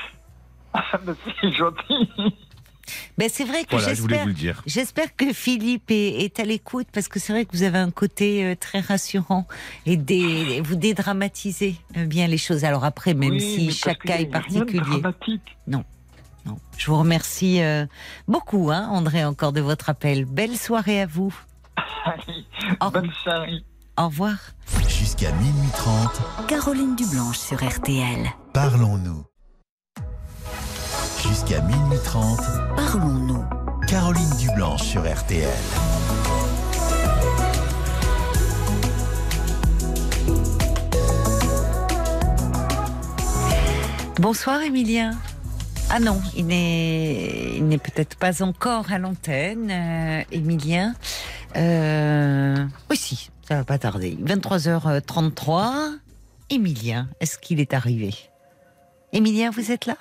Ah, 0.74 0.86
mais 1.06 1.12
c'est 1.42 1.52
gentil. 1.52 2.08
Ben, 3.18 3.28
c'est 3.30 3.44
vrai 3.44 3.66
que 3.66 3.72
Voilà, 3.72 3.94
je 3.94 4.00
voulais 4.02 4.16
j'espère. 4.16 4.22
vous 4.22 4.28
le 4.30 4.34
dire. 4.34 4.64
J'espère 4.66 5.14
que 5.18 5.34
Philippe 5.34 5.92
est, 5.92 6.24
est 6.24 6.40
à 6.40 6.46
l'écoute 6.46 6.88
parce 6.94 7.10
que 7.10 7.20
c'est 7.20 7.34
vrai 7.34 7.44
que 7.44 7.52
vous 7.52 7.64
avez 7.64 7.78
un 7.78 7.92
côté 7.92 8.46
euh, 8.46 8.56
très 8.56 8.80
rassurant 8.80 9.46
et 9.86 9.98
vous 10.64 10.76
dédramatisez 10.78 11.76
euh, 11.98 12.06
bien 12.06 12.26
les 12.28 12.38
choses. 12.38 12.64
Alors 12.64 12.86
après, 12.86 13.14
même 13.14 13.32
Oui, 13.32 13.42
si 13.42 13.72
chaque 13.74 14.00
cas 14.04 14.20
est 14.20 14.28
particulier. 14.28 14.80
dramatique. 14.80 15.58
Non. 15.68 15.84
Je 16.78 16.86
vous 16.88 16.98
remercie 16.98 17.62
euh, 17.62 17.86
beaucoup, 18.30 18.72
hein, 18.72 18.88
André, 18.90 19.26
encore 19.26 19.52
de 19.52 19.60
votre 19.60 19.90
appel. 19.90 20.24
Belle 20.24 20.56
soirée 20.56 21.02
à 21.02 21.06
vous. 21.06 21.36
Allez, 22.06 22.46
Au, 22.82 22.90
bonne 22.92 23.12
soirée. 23.24 23.64
au 23.98 24.06
revoir. 24.06 24.36
Jusqu'à 24.88 25.32
minuit 25.34 25.70
30, 25.76 26.48
Caroline 26.48 26.96
Dublanche 26.96 27.38
sur 27.38 27.58
RTL. 27.64 28.30
parlons-nous. 28.54 29.24
Jusqu'à 31.28 31.62
minuit 31.62 32.00
30, 32.04 32.40
Parlons-nous. 32.76 33.44
Caroline 33.88 34.30
Dublanche 34.40 34.82
sur 34.84 35.02
RTL. 35.02 35.50
Bonsoir, 44.20 44.62
Emilien. 44.62 45.12
Ah 45.90 46.00
non, 46.00 46.22
il 46.38 46.46
n'est, 46.48 47.56
il 47.58 47.68
n'est 47.68 47.78
peut-être 47.78 48.16
pas 48.16 48.44
encore 48.44 48.92
à 48.92 48.98
l'antenne, 48.98 49.70
euh, 49.72 50.22
Emilien. 50.32 50.94
Euh, 51.56 52.56
oui, 52.90 52.98
si, 52.98 53.30
ça 53.48 53.56
va 53.58 53.64
pas 53.64 53.78
tarder. 53.78 54.18
23h33. 54.24 55.98
Emilien, 56.50 57.08
est-ce 57.20 57.38
qu'il 57.38 57.60
est 57.60 57.74
arrivé? 57.74 58.14
Emilien, 59.14 59.50
vous 59.52 59.72
êtes 59.72 59.86
là? 59.86 59.98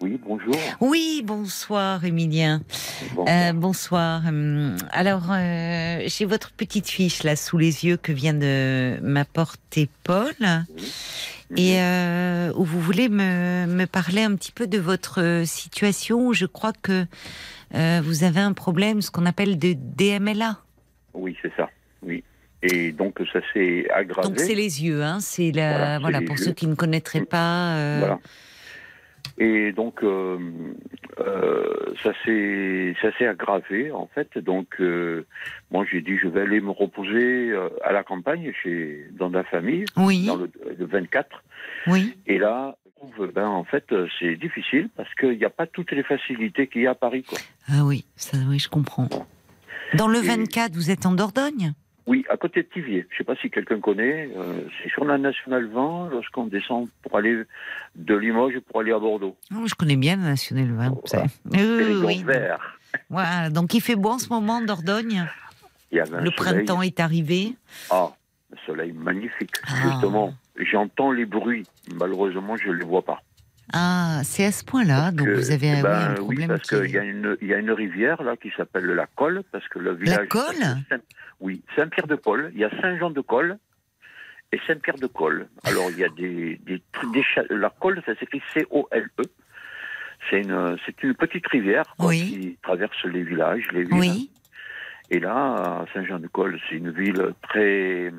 Oui, 0.00 0.20
bonjour. 0.24 0.54
Oui, 0.80 1.22
bonsoir, 1.24 2.04
Emilien. 2.04 2.62
Bon, 3.16 3.24
Euh, 3.28 3.52
bonsoir. 3.52 4.24
Hum, 4.26 4.76
Alors, 4.92 5.24
euh, 5.30 6.02
j'ai 6.06 6.24
votre 6.24 6.52
petite 6.52 6.88
fiche 6.88 7.24
là 7.24 7.34
sous 7.34 7.58
les 7.58 7.84
yeux 7.84 7.96
que 7.96 8.12
vient 8.12 8.34
de 8.34 8.98
m'apporter 9.02 9.88
Paul. 10.04 10.32
Et 11.56 11.80
euh, 11.80 12.52
où 12.56 12.64
vous 12.64 12.80
voulez 12.80 13.08
me, 13.08 13.66
me 13.66 13.86
parler 13.86 14.22
un 14.22 14.36
petit 14.36 14.52
peu 14.52 14.66
de 14.68 14.78
votre 14.78 15.42
situation. 15.46 16.32
Je 16.32 16.46
crois 16.46 16.72
que 16.80 17.06
vous 17.72 18.24
avez 18.24 18.40
un 18.40 18.52
problème, 18.52 19.02
ce 19.02 19.10
qu'on 19.10 19.26
appelle 19.26 19.58
de 19.58 19.74
DMLA. 19.76 20.58
Oui, 21.18 21.36
c'est 21.42 21.52
ça. 21.56 21.68
Oui. 22.02 22.22
Et 22.62 22.90
donc 22.92 23.20
ça 23.32 23.40
s'est 23.52 23.88
aggravé. 23.90 24.28
Donc 24.28 24.40
c'est 24.40 24.54
les 24.54 24.84
yeux, 24.84 25.02
hein. 25.02 25.20
C'est 25.20 25.52
la 25.52 25.98
Voilà, 26.00 26.20
pour 26.22 26.36
yeux. 26.36 26.44
ceux 26.44 26.52
qui 26.52 26.66
ne 26.66 26.74
connaîtraient 26.74 27.24
pas. 27.24 27.76
euh, 27.76 27.96
Voilà. 28.00 28.18
Et 29.40 29.70
donc 29.72 30.02
euh, 30.02 30.38
euh, 31.20 31.94
ça 32.02 32.12
s'est 32.24 32.94
ça 33.00 33.16
s'est 33.16 33.26
aggravé 33.26 33.92
en 33.92 34.08
fait. 34.12 34.36
Donc 34.38 34.80
moi 35.70 35.84
j'ai 35.90 36.00
dit 36.00 36.16
je 36.20 36.26
vais 36.28 36.40
aller 36.40 36.60
me 36.60 36.70
reposer 36.70 37.52
à 37.84 37.92
la 37.92 38.02
campagne 38.02 38.52
chez 38.62 39.06
dans 39.12 39.28
la 39.28 39.44
famille 39.44 39.84
Oui, 39.96 40.26
dans 40.26 40.36
le, 40.36 40.50
le 40.76 40.84
24. 40.86 41.44
oui. 41.86 42.16
Et 42.26 42.38
là 42.38 42.76
ben 43.32 43.46
en 43.46 43.62
fait 43.62 43.84
c'est 44.18 44.34
difficile 44.34 44.88
parce 44.96 45.12
qu'il 45.14 45.38
n'y 45.38 45.44
a 45.44 45.50
pas 45.50 45.68
toutes 45.68 45.92
les 45.92 46.02
facilités 46.02 46.66
qu'il 46.66 46.82
y 46.82 46.86
a 46.88 46.90
à 46.90 46.94
Paris 46.96 47.22
quoi. 47.22 47.38
Ah 47.68 47.84
oui, 47.84 48.04
ça, 48.16 48.36
oui, 48.48 48.58
je 48.58 48.68
comprends. 48.68 49.08
Dans 49.94 50.08
le 50.08 50.18
Et- 50.18 50.26
24, 50.26 50.74
vous 50.74 50.90
êtes 50.90 51.06
en 51.06 51.12
Dordogne? 51.12 51.72
Oui, 52.06 52.24
à 52.30 52.38
côté 52.38 52.62
de 52.62 52.68
Tivier. 52.68 53.06
Je 53.10 53.14
ne 53.14 53.18
sais 53.18 53.24
pas 53.24 53.36
si 53.36 53.50
quelqu'un 53.50 53.80
connaît. 53.80 54.30
euh, 54.34 54.62
c'est 54.82 54.88
sur 54.90 55.04
la 55.04 55.18
nationale 55.18 55.66
20 55.66 56.08
lorsqu'on 56.10 56.46
descend 56.46 56.88
pour 57.02 57.16
aller 57.18 57.42
de 57.96 58.14
Limoges 58.14 58.58
pour 58.60 58.80
aller 58.80 58.92
à 58.92 58.98
Bordeaux. 58.98 59.36
Oh, 59.54 59.66
Je 59.66 59.74
connais 59.74 59.96
bien 59.96 60.16
le 60.16 60.22
National 60.22 60.72
20. 60.72 60.88
vous 60.88 61.02
Voilà. 61.10 61.26
savez. 61.44 61.94
Oui, 62.04 62.22
vert. 62.22 62.78
Voilà, 63.10 63.50
donc 63.50 63.74
il 63.74 63.82
fait 63.82 63.96
beau 63.96 64.10
en 64.12 64.18
ce 64.18 64.30
moment 64.30 64.54
en 64.54 64.60
Dordogne? 64.62 65.26
Il 65.92 65.98
y 65.98 66.00
avait 66.00 66.16
un 66.16 66.20
Le 66.22 66.30
printemps 66.30 66.80
est 66.80 66.98
arrivé? 66.98 67.54
Ah, 67.90 68.10
un 68.54 68.56
soleil 68.66 68.92
magnifique. 68.92 69.52
Ah. 69.66 69.74
Justement, 69.90 70.32
j'entends 70.56 71.12
les 71.12 71.26
bruits. 71.26 71.64
Malheureusement, 71.94 72.56
je 72.56 72.68
ne 72.68 72.74
les 72.74 72.84
vois 72.86 73.02
pas. 73.02 73.20
Ah, 73.72 74.20
c'est 74.24 74.44
à 74.46 74.52
ce 74.52 74.64
point-là. 74.64 75.10
Donc 75.10 75.26
Que- 75.26 75.32
vous 75.34 75.50
avez 75.50 75.74
eh 75.78 75.82
ben, 75.82 75.88
oui, 75.90 75.90
un 75.90 76.10
oui, 76.10 76.16
problème 76.36 76.48
parce 76.48 76.62
qui 76.62 76.76
qu'il 76.76 76.90
y, 76.90 76.98
a 76.98 77.04
une- 77.04 77.36
il 77.42 77.48
y 77.48 77.54
a 77.54 77.58
une 77.58 77.70
rivière 77.70 78.22
là 78.22 78.36
qui 78.36 78.50
s'appelle 78.56 78.86
la 78.86 79.06
Colle, 79.06 79.42
parce 79.52 79.66
que 79.68 79.78
le 79.78 79.94
village. 79.94 80.28
Colle? 80.28 80.54
Saint- 80.88 81.00
Oui, 81.40 81.62
Saint-Pierre-de-Colle. 81.76 82.50
Il 82.54 82.60
y 82.60 82.64
a 82.64 82.70
Saint-Jean-de-Colle 82.80 83.58
et 84.52 84.58
Saint-Pierre-de-Colle. 84.66 85.48
Alors 85.64 85.90
il 85.90 85.98
y 85.98 86.04
a 86.04 86.08
des, 86.08 86.58
des, 86.64 86.78
tr- 86.92 87.12
des 87.12 87.22
cha- 87.22 87.44
la 87.50 87.70
Colle, 87.70 88.02
ça 88.06 88.14
s'écrit 88.16 88.42
C-O-L-E. 88.54 89.22
C'est 90.30 90.40
une, 90.40 90.76
c'est 90.84 91.02
une 91.02 91.14
petite 91.14 91.46
rivière 91.46 91.94
quoi, 91.96 92.08
Oui. 92.08 92.20
qui 92.20 92.58
traverse 92.62 93.04
les 93.04 93.22
villages, 93.22 93.68
les 93.72 93.84
villes. 93.84 93.92
Oui, 93.94 94.30
Et 95.10 95.20
là, 95.20 95.84
Saint-Jean-de-Colle, 95.94 96.58
c'est 96.68 96.76
une 96.76 96.90
ville 96.90 97.32
très 97.42 98.12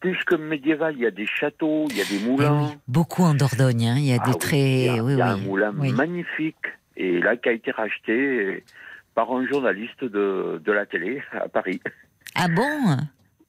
plus 0.00 0.18
que 0.24 0.34
médiévale. 0.36 0.94
Il 0.96 1.02
y 1.02 1.06
a 1.06 1.10
des 1.10 1.26
châteaux, 1.26 1.86
il 1.90 1.96
y 1.98 2.00
a 2.00 2.04
des 2.04 2.18
moulins. 2.28 2.68
oui. 2.70 2.78
beaucoup 2.88 3.22
en 3.22 3.34
Dordogne. 3.34 3.86
hein. 3.86 3.94
Il 3.98 4.04
y 4.06 4.12
a 4.12 4.18
Ah 4.20 4.26
des 4.26 4.32
oui, 4.32 4.38
très. 4.38 4.58
Il 4.60 4.84
y 4.84 4.98
a, 4.98 5.02
oui, 5.04 5.12
il 5.12 5.18
y 5.18 5.22
a 5.22 5.28
un 5.30 5.36
moulin 5.36 5.72
magnifique 5.72 6.56
et 6.96 7.20
là 7.20 7.36
qui 7.36 7.48
a 7.48 7.52
été 7.52 7.70
racheté 7.70 8.64
par 9.14 9.30
un 9.32 9.46
journaliste 9.46 10.04
de, 10.04 10.60
de 10.64 10.72
la 10.72 10.86
télé 10.86 11.22
à 11.32 11.48
Paris. 11.48 11.80
Ah 12.34 12.48
bon? 12.48 12.96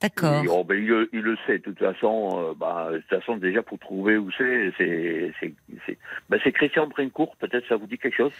D'accord. 0.01 0.43
Oh, 0.49 0.63
ben, 0.65 0.75
il, 0.77 0.85
le- 0.87 1.09
il 1.13 1.21
le 1.21 1.37
sait 1.47 1.59
de 1.59 1.63
toute 1.63 1.79
façon. 1.79 2.29
euh, 2.33 2.53
bah, 2.57 2.89
de 2.91 2.97
toute 2.97 3.09
façon 3.21 3.37
déjà 3.37 3.61
pour 3.63 3.79
trouver 3.79 4.17
où 4.17 4.29
c'est, 4.37 4.73
c'est 4.77 5.31
c'est 5.39 5.97
ben, 6.29 6.39
c'est 6.43 6.51
Christian 6.51 6.87
Brincourt. 6.87 7.35
Peut-être 7.37 7.65
ça 7.69 7.77
vous 7.77 7.87
dit 7.87 7.97
quelque 7.97 8.17
chose? 8.17 8.33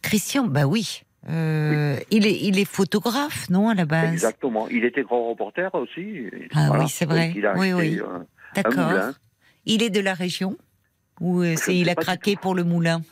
Christian, 0.00 0.46
bah 0.46 0.64
oui. 0.66 1.02
Euh, 1.28 1.96
Il, 2.10 2.26
est, 2.26 2.38
il 2.40 2.58
est 2.58 2.64
photographe, 2.64 3.50
non, 3.50 3.68
à 3.68 3.74
la 3.74 3.84
base? 3.84 4.12
Exactement. 4.12 4.68
Il 4.68 4.84
était 4.84 5.02
grand 5.02 5.28
reporter 5.28 5.74
aussi. 5.74 6.24
Ah 6.54 6.70
oui, 6.78 6.88
c'est 6.88 7.04
vrai. 7.06 7.32
Il 7.36 7.44
a 7.46 7.56
Oui, 7.56 7.72
oui. 7.72 8.00
euh, 8.00 8.18
D'accord. 8.54 9.12
Il 9.66 9.82
est 9.82 9.90
de 9.90 10.00
la 10.00 10.14
région 10.14 10.56
Ou 11.20 11.42
euh, 11.42 11.54
c'est 11.56 11.76
il 11.76 11.90
a 11.90 11.94
craqué 11.94 12.36
pour 12.36 12.54
le 12.54 12.64
moulin? 12.64 13.02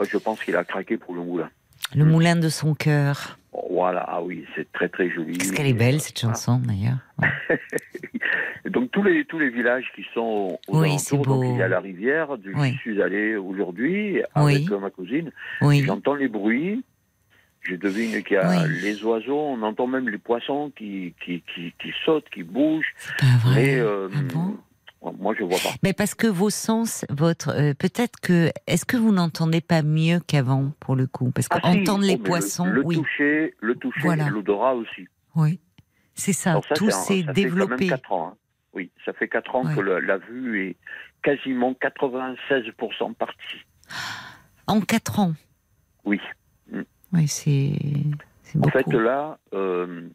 Je 0.00 0.16
pense 0.18 0.40
qu'il 0.42 0.54
a 0.56 0.64
craqué 0.64 0.96
pour 0.96 1.14
le 1.14 1.22
moulin. 1.22 1.50
Le 1.94 2.04
moulin 2.04 2.36
de 2.36 2.48
son 2.48 2.74
cœur. 2.74 3.38
Voilà, 3.70 4.04
ah 4.06 4.22
oui, 4.22 4.44
c'est 4.54 4.70
très 4.72 4.88
très 4.88 5.10
joli. 5.10 5.38
Qu'est-ce 5.38 5.52
qu'elle 5.52 5.66
est 5.66 5.72
belle, 5.72 6.00
cette 6.00 6.18
chanson, 6.20 6.60
d'ailleurs. 6.64 6.98
Ouais. 7.18 7.58
Donc 8.70 8.90
tous 8.90 9.02
les 9.02 9.24
tous 9.24 9.38
les 9.38 9.48
villages 9.48 9.86
qui 9.94 10.04
sont 10.12 10.58
aux 10.68 10.80
Oui, 10.80 10.88
alentours, 10.88 11.24
donc 11.24 11.44
il 11.44 11.56
y 11.56 11.62
a 11.62 11.68
la 11.68 11.78
rivière, 11.80 12.36
du- 12.36 12.52
Oui. 12.54 12.72
je 12.74 12.78
suis 12.78 13.00
allé 13.02 13.36
aujourd'hui 13.36 14.20
avec 14.34 14.68
Oui. 14.68 14.78
ma 14.80 14.90
cousine, 14.90 15.30
j'entends 15.62 16.14
les 16.16 16.26
bruits, 16.28 16.82
Je 17.68 17.74
devine 17.76 18.22
qu'il 18.22 18.34
y 18.34 18.36
a 18.36 18.48
Oui. 18.48 18.80
les 18.82 19.02
oiseaux, 19.04 19.38
on 19.40 19.60
entend 19.62 19.86
même 19.86 20.08
les 20.08 20.18
poissons 20.18 20.70
qui, 20.76 21.14
qui, 21.24 21.42
qui, 21.54 21.72
qui 21.80 21.92
sautent, 22.04 22.28
qui 22.30 22.42
bougent. 22.42 22.92
C'est 22.96 23.16
pas 23.26 23.36
vrai. 23.48 23.54
Mais 23.54 23.74
euh, 23.80 24.08
Ah 24.14 24.18
bon 24.32 24.58
moi, 25.18 25.34
je 25.38 25.44
vois 25.44 25.58
pas. 25.58 25.70
Mais 25.84 25.92
parce 25.92 26.14
que 26.16 26.26
vos 26.26 26.50
sens, 26.50 27.04
votre, 27.10 27.50
euh, 27.50 27.74
peut-être 27.74 28.18
que, 28.20 28.50
est-ce 28.66 28.84
que 28.84 28.96
vous 28.96 29.12
n'entendez 29.12 29.60
pas 29.60 29.82
mieux 29.82 30.18
qu'avant 30.26 30.72
pour 30.80 30.96
le 30.96 31.06
coup? 31.06 31.30
Parce 31.30 31.46
Ah, 31.50 31.56
si. 31.56 31.60
qu'entendre 31.62 32.02
les 32.02 32.14
Oh, 32.14 32.16
mais 32.16 32.16
le- 32.16 32.22
poissons, 32.24 32.66
Le, 32.66 32.84
oui, 32.84 32.96
toucher, 32.96 33.54
le 33.60 33.74
toucher, 33.76 34.00
Voilà. 34.02 34.28
l'odorat 34.28 34.74
aussi. 34.74 35.06
oui, 35.36 35.60
c'est 36.14 36.32
ça. 36.32 36.60
Tout 36.74 36.90
s'est 36.90 37.22
ça 37.22 37.32
développé. 37.32 37.76
Fait 37.76 37.90
quand 37.90 37.90
même 37.90 38.00
4 38.00 38.12
ans. 38.12 38.28
hein. 38.32 38.36
Oui, 38.74 38.90
ça 39.04 39.12
fait 39.12 39.28
4 39.28 39.54
ans 39.54 39.64
Ouais. 39.64 39.74
que 39.76 39.80
le- 39.80 40.00
la 40.00 40.18
vue 40.18 40.68
est 40.70 40.76
quasiment 41.22 41.72
96% 41.74 43.12
partie. 43.12 43.38
En 44.66 44.80
quatre 44.80 45.20
ans? 45.20 45.34
Oui. 46.04 46.20
Oui, 47.16 47.26
c'est, 47.28 47.72
c'est 48.42 48.58
En 48.64 48.68
fait, 48.70 48.86
là, 48.92 49.38
euh, 49.54 50.08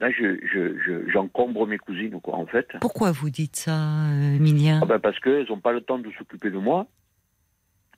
là, 0.00 0.10
je, 0.10 0.36
je, 0.52 0.78
je- 0.84 1.10
j'encombre 1.10 1.66
mes 1.66 1.78
cousines, 1.78 2.20
quoi, 2.20 2.34
en 2.34 2.46
fait. 2.46 2.68
Pourquoi 2.80 3.12
vous 3.12 3.30
dites 3.30 3.56
ça, 3.56 4.06
euh, 4.10 4.34
Emilia 4.36 4.80
Ah 4.82 4.86
ben 4.86 4.98
parce 4.98 5.18
qu'elles 5.20 5.46
n'ont 5.48 5.60
pas 5.60 5.72
le 5.72 5.80
temps 5.80 5.98
de 5.98 6.10
s'occuper 6.18 6.50
de 6.50 6.58
moi. 6.58 6.86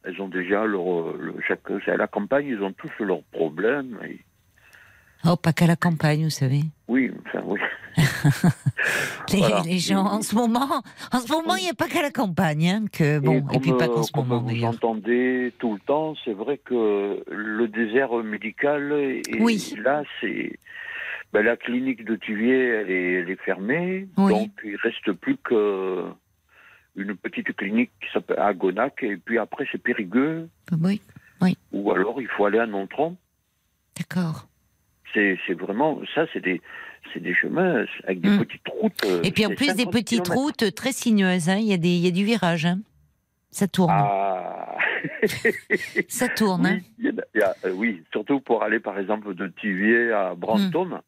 Elles 0.05 0.21
ont 0.23 0.29
déjà 0.29 0.65
leur, 0.67 0.93
euh, 1.01 1.19
le, 1.21 1.35
chaque, 1.49 1.63
c'est 1.85 1.91
à 1.91 1.97
la 1.97 2.07
campagne, 2.07 2.47
ils 2.47 2.63
ont 2.63 2.73
tous 2.73 2.91
leurs 3.03 3.23
problèmes. 3.25 3.99
et- 4.05 4.21
Oh, 5.28 5.36
pas 5.36 5.53
qu'à 5.53 5.66
la 5.66 5.77
campagne, 5.77 6.24
vous 6.24 6.31
savez. 6.31 6.61
oui, 6.89 7.11
enfin 7.27 7.43
oui. 7.44 7.59
Les, 9.32 9.39
Voilà. 9.39 9.62
les 9.62 9.78
gens, 9.78 10.05
en 10.05 10.23
ce 10.23 10.35
moment, 10.35 10.82
en 11.12 11.19
ce 11.20 11.32
moment, 11.32 11.57
il 11.57 11.65
n'y 11.65 11.70
a 11.70 11.74
pas 11.74 11.89
qu'à 11.89 12.03
la 12.03 12.11
campagne, 12.11 12.69
hein, 12.69 12.85
que 12.93 13.19
bon, 13.19 13.44
et, 13.53 13.59
puis 13.59 13.73
pas 13.73 13.89
qu'en 13.89 14.03
ce 14.03 14.12
moment 14.15 14.40
vous 14.40 14.65
entendez 14.65 15.53
tout 15.59 15.73
le 15.74 15.81
temps, 15.81 16.15
c'est 16.24 16.32
vrai 16.32 16.59
que 16.59 17.24
le 17.28 17.69
désert 17.69 18.12
médical, 18.23 18.93
et 18.93 19.23
Oui. 19.40 19.74
là, 19.82 20.03
c'est 20.20 20.59
ben, 21.32 21.43
la 21.43 21.57
clinique 21.57 22.05
de 22.05 22.15
Tuvier, 22.16 22.69
elle 22.69 22.90
est, 22.90 23.12
elle 23.15 23.31
est 23.31 23.40
fermée, 23.43 24.09
Oui. 24.19 24.32
donc 24.32 24.51
il 24.65 24.77
reste 24.77 25.11
plus 25.12 25.36
que 25.39 26.05
une 26.94 27.15
petite 27.16 27.55
clinique 27.57 27.90
qui 28.01 28.09
s'appelle 28.12 28.39
Agonac, 28.39 29.03
et 29.03 29.16
puis 29.16 29.39
après 29.39 29.66
c'est 29.73 29.82
Périgueux, 29.82 30.48
Oui, 30.81 31.01
ou 31.73 31.90
alors 31.93 32.20
il 32.20 32.28
faut 32.28 32.44
aller 32.44 32.59
à 32.59 32.66
Nontron. 32.66 33.16
d'accord. 33.98 34.47
C'est 35.15 35.55
vraiment 35.55 36.01
ça, 36.15 36.27
c'est 36.33 36.41
des 36.43 36.61
c'est 37.15 37.20
des 37.20 37.35
chemins 37.35 37.85
avec 38.05 38.20
des 38.20 38.28
Mm. 38.31 38.39
petites 38.39 38.69
routes. 38.69 39.05
euh, 39.05 39.23
Et 39.23 39.31
puis 39.31 39.47
en 39.47 39.51
plus 39.51 39.66
des 39.74 39.85
50 39.85 39.93
petites 39.93 40.28
routes 40.28 40.74
très 40.74 40.93
sinueuses, 40.93 41.49
hein, 41.49 41.57
il 41.59 41.66
y 41.66 41.73
a 41.73 41.77
des, 41.77 41.89
il 41.89 42.05
y 42.05 42.09
a 42.09 42.11
du 42.11 42.24
virage, 42.24 42.66
hein. 42.66 42.81
Ça 43.51 43.66
tourne, 43.69 43.93
Ah. 43.95 44.77
ça 46.09 46.28
tourne. 46.28 46.66
hein. 46.66 46.78
oui, 46.78 46.85
il 46.99 47.05
y 47.07 47.09
en 47.11 47.19
a- 47.19 47.24
il 47.35 47.39
y 47.39 47.43
a- 47.43 47.55
euh, 47.65 47.73
oui, 47.73 48.03
surtout 48.12 48.41
pour 48.41 48.62
aller 48.62 48.81
par 48.81 48.99
exemple 48.99 49.35
de 49.35 49.47
Tivier 49.61 50.12
à 50.12 50.35
Brantôme. 50.35 51.01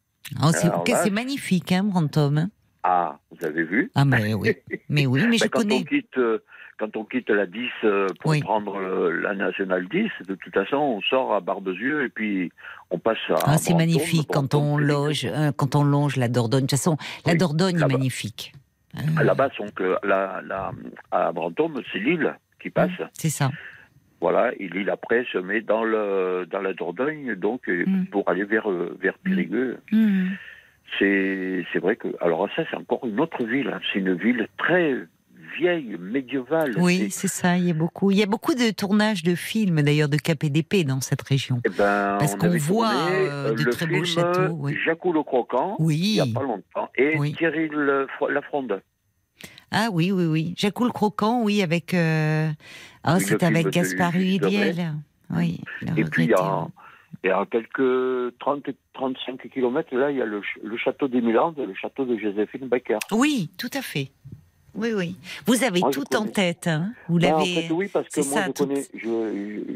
Oh, 0.43 0.49
c'est 0.51 1.09
magnifique, 1.11 1.71
hein, 1.71 1.83
Brantôme. 1.83 2.49
Ah, 2.83 3.19
vous 3.31 3.45
avez 3.45 3.63
vu? 3.63 3.91
Ah, 3.95 4.05
mais 4.05 4.33
oui, 4.33 4.55
mais 4.87 5.05
oui, 5.05 5.25
mais 5.27 5.37
je 5.37 5.43
Ben, 5.43 5.49
quand 5.49 5.59
connais. 5.59 5.75
on 5.75 5.83
quitte 5.83 6.17
euh, 6.17 6.39
quand 6.79 6.95
on 6.95 7.03
quitte 7.03 7.29
la 7.29 7.45
10 7.45 7.69
euh, 7.83 8.07
pour 8.21 8.31
Oui. 8.31 8.39
prendre 8.41 8.77
euh, 8.79 9.11
la 9.21 9.35
nationale 9.35 9.87
10, 9.89 10.09
de 10.27 10.35
toute 10.35 10.53
façon, 10.53 10.77
on 10.77 11.01
sort 11.01 11.33
à 11.33 11.41
Barbezieux 11.41 12.05
et 12.05 12.09
puis 12.09 12.51
on 12.89 12.97
passe 12.99 13.17
à 13.29 13.35
Ah, 13.45 13.57
c'est 13.57 13.73
magnifique 13.75 14.29
quand 14.31 14.55
on 14.55 14.77
loge, 14.77 15.25
euh, 15.25 15.51
quand 15.55 15.75
on 15.75 15.83
longe 15.83 16.15
la 16.15 16.27
Dordogne. 16.29 16.61
De 16.61 16.67
toute 16.67 16.71
façon, 16.79 16.97
la 17.25 17.33
Oui, 17.33 17.37
Dordogne 17.37 17.79
est 17.79 17.87
magnifique. 17.87 18.53
Là-bas, 19.21 19.49
donc, 19.59 19.79
euh, 19.81 19.97
la, 20.03 20.41
la, 20.47 20.71
à 21.11 21.31
Brantôme, 21.31 21.79
c'est 21.91 21.99
l'île 21.99 22.33
qui 22.61 22.69
passe. 22.69 22.89
c'est 23.13 23.29
ça. 23.29 23.51
Voilà, 24.21 24.51
et 24.59 24.67
l'île 24.67 24.89
après 24.89 25.25
se 25.31 25.37
met 25.37 25.61
dans, 25.61 25.83
le, 25.85 26.45
dans 26.49 26.59
la 26.61 26.73
Dordogne, 26.73 27.35
donc 27.35 27.67
Mm. 27.67 28.05
pour 28.11 28.27
aller 28.29 28.43
vers, 28.45 28.69
euh, 28.69 28.97
vers 28.99 29.17
Périgueux. 29.19 29.77
C'est 30.97 31.65
c'est 31.71 31.79
vrai 31.79 31.95
que. 31.95 32.07
Alors, 32.19 32.47
ça, 32.55 32.63
c'est 32.69 32.75
encore 32.77 33.01
une 33.05 33.19
autre 33.19 33.43
ville. 33.45 33.69
hein. 33.73 33.79
C'est 33.93 33.99
une 33.99 34.13
ville 34.15 34.47
très 34.57 34.95
vieille, 35.57 35.97
médiévale. 35.99 36.73
Oui, 36.77 37.09
C'est- 37.11 37.27
ça. 37.27 37.57
Il 37.57 37.65
y 37.67 37.71
a 37.71 37.73
beaucoup, 37.73 38.11
il 38.11 38.17
y 38.17 38.23
a 38.23 38.25
beaucoup 38.25 38.53
de 38.55 38.71
tournages 38.71 39.23
de 39.23 39.35
films 39.35 39.81
d'ailleurs 39.81 40.09
de 40.09 40.17
KPDP 40.17 40.83
dans 40.83 41.01
cette 41.01 41.21
région. 41.21 41.61
eh 41.65 41.69
ben, 41.69 42.17
Parce 42.19 42.33
on 42.33 42.37
qu'on 42.37 42.57
voit, 42.57 42.89
tourné, 42.91 43.15
euh, 43.29 43.53
de 43.53 43.63
le 43.63 43.71
très 43.71 43.87
beaux 43.87 44.03
châteaux, 44.03 44.53
oui. 44.59 44.77
Jacou 44.85 45.13
le 45.13 45.23
Croquant, 45.23 45.75
il 45.79 45.85
Oui. 45.85 45.97
n'y 46.15 46.19
a 46.21 46.25
pas 46.33 46.43
longtemps, 46.43 46.89
et 46.95 47.17
Oui. 47.17 47.33
Thierry 47.33 47.69
Lafronde. 48.29 48.81
Ah 49.71 49.89
oui, 49.91 50.11
oui, 50.11 50.25
oui. 50.25 50.53
Jacques 50.57 50.79
le 50.79 50.89
croquant, 50.89 51.43
oui, 51.43 51.61
avec. 51.61 51.93
Euh... 51.93 52.49
Oui, 53.05 53.13
le 53.13 53.19
c'est 53.19 53.43
avec 53.43 53.67
Gaspard 53.69 54.13
Huilliel. 54.13 54.93
Oui. 55.29 55.61
Et 55.95 56.03
puis, 56.05 56.23
il 56.23 56.31
y 56.31 56.33
a, 56.33 56.67
il 57.23 57.27
y 57.27 57.29
a 57.31 57.45
quelques 57.45 58.35
30, 58.39 58.63
35 58.93 59.47
kilomètres, 59.53 59.95
là, 59.95 60.09
il 60.09 60.17
y 60.17 60.21
a 60.21 60.25
le, 60.25 60.41
ch- 60.41 60.57
le 60.63 60.75
château 60.75 61.07
des 61.07 61.21
Milandes, 61.21 61.57
le 61.59 61.75
château 61.75 62.03
de 62.03 62.17
Joséphine 62.17 62.67
Becker. 62.67 62.97
Oui, 63.11 63.51
tout 63.59 63.69
à 63.75 63.83
fait. 63.83 64.09
Oui, 64.79 64.93
oui. 64.95 65.15
Vous 65.45 65.63
avez 65.63 65.79
Moi, 65.81 65.91
tout 65.91 66.15
en 66.15 66.25
tête. 66.25 66.67
Hein 66.67 66.93
vous 67.07 67.19
Ah, 67.23 67.27
en 67.35 67.37
l'avez. 67.39 67.61
fait, 67.63 67.73
oui, 67.73 67.87
parce 67.91 68.07
que 68.09 68.21
moi, 68.21 68.29
ça, 68.29 68.45
je 68.47 68.51
tout- 68.51 68.65
connais. 68.67 68.83
Je, 68.93 68.99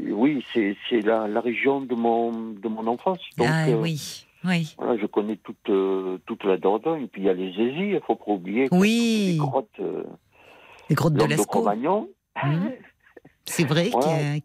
je- 0.08 0.12
oui, 0.12 0.44
c'est 0.54 0.76
c'est 0.90 1.02
la, 1.02 1.28
la 1.28 1.42
région 1.42 1.82
de 1.82 1.96
mon, 1.96 2.32
de 2.32 2.68
mon 2.68 2.88
enfance. 2.88 3.20
Donc, 3.38 3.48
ah 3.50 3.66
euh, 3.68 3.76
oui, 3.82 4.26
oui. 4.46 4.76
voilà, 4.78 4.98
je 5.00 5.06
connais 5.06 5.38
toute, 5.38 5.70
euh, 5.70 6.18
toute 6.26 6.44
la 6.44 6.58
Dordogne. 6.58 7.08
Puis 7.08 7.22
il 7.22 7.26
y 7.26 7.30
a 7.30 7.34
les 7.34 7.52
Zézis, 7.54 7.90
il 7.90 7.94
ne 7.96 8.00
faut 8.00 8.16
pas 8.16 8.32
oublier. 8.32 8.68
Oui. 8.72 9.32
Les 9.34 9.38
grottes. 9.38 9.70
Euh, 9.80 10.04
Les 10.90 10.96
grottes 10.96 11.14
de. 11.14 11.36
Cro-Magnon. 11.46 12.10
Mhm. 12.44 12.72
C'est 13.46 13.68
vrai, 13.68 13.92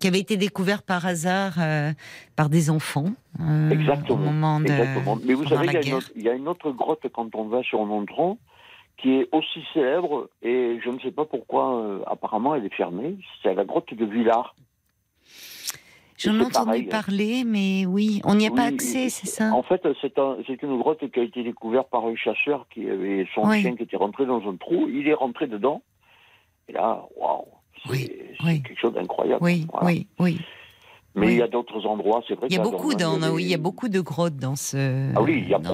qui, 0.00 0.08
avait 0.08 0.18
été 0.18 0.36
découvert 0.36 0.82
par 0.82 1.06
hasard 1.06 1.54
euh, 1.60 1.92
par 2.34 2.48
des 2.48 2.68
enfants 2.68 3.10
euh, 3.40 3.70
Exactement. 3.70 4.14
au 4.14 4.16
moment 4.18 4.58
de 4.58 4.64
Exactement. 4.66 5.18
Mais 5.24 5.34
vous 5.34 5.46
savez, 5.46 5.68
il 5.68 5.72
y, 5.72 5.76
a 5.76 5.82
une 5.86 5.94
autre, 5.94 6.10
il 6.16 6.22
y 6.22 6.28
a 6.28 6.34
une 6.34 6.48
autre 6.48 6.72
grotte 6.72 7.06
quand 7.14 7.32
on 7.36 7.44
va 7.44 7.62
sur 7.62 7.86
Nontron 7.86 8.38
qui 8.98 9.12
est 9.14 9.28
aussi 9.32 9.60
célèbre 9.72 10.28
et 10.42 10.78
je 10.84 10.90
ne 10.90 10.98
sais 11.00 11.12
pas 11.12 11.24
pourquoi, 11.24 11.76
euh, 11.80 12.00
apparemment, 12.06 12.54
elle 12.54 12.66
est 12.66 12.74
fermée. 12.74 13.16
C'est 13.42 13.54
la 13.54 13.64
grotte 13.64 13.92
de 13.94 14.04
Villars. 14.04 14.54
J'en 16.16 16.34
ai 16.34 16.40
entendu 16.40 16.52
pareil. 16.66 16.82
parler, 16.88 17.44
mais 17.46 17.86
oui, 17.86 18.20
on 18.24 18.34
n'y 18.34 18.48
a 18.48 18.50
pas 18.50 18.64
accès, 18.64 19.08
c'est 19.08 19.28
ça? 19.28 19.52
En 19.54 19.62
fait, 19.62 19.86
c'est 20.00 20.18
un- 20.18 20.36
c'est 20.48 20.60
une 20.64 20.76
grotte 20.78 21.08
qui 21.12 21.20
a 21.20 21.22
été 21.22 21.44
découverte 21.44 21.88
par 21.90 22.04
un 22.06 22.16
chasseur 22.16 22.66
qui 22.74 22.90
avait 22.90 23.24
son 23.36 23.46
Oui. 23.46 23.60
chien 23.62 23.76
qui 23.76 23.84
était 23.84 23.96
rentré 23.96 24.26
dans 24.26 24.42
un 24.48 24.56
trou. 24.56 24.88
Il 24.88 25.06
est 25.06 25.14
rentré 25.14 25.46
dedans. 25.46 25.80
Et 26.68 26.72
là, 26.72 27.04
waouh, 27.16 27.44
c'est 27.84 27.90
Oui, 27.92 28.10
c'est 28.40 28.46
oui. 28.46 28.62
quelque 28.62 28.80
chose 28.80 28.94
d'incroyable. 28.94 29.44
Oui, 29.44 29.66
Voilà. 29.70 29.86
oui, 29.86 30.06
oui. 30.18 30.40
Mais 31.14 31.32
il 31.32 31.38
y 31.38 31.42
a 31.42 31.48
d'autres 31.48 31.86
endroits, 31.86 32.22
c'est 32.26 32.34
vrai. 32.34 32.48
Il 32.50 32.56
y 32.56 32.58
a 32.58 32.62
beaucoup 32.62 32.92
oui, 33.34 33.44
il 33.44 33.48
y 33.50 33.54
a 33.54 33.58
beaucoup 33.58 33.88
de 33.88 34.00
grottes 34.00 34.36
dans 34.36 34.56
ce. 34.56 35.12
Ah 35.16 35.22
oui, 35.22 35.38
il 35.44 35.48
y 35.48 35.54
a 35.54 35.58
dans- 35.58 35.70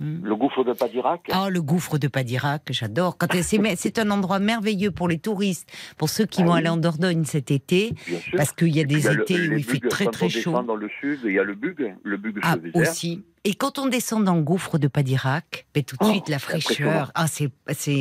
Hmm. 0.00 0.20
le 0.24 0.34
gouffre 0.34 0.64
de 0.64 0.72
Padirac. 0.72 1.28
Ah, 1.30 1.48
le 1.50 1.60
gouffre 1.60 1.98
de 1.98 2.08
Padirac, 2.08 2.62
j'adore. 2.70 3.18
Quand 3.18 3.28
c'est 3.76 3.98
un 3.98 4.10
endroit 4.10 4.38
merveilleux 4.38 4.90
pour 4.90 5.08
les 5.08 5.18
touristes, 5.18 5.70
pour 5.98 6.08
ceux 6.08 6.24
qui 6.24 6.40
Ah 6.40 6.46
vont 6.46 6.52
oui. 6.54 6.58
aller 6.60 6.68
en 6.70 6.78
Dordogne 6.78 7.24
cet 7.24 7.50
été, 7.50 7.92
parce 8.34 8.52
qu'il 8.52 8.74
y 8.74 8.80
a 8.80 8.84
des 8.84 9.04
y 9.04 9.08
a 9.08 9.12
le- 9.12 9.22
étés 9.22 9.48
où 9.48 9.52
il 9.58 9.62
fait 9.64 9.78
très 9.78 10.06
quand 10.06 10.10
très 10.12 10.26
on 10.26 10.28
chaud. 10.30 10.38
descend 10.52 10.66
dans 10.66 10.76
le 10.76 10.88
sud, 11.00 11.20
il 11.24 11.32
y 11.32 11.38
a 11.38 11.44
le 11.44 11.54
bug, 11.54 11.94
le 12.02 12.16
bug 12.16 12.38
Ah, 12.42 12.56
aussi. 12.74 13.22
Et 13.44 13.54
quand 13.54 13.78
on 13.78 13.86
descend 13.88 14.24
dans 14.24 14.34
le 14.36 14.42
gouffre 14.42 14.76
de 14.78 14.86
Padirac, 14.86 15.66
ben, 15.74 15.82
tout 15.82 15.96
de 15.96 16.04
Oh, 16.04 16.10
suite 16.10 16.28
la 16.28 16.38
fraîcheur. 16.38 17.10
Ah, 17.14 17.26
c'est, 17.26 17.50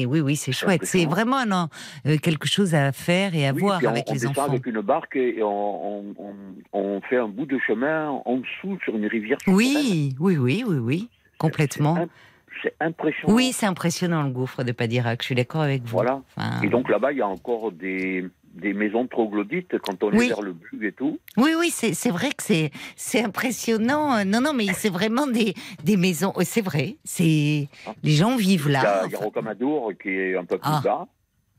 oui, 0.05 0.19
oui, 0.21 0.35
c'est 0.35 0.51
chouette. 0.51 0.81
C'est 0.85 1.05
vraiment 1.05 1.37
un, 1.37 1.69
euh, 2.05 2.17
quelque 2.17 2.47
chose 2.47 2.75
à 2.75 2.91
faire 2.91 3.35
et 3.35 3.47
à 3.47 3.53
Oui, 3.53 3.61
voir 3.61 3.79
on, 3.83 3.87
avec 3.87 4.05
on 4.07 4.13
les 4.13 4.19
descend 4.19 4.37
enfants. 4.37 4.51
avec 4.51 4.65
une 4.65 4.81
barque 4.81 5.15
et 5.15 5.41
on, 5.41 5.99
on- 5.99 6.15
on- 6.17 6.33
on 6.73 7.01
fait 7.09 7.17
un 7.17 7.27
bout 7.29 7.45
de 7.45 7.57
chemin 7.65 8.09
en 8.25 8.37
dessous 8.37 8.77
sur 8.83 8.95
une 8.95 9.05
rivière. 9.05 9.37
Oui, 9.47 10.13
oui, 10.19 10.37
oui, 10.37 10.63
oui, 10.67 10.77
oui, 10.77 11.09
complètement. 11.39 11.95
C'est, 11.95 12.01
im- 12.03 12.09
c'est 12.63 12.75
impressionnant. 12.79 13.33
Oui, 13.33 13.51
c'est 13.53 13.65
impressionnant 13.65 14.21
le 14.23 14.29
gouffre 14.29 14.63
de 14.63 14.71
Padirac. 14.71 15.21
Je 15.21 15.25
suis 15.25 15.35
d'accord 15.35 15.61
avec 15.61 15.81
vous. 15.83 15.89
Voilà. 15.97 16.21
Enfin, 16.37 16.61
Et 16.61 16.69
donc 16.69 16.89
là-bas, 16.89 17.11
il 17.11 17.17
y 17.17 17.21
a 17.21 17.27
encore 17.27 17.71
des, 17.71 18.25
des 18.53 18.73
maisons 18.73 19.07
troglodytes 19.07 19.77
quand 19.79 20.03
on 20.03 20.11
Oui. 20.11 20.25
est 20.25 20.29
vers 20.29 20.41
le 20.41 20.53
bug 20.53 20.83
et 20.83 20.91
tout. 20.91 21.19
Oui, 21.37 21.51
oui, 21.57 21.69
c'est, 21.71 21.93
c'est 21.93 22.09
vrai 22.11 22.29
que 22.29 22.43
c'est, 22.43 22.71
c'est 22.95 23.23
impressionnant. 23.23 24.17
Euh, 24.17 24.23
Non, 24.25 24.41
non, 24.41 24.53
mais 24.53 24.67
c'est 24.73 24.89
vraiment 24.89 25.25
des, 25.27 25.53
des 25.83 25.95
maisons. 25.97 26.33
euh, 26.37 26.41
C'est 26.43 26.61
vrai. 26.61 26.97
C'est 27.03 27.67
les 28.03 28.11
gens 28.11 28.35
vivent 28.35 28.69
là. 28.69 29.03
il 29.05 29.11
y 29.11 29.15
a 29.15 29.19
Rocamadour 29.19 29.93
qui 30.01 30.09
est 30.09 30.35
un 30.37 30.45
peu 30.45 30.57
plus 30.57 30.69
Ah. 30.71 30.81
bas. 30.83 31.07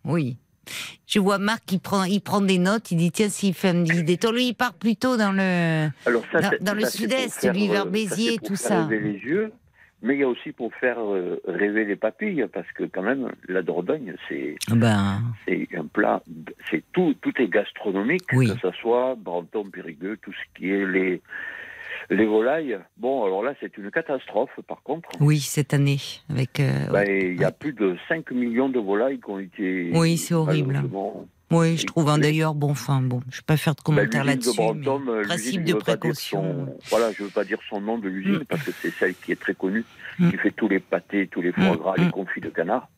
Oui. 0.04 0.36
Je 1.06 1.18
vois 1.18 1.38
Marc 1.38 1.64
qui 1.64 1.78
prend, 1.78 2.04
il 2.04 2.20
prend 2.20 2.40
des 2.40 2.58
notes. 2.58 2.90
Il 2.92 2.98
dit 2.98 3.10
tiens, 3.10 3.28
s'il 3.28 3.54
fait 3.54 3.70
un 3.70 3.82
petit 3.82 4.04
détour, 4.04 4.30
lui, 4.32 4.48
il 4.48 4.54
part 4.54 4.74
plutôt 4.74 5.16
dans 5.16 5.32
le. 5.32 5.88
Alors 6.06 6.22
ça, 6.30 6.40
Dans- 6.60 6.74
le 6.74 6.82
ça, 6.82 6.90
sud-est, 6.90 7.50
lui, 7.52 7.66
vers 7.68 7.86
Béziers, 7.86 8.38
tout 8.38 8.54
ça. 8.56 8.86
Les 8.88 9.12
yeux, 9.14 9.52
mais 10.02 10.14
il 10.14 10.20
y 10.20 10.22
a 10.24 10.28
aussi 10.28 10.52
pour 10.52 10.72
faire 10.74 10.98
euh, 11.00 11.40
rêver 11.46 11.84
les 11.84 11.96
papilles, 11.96 12.46
parce 12.52 12.70
que 12.72 12.84
quand 12.84 13.02
même, 13.02 13.30
la 13.48 13.62
Dordogne, 13.62 14.14
c'est 14.28 14.56
Ben. 14.70 15.20
c'est 15.46 15.68
un 15.76 15.86
plat, 15.86 16.22
c'est 16.70 16.82
tout, 16.92 17.14
tout 17.20 17.32
est 17.40 17.48
gastronomique, 17.48 18.24
Oui. 18.32 18.48
que 18.48 18.58
ce 18.58 18.70
soit 18.78 19.14
Brantôme, 19.16 19.70
Périgueux, 19.70 20.18
tout 20.22 20.32
ce 20.32 20.58
qui 20.58 20.70
est 20.70 20.86
les 20.86 21.20
les 22.08 22.26
volailles. 22.26 22.78
Bon, 22.96 23.24
alors 23.24 23.42
là, 23.42 23.54
c'est 23.60 23.76
une 23.76 23.90
catastrophe, 23.90 24.50
par 24.66 24.82
contre. 24.82 25.08
Oui, 25.20 25.38
cette 25.38 25.74
année 25.74 25.98
avec. 26.28 26.58
euh, 26.58 26.88
Ben, 26.90 27.06
il 27.08 27.40
y 27.40 27.44
a 27.44 27.52
plus 27.52 27.72
de 27.72 27.96
5 28.08 28.30
millions 28.32 28.68
de 28.68 28.80
volailles 28.80 29.20
qui 29.20 29.30
ont 29.30 29.38
été. 29.38 29.90
Oui, 29.94 30.16
c'est 30.16 30.34
horrible. 30.34 30.68
malheureusement- 30.72 31.26
Oui, 31.50 31.76
je 31.76 31.86
trouve. 31.86 32.08
hein, 32.08 32.18
D'ailleurs, 32.18 32.54
bon, 32.54 32.70
enfin, 32.70 33.00
bon, 33.02 33.20
je 33.30 33.38
vais 33.38 33.42
pas 33.46 33.56
faire 33.56 33.74
de 33.74 33.80
commentaires 33.80 34.24
l'usine 34.24 34.40
de 34.40 34.46
là-dessus. 34.46 35.08
Euh, 35.10 35.22
Principe 35.24 35.60
l'usine, 35.60 35.64
de 35.64 35.74
précaution. 35.74 36.42
son- 36.42 36.78
Voilà, 36.90 37.12
je 37.12 37.22
veux 37.24 37.30
pas 37.30 37.44
dire 37.44 37.58
son 37.68 37.80
nom 37.80 37.98
de 37.98 38.08
l'usine 38.08 38.38
Mm. 38.38 38.44
parce 38.44 38.62
que 38.62 38.70
c'est 38.80 38.90
celle 38.90 39.14
qui 39.14 39.32
est 39.32 39.40
très 39.40 39.54
connue, 39.54 39.84
Mm. 40.18 40.30
qui 40.30 40.36
fait 40.38 40.50
tous 40.52 40.68
les 40.68 40.78
pâtés, 40.80 41.26
tous 41.26 41.42
les 41.42 41.52
foie 41.52 41.72
Mm, 41.72 41.76
gras, 41.76 41.94
les 41.98 42.10
confits 42.10 42.40
de 42.40 42.50
canard. 42.50 42.88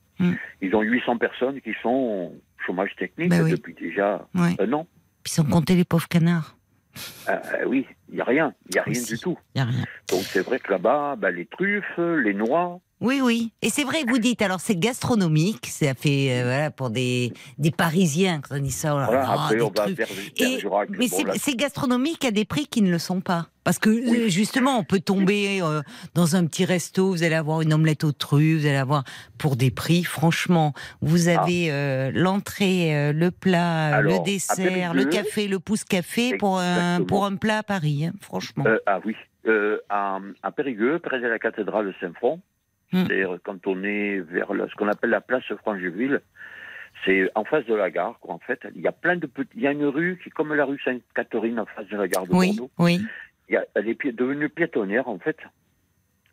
Ils 0.61 0.75
ont 0.77 0.83
800 0.83 1.17
personnes 1.19 1.61
qui 1.61 1.73
sont 1.83 1.89
au 1.89 2.35
chômage 2.65 2.95
technique 2.97 3.33
oui. 3.43 3.51
depuis 3.51 3.75
déjà 3.75 4.27
Ouais. 4.35 4.55
un 4.61 4.73
an. 4.73 4.87
Puis 5.25 5.33
sans 5.33 5.45
compter 5.45 5.75
les 5.75 5.85
pauvres 5.85 6.07
canards. 6.09 6.57
Euh, 7.29 7.39
oui, 7.67 7.87
il 8.09 8.17
n'y 8.17 8.21
a 8.21 8.25
rien, 8.25 8.55
il 8.69 8.75
n'y 8.75 8.79
a 8.79 8.83
rien 8.83 8.93
Aussi. 9.01 9.15
du 9.15 9.19
tout. 9.19 9.39
Y 9.57 9.61
a 9.61 9.65
rien. 9.65 9.85
Donc 10.11 10.21
c'est 10.25 10.43
vrai 10.43 10.59
que 10.61 10.71
là-bas, 10.71 11.17
ben, 11.17 11.31
les 11.31 11.47
truffes, 11.47 11.99
les 11.99 12.35
noix, 12.35 12.81
Oui, 13.03 13.21
oui. 13.21 13.53
Et 13.63 13.69
c'est 13.69 13.83
vrai 13.85 14.05
vous 14.07 14.19
dites, 14.19 14.41
alors 14.43 14.61
c'est 14.61 14.77
gastronomique, 14.77 15.67
ça 15.67 15.93
fait, 15.95 16.29
euh, 16.31 16.45
voilà, 16.45 16.71
pour 16.71 16.91
des, 16.91 17.33
des 17.59 17.73
Parisiens, 17.73 18.41
quand 18.41 18.55
on 18.57 18.61
dit 18.61 18.71
ça, 18.71 18.95
oh 18.95 19.05
voilà, 19.05 19.29
après 19.33 19.57
des 19.57 19.63
on 19.63 19.67
va 19.71 19.85
trucs. 19.87 20.01
Et- 20.41 20.59
mais 20.91 21.09
bon, 21.09 21.33
c'est 21.37 21.57
gastronomique 21.57 22.25
à 22.25 22.31
des 22.31 22.45
prix 22.45 22.67
qui 22.67 22.81
ne 22.81 22.91
le 22.91 22.99
sont 22.99 23.21
pas. 23.21 23.49
Parce 23.65 23.79
que 23.79 23.91
Oui. 23.91 24.23
euh, 24.23 24.29
justement, 24.29 24.77
on 24.79 24.83
peut 24.85 24.99
tomber 25.01 25.61
euh, 25.63 25.83
dans 26.15 26.35
un 26.37 26.47
petit 26.47 26.65
resto, 26.65 27.09
vous 27.11 27.23
allez 27.23 27.35
avoir 27.37 27.61
une 27.61 27.73
omelette 27.73 28.03
aux 28.05 28.11
truffes, 28.13 28.61
vous 28.61 28.67
allez 28.67 28.77
avoir 28.77 29.05
pour 29.39 29.57
des 29.57 29.71
prix, 29.71 30.03
franchement, 30.05 30.73
vous 31.01 31.29
avez 31.29 31.71
euh, 31.73 32.11
l'entrée, 32.15 33.13
le 33.13 33.31
plat, 33.31 33.87
Ah. 33.89 33.97
Alors, 33.97 34.19
le 34.21 34.25
dessert, 34.25 34.95
le 34.95 35.05
café, 35.07 35.49
le 35.49 35.59
pouce 35.59 35.85
café 35.85 36.37
pour 36.37 36.59
un, 36.59 37.03
pour 37.03 37.25
un 37.25 37.37
plat 37.37 37.59
à 37.59 37.63
Paris, 37.63 38.07
hein, 38.07 38.13
franchement. 38.21 38.65
Ah 38.87 39.01
oui, 39.05 39.15
à, 39.89 40.19
à 40.43 40.53
Périgueux, 40.53 40.99
près 41.01 41.21
de 41.21 41.27
la 41.27 41.39
cathédrale 41.39 41.87
de 41.87 41.95
Saint-Front, 42.01 42.41
Hmm. 42.93 43.07
c'est-à-dire 43.07 43.39
quand 43.43 43.67
on 43.67 43.83
est 43.85 44.21
vers 44.21 44.53
la- 44.55 44.69
ce 44.69 44.75
qu'on 44.75 44.89
appelle 44.89 45.11
la 45.11 45.21
place 45.21 45.45
Frangeville, 45.63 46.21
c'est 47.05 47.31
en 47.35 47.45
face 47.45 47.65
de 47.67 47.75
la 47.75 47.91
gare, 47.91 48.19
quoi, 48.21 48.35
en 48.35 48.39
fait. 48.39 48.61
Il 48.75 48.83
y 48.83 48.87
a 48.87 48.93
plein 48.93 49.17
de 49.17 49.27
petits, 49.27 49.51
il 49.57 49.63
y 49.63 49.67
a 49.67 49.73
une 49.73 49.87
rue 49.87 50.19
qui 50.23 50.29
est 50.29 50.33
comme 50.33 50.53
la 50.55 50.65
rue 50.67 50.79
Sainte-Catherine 50.85 51.59
en 51.59 51.67
face 51.67 51.87
de 51.89 51.97
la 51.97 52.07
gare 52.07 52.27
de 52.27 52.33
oui, 52.35 52.49
Bordeaux. 52.57 52.71
oui. 52.79 53.01
Il 53.49 53.55
y 53.55 53.57
a, 53.57 53.65
elle 53.75 53.89
est 53.89 54.13
devenue 54.13 54.49
piétonnière, 54.49 55.09
en 55.09 55.19
fait. 55.19 55.39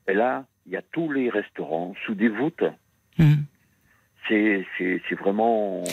Et 0.07 0.13
là, 0.13 0.45
il 0.65 0.73
y 0.73 0.77
a 0.77 0.81
tous 0.91 1.11
les 1.11 1.29
restaurants 1.29 1.93
sous 2.05 2.13
des 2.13 2.27
voûtes. 2.29 2.63
Hmm. 3.17 3.33
C'est, 4.27 4.63
vraiment, 5.19 5.83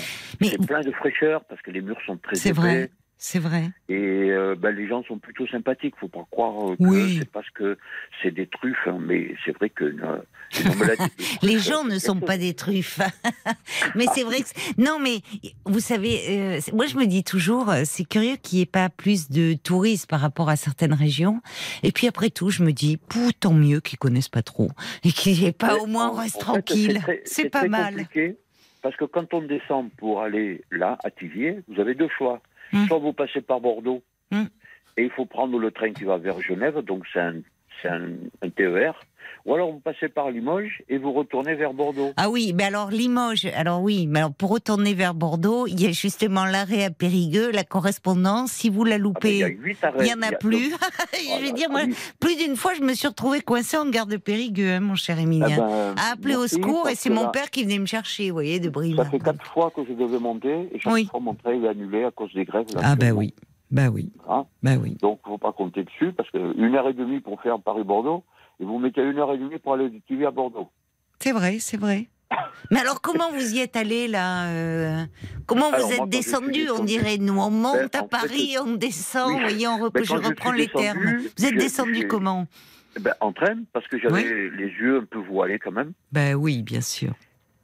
Mais 0.41 0.49
c'est 0.49 0.67
plein 0.67 0.81
de 0.83 0.91
fraîcheur 0.93 1.43
parce 1.45 1.63
que 1.63 1.71
les 1.71 1.81
murs 1.81 2.01
sont 2.05 2.19
très 2.19 2.37
C'est 2.37 2.51
épais. 2.51 2.61
vrai. 2.61 2.91
C'est 3.19 3.39
vrai. 3.39 3.71
Et 3.89 4.31
euh, 4.31 4.55
ben, 4.57 4.73
les 4.73 4.87
gens 4.87 5.03
sont 5.05 5.19
plutôt 5.19 5.47
sympathiques. 5.47 5.95
Faut 5.99 6.09
pas 6.09 6.27
croire 6.31 6.73
euh, 6.73 6.77
que 6.77 6.83
Oui. 6.85 7.17
c'est 7.19 7.31
parce 7.31 7.49
que 7.51 7.79
c'est 8.23 8.31
des 8.31 8.47
truffes, 8.47 8.87
hein, 8.87 8.99
mais 9.01 9.35
c'est 9.45 9.53
vrai 9.53 9.71
que 9.71 9.85
euh. 9.85 10.19
Les 11.43 11.59
gens 11.59 11.85
ne 11.85 11.99
sont 11.99 12.21
pas 12.21 12.37
des 12.37 12.53
truffes. 12.55 13.01
mais 13.95 14.05
c'est 14.15 14.23
vrai 14.23 14.41
que... 14.41 14.81
Non, 14.83 14.99
mais 14.99 15.21
vous 15.65 15.81
savez, 15.81 16.21
euh, 16.29 16.61
moi 16.75 16.87
je 16.87 16.97
me 16.97 17.07
dis 17.07 17.25
toujours, 17.25 17.73
c'est 17.85 18.05
curieux 18.05 18.37
qu'il 18.37 18.59
n'y 18.59 18.63
ait 18.63 18.67
pas 18.67 18.91
plus 18.91 19.31
de 19.31 19.55
touristes 19.55 20.09
par 20.09 20.21
rapport 20.21 20.51
à 20.51 20.57
certaines 20.57 20.95
régions. 20.95 21.41
Et 21.83 21.93
puis 21.93 22.07
après 22.09 22.29
tout, 22.29 22.51
je 22.51 22.63
me 22.63 22.73
dis, 22.73 22.99
tant 23.41 23.55
mieux 23.55 23.81
qu'ils 23.81 23.99
connaissent 23.99 24.29
pas 24.29 24.43
trop. 24.43 24.69
Et 25.05 25.11
qu'il 25.11 25.33
n'y 25.33 25.47
ait 25.47 25.53
pas 25.53 25.75
Mais 25.75 25.81
au 25.81 25.87
moins, 25.87 26.11
on 26.11 26.15
reste 26.15 26.37
en 26.37 26.55
fait, 26.55 26.63
tranquille. 26.63 27.01
C'est 27.25 27.49
pas 27.49 27.61
très 27.61 27.69
mal. 27.69 27.95
compliqué, 27.95 28.37
parce 28.83 28.97
que 28.97 29.05
quand 29.05 29.33
on 29.33 29.41
descend 29.43 29.91
pour 29.93 30.21
aller 30.21 30.63
là, 30.71 30.99
à 31.03 31.11
Tivier, 31.11 31.61
vous 31.69 31.81
avez 31.81 31.95
deux 31.95 32.09
choix. 32.17 32.41
Hmm. 32.73 32.87
Soit 32.87 32.99
vous 32.99 33.13
passez 33.13 33.41
par 33.41 33.61
Bordeaux, 33.61 34.03
Hmm. 34.33 34.47
et 34.97 35.05
il 35.05 35.11
faut 35.11 35.25
prendre 35.27 35.57
le 35.59 35.71
train 35.71 35.93
qui 35.93 36.03
va 36.05 36.17
vers 36.19 36.41
Genève, 36.41 36.81
donc 36.81 37.05
c'est 37.13 37.21
un, 37.21 38.09
un 38.43 38.51
TER. 38.51 38.99
Ou 39.47 39.55
alors 39.55 39.71
vous 39.71 39.79
passez 39.79 40.09
par 40.09 40.31
Limoges 40.33 40.83
et 40.89 40.99
vous 40.99 41.13
retournez 41.13 41.55
vers 41.55 41.73
Bordeaux. 41.73 42.11
Ah 42.17 42.29
oui, 42.29 42.53
mais 42.53 42.65
alors 42.65 42.91
Limoges, 42.91 43.47
alors 43.57 43.81
oui, 43.81 44.09
mais 44.09 44.19
alors 44.19 44.35
pour 44.35 44.51
retourner 44.51 44.93
vers 44.93 45.15
Bordeaux, 45.15 45.69
il 45.69 45.81
y 45.81 45.87
a 45.87 45.93
justement 45.93 46.45
l'arrêt 46.45 46.83
à 46.85 46.91
Périgueux, 46.91 47.53
la 47.53 47.63
correspondance. 47.63 48.51
Si 48.51 48.69
vous 48.71 48.83
la 48.83 48.97
Ah 48.97 48.99
ben, 48.99 49.03
loupez, 49.05 49.35
il 49.35 49.39
y 49.39 49.45
a 49.45 49.49
huit 49.49 49.79
arrêts. 49.85 49.99
il 50.01 50.07
y 50.09 50.13
en 50.13 50.23
a 50.23 50.33
plus. 50.33 50.71
donc, 50.71 50.81
je 51.41 51.47
veux 51.47 51.53
dire, 51.53 51.71
moi, 51.71 51.83
oui. 51.87 51.95
plus 52.19 52.37
d'une 52.37 52.57
fois, 52.57 52.75
je 52.75 52.83
me 52.83 52.93
suis 52.95 53.07
retrouvée 53.07 53.41
coincée 53.41 53.77
en 53.77 53.89
gare 53.89 54.07
de 54.07 54.17
Périgueux, 54.17 54.73
hein, 54.73 54.81
mon 54.81 54.97
cher 54.97 55.17
Émilien. 55.19 55.59
ben, 55.59 55.95
à 55.97 56.13
appeler 56.15 56.35
au 56.35 56.49
secours 56.49 56.89
et 56.89 56.97
c'est 56.97 57.11
mon 57.11 57.23
là, 57.23 57.29
père 57.29 57.51
qui 57.51 57.63
venait 57.63 57.79
me 57.79 57.87
chercher, 57.87 58.29
vous 58.31 58.35
voyez, 58.35 58.59
de 58.59 58.65
Ça 58.65 58.71
Brive. 58.71 59.01
fait 59.11 59.19
quatre 59.21 59.47
fois 59.53 59.71
que 59.71 59.83
je 59.89 59.93
devais 59.93 60.19
monter 60.19 60.69
et 60.75 60.81
chaque 60.81 60.93
Oui. 60.93 61.07
fois 61.09 61.21
mon 61.21 61.35
train 61.35 61.53
est 61.53 61.69
annulé 61.69 62.03
à 62.03 62.11
cause 62.11 62.33
des 62.35 62.45
grèves. 62.45 62.67
là, 62.75 62.81
Ah 62.83 62.91
actuellement. 62.93 63.21
oui, 63.21 63.35
bah 63.71 63.89
oui, 63.93 64.11
Hein 64.29 64.45
bah 64.63 64.73
oui. 64.83 64.97
Donc, 65.01 65.21
faut 65.25 65.39
pas 65.39 65.53
compter 65.53 65.85
dessus 65.85 66.13
parce 66.17 66.29
que 66.31 66.39
une 66.59 66.75
heure 66.75 66.89
et 66.89 66.95
demie 66.95 67.21
pour 67.21 67.41
faire 67.43 67.61
Paris-Bordeaux 67.61 68.25
et 68.61 68.65
vous 68.65 68.79
mettez 68.79 69.03
une 69.03 69.19
heure 69.19 69.33
et 69.33 69.39
demie 69.39 69.59
pour 69.59 69.75
aller 69.75 69.89
du 69.91 70.01
TV 70.03 70.27
à 70.27 70.31
Bordeaux. 70.31 70.71
C'est 71.21 71.33
vrai, 71.33 71.59
c'est 71.61 71.77
vrai. 71.79 72.07
Mais 72.71 72.81
alors 72.81 73.01
comment 73.01 73.31
vous 73.31 73.55
y 73.55 73.61
êtes 73.61 73.77
allé 73.77 74.09
là 74.09 74.49
euh, 74.49 75.05
Comment 75.47 75.69
vous 75.71 75.77
Alors, 75.77 75.93
êtes 75.93 76.09
descendu? 76.09 76.69
On 76.71 76.83
dirait 76.85 77.19
nous 77.19 77.39
on 77.39 77.51
monte 77.51 77.93
Ben, 77.93 78.01
à 78.01 78.03
en 78.03 78.03
fait, 78.03 78.09
Paris, 78.11 78.57
on 78.61 78.75
descend, 78.75 79.29
oui. 79.29 79.35
vous 79.37 79.41
voyez, 79.43 79.69
on 79.69 79.89
Ben, 79.91 80.05
je 80.05 80.13
reprends 80.15 80.53
les 80.53 80.67
descendu, 80.67 80.85
termes. 80.85 81.17
Vous 81.39 81.45
êtes 81.47 81.57
descendu 81.57 82.07
comment? 82.09 82.47
Ben, 83.01 83.15
en 83.21 83.33
train, 83.33 83.59
parce 83.73 83.87
que 83.89 83.99
j'avais 83.99 84.49
les 84.51 84.67
yeux 84.69 84.99
un 84.99 85.05
peu 85.05 85.19
voilés 85.19 85.59
quand 85.59 85.71
même. 85.73 85.93
Ben 86.13 86.35
oui, 86.35 86.63
bien 86.63 86.81
sûr. 86.81 87.13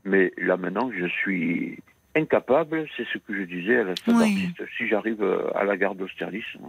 Mais 0.04 0.32
là 0.36 0.56
maintenant, 0.56 0.90
je 0.96 1.06
suis 1.06 1.78
incapable, 2.14 2.86
c'est 2.96 3.06
ce 3.12 3.18
que 3.18 3.34
je 3.34 3.42
disais 3.44 3.78
à 3.78 3.84
la 3.84 3.96
salle 3.96 4.14
Oui. 4.16 4.46
d'artiste. 4.52 4.76
Si 4.76 4.86
j'arrive 4.88 5.22
euh, 5.22 5.48
à 5.56 5.64
la 5.64 5.76
gare 5.76 5.94
d'Austerlitz, 5.94 6.44
hein, 6.62 6.68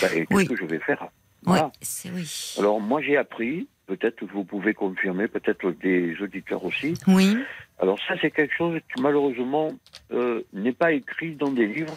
ben, 0.00 0.08
qu'est-ce 0.10 0.34
Oui. 0.34 0.46
que 0.46 0.56
je 0.56 0.64
vais 0.64 0.78
faire? 0.78 1.06
Voilà. 1.44 1.72
c'est 1.80 2.10
oui. 2.10 2.54
Alors 2.58 2.80
moi 2.80 3.00
j'ai 3.02 3.16
appris, 3.16 3.68
peut-être 3.86 4.24
vous 4.24 4.44
pouvez 4.44 4.74
confirmer, 4.74 5.28
peut-être 5.28 5.70
des 5.72 6.16
auditeurs 6.20 6.64
aussi. 6.64 6.94
Oui, 7.06 7.36
Alors 7.78 7.98
ça 8.06 8.14
c'est 8.20 8.30
quelque 8.30 8.54
chose 8.54 8.80
qui 8.94 9.02
malheureusement 9.02 9.72
euh, 10.12 10.42
n'est 10.52 10.72
pas 10.72 10.92
écrit 10.92 11.34
dans 11.34 11.50
des 11.50 11.66
livres. 11.66 11.96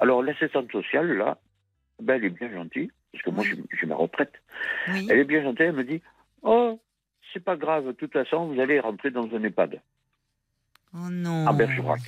Alors 0.00 0.22
l'assistante 0.22 0.70
sociale 0.72 1.12
là, 1.16 1.38
ben, 2.02 2.14
elle 2.16 2.24
est 2.24 2.30
bien 2.30 2.50
gentille, 2.52 2.90
parce 3.12 3.22
que 3.24 3.30
moi 3.30 3.44
Oui. 3.44 3.62
j'ai 3.70 3.78
j'ai 3.80 3.86
ma 3.86 3.94
retraite. 3.96 4.32
oui. 4.88 5.06
Elle 5.10 5.18
est 5.20 5.24
bien 5.24 5.42
gentille, 5.42 5.66
elle 5.66 5.72
me 5.76 5.84
dit 5.84 6.02
Oh, 6.42 6.80
c'est 7.32 7.42
pas 7.44 7.56
grave, 7.56 7.86
de 7.86 7.92
toute 7.92 8.12
façon 8.12 8.46
vous 8.48 8.60
allez 8.60 8.80
rentrer 8.80 9.10
dans 9.10 9.24
un 9.34 9.42
EHPAD 9.44 9.80
Oh 10.94 11.08
non. 11.10 11.46
à 11.46 11.52
Bergerac. 11.52 12.00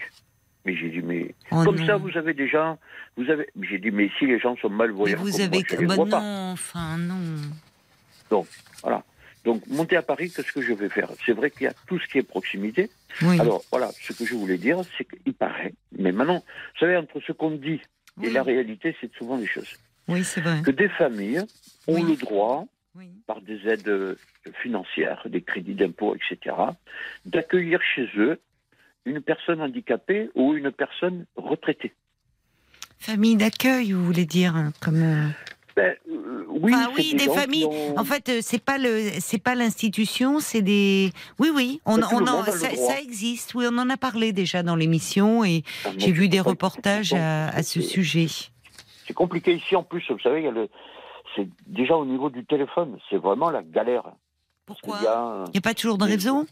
Mais 0.64 0.74
j'ai 0.76 0.88
dit 0.88 1.02
mais 1.02 1.34
Oh 1.50 1.62
comme 1.64 1.76
non. 1.78 1.86
ça 1.86 1.96
vous 1.96 2.16
avez 2.16 2.32
déjà, 2.34 2.78
vous 3.16 3.28
avez, 3.30 3.48
j'ai 3.62 3.78
dit 3.78 3.90
mais 3.90 4.10
si 4.18 4.26
les 4.26 4.38
gens 4.38 4.56
sont 4.56 4.70
Mais 4.70 4.76
malvoyants, 4.76 5.18
vous 5.18 5.30
comme 5.30 5.40
avez. 5.42 5.64
moi, 5.86 5.88
Bah 5.88 5.96
non, 5.96 6.06
pas. 6.10 6.20
enfin 6.52 6.96
non. 6.98 8.42
Donc 9.44 9.66
monter 9.66 9.96
à 9.96 10.02
Paris, 10.02 10.32
qu'est-ce 10.34 10.52
que 10.52 10.62
je 10.62 10.72
vais 10.72 10.88
faire? 10.88 11.08
C'est 11.26 11.32
vrai 11.32 11.50
qu'il 11.50 11.62
y 11.64 11.66
a 11.66 11.74
tout 11.86 11.98
ce 11.98 12.06
qui 12.08 12.16
est 12.18 12.22
proximité. 12.22 12.90
Oui. 13.22 13.38
Alors 13.38 13.62
voilà, 13.70 13.90
ce 14.00 14.12
que 14.14 14.24
je 14.24 14.34
voulais 14.34 14.56
dire, 14.56 14.78
c'est 14.96 15.04
qu'il 15.04 15.34
paraît, 15.34 15.74
mais 15.98 16.12
maintenant, 16.12 16.38
vous 16.38 16.78
savez, 16.80 16.96
entre 16.96 17.20
ce 17.20 17.32
qu'on 17.32 17.50
dit 17.50 17.80
et 18.22 18.30
la 18.30 18.42
réalité, 18.42 18.96
c'est 19.00 19.12
souvent 19.14 19.36
des 19.36 19.46
choses. 19.46 19.68
Oui, 20.08 20.24
c'est 20.24 20.40
vrai. 20.40 20.62
Que 20.62 20.70
des 20.70 20.88
familles 20.88 21.40
ont 21.86 21.94
Oui. 22.00 22.02
le 22.08 22.16
droit, 22.16 22.64
par 23.26 23.40
des 23.42 23.66
aides 23.68 23.88
euh, 23.88 24.16
financières, 24.62 25.26
des 25.28 25.42
crédits 25.42 25.74
d'impôt, 25.74 26.14
etc., 26.14 26.56
d'accueillir 27.26 27.80
chez 27.94 28.08
eux 28.16 28.40
une 29.05 29.20
personne 29.20 29.60
handicapée 29.60 30.31
ou 30.35 30.55
une 30.55 30.70
personne 30.72 31.26
retraitée. 31.36 31.93
Famille 32.98 33.36
d'accueil, 33.36 33.93
vous 33.93 34.05
voulez 34.05 34.24
dire, 34.26 34.56
hein, 34.56 34.72
comme. 34.81 35.02
euh, 35.02 35.28
Ben, 35.76 35.94
euh, 36.09 36.44
oui, 36.48 36.72
Enfin, 36.74 36.89
oui, 36.97 37.14
des 37.16 37.28
familles. 37.28 37.64
ont- 37.64 37.98
En 37.98 38.05
fait, 38.05 38.28
euh, 38.28 38.39
c'est 38.40 38.62
pas 38.64 38.78
le, 38.78 39.10
c'est 39.18 39.43
pas 39.43 39.55
l'institution, 39.56 40.39
c'est 40.39 40.62
des. 40.62 41.12
Oui, 41.39 41.51
oui, 41.52 41.81
on, 41.85 41.98
on 42.01 42.26
en- 42.26 42.44
ça, 42.44 43.01
existe. 43.01 43.55
Oui, 43.55 43.66
on 43.70 43.76
en 43.78 43.90
a 43.90 43.97
parlé 43.97 44.32
déjà 44.32 44.62
dans 44.62 44.76
l'émission 44.76 45.44
et 45.44 45.64
Ah, 45.85 45.90
j'ai 45.98 46.12
vu 46.12 46.28
des 46.28 46.40
reportages 46.40 47.12
à, 47.12 47.48
à 47.48 47.62
ce 47.62 47.82
sujet. 47.82 48.26
C'est 49.06 49.12
compliqué 49.14 49.52
ici 49.55 49.74
en 49.76 49.82
plus, 49.82 50.05
vous 50.10 50.20
savez, 50.20 50.48
le- 50.51 50.68
c'est 51.36 51.48
déjà 51.66 51.97
au 51.97 52.06
niveau 52.06 52.31
du 52.31 52.44
téléphone, 52.47 52.98
c'est 53.10 53.16
vraiment 53.18 53.51
la 53.51 53.62
galère. 53.62 54.05
Pourquoi? 54.64 54.98
Il 55.48 55.51
n'y 55.52 55.59
a 55.59 55.60
pas 55.60 55.74
toujours 55.74 55.98
de 55.98 56.05
réseau? 56.05 56.47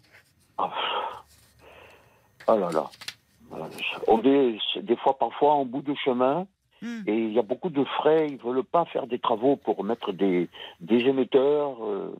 Ah, 2.46 2.54
oh 2.54 2.58
là 2.58 2.70
là. 2.70 2.90
On 4.08 4.22
est 4.22 4.56
des 4.82 4.96
fois, 4.96 5.18
parfois, 5.18 5.52
en 5.54 5.64
bout 5.64 5.82
de 5.82 5.94
chemin, 5.94 6.46
Hmm. 6.84 7.02
et 7.06 7.16
il 7.16 7.32
y 7.32 7.38
a 7.38 7.42
beaucoup 7.42 7.70
de 7.70 7.84
frais. 7.84 8.26
Ils 8.28 8.38
veulent 8.38 8.64
pas 8.64 8.84
faire 8.86 9.06
des 9.06 9.20
travaux 9.20 9.54
pour 9.54 9.84
mettre 9.84 10.10
des, 10.10 10.48
des 10.80 10.98
émetteurs. 11.06 11.76
euh. 11.86 12.12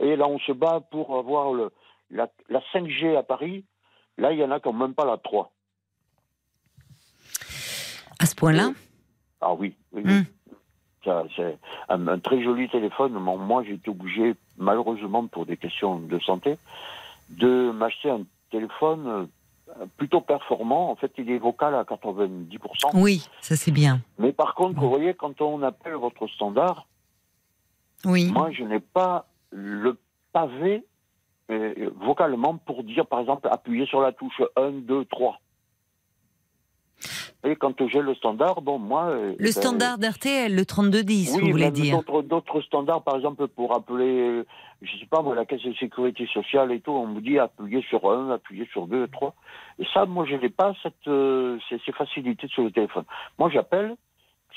et 0.00 0.14
là, 0.14 0.28
on 0.28 0.38
se 0.38 0.52
bat 0.52 0.78
pour 0.92 1.18
avoir 1.18 1.52
le, 1.52 1.72
la, 2.12 2.28
la 2.48 2.60
5G 2.72 3.16
à 3.16 3.24
Paris. 3.24 3.64
Là, 4.16 4.30
il 4.32 4.38
y 4.38 4.44
en 4.44 4.52
a 4.52 4.60
qui 4.60 4.68
n'ont 4.68 4.74
même 4.74 4.94
pas 4.94 5.04
la 5.04 5.16
3. 5.16 5.50
À 8.20 8.26
ce 8.26 8.34
point-là 8.36 8.70
Ah 9.40 9.54
oui. 9.54 9.74
Hmm. 9.92 10.22
C'est 11.02 11.10
un, 11.88 12.06
un 12.06 12.18
très 12.20 12.42
joli 12.44 12.68
téléphone. 12.68 13.14
Moi, 13.14 13.36
moi, 13.38 13.64
j'ai 13.64 13.72
été 13.74 13.90
obligé, 13.90 14.34
malheureusement, 14.56 15.26
pour 15.26 15.46
des 15.46 15.56
questions 15.56 15.98
de 15.98 16.18
santé, 16.20 16.58
de 17.30 17.72
m'acheter 17.72 18.10
un 18.10 18.22
téléphone 18.52 19.06
euh, 19.08 19.26
plutôt 19.96 20.20
performant. 20.20 20.90
En 20.90 20.96
fait, 20.96 21.12
il 21.18 21.30
est 21.30 21.38
vocal 21.38 21.74
à 21.74 21.84
90%. 21.84 22.90
Oui, 22.94 23.26
ça 23.40 23.56
c'est 23.56 23.70
bien. 23.70 24.00
Mais 24.18 24.32
par 24.32 24.54
contre, 24.54 24.78
vous 24.80 24.88
voyez, 24.88 25.14
quand 25.14 25.40
on 25.40 25.62
appelle 25.62 25.94
votre 25.94 26.26
standard, 26.28 26.86
Oui. 28.04 28.30
moi, 28.32 28.50
je 28.52 28.62
n'ai 28.64 28.80
pas 28.80 29.26
le 29.50 29.98
pavé 30.32 30.84
euh, 31.50 31.90
vocalement 32.00 32.56
pour 32.58 32.84
dire, 32.84 33.06
par 33.06 33.18
exemple, 33.20 33.48
appuyer 33.50 33.84
sur 33.86 34.00
la 34.00 34.12
touche 34.12 34.40
1, 34.56 34.70
2, 34.70 35.04
3. 35.06 35.40
Et 37.42 37.56
quand 37.56 37.74
j'ai 37.88 38.00
le 38.02 38.14
standard, 38.14 38.60
bon, 38.60 38.78
moi. 38.78 39.06
euh, 39.06 39.30
Le 39.38 39.44
ben, 39.46 39.52
standard 39.52 39.96
d'RTL, 39.98 40.54
le 40.54 40.66
3210, 40.66 41.32
oui, 41.34 41.40
vous 41.40 41.50
voulez 41.50 41.70
dire 41.70 41.96
d'autres- 41.96 42.22
D'autres 42.22 42.60
standards, 42.60 43.02
par 43.02 43.16
exemple, 43.16 43.48
pour 43.48 43.74
appeler, 43.74 44.42
je 44.82 44.96
sais 44.98 45.06
pas, 45.06 45.22
moi, 45.22 45.34
la 45.34 45.44
caisse 45.44 45.62
de 45.62 45.74
sécurité 45.74 46.26
sociale 46.26 46.72
et 46.72 46.80
tout, 46.80 46.92
on 46.92 47.06
me 47.06 47.20
dit 47.20 47.38
appuyer 47.38 47.82
sur 47.82 48.10
un, 48.10 48.30
appuyer 48.30 48.66
sur 48.72 48.86
deux, 48.86 49.06
trois. 49.08 49.34
Et 49.78 49.84
ça, 49.92 50.06
moi, 50.06 50.24
je 50.26 50.36
n'ai 50.36 50.48
pas 50.48 50.74
cette, 50.82 51.06
euh, 51.08 51.58
ces, 51.68 51.78
ces 51.84 51.92
facilités 51.92 52.48
sur 52.48 52.62
le 52.64 52.70
téléphone. 52.70 53.04
Moi, 53.38 53.50
j'appelle. 53.50 53.96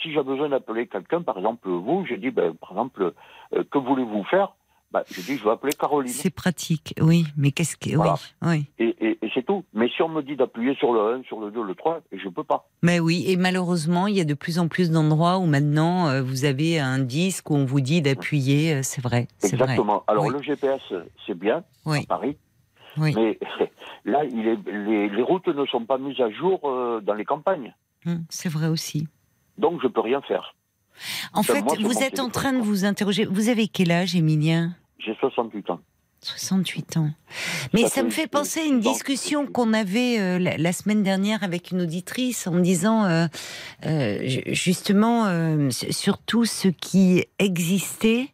Si 0.01 0.11
j'ai 0.11 0.23
besoin 0.23 0.49
d'appeler 0.49 0.87
quelqu'un, 0.87 1.21
par 1.21 1.37
exemple 1.37 1.69
vous, 1.69 2.03
je 2.09 2.15
dis, 2.15 2.31
ben, 2.31 2.55
par 2.55 2.71
exemple, 2.71 3.13
euh, 3.53 3.63
que 3.69 3.77
voulez-vous 3.77 4.23
faire? 4.23 4.53
Ben, 4.93 5.03
Je 5.11 5.21
dis, 5.21 5.37
je 5.37 5.43
vais 5.43 5.49
appeler 5.49 5.73
Caroline. 5.73 6.11
C'est 6.13 6.29
pratique, 6.29 6.93
oui, 7.01 7.25
mais 7.35 7.51
qu'est-ce 7.51 7.75
que. 7.75 7.95
Voilà. 7.95 8.15
Oui, 8.43 8.47
oui. 8.49 8.65
Et, 8.79 8.95
et, 9.07 9.17
et 9.25 9.31
c'est 9.33 9.43
tout. 9.45 9.65
Mais 9.73 9.89
si 9.89 10.01
on 10.03 10.09
me 10.09 10.21
dit 10.21 10.35
d'appuyer 10.35 10.75
sur 10.75 10.93
le 10.93 11.15
1, 11.15 11.23
sur 11.23 11.39
le 11.39 11.49
2, 11.51 11.63
le 11.63 11.73
3, 11.75 12.01
je 12.11 12.29
peux 12.29 12.43
pas. 12.43 12.69
Mais 12.83 12.99
oui, 12.99 13.25
et 13.27 13.35
malheureusement, 13.35 14.05
il 14.07 14.15
y 14.15 14.21
a 14.21 14.25
de 14.25 14.33
plus 14.35 14.59
en 14.59 14.67
plus 14.67 14.91
d'endroits 14.91 15.39
où 15.39 15.45
maintenant 15.47 16.07
euh, 16.09 16.21
vous 16.21 16.45
avez 16.45 16.79
un 16.79 16.99
disque 16.99 17.49
où 17.49 17.55
on 17.55 17.65
vous 17.65 17.81
dit 17.81 18.01
d'appuyer, 18.03 18.75
euh, 18.75 18.79
c'est 18.83 19.01
vrai. 19.01 19.27
Exactement. 19.43 20.03
Alors, 20.07 20.25
Oui. 20.25 20.33
le 20.33 20.41
GPS, 20.43 20.81
c'est 21.25 21.37
bien, 21.37 21.63
Oui. 21.85 21.99
à 21.99 22.05
Paris. 22.05 22.37
Oui. 22.97 23.13
Mais 23.15 23.39
là, 24.05 24.23
il 24.25 24.47
est, 24.47 24.59
les, 24.71 25.09
les 25.09 25.21
routes 25.23 25.47
ne 25.47 25.65
sont 25.65 25.85
pas 25.85 25.97
mises 25.97 26.19
à 26.21 26.29
jour 26.29 26.59
euh, 26.65 27.01
dans 27.01 27.15
les 27.15 27.25
campagnes. 27.25 27.73
Hum, 28.05 28.23
C'est 28.29 28.49
vrai 28.49 28.67
aussi. 28.67 29.07
Donc, 29.57 29.81
je 29.81 29.87
peux 29.87 30.01
rien 30.01 30.21
faire. 30.21 30.53
En 31.33 31.41
fait, 31.41 31.63
moi, 31.63 31.73
vous 31.81 32.03
êtes 32.03 32.19
en 32.19 32.29
train 32.29 32.53
de 32.53 32.59
vous 32.61 32.85
interroger. 32.85 33.25
Vous 33.25 33.49
avez 33.49 33.67
quel 33.67 33.89
âge, 33.91 34.15
Émilien? 34.15 34.75
J'ai 35.05 35.15
68 35.19 35.69
ans. 35.69 35.79
68 36.21 36.97
ans. 36.97 37.09
Mais 37.73 37.81
ça, 37.83 37.89
Ça 37.89 38.03
me 38.03 38.09
fait- 38.09 38.27
penser 38.27 38.61
à 38.61 38.63
une 38.63 38.79
discussion 38.79 39.45
qu'on 39.45 39.73
avait 39.73 40.19
euh, 40.19 40.39
la, 40.39 40.55
la 40.57 40.71
semaine 40.71 41.03
dernière 41.03 41.43
avec 41.43 41.71
une 41.71 41.81
auditrice 41.81 42.47
en 42.47 42.53
me 42.53 42.61
disant 42.61 43.03
euh, 43.03 43.27
euh, 43.85 44.19
ju- 44.25 44.43
justement 44.47 45.69
sur 45.69 46.17
tout 46.19 46.45
ce 46.45 46.69
qui 46.69 47.25
existait. 47.39 48.29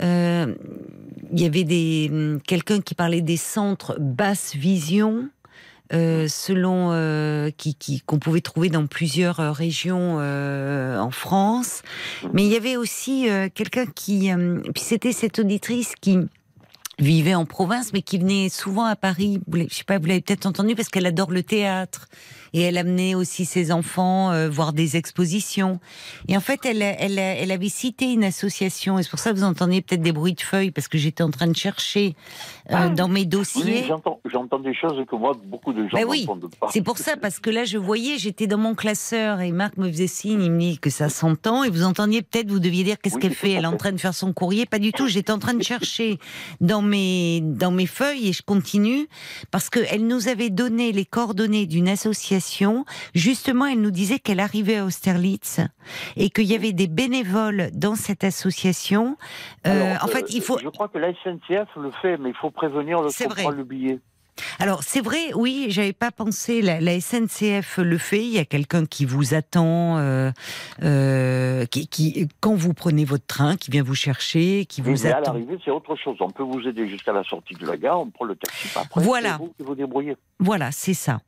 euh, 0.00 0.54
Il 1.32 1.40
y 1.40 1.44
avait 1.44 1.64
des 1.64 2.08
hum, 2.10 2.40
quelqu'un 2.40 2.80
qui 2.80 2.94
parlait 2.94 3.20
des 3.20 3.36
centres 3.36 3.96
basse 4.00 4.54
vision. 4.54 5.28
Euh, 5.92 6.26
selon 6.28 6.90
euh, 6.92 7.50
qui 7.50 8.02
qu'on 8.06 8.18
pouvait 8.18 8.40
trouver 8.40 8.68
dans 8.68 8.86
plusieurs 8.86 9.40
euh, 9.40 9.52
régions 9.52 10.16
euh, 10.20 10.98
en 10.98 11.10
France, 11.10 11.82
mais 12.32 12.44
il 12.44 12.52
y 12.52 12.56
avait 12.56 12.76
aussi 12.76 13.28
euh, 13.28 13.48
quelqu'un 13.52 13.86
qui, 13.86 14.30
puis 14.74 14.82
c'était 14.82 15.12
cette 15.12 15.38
auditrice 15.38 15.94
qui 16.00 16.18
vivait 16.98 17.34
en 17.34 17.44
province, 17.44 17.92
mais 17.92 18.02
qui 18.02 18.18
venait 18.18 18.48
souvent 18.48 18.84
à 18.84 18.96
Paris. 18.96 19.40
Je 19.52 19.74
sais 19.74 19.84
pas, 19.84 19.98
vous 19.98 20.06
l'avez 20.06 20.20
peut-être 20.20 20.46
entendu 20.46 20.74
parce 20.74 20.88
qu'elle 20.88 21.06
adore 21.06 21.30
le 21.30 21.42
théâtre 21.42 22.08
et 22.52 22.60
elle 22.62 22.78
amenait 22.78 23.14
aussi 23.14 23.44
ses 23.44 23.72
enfants 23.72 24.30
euh, 24.32 24.48
voir 24.48 24.72
des 24.72 24.96
expositions. 24.96 25.80
Et 26.28 26.36
en 26.36 26.40
fait, 26.40 26.64
elle, 26.64 26.82
elle, 26.82 27.18
elle 27.18 27.50
avait 27.50 27.68
cité 27.68 28.12
une 28.12 28.24
association. 28.24 28.98
Et 28.98 29.02
c'est 29.02 29.10
pour 29.10 29.18
ça 29.18 29.30
que 29.32 29.36
vous 29.36 29.44
entendiez 29.44 29.82
peut-être 29.82 30.02
des 30.02 30.12
bruits 30.12 30.34
de 30.34 30.40
feuilles 30.40 30.70
parce 30.70 30.88
que 30.88 30.98
j'étais 30.98 31.22
en 31.22 31.30
train 31.30 31.46
de 31.46 31.56
chercher 31.56 32.14
euh, 32.70 32.88
dans 32.90 33.08
mes 33.08 33.20
Oui, 33.20 33.26
dossiers. 33.26 33.84
j'entends, 33.86 34.20
j'entends 34.30 34.58
des 34.58 34.74
choses 34.74 35.04
que 35.08 35.16
moi, 35.16 35.32
beaucoup 35.46 35.72
de 35.72 35.82
gens 35.88 35.96
Ben 35.96 36.04
oui, 36.06 36.26
pas. 36.60 36.68
C'est 36.70 36.82
pour 36.82 36.98
ça, 36.98 37.16
parce 37.16 37.38
que 37.40 37.50
là, 37.50 37.64
je 37.64 37.78
voyais, 37.78 38.18
j'étais 38.18 38.46
dans 38.46 38.58
mon 38.58 38.74
classeur 38.74 39.40
et 39.40 39.52
Marc 39.52 39.76
me 39.76 39.90
faisait 39.90 40.06
signe, 40.06 40.42
il 40.42 40.50
me 40.50 40.58
dit 40.60 40.78
que 40.78 40.90
ça 40.90 41.08
s'entend 41.08 41.64
et 41.64 41.70
vous 41.70 41.84
entendiez 41.84 42.22
peut-être, 42.22 42.50
vous 42.50 42.58
deviez 42.60 42.84
dire 42.84 42.96
qu'est-ce 43.00 43.16
Oui, 43.16 43.20
qu'elle 43.22 43.34
fait, 43.34 43.52
elle 43.52 43.64
est 43.64 43.68
en 43.68 43.76
train 43.76 43.92
de 43.92 43.98
faire 43.98 44.14
son 44.14 44.32
courrier, 44.32 44.66
pas 44.66 44.78
du 44.78 44.92
tout, 44.92 45.08
j'étais 45.08 45.32
en 45.32 45.38
train 45.38 45.54
de 45.54 45.62
chercher 45.62 46.18
dans 46.60 46.82
mes, 46.82 47.40
dans 47.42 47.70
mes 47.70 47.86
feuilles 47.86 48.28
et 48.28 48.32
je 48.32 48.42
continue 48.42 49.08
parce 49.50 49.70
qu'elle 49.70 50.06
nous 50.06 50.28
avait 50.28 50.50
donné 50.50 50.92
les 50.92 51.04
coordonnées 51.04 51.66
d'une 51.66 51.88
association, 51.88 52.41
justement, 53.14 53.66
elle 53.66 53.80
nous 53.80 53.90
disait 53.90 54.18
qu'elle 54.18 54.40
arrivait 54.40 54.78
à 54.78 54.84
Austerlitz 54.84 55.60
et 56.16 56.30
qu'il 56.30 56.44
y 56.44 56.54
avait 56.54 56.72
des 56.72 56.86
bénévoles 56.88 57.70
dans 57.72 57.94
cette 57.94 58.24
association. 58.24 59.16
Euh, 59.66 59.92
Alors, 59.92 60.04
en 60.04 60.06
fait, 60.08 60.24
euh, 60.24 60.34
il 60.34 60.42
faut, 60.42 60.58
Je 60.58 60.68
crois 60.68 60.88
que 60.88 60.98
la 60.98 61.12
SNCF 61.12 61.68
le 61.76 61.90
fait, 62.02 62.16
mais 62.18 62.30
il 62.30 62.36
faut 62.36 62.50
prévenir 62.50 63.02
le 63.02 63.08
vrai. 63.08 63.44
le 63.56 63.64
billet. 63.64 64.00
Alors 64.58 64.82
c'est 64.82 65.00
vrai, 65.00 65.32
oui, 65.34 65.66
j'avais 65.68 65.92
pas 65.92 66.10
pensé. 66.10 66.62
La, 66.62 66.80
la 66.80 67.00
SNCF 67.00 67.78
le 67.78 67.98
fait. 67.98 68.22
Il 68.22 68.30
y 68.30 68.38
a 68.38 68.44
quelqu'un 68.44 68.86
qui 68.86 69.04
vous 69.04 69.34
attend, 69.34 69.98
euh, 69.98 70.30
euh, 70.82 71.66
qui, 71.66 71.86
qui, 71.88 72.28
quand 72.40 72.54
vous 72.54 72.74
prenez 72.74 73.04
votre 73.04 73.26
train, 73.26 73.56
qui 73.56 73.70
vient 73.70 73.82
vous 73.82 73.94
chercher, 73.94 74.64
qui 74.66 74.80
vous 74.80 74.92
mais 74.92 75.06
à 75.06 75.18
attend. 75.18 75.32
l'arrivée, 75.32 75.58
c'est 75.64 75.70
autre 75.70 75.96
chose. 75.96 76.16
On 76.20 76.30
peut 76.30 76.42
vous 76.42 76.60
aider 76.66 76.88
jusqu'à 76.88 77.12
la 77.12 77.24
sortie 77.24 77.54
de 77.54 77.66
la 77.66 77.76
gare, 77.76 78.00
on 78.00 78.10
prend 78.10 78.24
le 78.24 78.36
taxi 78.36 78.68
après. 78.74 79.00
Voilà. 79.02 79.32
C'est 79.32 79.38
vous 79.38 79.54
qui 79.58 79.62
vous 79.64 79.74
débrouillez. 79.74 80.16
Voilà, 80.38 80.72
c'est 80.72 80.94
ça. 80.94 81.20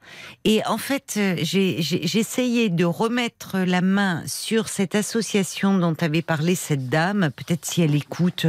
Et 0.44 0.62
en 0.66 0.78
fait, 0.78 1.14
euh, 1.16 1.36
j'ai 1.40 2.18
essayé 2.18 2.68
de 2.68 2.84
remettre 2.84 3.58
la 3.58 3.80
main 3.80 4.22
sur 4.26 4.68
cette 4.68 4.94
association 4.94 5.78
dont 5.78 5.94
avait 6.00 6.22
parlé 6.22 6.54
cette 6.54 6.88
dame. 6.88 7.30
Peut-être 7.36 7.64
si 7.64 7.82
elle 7.82 7.94
écoute, 7.94 8.46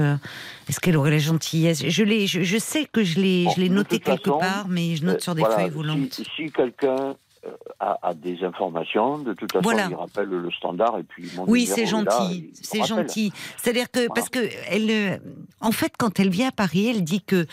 est-ce 0.68 0.80
qu'elle 0.80 0.98
aurait 0.98 1.12
la 1.12 1.18
gentillesse? 1.20 1.84
Je 1.88 2.04
l'ai, 2.04 2.28
je, 2.28 2.42
je 2.44 2.58
sais 2.58 2.86
que 2.92 3.04
je 3.04 3.20
l'ai, 3.20 3.44
Bon, 3.46 3.52
je 3.52 3.62
l'ai 3.62 3.70
de 3.70 3.74
noté 3.74 4.00
quelque 4.00 4.30
façon, 4.30 4.40
part, 4.40 4.68
mais 4.68 4.96
je 4.96 5.06
note 5.06 5.18
Euh, 5.18 5.20
sur 5.20 5.36
des 5.36 5.42
voilà, 5.42 5.58
feuilles 5.58 5.70
volantes. 5.70 6.14
Si, 6.14 6.26
si 6.36 6.52
quelqu'un 6.52 7.16
euh, 7.46 7.52
a, 7.80 8.00
a 8.02 8.14
des 8.14 8.44
informations, 8.44 9.20
de 9.20 9.34
toute 9.34 9.52
façon, 9.52 9.62
Voilà. 9.64 9.88
il 9.90 9.96
rappelle 9.96 10.30
le 10.30 10.50
standard 10.52 10.98
et 10.98 11.04
puis 11.04 11.30
mon 11.36 11.46
Oui, 11.48 11.66
c'est 11.68 11.86
gentil, 11.86 12.50
il 12.50 12.50
c'est 12.62 12.84
gentil. 12.84 13.32
C'est-à-dire 13.58 13.92
que 13.92 14.08
parce 14.14 14.30
que 14.30 14.40
elle, 14.70 14.90
euh, 14.90 15.18
en 15.62 15.72
fait, 15.72 15.94
quand 15.98 16.20
elle 16.20 16.30
vient 16.30 16.48
à 16.50 16.52
Paris, 16.52 16.88
elle 16.90 17.04
dit 17.04 17.22
que 17.22 17.46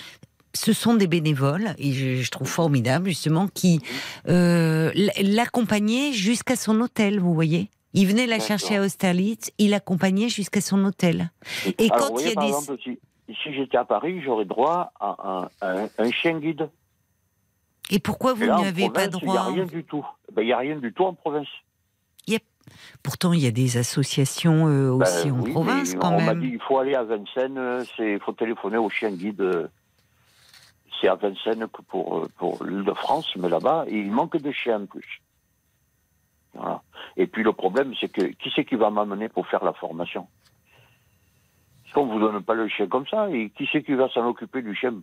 ce 0.55 0.73
sont 0.75 0.95
des 0.95 1.07
bénévoles 1.07 1.75
et 1.79 1.93
je, 1.93 2.17
je 2.23 2.31
trouve 2.31 2.47
formidable 2.49 3.09
justement 3.09 3.49
qui 3.49 3.81
euh, 4.29 4.91
l- 4.95 5.11
l'accompagnaient 5.35 6.13
jusqu'à 6.13 6.57
son 6.57 6.81
hôtel. 6.81 7.21
Vous 7.21 7.33
voyez? 7.35 7.71
Il 7.95 8.07
venait 8.07 8.27
la 8.27 8.41
chercher 8.41 8.77
à 8.79 8.83
Austerlitz, 8.83 9.51
il 9.59 9.71
l'accompagnait 9.71 10.29
jusqu'à 10.29 10.61
son 10.61 10.85
hôtel. 10.85 11.31
Et 11.79 11.91
Alors, 11.91 11.97
quand 11.99 12.07
vous 12.09 12.13
voyez, 12.15 12.29
il 12.29 12.31
y 12.31 12.33
a 12.33 12.35
par 12.37 12.45
des- 12.45 12.49
exemple, 12.51 12.79
si, 12.83 12.99
si 13.43 13.55
j'étais 13.55 13.77
à 13.77 13.85
Paris, 13.85 14.23
j'aurais 14.25 14.45
droit 14.47 14.93
à 14.99 15.51
un, 15.63 15.69
un- 15.85 15.89
un 15.99 16.11
chien 16.11 16.39
guide. 16.39 16.71
Et 17.91 17.99
pourquoi 17.99 18.33
vous 18.33 18.49
en 18.49 18.63
n'avez 18.63 18.89
pas 18.89 19.09
province, 19.09 19.21
Il 19.23 19.27
n'y 19.29 19.35
droit 19.35 19.41
a 19.41 19.47
rien 19.53 19.65
du 19.67 19.85
tout. 19.85 20.07
Ben, 20.33 20.43
Il 20.43 20.47
n'y 20.47 20.53
a 20.53 20.59
rien 20.59 20.77
du 20.77 20.93
tout 20.93 21.05
en 21.05 21.15
province. 21.15 21.49
Pourtant, 23.03 23.33
il 23.33 23.41
y 23.41 23.47
a 23.47 23.51
des 23.51 23.77
associations 23.77 24.67
euh, 24.69 24.91
aussi 24.93 25.25
Ben, 25.29 25.33
en 25.33 25.41
oui, 25.43 25.51
province 25.51 25.95
quand 25.97 26.13
on 26.13 26.21
m'a 26.21 26.33
même. 26.35 26.41
dit 26.41 26.51
il 26.55 26.61
faut 26.61 26.79
aller 26.79 26.95
à 26.95 27.03
Vincennes, 27.03 27.59
euh, 27.59 27.85
il 27.99 28.19
faut 28.21 28.33
téléphoner 28.33 28.79
au 28.79 28.89
chien 28.89 29.11
guide. 29.11 29.41
euh, 29.41 29.67
C'est 31.01 31.09
à 31.09 31.17
Vincennes 31.17 31.67
que 31.69 31.83
pour, 31.83 32.19
euh, 32.19 32.29
pour 32.39 32.65
l'île 32.65 32.85
de 32.85 32.95
France, 32.95 33.29
mais 33.37 33.49
là-bas, 33.49 33.85
il 33.91 34.11
manque 34.11 34.37
de 34.37 34.53
chiens 34.53 34.81
en 34.83 34.87
plus. 34.87 35.21
Voilà. 36.55 36.81
Et 37.17 37.27
puis 37.27 37.43
le 37.43 37.53
problème, 37.53 37.93
c'est 38.01 38.11
que 38.11 38.23
qui 38.23 38.53
c'est 38.55 38.65
qui 38.65 38.77
va 38.77 38.91
m'amener 38.91 39.29
pour 39.29 39.47
faire 39.47 39.65
la 39.65 39.73
formation? 39.73 40.27
Qu'on 41.95 42.07
ne 42.07 42.13
vous 42.13 42.21
donne 42.21 42.43
pas 42.43 42.55
le 42.55 42.69
chien 42.69 42.87
comme 42.87 43.07
ça, 43.07 43.29
et 43.31 43.51
qui 43.51 43.69
c'est 43.71 43.83
qui 43.83 43.93
va 43.93 44.09
s'en 44.09 44.27
occuper 44.27 44.63
du 44.63 44.75
chien? 44.75 44.95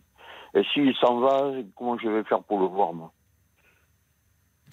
Et 0.55 0.63
s'il 0.73 0.95
s'en 0.95 1.19
va, 1.19 1.51
comment 1.75 1.97
je 1.99 2.09
vais 2.09 2.23
faire 2.23 2.41
pour 2.41 2.59
le 2.59 2.65
voir, 2.65 2.93
moi? 2.93 3.11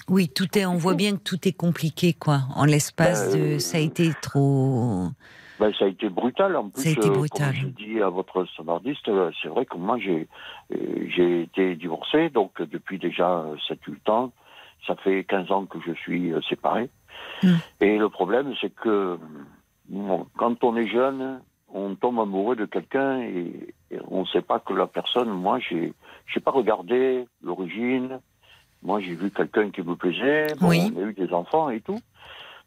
Oui, 0.08 0.28
tout 0.28 0.56
est. 0.56 0.66
On 0.66 0.76
voit 0.76 0.94
bien 0.94 1.16
que 1.16 1.22
tout 1.22 1.48
est 1.48 1.56
compliqué, 1.56 2.12
quoi. 2.12 2.40
En 2.54 2.64
l'espace 2.64 3.32
Ben, 3.32 3.38
de, 3.38 3.44
euh, 3.54 3.58
ça 3.58 3.78
a 3.78 3.80
été 3.80 4.12
trop. 4.22 5.08
Ben, 5.58 5.72
ça 5.78 5.86
a 5.86 5.88
été 5.88 6.08
brutal 6.08 6.54
en 6.56 6.68
plus. 6.68 6.82
Ça 6.82 6.88
a 6.88 6.92
été 6.92 7.08
euh, 7.08 7.12
brutal. 7.12 7.54
Comme 7.54 7.62
je 7.62 7.66
dis 7.66 8.00
à 8.00 8.08
votre 8.08 8.44
standardiste, 8.46 9.08
euh, 9.08 9.30
c'est 9.42 9.48
vrai 9.48 9.66
que 9.66 9.76
moi 9.76 9.98
j'ai 9.98 10.28
j'ai 11.16 11.42
été 11.42 11.76
divorcé, 11.76 12.28
donc 12.30 12.60
depuis 12.60 12.98
déjà 12.98 13.44
7-8 13.68 14.10
ans, 14.10 14.32
ça 14.86 14.94
fait 14.96 15.24
15 15.24 15.50
ans 15.50 15.66
que 15.66 15.78
je 15.86 15.92
suis 15.92 16.32
séparé. 16.48 16.88
Mm. 17.42 17.54
Et 17.80 17.98
le 17.98 18.08
problème, 18.08 18.54
c'est 18.60 18.74
que 18.74 19.18
bon, 19.88 20.26
quand 20.36 20.62
on 20.64 20.76
est 20.76 20.86
jeune, 20.88 21.40
on 21.72 21.94
tombe 21.94 22.20
amoureux 22.20 22.56
de 22.56 22.64
quelqu'un 22.64 23.20
et, 23.20 23.74
et 23.90 23.98
on 24.08 24.20
ne 24.20 24.26
sait 24.26 24.42
pas 24.42 24.58
que 24.60 24.72
la 24.72 24.86
personne, 24.86 25.28
moi 25.30 25.58
j'ai 25.58 25.92
j'ai 26.26 26.40
pas 26.40 26.50
regardé 26.50 27.26
l'origine. 27.42 28.20
Moi 28.82 29.00
j'ai 29.00 29.14
vu 29.14 29.30
quelqu'un 29.30 29.70
qui 29.70 29.82
me 29.82 29.96
plaisait, 29.96 30.46
bon, 30.60 30.68
Oui. 30.68 30.92
on 30.94 31.00
a 31.00 31.02
eu 31.08 31.12
des 31.12 31.32
enfants 31.32 31.70
et 31.70 31.80
tout. 31.80 31.98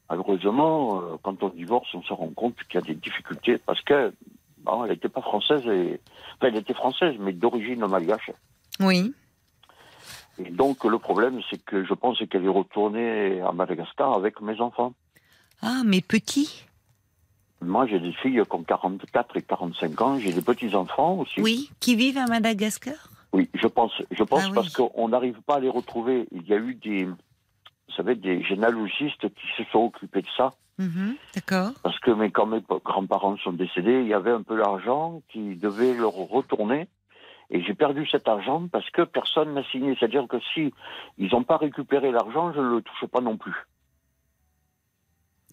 Malheureusement, 0.10 1.00
euh, 1.02 1.18
quand 1.22 1.44
on 1.44 1.50
divorce, 1.50 1.88
on 1.94 2.02
se 2.02 2.14
rend 2.14 2.30
compte 2.30 2.56
qu'il 2.70 2.80
y 2.80 2.84
a 2.84 2.86
des 2.86 2.96
difficultés 2.96 3.58
parce 3.60 3.82
que 3.82 4.12
bon, 4.60 4.84
elle 4.84 4.92
n'était 4.92 5.10
pas 5.10 5.22
française 5.22 5.66
et 5.68 6.00
enfin, 6.36 6.48
elle 6.48 6.58
était 6.58 6.74
française 6.74 7.16
mais 7.20 7.32
d'origine 7.34 7.86
malgache. 7.88 8.32
Oui. 8.80 9.14
Et 10.46 10.52
donc 10.52 10.84
le 10.86 10.98
problème, 11.00 11.40
c'est 11.50 11.64
que 11.64 11.84
je 11.84 11.94
pense 11.94 12.18
qu'elle 12.30 12.46
est 12.46 12.48
retournée 12.50 13.42
à 13.42 13.52
Madagascar 13.52 14.14
avec 14.14 14.42
mes 14.42 14.60
enfants. 14.62 14.94
Ah, 15.62 15.82
mais 15.86 16.02
petit. 16.02 16.64
Moi, 17.62 17.88
j'ai 17.88 18.00
des 18.00 18.14
filles 18.14 18.42
qui 18.50 18.56
ont 18.56 18.64
44 18.64 19.36
et 19.38 19.42
45 19.42 20.02
ans. 20.02 20.18
J'ai 20.18 20.32
des 20.32 20.42
petits 20.42 20.74
enfants 20.76 21.16
aussi. 21.20 21.42
Oui, 21.42 21.70
qui 21.82 21.96
vivent 21.96 22.18
à 22.18 22.26
Madagascar? 22.26 22.94
Oui, 23.34 23.50
je 23.54 23.68
pense, 23.68 23.92
je 24.12 24.24
pense 24.24 24.44
Ah 24.46 24.48
oui. 24.48 24.56
parce 24.56 24.74
qu'on 24.74 25.10
n'arrive 25.10 25.40
pas 25.46 25.56
à 25.56 25.60
les 25.60 25.70
retrouver. 25.70 26.28
Il 26.32 26.48
y 26.48 26.54
a 26.54 26.58
eu 26.58 26.74
des, 26.76 27.04
vous 27.04 27.16
savez, 27.96 28.16
des 28.16 28.42
généalogistes 28.44 29.28
qui 29.36 29.48
se 29.58 29.64
sont 29.72 29.80
occupés 29.80 30.22
de 30.22 30.28
ça. 30.38 30.54
Mhm, 30.78 31.16
D'accord. 31.36 31.72
Parce 31.84 32.00
que 32.00 32.12
mais 32.12 32.32
quand 32.32 32.46
mes 32.46 32.62
grands-parents 32.86 33.36
sont 33.44 33.52
décédés, 33.52 34.00
il 34.02 34.08
y 34.08 34.14
avait 34.14 34.32
un 34.32 34.42
peu 34.42 34.56
l'argent 34.56 35.22
qui 35.30 35.56
devait 35.58 35.94
leur 35.94 36.14
retourner. 36.14 36.88
Et 37.52 37.64
j'ai 37.64 37.74
perdu 37.74 38.08
cet 38.08 38.28
argent 38.28 38.68
parce 38.72 38.90
que 38.92 39.02
personne 39.02 39.54
n'a 39.54 39.64
signé. 39.72 39.96
C'est-à-dire 40.00 40.28
que 40.28 40.38
si 40.54 40.74
ils 41.18 41.32
n'ont 41.32 41.44
pas 41.44 41.58
récupéré 41.58 42.12
l'argent, 42.12 42.54
je 42.54 42.60
ne 42.60 42.76
le 42.76 42.82
touche 42.82 43.10
pas 43.10 43.22
non 43.22 43.38
plus. 43.38 43.56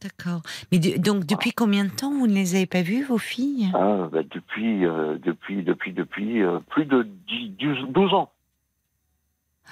D'accord. 0.02 0.43
Mais 0.70 0.78
donc, 0.78 1.24
depuis 1.24 1.52
combien 1.52 1.85
de 1.85 1.90
temps 1.90 2.12
vous 2.12 2.27
ne 2.27 2.35
les 2.35 2.55
avez 2.55 2.66
pas 2.66 2.82
vues, 2.82 3.02
vos 3.02 3.18
filles? 3.18 3.70
Ah, 3.74 4.09
bah, 4.12 4.23
depuis, 4.31 4.85
euh, 4.85 5.16
depuis, 5.18 5.62
depuis, 5.62 5.93
depuis 5.93 6.43
euh, 6.43 6.59
plus 6.68 6.85
de 6.85 7.02
10, 7.28 7.48
12, 7.59 7.78
12 7.89 8.14
ans. 8.14 8.31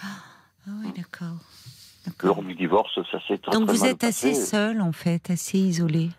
Ah 0.02 0.70
oui, 0.82 0.90
d'accord. 0.96 1.36
Lors 2.22 2.42
du 2.42 2.54
divorce, 2.54 2.98
ça 3.10 3.18
s'est 3.26 3.38
très, 3.38 3.52
Donc 3.52 3.66
très 3.66 3.76
vous 3.76 3.82
mal 3.82 3.90
êtes 3.90 4.04
assez 4.04 4.34
seul, 4.34 4.80
en 4.80 4.92
fait, 4.92 5.30
assez 5.30 5.58
isolé. 5.58 6.10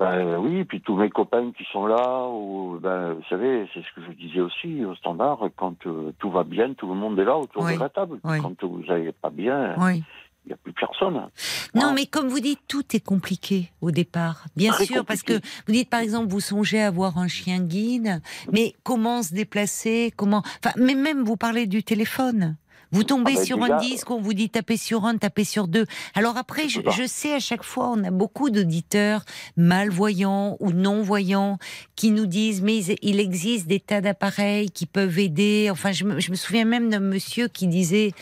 Ben, 0.00 0.36
oui, 0.38 0.64
puis 0.64 0.80
tous 0.80 0.96
mes 0.96 1.10
copains 1.10 1.52
qui 1.52 1.64
sont 1.72 1.84
là, 1.86 2.26
ou, 2.28 2.78
ben, 2.80 3.12
vous 3.12 3.22
savez, 3.28 3.68
c'est 3.74 3.80
ce 3.82 3.94
que 3.94 4.00
je 4.06 4.12
disais 4.16 4.40
aussi 4.40 4.82
au 4.84 4.94
standard, 4.94 5.40
quand 5.56 5.76
euh, 5.86 6.12
tout 6.18 6.30
va 6.30 6.42
bien, 6.42 6.72
tout 6.72 6.88
le 6.88 6.94
monde 6.94 7.18
est 7.18 7.24
là 7.24 7.36
autour 7.36 7.64
Oui, 7.64 7.74
de 7.74 7.80
la 7.80 7.90
table. 7.90 8.18
oui. 8.24 8.38
Quand 8.40 8.64
vous 8.64 8.82
n'allez 8.88 9.12
pas 9.12 9.28
bien, 9.28 9.74
il 9.76 9.82
Oui. 9.82 10.04
n'y 10.46 10.52
a 10.54 10.56
plus 10.56 10.72
personne. 10.72 11.12
Non, 11.14 11.28
Voilà. 11.74 11.92
mais 11.92 12.06
comme 12.06 12.28
vous 12.28 12.40
dites, 12.40 12.60
tout 12.66 12.96
est 12.96 13.04
compliqué 13.04 13.70
au 13.82 13.90
départ. 13.90 14.46
Bien 14.56 14.72
Très 14.72 14.86
sûr, 14.86 15.04
parce 15.04 15.22
que 15.22 15.34
vous 15.66 15.72
dites 15.74 15.90
par 15.90 16.00
exemple, 16.00 16.28
vous 16.28 16.40
songez 16.40 16.80
à 16.80 16.86
avoir 16.86 17.18
un 17.18 17.28
chien 17.28 17.60
guide, 17.60 18.22
mais 18.52 18.74
comment 18.82 19.22
se 19.22 19.34
déplacer 19.34 20.14
Comment 20.16 20.42
Enfin, 20.64 20.74
mais 20.78 20.94
même 20.94 21.24
vous 21.24 21.36
parlez 21.36 21.66
du 21.66 21.82
téléphone. 21.82 22.56
Vous 22.92 23.04
tombez 23.04 23.32
Ah 23.34 23.38
ben 23.38 23.44
sur 23.44 23.58
déjà, 23.58 23.76
un 23.76 23.80
disque, 23.80 24.10
on 24.10 24.20
vous 24.20 24.34
dit 24.34 24.50
tapez 24.50 24.76
sur 24.76 25.04
un, 25.04 25.16
tapez 25.16 25.44
sur 25.44 25.68
deux. 25.68 25.86
Alors 26.14 26.36
après, 26.36 26.68
je, 26.68 26.80
je 26.90 27.06
sais 27.06 27.32
à 27.34 27.38
chaque 27.38 27.62
fois, 27.62 27.88
on 27.90 28.02
a 28.04 28.10
beaucoup 28.10 28.50
d'auditeurs 28.50 29.24
malvoyants 29.56 30.56
ou 30.60 30.72
non-voyants 30.72 31.58
qui 31.96 32.10
nous 32.10 32.26
disent 32.26 32.62
mais 32.62 32.78
il- 33.02 33.20
existe 33.20 33.66
des 33.68 33.80
tas 33.80 34.00
d'appareils 34.00 34.70
qui 34.70 34.86
peuvent 34.86 35.18
aider. 35.18 35.68
Enfin, 35.70 35.92
je 35.92 36.04
me, 36.04 36.18
je 36.20 36.30
me 36.30 36.36
souviens 36.36 36.64
même 36.64 36.88
d'un 36.88 37.00
monsieur 37.00 37.48
qui 37.48 37.66
disait 37.68 38.12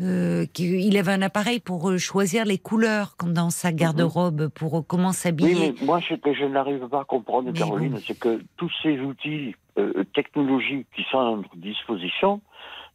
euh, 0.00 0.46
qu'il 0.52 0.96
avait 0.96 1.12
un 1.12 1.22
appareil 1.22 1.60
pour 1.60 1.88
euh, 1.90 1.96
choisir 1.96 2.44
les 2.44 2.58
couleurs 2.58 3.14
dans 3.24 3.50
sa 3.50 3.70
garde-robe 3.72 4.48
pour 4.48 4.78
euh, 4.78 4.82
comment 4.82 5.08
Mhm. 5.08 5.12
Oui, 5.12 5.14
s'habiller. 5.14 5.74
mais 5.80 5.86
moi, 5.86 6.00
ce 6.08 6.14
que 6.14 6.34
je 6.34 6.44
n'arrive 6.44 6.86
pas 6.88 7.00
à 7.00 7.04
comprendre, 7.04 7.50
Mais 7.52 7.58
Caroline, 7.58 7.98
c'est 8.06 8.18
que 8.18 8.42
tous 8.56 8.70
ces 8.82 8.98
outils 9.00 9.54
euh, 9.78 10.04
technologiques 10.14 10.86
qui 10.94 11.02
sont 11.10 11.18
à 11.18 11.36
notre 11.36 11.56
disposition 11.56 12.40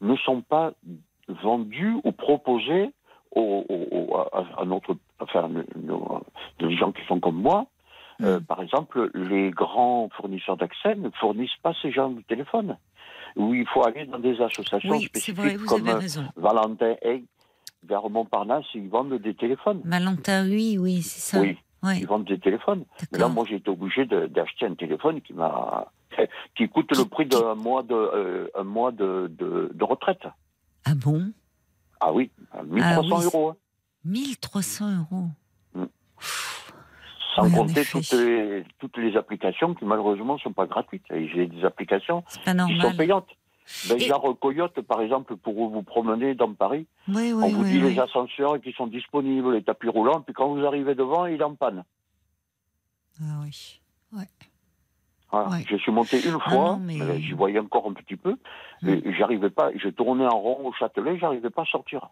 ne 0.01 0.15
sont 0.17 0.41
pas 0.41 0.73
vendus 1.27 1.95
ou 2.03 2.11
proposés 2.11 2.91
aux, 3.35 3.65
aux- 3.69 4.15
à, 4.17 4.61
à 4.61 4.65
notre, 4.65 4.95
enfin, 5.19 5.49
nos- 5.75 6.21
les 6.59 6.75
gens 6.77 6.91
qui 6.91 7.03
sont 7.07 7.19
comme 7.19 7.41
moi. 7.41 7.65
Euh, 8.21 8.39
Mm. 8.39 8.43
par 8.43 8.61
exemple, 8.61 9.09
les 9.15 9.49
grands 9.49 10.07
fournisseurs 10.15 10.55
d'accès 10.57 10.95
ne 10.95 11.09
fournissent 11.19 11.57
pas 11.63 11.73
ces 11.81 11.91
genres 11.91 12.11
de 12.11 12.21
téléphone. 12.21 12.77
Où 13.35 13.55
il 13.55 13.65
faut 13.67 13.83
aller 13.83 14.05
dans 14.05 14.19
des 14.19 14.39
associations 14.39 14.91
Oui, 14.91 15.05
spécifiques 15.05 15.35
vrai, 15.35 15.55
vous 15.57 15.65
comme 15.65 15.87
avez 15.87 15.99
raison. 15.99 16.23
Valentin 16.35 16.93
Hay, 17.03 17.23
vers 17.87 18.07
Montparnasse, 18.11 18.65
ils 18.75 18.87
vendent 18.87 19.15
des 19.15 19.33
téléphones. 19.33 19.81
Valentin, 19.83 20.45
oui, 20.47 20.77
oui, 20.79 21.01
c'est 21.01 21.35
ça. 21.37 21.41
Oui, 21.41 21.57
Ouais, 21.81 21.97
ils 21.97 22.07
vendent 22.07 22.23
des 22.25 22.37
téléphones. 22.39 22.85
Mais 23.11 23.17
là, 23.17 23.27
moi, 23.27 23.43
j'ai 23.49 23.55
été 23.55 23.69
obligé 23.69 24.05
d'acheter 24.05 24.67
un 24.67 24.75
téléphone 24.75 25.19
qui 25.21 25.33
m'a, 25.33 25.87
qui 26.55 26.69
coûte 26.69 26.95
le 26.95 27.03
prix 27.05 27.25
d'un 27.25 27.55
mois 27.55 27.81
de, 27.83 27.93
euh, 27.95 28.47
un 28.55 28.63
mois 28.63 28.91
de, 28.91 29.29
de, 29.37 29.69
de 29.73 29.83
retraite. 29.83 30.25
Ah 30.85 30.95
bon? 30.95 31.31
Ah 31.99 32.11
oui, 32.13 32.31
à 32.51 32.63
1300 32.63 33.15
Ah 33.15 33.17
oui, 33.19 33.25
euros. 33.25 33.49
hein. 33.51 33.55
1300 34.05 34.99
euros. 34.99 35.27
Sans 37.35 37.45
Oui, 37.45 37.53
en 37.53 37.57
compter 37.57 37.83
toutes 37.85 38.11
les, 38.11 38.63
toutes 38.79 38.97
les 38.97 39.15
applications 39.17 39.73
qui, 39.73 39.85
malheureusement, 39.85 40.37
sont 40.37 40.53
pas 40.53 40.67
gratuites. 40.67 41.05
J'ai 41.09 41.47
des 41.47 41.65
applications 41.65 42.23
qui 42.67 42.79
sont 42.79 42.95
payantes. 42.95 43.29
Ben, 43.87 43.95
Et- 43.95 44.01
Genre 44.07 44.37
Coyote, 44.39 44.81
par 44.81 44.99
exemple, 45.01 45.37
pour 45.37 45.53
vous 45.71 45.81
promener 45.83 46.35
dans 46.35 46.53
Paris, 46.53 46.85
Oui, 47.07 47.31
oui, 47.31 47.43
on 47.43 47.47
vous 47.47 47.63
oui, 47.63 47.71
dit 47.71 47.79
les 47.79 47.97
ascenseurs 47.97 48.59
qui 48.61 48.73
sont 48.73 48.87
disponibles, 48.87 49.53
les 49.53 49.63
tapis 49.63 49.87
roulants, 49.87 50.21
puis 50.21 50.33
quand 50.33 50.53
vous 50.53 50.65
arrivez 50.65 50.95
devant, 50.95 51.25
il 51.25 51.39
est 51.39 51.43
en 51.43 51.55
panne. 51.55 51.83
Ah 53.21 53.39
oui. 53.41 53.79
Voilà. 55.33 55.49
Ouais. 55.49 55.65
Je 55.67 55.75
suis 55.77 55.91
monté 55.91 56.17
une 56.23 56.37
Ah 56.45 56.49
fois, 56.49 56.77
mais- 56.79 57.01
euh, 57.01 57.17
j'y 57.17 57.31
voyais 57.33 57.57
encore 57.59 57.87
un 57.89 57.93
petit 57.93 58.15
peu, 58.15 58.35
Mm. 58.83 58.89
et 58.89 59.13
j'arrivais 59.17 59.49
pas, 59.49 59.71
je 59.75 59.89
tournais 59.89 60.27
en 60.27 60.39
rond 60.39 60.67
au 60.67 60.73
Châtelet, 60.73 61.17
j'arrivais 61.17 61.49
pas 61.49 61.63
à 61.63 61.65
sortir. 61.65 62.09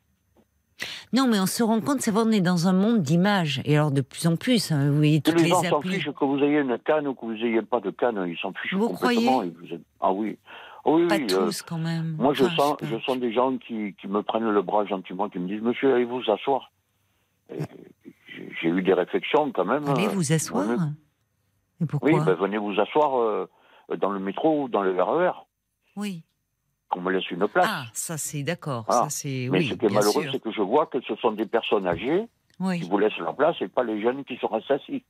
Non, 1.14 1.28
mais 1.28 1.40
on 1.40 1.46
se 1.46 1.62
rend 1.62 1.80
compte, 1.82 2.02
c'est 2.02 2.10
vrai, 2.10 2.24
on 2.26 2.32
est 2.32 2.42
dans 2.42 2.68
un 2.68 2.74
monde 2.74 3.04
d'images. 3.04 3.62
Et 3.66 3.76
alors, 3.78 3.92
de 3.92 4.02
plus 4.02 4.26
en 4.26 4.36
plus, 4.38 4.72
hein, 4.72 4.90
vous 4.90 4.96
voyez 4.98 5.22
toutes 5.22 5.36
les 5.36 5.44
les 5.44 5.50
gens 5.50 5.62
s'en 5.62 5.82
fichent 5.82 6.10
que 6.10 6.26
vous 6.26 6.40
ayez 6.40 6.60
une 6.62 6.80
canne 6.80 7.08
ou 7.08 7.14
que 7.14 7.26
vous 7.26 7.34
ayez 7.36 7.62
pas 7.62 7.80
de 7.80 7.92
canne, 7.92 8.26
ils 8.28 8.38
s'en 8.38 8.54
fichent 8.54 8.74
Vous 8.74 8.90
complètement. 8.90 9.32
croyez 9.34 9.54
vous 9.62 9.74
êtes- 9.76 9.82
Ah 10.00 10.12
oui, 10.12 10.40
oui, 10.86 11.08
Pas 11.08 11.16
oui. 11.18 11.28
euh, 11.32 11.46
tous, 11.46 11.62
quand 11.62 11.78
même. 11.78 12.16
moi, 12.18 12.34
je 12.34 12.46
sens, 12.46 12.78
je 12.82 12.98
sens 13.06 13.20
des 13.20 13.32
gens 13.32 13.56
qui, 13.58 13.94
qui 14.02 14.08
me 14.08 14.24
prennent 14.24 14.50
le 14.50 14.62
bras 14.64 14.86
gentiment, 14.88 15.30
qui 15.30 15.38
me 15.38 15.48
disent 15.48 15.62
Monsieur, 15.62 15.94
allez 15.94 16.06
vous 16.06 16.24
asseoir? 16.28 16.72
J'ai 18.62 18.70
eu 18.70 18.82
des 18.82 18.94
réflexions 18.94 19.52
quand 19.52 19.66
même. 19.66 19.88
Allez 19.88 20.08
euh, 20.08 20.10
vous 20.10 20.32
asseoir. 20.34 20.66
Et 21.82 21.86
pourquoi 21.86 22.10
Oui, 22.12 22.20
ben, 22.26 22.34
venez 22.36 22.58
vous 22.58 22.80
asseoir 22.80 23.20
euh, 23.20 23.50
dans 23.98 24.12
le 24.12 24.20
métro 24.20 24.64
ou 24.64 24.70
dans 24.70 24.82
le 24.84 25.02
RER, 25.02 25.32
Oui. 25.96 26.24
qu'on 26.90 27.02
me 27.02 27.12
laisse 27.12 27.30
une 27.32 27.48
place. 27.48 27.68
Ah, 27.70 27.86
ça 27.94 28.18
c'est 28.18 28.44
d'accord. 28.44 28.86
Ça 28.90 29.10
c'est 29.10 29.48
Mais 29.52 29.60
oui, 29.60 29.68
ce 29.70 29.74
qui 29.76 29.86
est 29.86 29.90
malheureux, 29.90 30.26
c'est 30.32 30.42
que 30.42 30.52
je 30.52 30.62
vois 30.62 30.86
que 30.86 31.02
ce 31.02 31.16
sont 31.18 31.32
des 31.32 31.46
personnes 31.46 31.88
âgées 31.88 32.28
qui 32.60 32.84
vous 32.90 32.98
laissent 33.00 33.18
la 33.18 33.34
place 33.34 33.56
et 33.62 33.68
pas 33.68 33.84
les 33.84 34.02
jeunes 34.02 34.24
qui 34.24 34.38
sont 34.38 34.54
assis. 34.70 35.04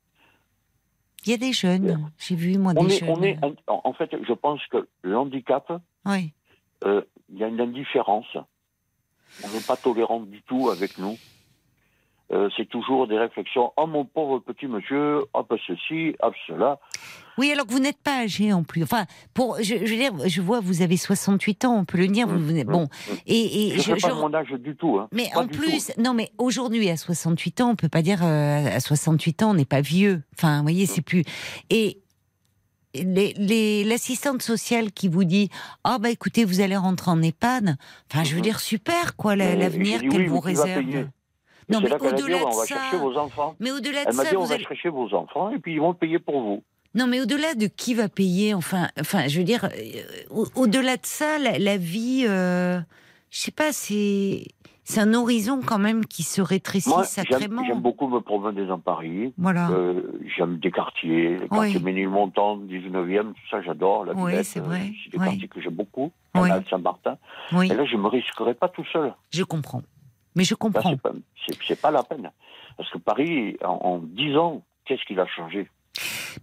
Il 1.26 1.30
y 1.30 1.34
a 1.34 1.38
des 1.38 1.54
jeunes. 1.54 2.10
J'ai 2.18 2.36
vu 2.36 2.58
moi 2.58 2.74
On 2.78 2.86
des 2.86 2.96
est, 2.96 3.00
jeunes. 3.00 3.10
on 3.10 3.22
est, 3.22 3.38
en 3.68 3.82
en 3.84 3.94
fait, 3.94 4.10
je 4.28 4.34
pense 4.34 4.60
que 4.68 4.88
le 5.04 5.18
handicap, 5.18 5.72
Oui. 6.06 6.34
euh, 6.86 7.02
il 7.30 7.38
y 7.40 7.44
a 7.44 7.48
une 7.48 7.60
indifférence. 7.62 8.26
On 9.44 9.48
n'est 9.50 9.62
pas 9.62 9.76
tolérant 9.78 10.20
du 10.22 10.42
tout 10.44 10.70
avec 10.70 10.98
nous. 10.98 11.18
Euh, 12.34 12.50
c'est 12.56 12.68
toujours 12.70 13.08
des 13.08 13.18
réflexions. 13.18 13.74
Oh 13.76 13.88
mon 13.88 14.06
pauvre 14.06 14.40
petit 14.40 14.66
monsieur, 14.66 15.26
hop 15.34 15.54
ceci, 15.68 16.16
hop 16.22 16.34
cela. 16.48 16.80
Oui, 17.38 17.52
alors 17.52 17.66
que 17.68 17.72
vous 17.74 17.80
n'êtes 17.80 18.02
pas 18.02 18.22
âgé 18.24 18.54
en 18.54 18.64
plus. 18.64 18.84
Enfin, 18.84 19.06
pour, 19.34 19.58
je, 19.58 19.64
je 19.64 19.92
veux 19.92 19.98
dire, 19.98 20.14
je 20.28 20.42
vois, 20.42 20.62
vous 20.62 20.82
avez 20.82 20.96
68 20.96 21.66
ans, 21.66 21.76
on 21.80 21.84
peut 21.86 21.98
le 21.98 22.08
dire. 22.08 22.28
Vous, 22.28 22.40
venez- 22.40 22.64
bon, 22.64 22.88
et, 23.28 23.68
et 23.68 23.80
Je 23.80 23.92
ne 23.92 23.96
fais 23.98 24.08
pas 24.08 24.14
mon 24.16 24.34
âge 24.34 24.48
du 24.52 24.76
tout. 24.78 24.98
Hein. 24.98 25.10
Mais 25.12 25.30
Pas 25.34 25.42
en 25.42 25.48
plus, 25.48 25.92
non, 25.98 26.14
mais 26.14 26.32
aujourd'hui, 26.38 26.90
à 26.90 26.96
68 26.98 27.62
ans, 27.62 27.72
on 27.72 27.76
peut 27.76 27.90
pas 27.90 28.02
dire 28.02 28.20
euh, 28.24 28.66
à 28.76 28.80
68 28.80 29.44
ans, 29.44 29.52
on 29.52 29.54
n'est 29.56 29.66
pas 29.66 29.82
vieux. 29.82 30.22
Enfin, 30.38 30.58
vous 30.58 30.64
voyez, 30.64 30.86
c'est 30.86 31.02
plus. 31.02 31.24
Et 31.70 31.98
l'assistante 33.86 34.42
sociale 34.42 34.92
qui 34.92 35.08
vous 35.08 35.24
dit 35.24 35.50
Ah, 35.84 35.98
bah 36.00 36.10
écoutez, 36.10 36.46
vous 36.46 36.62
allez 36.62 36.76
rentrer 36.78 37.12
en 37.12 37.22
EHPAD. 37.22 37.76
Enfin, 38.12 38.24
je 38.24 38.32
veux 38.32 38.38
Mhm. 38.38 38.44
dire, 38.44 38.60
super, 38.60 39.16
quoi, 39.16 39.36
l'avenir 39.36 40.02
qu'elle 40.02 40.22
oui, 40.22 40.28
vous 40.28 40.40
réserve. 40.40 40.84
Non, 41.70 41.80
mais 41.82 41.90
dit, 41.90 41.94
au-delà 41.96 42.38
on 42.46 42.50
de 42.50 42.56
va 42.56 42.66
ça. 42.66 42.66
chercher 42.66 42.98
vos 42.98 43.18
enfants. 43.18 43.56
Mais 43.60 43.72
au-delà 43.72 44.04
de 44.06 44.10
Elle 44.10 44.16
m'a 44.16 44.26
dit, 44.26 44.36
on 44.38 44.44
va 44.46 44.56
allez. 44.56 44.64
chercher 44.64 44.90
vos 44.90 45.14
enfants 45.14 45.50
et 45.52 45.60
puis 45.60 45.74
ils 45.74 45.80
vont 45.80 45.94
payer 45.94 46.20
pour 46.20 46.42
vous. 46.42 46.64
Non, 46.94 47.08
mais 47.08 47.22
au-delà 47.22 47.54
de 47.56 47.68
qui 47.68 47.94
va 47.94 48.10
payer, 48.10 48.54
enfin, 48.54 48.90
enfin, 49.00 49.28
je 49.28 49.38
veux 49.38 49.46
dire, 49.46 49.64
euh, 49.66 49.70
au- 50.30 50.48
au-delà 50.56 50.98
de 50.98 51.06
ça, 51.06 51.40
la, 51.40 51.58
la 51.58 51.78
vie, 51.78 52.26
euh, 52.28 52.80
je 53.30 53.38
sais 53.40 53.52
pas, 53.52 53.72
c'est 53.72 54.44
c'est 54.84 55.00
un 55.00 55.14
horizon 55.14 55.62
quand 55.66 55.78
même 55.80 56.04
qui 56.06 56.22
se 56.24 56.42
rétrécit 56.42 56.90
Moi, 56.90 57.06
sacrément. 57.06 57.64
j'aime 57.64 57.80
beaucoup 57.80 58.08
me 58.10 58.20
promener 58.20 58.66
dans 58.66 58.80
Paris. 58.80 59.32
Voilà. 59.38 59.70
Euh, 59.70 60.20
j'aime 60.36 60.58
des 60.58 60.72
quartiers, 60.72 61.38
les 61.38 61.48
quartiers 61.48 61.78
Oui. 61.78 61.84
Ménilmontant, 61.84 62.58
19e, 62.58 63.28
tout 63.32 63.40
ça, 63.50 63.62
j'adore. 63.62 64.04
La 64.04 64.14
Oui, 64.14 64.44
c'est 64.44 64.60
euh, 64.60 64.64
vrai. 64.64 64.92
c'est 65.04 65.12
des 65.12 65.18
Oui. 65.20 65.26
quartiers 65.30 65.48
que 65.48 65.62
j'aime 65.62 65.76
beaucoup. 65.76 66.12
Oui. 66.36 66.50
Saint-Martin. 66.70 67.18
Et 67.54 67.68
là, 67.68 67.86
je 67.86 67.96
me 67.96 68.08
risquerais 68.08 68.56
pas 68.56 68.68
tout 68.68 68.84
seul. 68.92 69.14
je 69.32 69.44
comprends. 69.44 69.84
Mais 70.36 70.44
je 70.44 70.56
comprends. 70.56 70.96
c'est 71.68 71.82
pas, 71.82 71.92
la 71.92 72.04
peine. 72.04 72.32
Parce 72.78 72.90
que 72.90 72.98
Paris, 72.98 73.58
en, 73.64 73.80
en 73.84 73.98
10 74.00 74.38
ans, 74.38 74.64
qu'est-ce 74.86 75.04
qu'il 75.06 75.20
a 75.20 75.28
changé? 75.28 75.68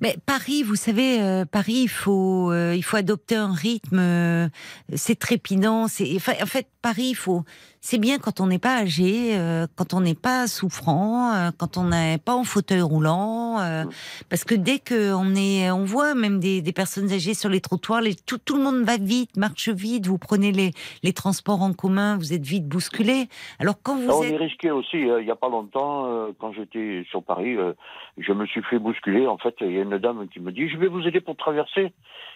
Mais 0.01 0.17
Paris, 0.27 0.63
vous 0.63 0.77
savez, 0.77 1.21
euh, 1.21 1.45
Paris, 1.45 1.81
il 1.85 1.89
faut, 1.89 2.53
euh, 2.53 2.75
il 2.77 2.83
faut 2.83 2.97
adopter 2.97 3.37
un 3.37 3.53
rythme. 3.53 3.99
euh, 3.99 4.49
c'est 4.95 5.19
trépidant. 5.19 5.89
C'est, 5.89 6.17
en 6.17 6.47
fait, 6.47 6.69
Paris, 6.83 7.09
il 7.11 7.15
faut. 7.15 7.45
C'est 7.81 7.99
bien 7.99 8.19
quand 8.19 8.41
on 8.41 8.47
n'est 8.49 8.59
pas 8.59 8.79
âgé, 8.79 9.37
euh, 9.39 9.67
quand 9.77 9.95
on 9.95 10.01
n'est 10.01 10.15
pas 10.17 10.47
souffrant, 10.49 11.33
euh, 11.33 11.51
quand 11.57 11.77
on 11.77 11.85
n'est 11.85 12.19
pas 12.19 12.35
en 12.35 12.43
fauteuil 12.45 12.81
roulant, 12.83 13.61
euh, 13.61 13.85
parce 14.29 14.45
que 14.45 14.55
dès 14.55 14.79
que 14.81 15.13
on 15.15 15.35
est, 15.37 15.71
on 15.71 15.85
voit 15.85 16.15
même 16.15 16.41
des, 16.41 16.61
des 16.61 16.73
personnes 16.73 17.13
âgées 17.13 17.35
sur 17.35 17.49
les 17.49 17.61
trottoirs, 17.61 18.01
les, 18.01 18.15
tout, 18.15 18.39
tout 18.39 18.57
le 18.57 18.63
monde 18.65 18.83
va 18.83 18.97
vite, 18.97 19.37
marche 19.37 19.69
vite. 19.69 20.07
Vous 20.07 20.19
prenez 20.19 20.51
les, 20.53 20.73
les 21.03 21.13
transports 21.13 21.63
en 21.63 21.73
commun, 21.73 22.17
vous 22.17 22.33
êtes 22.33 22.45
vite 22.45 22.67
bousculé. 22.67 23.29
Alors 23.61 23.77
quand 23.83 23.97
vous 23.97 24.09
Là, 24.09 24.17
on 24.17 24.23
êtes 24.25 24.33
est 24.33 24.37
risqué 24.37 24.71
aussi. 24.73 24.97
euh, 25.09 25.21
il 25.21 25.25
n'y 25.25 25.31
a 25.31 25.37
pas 25.37 25.49
longtemps, 25.49 26.07
euh, 26.07 26.33
quand 26.39 26.53
j'étais 26.53 27.05
sur 27.11 27.23
Paris, 27.23 27.57
euh, 27.57 27.73
je 28.19 28.33
me 28.33 28.45
suis 28.47 28.63
fait 28.65 28.79
bousculer. 28.81 29.27
En 29.27 29.39
fait, 29.39 29.55
il 29.61 29.73
y 29.73 29.79
a 29.79 29.83
une 29.83 29.99
dame 29.99 30.27
qui 30.29 30.41
me 30.41 30.51
dit 30.51 30.69
Je 30.69 30.77
vais 30.79 30.89
vous 30.89 31.07
aider 31.07 31.21
pour 31.21 31.37
traverser. 31.37 31.93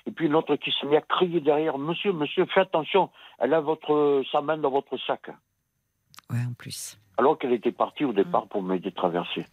Et 0.06 0.10
puis 0.10 0.26
une 0.26 0.34
autre 0.34 0.56
qui 0.56 0.72
se 0.72 0.84
met 0.86 0.96
à 0.96 1.00
crier 1.00 1.40
derrière 1.40 1.78
Monsieur, 1.78 2.12
monsieur, 2.12 2.44
faites 2.46 2.68
attention, 2.68 3.10
elle 3.42 3.52
a 3.54 3.60
votre, 3.60 4.22
sa 4.32 4.40
main 4.40 4.56
dans 4.56 4.70
votre 4.70 4.96
sac. 5.06 5.28
ouais, 6.30 6.38
en 6.48 6.52
plus. 6.54 6.98
Alors 7.18 7.38
qu'elle 7.38 7.52
était 7.52 7.72
partie 7.72 8.04
au 8.04 8.12
Mm. 8.12 8.16
départ 8.16 8.46
pour 8.48 8.62
m'aider 8.62 8.88
à 8.88 8.92
traverser. 8.92 9.44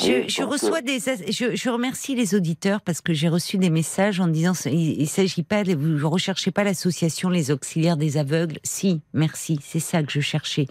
Je, 0.00 0.44
reçois 0.44 0.78
euh, 0.78 0.80
des. 0.80 1.00
Je, 1.00 1.56
je 1.56 1.70
remercie 1.70 2.14
les 2.14 2.36
auditeurs 2.36 2.80
parce 2.82 3.00
que 3.00 3.12
j'ai 3.12 3.28
reçu 3.28 3.58
des 3.58 3.68
messages 3.68 4.20
en 4.20 4.28
disant 4.28 4.52
il, 4.66 5.00
il 5.00 5.08
s'agit 5.08 5.42
pas, 5.42 5.64
de- 5.64 5.74
vous 5.74 5.88
ne 5.88 6.04
recherchez 6.04 6.52
pas 6.52 6.62
l'association 6.62 7.30
Les 7.30 7.50
Auxiliaires 7.50 7.96
des 7.96 8.16
Aveugles. 8.16 8.58
Si, 8.62 9.00
merci, 9.12 9.58
c'est 9.60 9.80
ça 9.80 10.04
que 10.04 10.12
je 10.12 10.20
cherchais. 10.20 10.66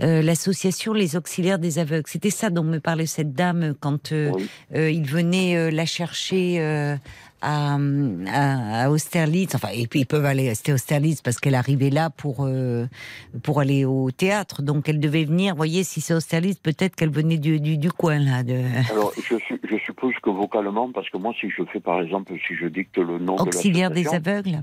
Euh, 0.00 0.22
l'association 0.22 0.92
Les 0.92 1.16
Auxiliaires 1.16 1.58
des 1.58 1.80
Aveugles. 1.80 2.06
C'était 2.06 2.30
ça 2.30 2.50
dont 2.50 2.62
me 2.62 2.78
parlait 2.78 3.06
cette 3.06 3.32
dame 3.32 3.74
quand 3.80 4.12
euh, 4.12 4.30
oui. 4.36 4.48
euh, 4.76 4.88
il 4.92 5.04
venait 5.04 5.72
la 5.72 5.84
chercher. 5.86 6.58
À, 7.40 7.76
à, 7.76 8.82
à 8.84 8.90
Austerlitz, 8.90 9.54
enfin, 9.54 9.68
et 9.74 9.86
puis 9.86 10.00
ils 10.00 10.06
peuvent 10.06 10.24
aller, 10.24 10.54
c'était 10.54 10.72
Austerlitz 10.72 11.22
parce 11.22 11.38
qu'elle 11.38 11.54
arrivait 11.54 11.90
là 11.90 12.10
pour 12.10 12.44
euh, 12.46 12.86
pour 13.42 13.60
aller 13.60 13.84
au 13.84 14.10
théâtre, 14.10 14.62
donc 14.62 14.88
elle 14.88 15.00
devait 15.00 15.24
venir. 15.24 15.54
Voyez, 15.54 15.84
si 15.84 16.00
c'est 16.00 16.14
Austerlitz, 16.14 16.58
peut-être 16.58 16.96
qu'elle 16.96 17.10
venait 17.10 17.38
du, 17.38 17.60
du, 17.60 17.78
du 17.78 17.90
coin 17.92 18.18
là. 18.18 18.42
De... 18.42 18.60
Alors, 18.90 19.12
je, 19.16 19.36
su- 19.38 19.60
je 19.62 19.76
suppose 19.84 20.14
que 20.22 20.30
vocalement, 20.30 20.90
parce 20.92 21.08
que 21.10 21.18
moi, 21.18 21.32
si 21.40 21.48
je 21.50 21.62
fais 21.72 21.80
par 21.80 22.00
exemple, 22.00 22.32
si 22.46 22.54
je 22.54 22.66
dicte 22.66 22.98
le 22.98 23.18
nom 23.18 23.36
Auxiliaire 23.36 23.90
de 23.90 23.94
des 23.96 24.08
aveugles. 24.08 24.60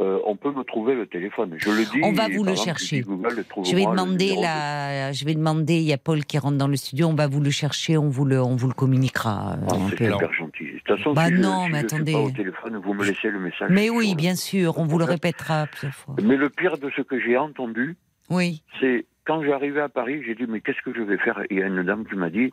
Euh, 0.00 0.18
on 0.24 0.34
peut 0.34 0.50
me 0.50 0.62
trouver 0.64 0.94
le 0.94 1.06
téléphone. 1.06 1.54
Je 1.58 1.70
le 1.70 1.84
dis. 1.84 2.00
On 2.02 2.12
va 2.12 2.28
vous 2.28 2.42
le 2.42 2.52
exemple, 2.52 2.64
chercher. 2.78 2.96
je 2.98 3.02
dis 3.02 3.08
Google, 3.08 3.44
Je 3.64 3.76
vais 3.76 3.84
demander 3.84 4.34
là, 4.36 5.12
je 5.12 5.24
vais 5.24 5.34
demander. 5.34 5.74
Il 5.74 5.82
y 5.82 5.92
a 5.92 5.98
Paul 5.98 6.24
qui 6.24 6.38
rentre 6.38 6.56
dans 6.56 6.68
le 6.68 6.76
studio. 6.76 7.06
On 7.08 7.14
va 7.14 7.26
vous 7.26 7.40
le 7.40 7.50
chercher. 7.50 7.98
On 7.98 8.08
vous 8.08 8.24
le, 8.24 8.40
on 8.42 8.56
vous 8.56 8.68
le 8.68 8.74
communiquera. 8.74 9.56
Ah, 9.68 9.74
c'est 9.90 10.04
super 10.06 10.32
gentil. 10.32 10.64
De 10.72 10.78
toute 10.78 10.96
façon, 10.96 11.12
Bah 11.12 11.26
si 11.26 11.34
je- 11.36 11.40
non, 11.40 11.64
si 11.66 11.72
mais 11.72 11.80
je 11.82 11.86
suis 11.88 11.96
attendez. 11.96 12.12
pas 12.12 12.18
au 12.20 12.30
téléphone, 12.30 12.76
vous 12.82 12.94
me 12.94 13.04
laissez 13.04 13.28
le 13.30 13.40
message. 13.40 13.68
Mais 13.70 13.90
oui, 13.90 14.14
bien 14.14 14.36
sûr. 14.36 14.78
On 14.78 14.84
vous 14.86 14.98
le 14.98 15.04
répétera 15.04 15.66
plusieurs 15.66 15.94
fois. 15.94 16.16
Mais 16.22 16.36
le 16.36 16.48
pire 16.50 16.78
de 16.78 16.90
ce 16.96 17.02
que 17.02 17.20
j'ai 17.20 17.36
entendu, 17.36 17.96
Oui. 18.30 18.62
c'est 18.80 19.04
quand 19.26 19.42
j'arrivais 19.44 19.80
à 19.82 19.88
Paris, 19.88 20.22
j'ai 20.26 20.34
dit 20.34 20.46
mais 20.48 20.60
qu'est-ce 20.60 20.80
que 20.82 20.92
je 20.96 21.02
vais 21.02 21.18
faire? 21.18 21.40
Il 21.50 21.58
y 21.58 21.62
a 21.62 21.66
une 21.66 21.82
dame 21.82 22.04
qui 22.06 22.16
m'a 22.16 22.30
dit 22.30 22.52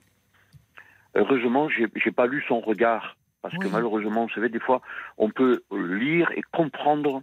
heureusement 1.15 1.67
j'ai 1.69 2.11
pas 2.11 2.27
lu 2.27 2.43
son 2.47 2.59
regard 2.59 3.16
parce 3.41 3.57
que 3.57 3.68
malheureusement 3.68 4.26
vous 4.26 4.34
savez 4.34 4.49
des 4.49 4.59
fois 4.59 4.81
on 5.18 5.30
peut 5.30 5.64
lire 5.72 6.30
et 6.35 6.41
comprendre 6.51 7.22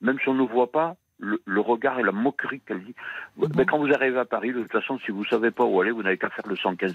même 0.00 0.18
si 0.22 0.28
on 0.28 0.34
ne 0.34 0.42
voit 0.46 0.70
pas 0.70 0.96
le, 1.18 1.40
le 1.46 1.60
regard 1.60 1.98
et 1.98 2.02
la 2.02 2.12
moquerie 2.12 2.60
qu'elle 2.66 2.84
dit. 2.84 2.94
Bon. 3.36 3.48
Mais 3.56 3.64
quand 3.64 3.78
vous 3.78 3.90
arrivez 3.92 4.18
à 4.18 4.26
Paris, 4.26 4.52
de 4.52 4.60
toute 4.60 4.72
façon, 4.72 4.98
si 4.98 5.10
vous 5.10 5.24
savez 5.24 5.50
pas 5.50 5.64
où 5.64 5.80
aller, 5.80 5.90
vous 5.90 6.02
n'avez 6.02 6.18
qu'à 6.18 6.28
faire 6.28 6.46
le 6.46 6.56
115. 6.56 6.92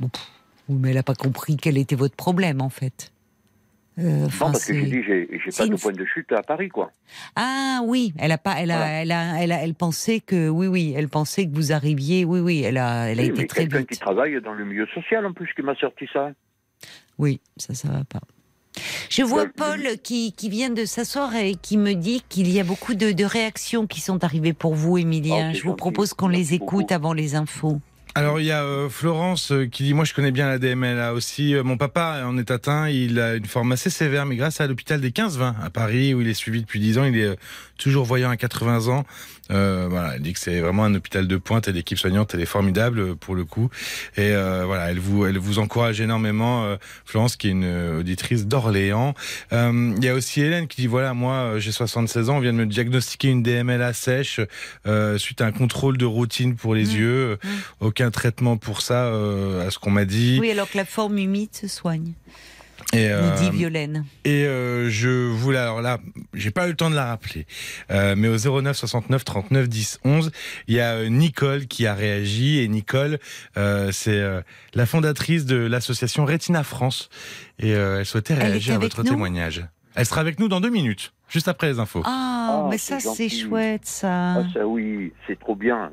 Oui, 0.00 0.08
mais 0.68 0.88
elle 0.90 0.96
n'a 0.96 1.02
pas 1.04 1.14
compris 1.14 1.56
quel 1.56 1.78
était 1.78 1.94
votre 1.96 2.16
problème 2.16 2.60
en 2.60 2.68
fait. 2.70 3.12
Euh, 3.98 4.02
non, 4.24 4.28
parce 4.38 4.66
que 4.66 4.74
j'ai 4.74 4.84
dit, 4.86 5.02
j'ai 5.02 5.26
pas 5.56 5.66
de 5.66 5.76
point 5.80 5.92
de 5.92 6.04
chute 6.04 6.30
à 6.32 6.42
Paris, 6.42 6.68
quoi. 6.68 6.90
Ah 7.34 7.80
oui, 7.84 8.12
elle 8.18 8.30
a 8.32 8.36
pas, 8.36 8.56
elle 8.58 8.70
a, 8.70 8.76
Voilà. 8.76 8.92
elle 9.02 9.12
a, 9.12 9.42
elle 9.42 9.52
a, 9.52 9.62
elle 9.62 9.74
pensait 9.74 10.20
que 10.20 10.50
oui, 10.50 10.66
oui, 10.66 10.92
elle 10.94 11.08
pensait 11.08 11.46
que 11.46 11.54
vous 11.54 11.72
arriviez, 11.72 12.26
oui, 12.26 12.40
oui, 12.40 12.62
elle 12.62 12.76
a, 12.76 13.08
elle 13.10 13.20
a 13.20 13.22
Oui, 13.22 13.28
été 13.30 13.40
mais 13.42 13.46
très 13.46 13.60
quelqu'un 13.62 13.78
vite. 13.78 13.88
qui 13.90 13.98
travaille 13.98 14.38
dans 14.42 14.52
le 14.52 14.66
milieu 14.66 14.86
social, 14.88 15.24
en 15.24 15.32
plus, 15.32 15.50
qui 15.54 15.62
m'a 15.62 15.74
sorti 15.76 16.06
ça. 16.12 16.32
Oui, 17.18 17.40
ça, 17.56 17.74
ça 17.74 17.88
va 17.88 18.04
pas. 18.04 18.20
Je 19.08 19.22
vois 19.22 19.44
Le- 19.44 19.52
Paul 19.52 19.80
qui, 20.02 20.32
qui 20.32 20.50
vient 20.50 20.68
de 20.70 20.84
s'asseoir 20.84 21.34
et 21.34 21.54
qui 21.54 21.78
me 21.78 21.94
dit 21.94 22.22
qu'il 22.28 22.50
y 22.50 22.60
a 22.60 22.64
beaucoup 22.64 22.94
de, 22.94 23.12
de 23.12 23.24
réactions 23.24 23.86
qui 23.86 24.00
sont 24.02 24.22
arrivées 24.22 24.52
pour 24.52 24.74
vous, 24.74 24.98
Emilien. 24.98 25.48
Oh, 25.48 25.52
c'est 25.54 25.60
Je 25.60 25.64
vous 25.64 25.74
propose 25.74 26.12
qu'on 26.12 26.28
les 26.28 26.52
écoute 26.54 26.80
beaucoup. 26.88 26.94
avant 26.94 27.12
les 27.14 27.34
infos. 27.36 27.80
Alors 28.14 28.40
il 28.40 28.46
y 28.46 28.50
a 28.50 28.62
euh, 28.62 28.88
Florence 28.88 29.52
euh, 29.52 29.66
qui 29.66 29.82
dit 29.82 29.92
moi 29.92 30.06
je 30.06 30.14
connais 30.14 30.30
bien 30.30 30.48
la 30.48 30.58
DMLA 30.58 31.12
aussi. 31.12 31.54
Euh, 31.54 31.62
mon 31.62 31.76
papa 31.76 32.22
en 32.24 32.38
est 32.38 32.50
atteint, 32.50 32.88
il 32.88 33.20
a 33.20 33.34
une 33.34 33.44
forme 33.44 33.72
assez 33.72 33.90
sévère, 33.90 34.24
mais 34.24 34.36
grâce 34.36 34.58
à 34.62 34.66
l'hôpital 34.66 35.02
des 35.02 35.10
15-20 35.10 35.52
à 35.62 35.68
Paris 35.68 36.14
où 36.14 36.22
il 36.22 36.28
est 36.28 36.32
suivi 36.32 36.62
depuis 36.62 36.80
10 36.80 36.96
ans, 36.96 37.04
il 37.04 37.18
est 37.18 37.24
euh, 37.24 37.34
toujours 37.76 38.04
voyant 38.04 38.30
à 38.30 38.36
80 38.36 38.88
ans. 38.88 39.04
Euh, 39.52 39.86
voilà, 39.88 40.16
elle 40.16 40.22
dit 40.22 40.32
que 40.32 40.40
c'est 40.40 40.60
vraiment 40.60 40.84
un 40.84 40.94
hôpital 40.94 41.28
de 41.28 41.36
pointe 41.36 41.68
et 41.68 41.72
l'équipe 41.72 41.98
soignante 41.98 42.34
elle 42.34 42.40
est 42.40 42.46
formidable 42.46 42.98
euh, 42.98 43.14
pour 43.14 43.34
le 43.36 43.44
coup. 43.44 43.70
Et 44.16 44.32
euh, 44.32 44.64
voilà, 44.66 44.90
elle 44.90 44.98
vous 44.98 45.24
elle 45.24 45.38
vous 45.38 45.60
encourage 45.60 46.00
énormément, 46.00 46.64
euh, 46.64 46.76
Florence 47.04 47.36
qui 47.36 47.48
est 47.48 47.52
une 47.52 47.96
auditrice 48.00 48.46
d'Orléans. 48.46 49.14
Il 49.52 50.02
y 50.02 50.08
a 50.08 50.14
aussi 50.14 50.40
Hélène 50.40 50.66
qui 50.66 50.80
dit 50.80 50.86
voilà 50.86 51.14
moi 51.14 51.58
j'ai 51.58 51.72
76 51.72 52.30
ans, 52.30 52.38
on 52.38 52.40
vient 52.40 52.52
de 52.52 52.58
me 52.58 52.66
diagnostiquer 52.66 53.28
une 53.28 53.42
DMLA 53.42 53.92
sèche 53.92 54.40
suite 55.18 55.40
à 55.40 55.46
un 55.46 55.52
contrôle 55.52 55.96
de 55.98 56.06
routine 56.06 56.56
pour 56.56 56.74
les 56.74 56.86
Mmh. 56.86 56.98
yeux. 56.98 57.38
Mmh. 57.42 57.48
Aucun 57.80 58.10
traitement 58.10 58.56
pour 58.56 58.80
ça, 58.80 59.06
à 59.06 59.70
ce 59.70 59.78
qu'on 59.78 59.90
m'a 59.90 60.04
dit. 60.04 60.38
Oui, 60.40 60.50
alors 60.50 60.70
que 60.70 60.76
la 60.76 60.84
forme 60.84 61.18
humide 61.18 61.50
se 61.52 61.68
soigne, 61.68 62.12
Et, 62.92 63.08
euh, 63.10 63.34
dit 63.36 63.50
Violaine. 63.50 64.04
et 64.24 64.44
euh, 64.44 64.88
je 64.88 65.08
voulais 65.28 65.58
alors 65.58 65.82
là, 65.82 65.98
j'ai 66.34 66.50
pas 66.52 66.66
eu 66.66 66.70
le 66.70 66.76
temps 66.76 66.88
de 66.88 66.94
la 66.94 67.06
rappeler, 67.06 67.46
euh, 67.90 68.14
mais 68.16 68.28
au 68.28 68.36
09 68.60 68.76
69 68.76 69.24
39 69.24 69.68
10 69.68 70.00
11, 70.04 70.30
il 70.68 70.74
y 70.76 70.80
a 70.80 70.92
euh, 70.94 71.08
Nicole 71.08 71.66
qui 71.66 71.86
a 71.86 71.94
réagi 71.94 72.60
et 72.60 72.68
Nicole, 72.68 73.18
euh, 73.56 73.90
c'est 73.92 74.20
euh, 74.20 74.40
la 74.74 74.86
fondatrice 74.86 75.46
de 75.46 75.56
l'association 75.56 76.24
Retina 76.24 76.62
France 76.62 77.08
et 77.58 77.74
euh, 77.74 77.98
elle 77.98 78.06
souhaitait 78.06 78.34
réagir 78.34 78.76
à 78.76 78.78
votre 78.78 79.02
nous? 79.02 79.10
témoignage. 79.10 79.64
Elle 79.96 80.04
sera 80.06 80.20
avec 80.20 80.38
nous 80.38 80.48
dans 80.48 80.60
deux 80.60 80.68
minutes, 80.70 81.12
juste 81.28 81.48
après 81.48 81.68
les 81.68 81.78
infos. 81.78 82.02
Ah, 82.04 82.62
Ah, 82.64 82.68
mais 82.70 82.76
ça 82.78 83.00
c'est 83.00 83.28
chouette 83.30 83.86
ça. 83.86 84.34
Ah, 84.34 84.42
ça, 84.52 84.66
oui, 84.66 85.12
c'est 85.26 85.38
trop 85.38 85.56
bien. 85.56 85.92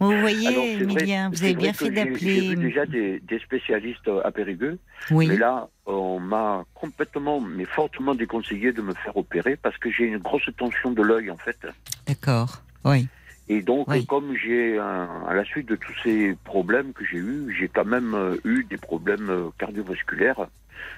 Vous 0.00 0.16
voyez, 0.20 0.46
Alors, 0.48 0.64
c'est 0.78 0.84
vrai- 0.84 1.00
Emilien, 1.02 1.30
vous 1.30 1.42
avez 1.42 1.54
bien 1.54 1.72
fait 1.72 1.86
j'ai- 1.86 1.94
J'ai 1.94 2.04
d'appeler. 2.10 2.40
vu 2.48 2.56
déjà 2.56 2.86
des, 2.86 3.20
des 3.20 3.38
spécialistes 3.40 4.08
à 4.24 4.30
Périgueux, 4.30 4.78
Oui, 5.10 5.26
mais 5.26 5.36
là, 5.36 5.68
on 5.86 6.20
m'a 6.20 6.64
complètement, 6.74 7.40
mais 7.40 7.64
fortement 7.64 8.14
déconseillé 8.14 8.72
de 8.72 8.80
me 8.82 8.94
faire 8.94 9.16
opérer 9.16 9.56
parce 9.56 9.76
que 9.78 9.90
j'ai 9.90 10.04
une 10.04 10.18
grosse 10.18 10.48
tension 10.56 10.92
de 10.92 11.02
l'œil, 11.02 11.30
en 11.30 11.36
fait. 11.36 11.58
d'accord. 12.06 12.62
Oui. 12.84 13.08
Et 13.48 13.60
donc, 13.62 13.88
Oui. 13.88 13.98
euh, 13.98 14.02
comme 14.06 14.34
j'ai, 14.36 14.78
à 14.78 15.34
la 15.34 15.44
suite 15.44 15.68
de 15.68 15.76
tous 15.76 15.92
ces 16.04 16.36
problèmes 16.44 16.92
que 16.92 17.04
j'ai 17.04 17.18
eus, 17.18 17.54
j'ai 17.58 17.68
quand 17.68 17.84
même 17.84 18.14
euh, 18.14 18.36
eu 18.44 18.64
des 18.64 18.78
problèmes 18.78 19.28
euh, 19.28 19.48
cardiovasculaires. 19.58 20.46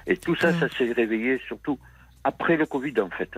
Et 0.05 0.15
tout 0.17 0.35
ça, 0.35 0.57
ça 0.59 0.69
s'est 0.77 0.91
réveillé 0.93 1.41
surtout 1.47 1.77
après 2.27 2.57
le 2.57 2.65
Covid, 2.65 2.99
en 3.01 3.09
fait. 3.09 3.31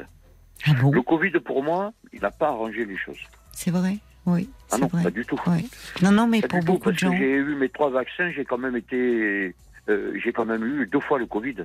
Ah 0.68 0.74
bon 0.82 0.92
Le 0.92 1.02
Covid, 1.02 1.32
pour 1.50 1.64
moi, 1.64 1.94
il 2.12 2.22
n'a 2.22 2.32
pas 2.32 2.48
arrangé 2.50 2.86
les 2.86 2.98
choses. 2.98 3.20
C'est 3.52 3.72
vrai 3.72 3.98
Oui, 4.26 4.50
Ah 4.72 4.78
non, 4.78 4.88
vrai. 4.88 5.04
pas 5.04 5.12
du 5.12 5.26
tout. 5.26 5.40
Oui. 5.48 5.70
Non, 6.02 6.12
non, 6.12 6.28
mais 6.28 6.42
Pas 6.42 6.48
pour 6.50 6.60
tout, 6.60 6.66
beaucoup 6.66 6.92
de 6.92 6.96
parce 6.96 7.00
gens. 7.02 7.12
que 7.12 7.18
j'ai 7.18 7.32
eu 7.36 7.56
mes 7.56 7.70
trois 7.70 7.90
vaccins, 7.90 8.32
j'ai 8.32 8.46
quand 8.46 8.58
même 8.58 8.76
été, 8.76 9.56
euh, 9.90 10.14
j'ai 10.22 10.34
quand 10.34 10.46
même 10.46 10.64
eu 10.66 10.88
deux 10.88 11.00
fois 11.00 11.20
le 11.20 11.26
Covid. 11.28 11.58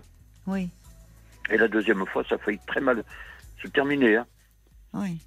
Oui, 0.47 0.69
Et 1.51 1.57
la 1.57 1.69
deuxième 1.69 2.05
fois, 2.07 2.23
ça 2.29 2.35
a 2.37 2.39
failli 2.39 2.59
très 2.67 2.81
mal 2.81 3.03
se 3.63 3.69
terminer. 3.69 4.17
Hein. 4.17 4.27
oui. 4.93 5.19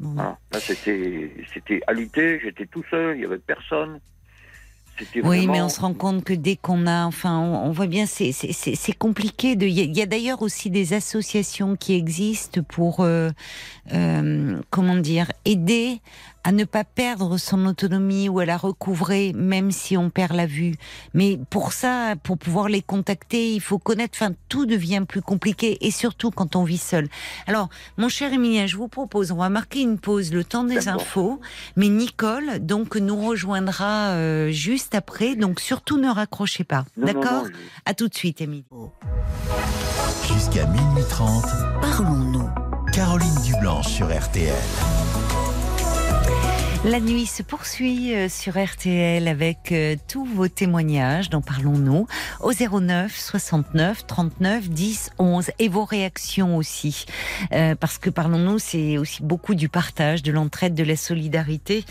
Bon. 0.00 0.10
Voilà. 0.14 0.36
Là, 0.52 0.58
c'était, 0.60 1.32
c'était 1.52 1.80
alité, 1.86 2.40
j'étais 2.42 2.66
tout 2.66 2.82
seul, 2.90 3.16
il 3.16 3.22
y 3.22 3.24
avait 3.24 3.38
personne. 3.38 4.00
Oui, 5.24 5.46
mais 5.46 5.60
on 5.62 5.68
se 5.68 5.80
rend 5.80 5.94
compte 5.94 6.24
que 6.24 6.32
dès 6.34 6.56
qu'on 6.56 6.86
a, 6.86 7.04
enfin, 7.06 7.38
on, 7.38 7.66
on 7.68 7.70
voit 7.72 7.86
bien, 7.86 8.06
c'est 8.06 8.32
c'est- 8.32 8.52
c'est- 8.52 8.74
c'est 8.76 8.92
compliqué. 8.92 9.56
De, 9.56 9.66
il 9.66 9.72
y 9.72 9.80
a, 9.80 9.84
il 9.84 9.96
y 9.96 10.02
a 10.02 10.06
d'ailleurs 10.06 10.42
aussi 10.42 10.70
des 10.70 10.92
associations 10.92 11.76
qui 11.76 11.94
existent 11.94 12.60
pour, 12.68 13.00
euh, 13.00 13.30
euh, 13.92 14.60
comment 14.70 14.96
dire, 14.96 15.30
aider 15.44 16.00
à 16.44 16.52
ne 16.52 16.64
pas 16.64 16.84
perdre 16.84 17.38
son 17.38 17.64
autonomie 17.66 18.28
ou 18.28 18.38
à 18.38 18.44
la 18.44 18.56
recouvrer, 18.56 19.32
même 19.34 19.70
si 19.70 19.96
on 19.96 20.10
perd 20.10 20.32
la 20.36 20.46
vue. 20.46 20.74
Mais 21.14 21.38
pour 21.50 21.72
ça, 21.72 22.14
pour 22.22 22.36
pouvoir 22.38 22.68
les 22.68 22.82
contacter, 22.82 23.54
il 23.54 23.60
faut 23.60 23.78
connaître. 23.78 24.16
Enfin, 24.20 24.32
tout 24.48 24.66
devient 24.66 25.02
plus 25.08 25.22
compliqué, 25.22 25.78
et 25.86 25.90
surtout 25.90 26.30
quand 26.30 26.54
on 26.56 26.64
vit 26.64 26.78
seul. 26.78 27.08
Alors, 27.46 27.68
mon 27.96 28.08
cher 28.08 28.32
Emilien, 28.32 28.66
je 28.66 28.76
vous 28.76 28.88
propose, 28.88 29.32
on 29.32 29.36
va 29.36 29.48
marquer 29.48 29.80
une 29.80 29.98
pause, 29.98 30.32
le 30.32 30.44
temps 30.44 30.64
des 30.64 30.76
D'accord. 30.76 31.00
infos. 31.00 31.40
Mais 31.76 31.88
Nicole, 31.88 32.58
donc, 32.60 32.96
nous 32.96 33.16
rejoindra 33.26 34.10
euh, 34.10 34.50
juste 34.50 34.94
après. 34.94 35.36
Donc, 35.36 35.60
surtout, 35.60 35.98
ne 35.98 36.08
raccrochez 36.10 36.64
pas. 36.64 36.84
D'accord 36.96 37.46
je- 37.46 37.52
À 37.86 37.94
tout 37.94 38.08
de 38.08 38.14
suite, 38.14 38.40
Émilie. 38.40 38.64
Jusqu'à 40.32 40.66
minuit 40.66 41.04
30, 41.08 41.44
Parlons-nous. 41.80 42.48
Caroline 42.92 43.34
Dublanche 43.44 43.88
sur 43.88 44.06
RTL. 44.06 44.52
La 46.84 47.00
nuit 47.00 47.24
se 47.24 47.42
poursuit 47.42 48.14
euh, 48.14 48.28
sur 48.28 48.62
RTL 48.62 49.26
avec 49.26 49.72
euh, 49.72 49.96
tous 50.06 50.26
vos 50.26 50.48
témoignages. 50.48 51.30
Dont 51.30 51.40
parlons-nous 51.40 52.06
au 52.42 52.52
09 52.52 53.18
69 53.18 54.06
39 54.06 54.68
10 54.68 55.10
11 55.18 55.50
et 55.58 55.68
vos 55.68 55.86
réactions 55.86 56.58
aussi. 56.58 57.06
Euh, 57.52 57.74
parce 57.74 57.96
que 57.96 58.10
parlons-nous 58.10 58.58
c'est 58.58 58.98
aussi 58.98 59.22
beaucoup 59.22 59.54
du 59.54 59.70
partage, 59.70 60.22
de 60.22 60.30
l'entraide, 60.30 60.74
de 60.74 60.84
la 60.84 60.96
solidarité. 60.96 61.86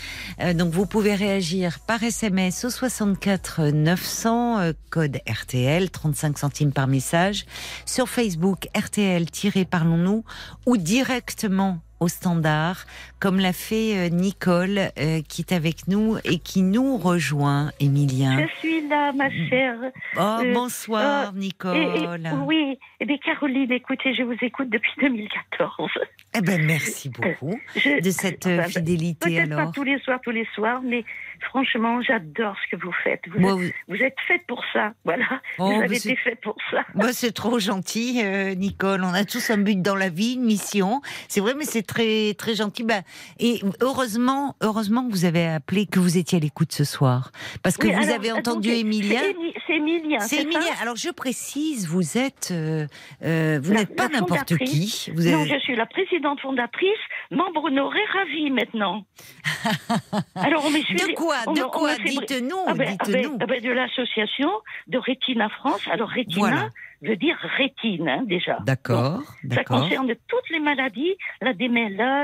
Donc 0.54 0.72
vous 0.72 0.86
pouvez 0.86 1.16
réagir 1.16 1.80
par 1.80 2.00
SMS 2.04 2.64
au 2.64 2.70
64 2.70 3.70
900 3.70 4.60
euh, 4.60 4.72
code 4.90 5.18
RTL 5.28 5.90
35 5.90 6.38
centimes 6.38 6.72
par 6.72 6.86
message. 6.86 7.46
Sur 7.84 8.08
Facebook 8.08 8.68
RTL-parlons-nous 8.76 10.24
ou 10.66 10.76
directement 10.76 11.80
au 12.00 12.08
standard, 12.08 12.84
comme 13.20 13.38
l'a 13.38 13.52
fait 13.52 13.96
euh, 13.96 14.08
Nicole, 14.08 14.78
euh, 14.98 15.20
qui 15.28 15.42
est 15.42 15.52
avec 15.52 15.88
nous 15.88 16.16
et 16.24 16.38
qui 16.38 16.62
nous 16.62 16.96
rejoint, 16.96 17.70
Emilien. 17.80 18.46
Je 18.46 18.58
suis 18.58 18.88
là, 18.88 19.12
ma 19.12 19.30
chère. 19.30 19.76
Oh, 20.16 20.20
euh, 20.44 20.52
bonsoir, 20.52 21.32
Et- 21.34 21.36
et- 21.36 21.38
Nicole. 21.38 22.28
oui, 22.46 22.78
eh 23.00 23.04
bien, 23.06 23.16
Caroline, 23.24 23.70
écoutez, 23.72 24.14
je 24.14 24.22
vous 24.22 24.36
écoute 24.42 24.68
depuis 24.70 24.92
2014. 25.00 25.90
Eh 26.36 26.40
ben, 26.40 26.64
merci 26.66 27.08
beaucoup 27.10 27.58
Je- 27.76 28.00
de 28.02 28.10
cette 28.10 28.46
euh, 28.46 28.58
Enfin, 28.60 28.68
fidélité 28.68 29.36
Peut-être 29.36 29.56
pas 29.56 29.70
tous 29.72 29.84
les 29.84 29.98
soirs, 30.00 30.20
tous 30.22 30.30
les 30.32 30.46
soirs, 30.54 30.80
mais 30.82 31.04
franchement, 31.44 32.00
j'adore 32.02 32.56
ce 32.64 32.76
que 32.76 32.82
vous 32.82 32.92
faites. 33.04 33.20
Vous, 33.32 33.38
Moi, 33.40 33.52
êtes, 33.52 33.58
vous- 33.58 33.94
vous 33.96 34.02
êtes 34.02 34.16
faite 34.26 34.42
pour 34.46 34.62
ça. 34.72 34.92
Voilà. 35.04 35.24
Oh, 35.58 35.66
vous 35.66 35.78
bah, 35.78 35.84
avez 35.84 35.96
été 35.96 36.16
faite 36.16 36.40
pour 36.42 36.56
ça. 36.70 36.82
Bah, 36.94 37.12
c'est 37.12 37.32
trop 37.32 37.58
gentil, 37.58 38.20
euh, 38.24 38.54
Nicole. 38.54 39.02
On 39.04 39.14
a 39.14 39.24
tous 39.24 39.50
un 39.50 39.58
but 39.58 39.80
dans 39.80 39.94
la 39.96 40.08
vie, 40.08 40.34
une 40.34 40.44
mission. 40.44 41.00
C'est 41.28 41.40
vrai, 41.40 41.54
mais 41.56 41.64
c'est 41.64 41.82
très 41.82 42.34
très 42.34 42.54
gentil. 42.54 42.84
Bah, 42.84 43.02
et 43.38 43.60
heureusement, 43.80 44.56
heureusement 44.62 45.06
que 45.06 45.12
vous 45.12 45.24
avez 45.24 45.46
appelé, 45.46 45.86
que 45.86 45.98
vous 46.00 46.16
étiez 46.18 46.38
à 46.38 46.40
l'écoute 46.40 46.72
ce 46.72 46.84
soir, 46.84 47.30
parce 47.62 47.76
que 47.76 47.86
Oui, 47.86 47.92
vous 47.94 48.02
alors, 48.04 48.14
avez 48.16 48.32
entendu 48.32 48.68
donc, 48.70 48.78
Emilien. 48.78 49.20
C'est 49.66 49.74
Émi- 49.74 50.20
c'est. 50.20 50.46
Alors 50.82 50.96
je 50.96 51.10
précise, 51.10 51.88
vous 51.88 52.16
êtes, 52.18 52.50
euh, 52.52 52.86
euh, 53.24 53.58
vous 53.62 53.72
n'êtes 53.72 53.94
pas 53.96 54.08
n'importe 54.08 54.56
qui. 54.58 55.10
Non, 55.16 55.44
je 55.44 55.58
suis 55.60 55.74
la 55.76 55.86
présidente 55.86 56.40
fondatrice, 56.40 56.90
membre 57.30 57.64
honoré 57.64 58.00
ravie 58.12 58.50
maintenant. 58.50 59.04
Alors 60.34 60.64
on. 60.66 60.70
De 60.70 61.14
quoi 61.14 61.33
on 61.46 61.52
De 61.52 61.62
on 61.62 61.68
quoi 61.70 61.96
Dites-nous, 61.96 62.56
Ah 62.66 62.74
ben, 62.74 62.96
ah 62.98 63.04
ben, 63.08 63.38
ah 63.40 63.46
ben, 63.46 63.60
de 63.62 63.70
l'association 63.70 64.50
de 64.86 64.98
Rétina 64.98 65.48
France. 65.48 65.82
Alors 65.90 66.08
Rétina 66.08 66.38
Voilà. 66.38 66.70
Veut 67.04 67.16
dire 67.16 67.36
rétine 67.56 68.08
hein, 68.08 68.22
déjà. 68.24 68.58
D'accord, 68.66 69.20
Ça 69.52 69.64
concerne 69.64 70.08
toutes 70.28 70.48
les 70.50 70.60
maladies, 70.60 71.14
la 71.40 71.52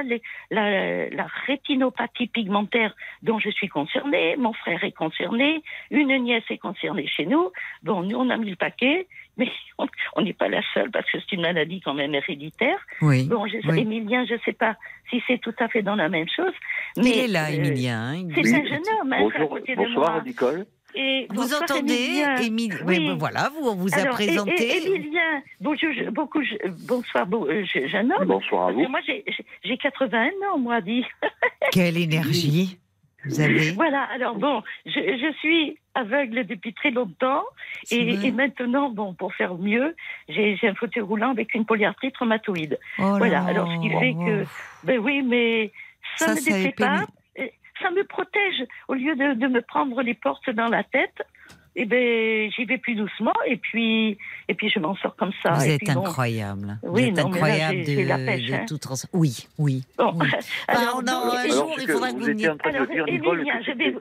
les- 0.03 0.23
la, 0.51 1.09
la 1.11 1.27
rétinopathie 1.47 2.29
pigmentaire 2.29 2.95
dont 3.23 3.39
je 3.39 3.51
suis 3.51 3.69
concernée, 3.69 4.37
mon 4.37 4.53
frère 4.53 4.83
est 4.85 4.93
concerné, 4.93 5.63
une 5.91 6.15
nièce 6.25 6.45
est 6.51 6.59
concernée 6.59 7.07
chez 7.07 7.27
nous. 7.27 7.51
Bon, 7.83 8.03
nous 8.03 8.17
on 8.17 8.31
a 8.31 8.37
mis 8.37 8.51
le 8.51 8.57
paquet, 8.57 9.07
mais 9.37 9.49
on- 9.79 9.87
n'est 10.23 10.33
pas 10.33 10.49
la 10.49 10.63
seule 10.75 10.91
parce 10.91 11.11
que 11.11 11.19
c'est 11.21 11.33
une 11.33 11.43
maladie 11.43 11.81
quand 11.81 11.95
même 11.95 12.15
héréditaire. 12.15 12.79
Oui. 13.03 13.25
Bon, 13.29 13.47
je, 13.47 13.57
oui. 13.69 13.81
Emilien, 13.81 14.25
je 14.27 14.35
ne 14.35 14.39
sais 14.41 14.53
pas 14.53 14.77
si 15.09 15.23
c'est 15.27 15.39
tout 15.41 15.55
à 15.59 15.69
fait 15.69 15.83
dans 15.83 15.97
la 15.97 16.09
même 16.09 16.29
chose. 16.35 16.53
Il 16.97 17.05
Mais, 17.05 17.19
est 17.25 17.29
là, 17.29 17.47
euh, 17.47 17.55
Emilien. 17.55 18.01
hein, 18.01 18.15
il 18.17 18.35
C'est 18.35 18.55
un 18.55 18.65
jeune 18.67 18.83
homme, 19.01 19.13
hein, 19.13 19.19
c'est 19.31 19.37
à 19.37 19.39
Bonjour, 19.41 19.49
côté 19.51 19.73
de 19.75 19.77
bonsoir 19.77 20.13
moi. 20.15 20.23
Nicole. 20.25 20.67
Et 20.95 21.27
Vous 21.31 21.37
bonsoir, 21.37 21.63
entendez, 21.63 21.95
Emilien. 21.95 22.37
Émile 22.37 22.79
Oui. 22.87 23.07
Ben 23.09 23.15
voilà, 23.19 23.51
vous, 23.55 23.69
on 23.69 23.75
vous 23.75 23.93
a 23.95 23.99
Alors, 23.99 24.15
présenté. 24.15 24.63
et- 24.77 24.87
Emilien, 24.87 25.43
bonjour, 25.61 25.91
je- 25.93 26.11
beaucoup, 26.11 26.43
je- 26.43 26.69
bonsoir, 26.87 27.27
bon, 27.27 27.47
euh, 27.47 27.65
je- 27.65 27.87
jeune 27.87 28.13
homme. 28.13 28.27
Bonsoir 28.27 28.69
à 28.69 28.73
vous. 28.73 28.87
moi, 28.89 29.01
j'ai- 29.07 29.25
j'ai 29.27 29.45
j'ai 29.65 29.77
81 29.77 30.31
ans, 30.53 30.59
moi, 30.59 30.81
dit. 30.81 31.05
Quelle 31.73 31.97
énergie 31.97 32.79
vous 33.27 33.39
avez. 33.41 33.73
Voilà, 33.73 34.03
alors 34.15 34.35
bon, 34.37 34.63
je, 34.87 34.93
je 34.93 35.33
suis 35.39 35.77
aveugle 35.95 36.47
depuis 36.47 36.73
très 36.73 36.91
longtemps. 36.91 37.45
Et, 37.91 38.33
maintenant, 38.33 38.89
bon, 38.91 39.13
pour 39.15 39.35
faire 39.35 39.55
mieux, 39.57 39.95
j'ai 40.29 40.57
un 40.63 40.75
fauteuil 40.75 41.03
roulant 41.03 41.31
avec 41.31 41.55
une 41.55 41.65
polyarthrite 41.67 42.17
rhumatoïde. 42.17 42.79
Oh 42.99 43.03
là 43.03 43.19
voilà, 43.19 43.41
là. 43.41 43.47
alors 43.49 43.71
ce 43.73 43.81
qui 43.81 43.91
fait 43.91 44.15
que- 44.15 44.45
Ben 44.85 44.99
oui, 44.99 45.23
mais 45.23 45.71
ça, 46.17 46.29
Ça, 46.29 46.35
me 46.35 46.41
déplaît 46.45 46.73
pas. 46.73 47.05
Ça 47.81 47.91
me 47.91 48.05
protège. 48.05 48.65
Au 48.89 48.95
lieu 48.95 49.15
de, 49.17 49.35
de 49.35 49.47
me 49.47 49.61
prendre 49.63 50.01
les 50.03 50.15
portes 50.15 50.51
dans 50.51 50.69
la 50.69 50.83
tête, 50.85 51.23
eh 51.77 51.85
ben, 51.85 52.51
j'y 52.51 52.65
vais 52.65 52.79
plus 52.79 52.95
doucement 52.97 53.33
et 53.47 53.57
puis, 53.57 54.19
et 54.49 54.55
puis 54.55 54.69
je 54.71 54.79
m'en 54.81 54.95
sors 54.97 55.15
comme 55.17 55.33
ça. 55.43 55.53
Vous 55.53 55.65
Et 55.65 55.75
êtes 55.75 55.81
puis 55.85 55.95
bon, 55.95 56.01
incroyable. 56.05 56.79
Oui, 56.83 57.11
vous 57.13 57.19
êtes 57.21 57.25
non, 57.25 57.31
là, 57.31 57.37
incroyable 57.37 57.77
j'ai- 57.79 57.85
j'ai 57.95 58.05
la 58.05 58.19
de, 58.19 58.27
pêche, 58.27 58.47
de 58.47 58.55
hein. 58.55 58.65
toute 58.67 58.81
trans- 58.81 59.09
Oui, 59.13 59.47
oui. 59.59 59.83
Bon, 59.97 60.13
oui. 60.17 60.29
alors, 60.69 60.97
Enfin, 60.97 61.03
non, 61.03 61.27
bon, 61.27 61.37
un 61.37 61.47
jour, 61.47 61.63
Alors, 61.63 61.75
il 61.79 61.87
que 61.87 61.93
faudra 61.93 62.09
que 62.09 62.15
vous 62.15 62.21
vous 62.21 62.31
étiez 62.31 62.49
en 62.51 62.57
train 62.57 62.71
alors, 62.71 62.87
de 62.87 62.93
dire, 62.93 63.05
Nicole, 63.07 63.45
que 63.45 63.65
je 63.65 63.73
vais, 63.73 63.95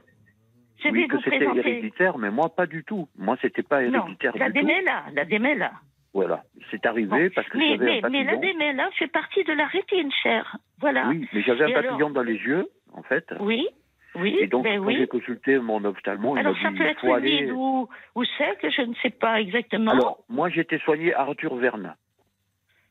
je 0.79 0.83
vais 0.85 0.91
oui, 0.91 1.07
que 1.07 1.17
c'était 1.23 1.45
héréditaire, 1.45 2.17
mais 2.17 2.31
moi, 2.31 2.49
pas 2.49 2.65
du 2.65 2.83
tout. 2.83 3.07
Moi, 3.17 3.37
c'était 3.41 3.63
pas 3.63 3.81
Non, 3.83 3.99
héréditaire 4.03 4.31
la 4.37 4.49
du 4.49 4.59
tout. 4.59 4.65
démêla, 4.65 5.03
la 5.13 5.25
démêla. 5.25 5.71
Voilà. 6.11 6.43
C'est 6.71 6.85
arrivé 6.87 7.27
Bon. 7.29 7.33
parce 7.35 7.47
que 7.49 7.57
Mais, 7.59 7.77
j'avais 7.77 7.85
mais, 7.85 8.03
un 8.03 8.09
mais 8.09 8.23
la 8.23 8.31
papillon. 8.33 8.53
démêla 8.53 8.89
fait 8.97 9.07
partie 9.07 9.43
de 9.43 9.53
la 9.53 9.67
rétine, 9.67 10.09
cher. 10.23 10.57
Voilà. 10.81 11.07
Oui, 11.09 11.27
mais 11.33 11.43
j'avais 11.43 11.65
un 11.65 11.71
papillon 11.71 11.95
alors 11.97 12.09
dans 12.11 12.23
les 12.23 12.33
yeux, 12.33 12.67
en 12.93 13.03
fait. 13.03 13.25
Oui, 13.39 13.67
oui, 14.15 14.37
Et 14.39 14.47
donc, 14.47 14.63
ben 14.63 14.79
quand 14.79 14.85
oui. 14.87 14.97
j'ai 14.97 15.07
consulté 15.07 15.59
mon 15.59 15.83
ophtalmo, 15.85 16.35
il 16.35 16.39
Alors 16.39 16.53
m'a 16.55 16.61
ça 16.63 16.69
dit 16.71 16.77
peut 16.77 16.83
il 16.83 16.87
être 16.89 16.99
faut 17.01 17.07
une 17.07 17.13
aller. 17.13 17.29
ville 17.43 17.51
ou, 17.53 17.87
ou 18.15 18.23
sec, 18.25 18.57
je 18.63 18.81
ne 18.81 18.93
sais 19.03 19.11
pas 19.11 19.39
exactement. 19.39 19.91
Alors, 19.91 20.23
moi, 20.29 20.49
j'étais 20.49 20.79
soigné 20.79 21.13
à 21.13 21.21
Arthur 21.21 21.55
Verne. 21.55 21.95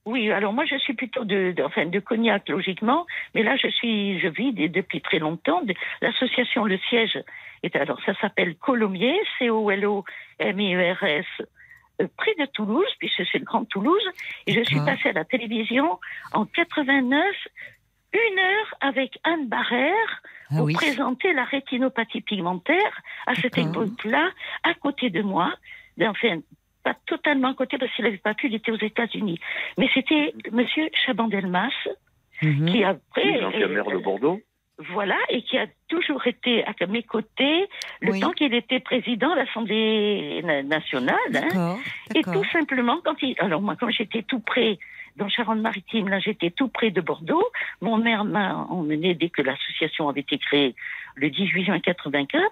Oui, 0.07 0.31
alors 0.33 0.55
moi 0.55 0.65
je 0.65 0.77
suis 0.79 0.95
plutôt 0.95 1.25
de, 1.27 1.53
de- 1.53 1.63
enfin, 1.63 1.85
de 1.85 1.99
Cognac 2.01 2.49
logiquement, 2.49 3.05
mais 3.35 3.43
là 3.43 3.57
je 3.57 3.69
suis, 3.69 4.19
je 4.21 4.29
vis 4.29 4.55
depuis 4.55 5.03
très 5.03 5.19
longtemps. 5.19 5.61
L'association, 6.01 6.65
le 6.65 6.79
siège, 6.89 7.19
est 7.63 7.77
alors 7.77 8.01
ça 8.07 8.15
s'appelle 8.15 8.57
Colomiers, 8.57 9.21
C-O-L-O-M-I-E-R-S, 9.39 11.27
euh, 12.01 12.07
près 12.17 12.35
de 12.39 12.47
Toulouse, 12.47 12.89
puisque 12.99 13.23
c'est 13.31 13.39
le 13.39 13.45
Grand 13.45 13.67
Toulouse, 13.67 14.03
et 14.47 14.53
je 14.55 14.63
suis 14.63 14.81
passée 14.81 15.11
à 15.11 15.13
la 15.13 15.25
télévision 15.27 15.99
en 16.33 16.47
89, 16.47 17.23
une 18.13 18.39
heure 18.39 18.75
avec 18.81 19.19
Anne 19.25 19.49
Barrère 19.49 20.23
Ah 20.51 20.57
pour 20.57 20.67
oui. 20.67 20.75
présenter 20.75 21.33
la 21.33 21.45
rétinopathie 21.45 22.21
pigmentaire 22.23 23.01
à 23.27 23.35
cette 23.35 23.59
époque-là, 23.59 24.31
à 24.65 24.75
côté 24.75 25.11
de 25.11 25.23
moi, 25.23 25.53
enfin, 26.03 26.39
pas 26.85 26.95
totalement 27.07 27.49
à 27.49 27.55
côté 27.55 27.77
parce 27.77 27.93
qu'il 27.93 28.05
n'avait 28.05 28.17
pas 28.19 28.35
pu, 28.35 28.47
il 28.47 28.55
était 28.55 28.71
aux 28.73 28.79
États-Unis. 28.79 29.39
Mais 29.77 29.89
c'était 29.93 30.33
Monsieur 30.53 30.89
Chabandelmas 31.05 31.71
Mhm. 32.41 32.71
qui 32.71 32.85
après, 32.85 33.43
euh, 33.43 33.69
maire 33.69 33.85
de 33.87 33.97
Bordeaux. 33.99 34.41
voilà, 34.79 35.17
et 35.29 35.43
qui 35.43 35.59
a 35.59 35.67
toujours 35.89 36.25
été 36.29 36.65
à 36.65 36.73
mes 36.87 37.03
côtés 37.03 37.67
le 38.01 38.13
Oui. 38.13 38.21
temps 38.21 38.31
qu'il 38.31 38.55
était 38.55 38.79
président 38.79 39.33
de 39.35 39.41
l'Assemblée 39.41 40.41
na- 40.45 40.63
nationale. 40.63 41.17
hein. 41.35 41.41
D'accord, 41.49 41.79
Et 42.15 42.23
tout 42.23 42.45
simplement, 42.53 43.01
quand 43.05 43.21
il. 43.23 43.35
Alors, 43.41 43.61
moi, 43.61 43.75
quand 43.79 43.91
j'étais 43.91 44.23
tout 44.23 44.39
près, 44.39 44.79
dans 45.19 45.29
Charente-Maritime, 45.29 46.09
là, 46.09 46.21
j'étais 46.21 46.51
tout 46.51 46.69
près 46.69 46.91
de 46.91 47.01
Bordeaux. 47.01 47.45
Mon 47.81 47.99
maire 47.99 48.25
m'a 48.25 48.55
emmené 48.71 49.15
dès 49.15 49.29
que 49.29 49.43
l'association 49.43 50.09
avait 50.09 50.21
été 50.21 50.39
créée 50.39 50.75
le 51.17 51.29
18 51.29 51.65
juin 51.65 51.81
84. 51.81 52.43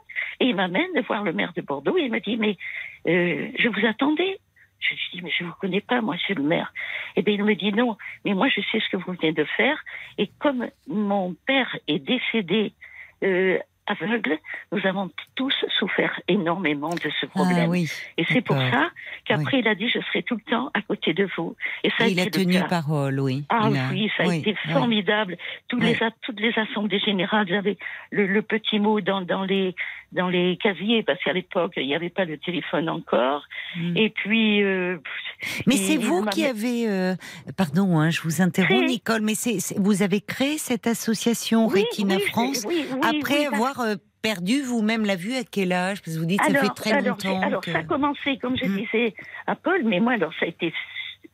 Et 0.41 0.47
il 0.47 0.57
m'amène 0.57 0.91
voir 1.07 1.23
le 1.23 1.33
maire 1.33 1.53
de 1.57 1.63
Bordeaux. 1.63 1.97
Il 1.97 2.11
m'a 2.11 2.21
dit 2.21 2.37
Mais 2.37 2.57
euh, 3.07 3.49
je 3.59 3.69
vous 3.69 3.87
attendais. 3.87 4.39
Je 4.81 4.91
lui 4.91 4.99
dis 5.15 5.23
Mais 5.23 5.31
je 5.31 5.45
ne 5.45 5.49
vous 5.49 5.55
connais 5.61 5.81
pas, 5.81 6.01
moi, 6.01 6.17
c'est 6.27 6.35
le 6.35 6.43
maire. 6.43 6.73
Et 7.15 7.23
bien, 7.23 7.35
il 7.35 7.45
me 7.45 7.55
dit 7.55 7.73
Non, 7.73 7.97
mais 8.25 8.35
moi, 8.35 8.49
je 8.49 8.61
sais 8.61 8.81
ce 8.81 8.89
que 8.91 8.97
vous 8.97 9.13
venez 9.13 9.33
de 9.33 9.45
faire. 9.45 9.83
Et 10.19 10.29
comme 10.41 10.69
mon 10.89 11.35
père 11.47 11.79
est 11.89 12.01
décédé. 12.01 12.73
euh, 13.23 13.59
aveugle, 13.87 14.39
nous 14.73 14.87
avons 14.87 15.11
tous 15.35 15.55
souffert 15.79 16.21
énormément 16.29 16.91
de 16.91 17.11
ce 17.21 17.27
problème. 17.27 17.65
Ah 17.67 17.69
oui. 17.69 17.91
Et 18.17 18.25
c'est 18.29 18.41
pour 18.43 18.57
ça 18.57 18.91
qu'après, 19.25 19.61
il 19.61 19.69
a 19.69 19.75
dit, 19.75 19.89
je 19.89 20.01
serai 20.01 20.23
tout 20.23 20.37
le 20.37 20.51
temps 20.51 20.71
à 20.75 20.83
côté 20.83 21.13
de 21.13 21.29
vous. 21.37 21.57
Et 21.85 21.91
ça 21.97 22.05
a 22.05 22.09
Il 22.09 22.21
a 22.21 22.27
tenu 22.27 22.59
parole, 22.69 23.21
oui. 23.21 23.45
Ah 23.49 23.67
a- 23.67 23.91
oui, 23.91 24.11
ça 24.17 24.25
a 24.25 24.27
oui, 24.27 24.39
été 24.39 24.55
formidable. 24.73 25.37
Ouais. 25.73 25.79
les, 25.81 25.99
toutes 26.23 26.41
les 26.41 26.59
assemblées 26.59 27.01
générales, 27.01 27.47
j'avais 27.49 27.77
le, 28.11 28.27
le 28.27 28.43
petit 28.43 28.79
mot 28.79 29.01
dans, 29.01 29.21
dans, 29.21 29.45
les, 29.45 29.75
dans 30.13 30.29
les 30.29 30.57
casiers, 30.57 31.03
parce 31.03 31.23
qu'à 31.23 31.33
l'époque, 31.33 31.73
il 31.77 31.87
n'y 31.87 31.95
avait 31.95 32.11
pas 32.11 32.25
le 32.25 32.39
téléphone 32.39 32.89
encore. 32.89 33.43
Mm. 33.77 33.97
Et 33.97 34.11
puis... 34.11 34.63
euh, 34.63 34.97
Mais 35.67 35.77
c'est 35.77 35.97
vous 35.97 36.25
qui 36.27 36.45
avez, 36.45 36.89
euh, 36.89 37.15
pardon, 37.57 37.99
hein, 37.99 38.11
je 38.11 38.21
vous 38.23 38.41
interromps, 38.41 38.75
Créé. 38.79 38.87
Nicole, 38.87 39.21
mais 39.23 39.35
c'est 39.35 39.59
vous 39.79 40.03
avez 40.03 40.21
créé 40.21 40.59
cette 40.59 40.87
association 40.87 41.67
Oui, 41.67 41.85
France 42.31 42.65
oui, 42.67 42.87
après 43.03 43.47
avoir 43.47 43.81
euh, 43.81 43.97
perdu 44.23 44.63
vous-même 44.63 45.05
la 45.05 45.17
vue 45.17 45.35
à 45.35 45.45
quel 45.45 45.73
âge? 45.73 46.01
Parce 46.03 46.15
que 46.17 46.21
vous 46.21 46.27
dites 46.27 46.43
ça 46.43 46.53
fait 46.61 46.75
très 46.75 46.93
alors, 46.93 47.17
longtemps. 47.17 47.41
alors, 47.43 47.61
que- 47.61 47.73
ça 47.73 47.79
a 47.79 47.83
commencé, 47.85 48.39
comme 48.41 48.57
je 48.57 48.65
Hmm. 48.65 48.77
disais 48.77 49.15
à 49.47 49.55
Paul, 49.57 49.83
mais 49.85 50.01
moi, 50.01 50.13
alors, 50.15 50.33
ça 50.41 50.47
a 50.47 50.49
été 50.49 50.73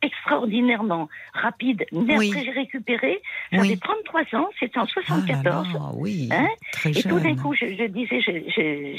extraordinairement 0.03 1.09
rapide. 1.33 1.85
Mais 1.91 2.17
Oui. 2.17 2.29
après, 2.29 2.43
j'ai 2.45 2.51
récupéré. 2.51 3.21
J'avais 3.51 3.69
Oui. 3.69 3.79
33 3.79 4.21
ans, 4.39 4.49
c'était 4.59 4.77
en 4.79 4.83
Ah 4.83 4.85
là 4.85 5.03
74. 5.07 5.73
là, 5.73 5.79
oui, 5.95 6.29
Hein 6.31 6.47
très 6.71 6.91
Et 6.91 7.03
tout 7.03 7.19
d'un 7.19 7.35
coup, 7.35 7.53
je, 7.53 7.65
je 7.67 7.85
disais, 7.85 8.21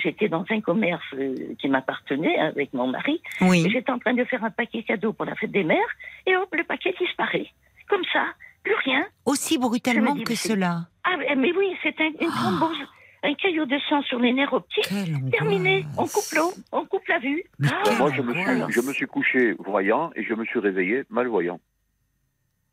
j'étais 0.03 0.29
dans 0.29 0.45
un 0.51 0.61
commerce 0.61 1.03
euh, 1.15 1.35
qui 1.61 1.69
m'appartenait 1.69 2.39
avec 2.39 2.73
mon 2.75 2.87
mari. 2.89 3.21
Oui, 3.41 3.69
j'étais 3.71 3.91
en 3.93 3.99
train 3.99 4.15
de 4.15 4.25
faire 4.25 4.43
un 4.45 4.51
paquet 4.51 4.83
cadeau 4.83 5.13
pour 5.13 5.25
la 5.27 5.35
fête 5.37 5.51
des 5.53 5.65
mères. 5.65 5.79
Et 6.27 6.37
hop, 6.37 6.49
le 6.53 6.65
paquet 6.65 6.95
disparaît. 6.99 7.47
Comme 7.89 8.03
ça, 8.13 8.25
plus 8.63 8.75
rien. 8.85 9.05
aussi 9.27 9.59
brutalement 9.59 10.15
dis, 10.15 10.25
que 10.25 10.35
cela. 10.35 10.87
Ah, 11.05 11.17
mais 11.37 11.53
oui, 11.57 11.77
c'est 11.83 12.01
un, 12.01 12.07
une 12.07 12.31
Ah. 12.31 12.35
thrombose. 12.41 12.79
Un 13.27 13.35
caillot 13.35 13.65
de 13.65 13.79
sang 13.89 14.03
sur 14.03 14.19
les 14.19 14.33
nerfs 14.35 14.53
optiques. 14.53 14.89
Terminé. 15.33 15.85
On 15.97 16.03
coupe 16.07 16.31
l'eau, 16.37 16.53
on 16.73 16.85
coupe 16.85 17.07
la 17.09 17.19
vue. 17.19 17.43
Mais 17.59 17.69
Ah, 17.73 17.91
Moi, 17.99 18.13
je 18.15 18.21
me, 18.23 18.35
suis, 18.35 18.45
je 18.73 18.81
me 18.87 18.93
suis 18.93 19.07
couché 19.07 19.55
voyant 19.59 20.11
et 20.15 20.23
je 20.25 20.35
me 20.35 20.45
suis 20.45 20.59
réveillé 20.61 21.05
malvoyant. 21.09 21.59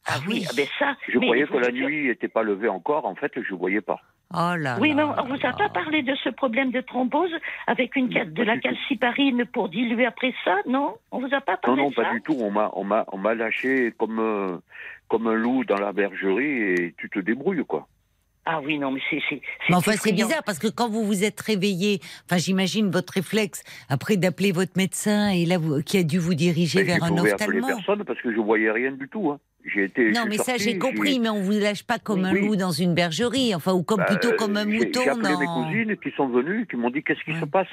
Ah 0.08 0.16
oui, 0.28 0.46
ah 0.50 0.54
ben 0.58 0.66
ça. 0.80 0.96
Je 1.08 1.20
mais 1.20 1.28
croyais 1.28 1.46
que 1.46 1.58
la 1.58 1.72
nuit 1.72 2.08
n'était 2.08 2.28
pas 2.28 2.44
levée 2.44 2.68
encore. 2.68 3.06
En 3.06 3.16
fait, 3.16 3.32
je 3.42 3.54
ne 3.54 3.58
voyais 3.60 3.82
pas. 3.82 4.00
Oh 4.34 4.56
là 4.58 4.78
Oui, 4.82 4.94
mais 4.96 5.04
on 5.04 5.24
ne 5.26 5.28
vous 5.30 5.46
a 5.46 5.50
là 5.50 5.54
pas 5.54 5.70
parlé 5.70 6.02
de 6.04 6.16
ce 6.16 6.30
problème 6.30 6.72
de 6.72 6.82
thrombose 6.82 7.32
avec 7.68 7.96
une 7.96 8.08
de 8.10 8.14
Pas 8.34 8.44
la 8.44 8.56
du 8.56 8.62
tout. 8.62 8.70
calciparine 8.70 9.46
pour 9.46 9.70
diluer 9.70 10.06
après 10.06 10.34
ça, 10.44 10.56
non? 10.68 10.96
On 11.12 11.20
vous 11.20 11.34
a 11.34 11.42
pas 11.42 11.54
Non, 11.54 11.60
parlé 11.62 11.82
non, 11.84 11.90
de 11.90 11.94
ça? 11.96 12.04
pas 12.04 12.12
du 12.14 12.22
tout. 12.22 12.36
On 12.40 12.50
m'a, 12.50 12.72
on 12.74 12.84
m'a, 12.84 13.06
on 13.12 13.18
m'a 13.18 13.36
lâché 13.36 13.94
comme, 13.98 14.20
euh, 14.20 14.58
comme 15.08 15.28
un 15.28 15.34
loup 15.36 15.64
dans 15.66 15.78
la 15.80 15.92
bergerie 15.94 16.62
et 16.74 16.96
tu 16.98 17.10
te 17.10 17.20
débrouilles, 17.20 17.64
quoi. 17.66 17.88
Ah 18.46 18.60
oui, 18.64 18.80
non, 18.80 18.92
mais 18.92 19.00
c'est. 19.10 19.22
c'est- 19.30 19.42
Mais 19.70 19.76
enfin, 19.76 19.92
c'est 19.94 20.14
bizarre 20.14 20.42
parce 20.44 20.58
que 20.58 20.68
quand 20.68 20.90
vous 20.90 21.04
vous 21.06 21.24
êtes 21.24 21.40
réveillé, 21.42 22.00
enfin, 22.26 22.38
j'imagine 22.38 22.90
votre 22.90 23.14
réflexe 23.14 23.64
après 23.88 24.18
d'appeler 24.18 24.52
votre 24.52 24.72
médecin 24.78 25.30
et 25.30 25.46
là, 25.46 25.58
vous, 25.60 25.84
qui 25.84 25.98
a 25.98 26.04
dû 26.04 26.18
vous 26.18 26.34
diriger 26.34 26.80
Mais 26.80 26.86
vers 26.86 26.98
je 26.98 27.04
un 27.04 27.16
pouvais 27.16 27.32
appeler 27.34 27.60
ophtalmo. 27.60 27.68
personne 27.68 28.04
parce 28.04 28.20
que 28.22 28.34
je 28.34 28.40
voyais 28.40 28.72
rien 28.72 28.92
du 28.94 29.08
tout. 29.08 29.30
hein. 29.30 29.40
J'ai 29.66 29.84
été. 29.86 30.14
je 30.14 30.20
Non, 30.20 30.26
mais 30.28 30.38
ça 30.38 30.44
sorti, 30.46 30.64
j'ai 30.64 30.72
j'ai- 30.72 30.80
compris, 30.80 31.20
mais 31.20 31.30
on 31.30 31.42
vous 31.42 31.52
lâche 31.52 31.84
pas 31.84 32.00
comme 32.00 32.26
un 32.26 32.34
loup 32.34 32.56
dans 32.56 32.72
une 32.72 32.94
bergerie, 32.96 33.54
enfin, 33.54 33.74
ou 33.74 33.84
comme 33.84 34.00
Bah, 34.00 34.06
plutôt 34.06 34.36
comme 34.36 34.58
un 34.58 34.66
mouton 34.66 35.02
J'ai 35.04 35.10
appelé 35.10 35.30
mes 35.40 35.46
dans. 35.46 35.64
cousines 35.66 35.98
qui 35.98 36.12
sont 36.12 36.28
venues, 36.28 36.66
qui 36.68 36.76
m'ont 36.78 36.90
dit 36.90 37.04
qu'est-ce 37.04 37.24
qui 37.24 37.32
Ouais. 37.34 37.40
se 37.40 37.46
passe? 37.46 37.68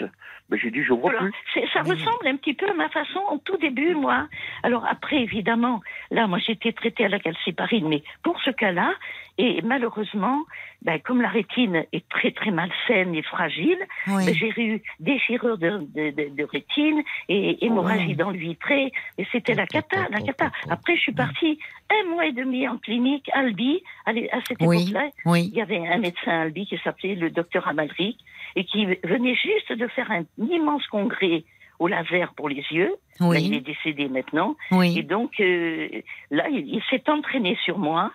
Ben, 0.51 0.59
j'ai 0.59 0.71
dit 0.71 0.83
je 0.83 0.93
vois 0.93 1.11
Alors, 1.11 1.23
plus. 1.23 1.33
ça 1.73 1.81
ressemble 1.81 2.27
un 2.27 2.37
petit 2.37 2.55
peu 2.55 2.69
à 2.69 2.75
ma 2.75 2.89
façon 2.91 3.21
au 3.33 3.39
tout 3.39 3.57
début, 3.59 3.95
moi. 3.95 4.29
Alors 4.63 4.87
après, 4.87 5.17
évidemment, 5.23 5.81
là, 6.11 6.27
moi, 6.27 6.39
j'ai 6.39 6.53
été 6.53 6.73
traitée 6.73 7.05
à 7.05 7.09
la 7.09 7.19
calciparine, 7.19 7.89
mais 7.89 8.03
pour 8.23 8.41
ce 8.43 8.51
cas-là, 8.51 8.93
et 9.41 9.61
malheureusement, 9.63 10.45
ben, 10.83 10.99
comme 11.01 11.21
la 11.23 11.29
rétine 11.29 11.85
est 11.93 12.09
très 12.09 12.33
très 12.33 12.51
malsaine 12.51 13.15
et 13.15 13.23
fragile, 13.23 13.79
Oui. 14.09 14.27
ben, 14.27 14.35
j'ai 14.35 14.63
eu 14.63 14.83
déchirure 15.01 15.59
de, 15.59 15.79
de, 15.95 16.11
de- 16.11 16.35
de 16.35 16.45
rétine 16.45 17.03
et 17.29 17.65
hémorragie 17.65 18.09
Ouais. 18.09 18.15
dans 18.15 18.31
le 18.31 18.39
vitré, 18.39 18.93
et 19.17 19.27
c'était 19.33 19.55
la 19.55 19.67
cata, 19.67 20.07
la 20.11 20.21
cata. 20.21 20.51
Après, 20.71 20.97
je 20.97 21.01
suis 21.03 21.13
partie 21.13 21.59
un 21.91 22.09
mois 22.11 22.27
et 22.27 22.33
demi 22.33 22.69
en 22.69 22.77
clinique, 22.79 23.31
Albi, 23.33 23.83
à 24.07 24.13
cette 24.47 24.59
Oui. 24.61 24.77
époque-là, 24.83 25.11
Oui. 25.25 25.49
il 25.53 25.57
y 25.59 25.63
avait 25.63 25.87
un 25.87 25.99
médecin 25.99 26.31
à 26.33 26.41
Albi 26.43 26.67
qui 26.67 26.79
s'appelait 26.79 27.15
le 27.15 27.31
docteur 27.31 27.67
Amalric 27.69 28.19
et 28.57 28.65
qui 28.65 28.87
venait 29.05 29.35
juste 29.35 29.73
de 29.73 29.87
faire 29.89 30.11
un 30.11 30.25
immense 30.39 30.87
congrès 30.89 31.45
au 31.79 31.87
laser 31.89 32.35
pour 32.35 32.49
les 32.49 32.65
yeux. 32.71 32.95
Là, 33.21 33.39
il 33.39 33.55
est 33.55 33.61
décédé 33.61 34.09
maintenant. 34.09 34.57
Et 34.97 35.03
donc, 35.03 35.39
euh, 35.41 35.89
là, 36.31 36.49
il, 36.51 36.69
il 36.75 36.83
s'est 36.91 37.09
entraîné 37.09 37.57
sur 37.65 37.79
moi. 37.79 38.13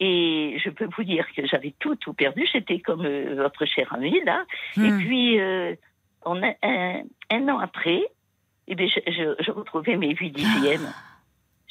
Et 0.00 0.56
je 0.64 0.70
peux 0.70 0.88
vous 0.96 1.04
dire 1.04 1.26
que 1.36 1.46
j'avais 1.46 1.74
tout, 1.78 1.94
tout 1.96 2.12
perdu. 2.12 2.44
J'étais 2.52 2.80
comme 2.80 3.04
euh, 3.04 3.34
votre 3.36 3.64
cher 3.66 3.92
ami, 3.94 4.20
là. 4.24 4.44
Et 4.76 4.90
Hmm. 4.90 4.98
puis, 4.98 5.38
euh, 5.40 5.74
on 6.24 6.42
a, 6.42 6.54
un, 6.62 7.02
un 7.30 7.48
an 7.48 7.58
après, 7.58 8.02
eh 8.68 8.74
bien, 8.74 8.86
je, 8.88 8.98
je, 9.12 9.34
je 9.42 9.50
retrouvais 9.52 9.96
mes 9.96 10.14
vues 10.14 10.30
d'hygiène. 10.30 10.92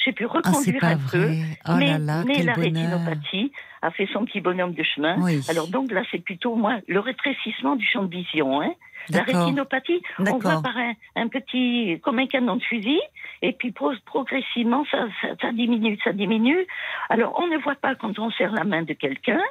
J'ai 0.04 0.12
pu 0.14 0.26
Ah, 0.26 0.34
reconduire 0.34 0.84
un 0.84 0.98
peu. 0.98 1.30
Oh 1.68 1.74
mais 1.78 1.92
là 1.92 1.98
là, 2.00 2.24
mais 2.26 2.42
la 2.44 2.54
bonheur. 2.54 2.72
rétinopathie 2.74 3.52
a 3.82 3.92
fait 3.92 4.08
son 4.14 4.26
petit 4.26 4.42
bonhomme 4.42 4.74
de 4.74 4.84
chemin. 4.84 5.16
Oui. 5.20 5.42
Alors 5.50 5.68
donc 5.68 5.92
là, 5.92 6.02
c'est 6.12 6.24
plutôt 6.24 6.56
moi 6.56 6.80
le 6.88 7.00
rétrécissement 7.00 7.76
du 7.76 7.86
champ 7.86 8.04
de 8.04 8.10
vision. 8.12 8.62
Hein. 8.62 8.72
La 9.10 9.24
rétinopathie, 9.24 10.02
on 10.20 10.38
voit 10.38 10.62
par 10.62 10.78
un, 10.78 10.94
un 11.16 11.28
petit, 11.28 12.00
comme 12.04 12.20
un 12.20 12.28
canon 12.28 12.58
de 12.58 12.64
fusil, 12.64 13.00
et 13.42 13.52
puis 13.52 13.72
pro- 13.72 13.94
progressivement, 14.06 14.86
ça, 14.92 15.06
ça, 15.22 15.30
ça 15.42 15.52
diminue, 15.52 15.98
ça 16.04 16.14
diminue. 16.14 16.66
Alors 17.10 17.34
on 17.40 17.48
ne 17.48 17.58
voit 17.58 17.76
pas 17.76 17.96
quand 17.96 18.18
on 18.20 18.30
serre 18.32 18.52
la 18.54 18.64
main 18.64 18.84
de 18.84 18.94
quelqu'un. 18.94 19.42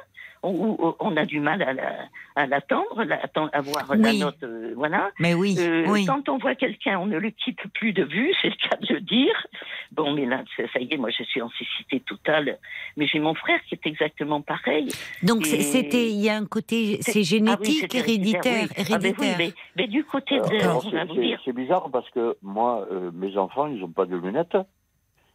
On, 0.43 0.49
ou- 0.53 0.95
on 0.99 1.15
a 1.17 1.25
du 1.25 1.39
mal 1.39 1.61
à 1.61 1.71
la- 1.73 2.07
à 2.35 2.47
l'attendre, 2.47 3.03
la, 3.03 3.17
à 3.53 3.61
voir 3.61 3.85
la 3.95 4.11
note, 4.13 4.41
euh, 4.43 4.73
voilà. 4.75 5.11
Mais 5.19 5.35
oui, 5.35 5.55
Euh, 5.59 5.85
oui. 5.87 6.05
Quand 6.07 6.27
on 6.29 6.37
voit 6.39 6.55
quelqu'un, 6.55 6.97
on 6.99 7.05
ne 7.05 7.19
le 7.19 7.29
quitte 7.29 7.59
plus 7.75 7.93
de 7.93 8.03
vue, 8.03 8.33
c'est 8.41 8.49
le 8.49 8.55
cas 8.69 8.77
de 8.77 8.93
le 8.95 9.01
dire. 9.01 9.45
Bon, 9.91 10.13
mais 10.13 10.25
là, 10.25 10.43
c'est- 10.55 10.67
ça 10.73 10.79
y 10.79 10.87
est, 10.91 10.97
moi, 10.97 11.09
je 11.11 11.23
suis 11.23 11.41
en 11.43 11.49
cécité 11.51 11.99
totale. 11.99 12.57
Mais 12.97 13.05
j'ai 13.05 13.19
mon 13.19 13.35
frère 13.35 13.59
qui 13.67 13.75
est 13.75 13.85
exactement 13.85 14.41
pareil. 14.41 14.87
Donc 15.21 15.45
Et- 15.45 15.61
c'était, 15.61 16.09
il 16.09 16.19
y 16.21 16.29
a 16.29 16.37
un 16.37 16.45
côté, 16.45 16.97
c'est 17.01 17.11
Ah 17.11 17.17
oui, 17.19 17.23
génétique, 17.25 17.93
héréditaire, 17.93 18.41
oui. 18.45 18.67
Ah, 18.91 18.97
ben 18.97 19.13
oui, 19.19 19.25
héréditaire. 19.25 19.35
mais, 19.37 19.51
mais 19.75 19.87
du 19.87 20.03
côté 20.05 20.37
de, 20.37 20.41
va 20.41 21.39
c'est- 21.45 21.51
bizarre 21.53 21.89
parce 21.91 22.09
que 22.11 22.35
moi, 22.41 22.87
euh, 22.91 23.11
mes 23.13 23.37
enfants, 23.37 23.67
ils 23.67 23.79
n'ont 23.79 23.89
pas 23.91 24.05
de 24.05 24.15
lunettes. 24.15 24.57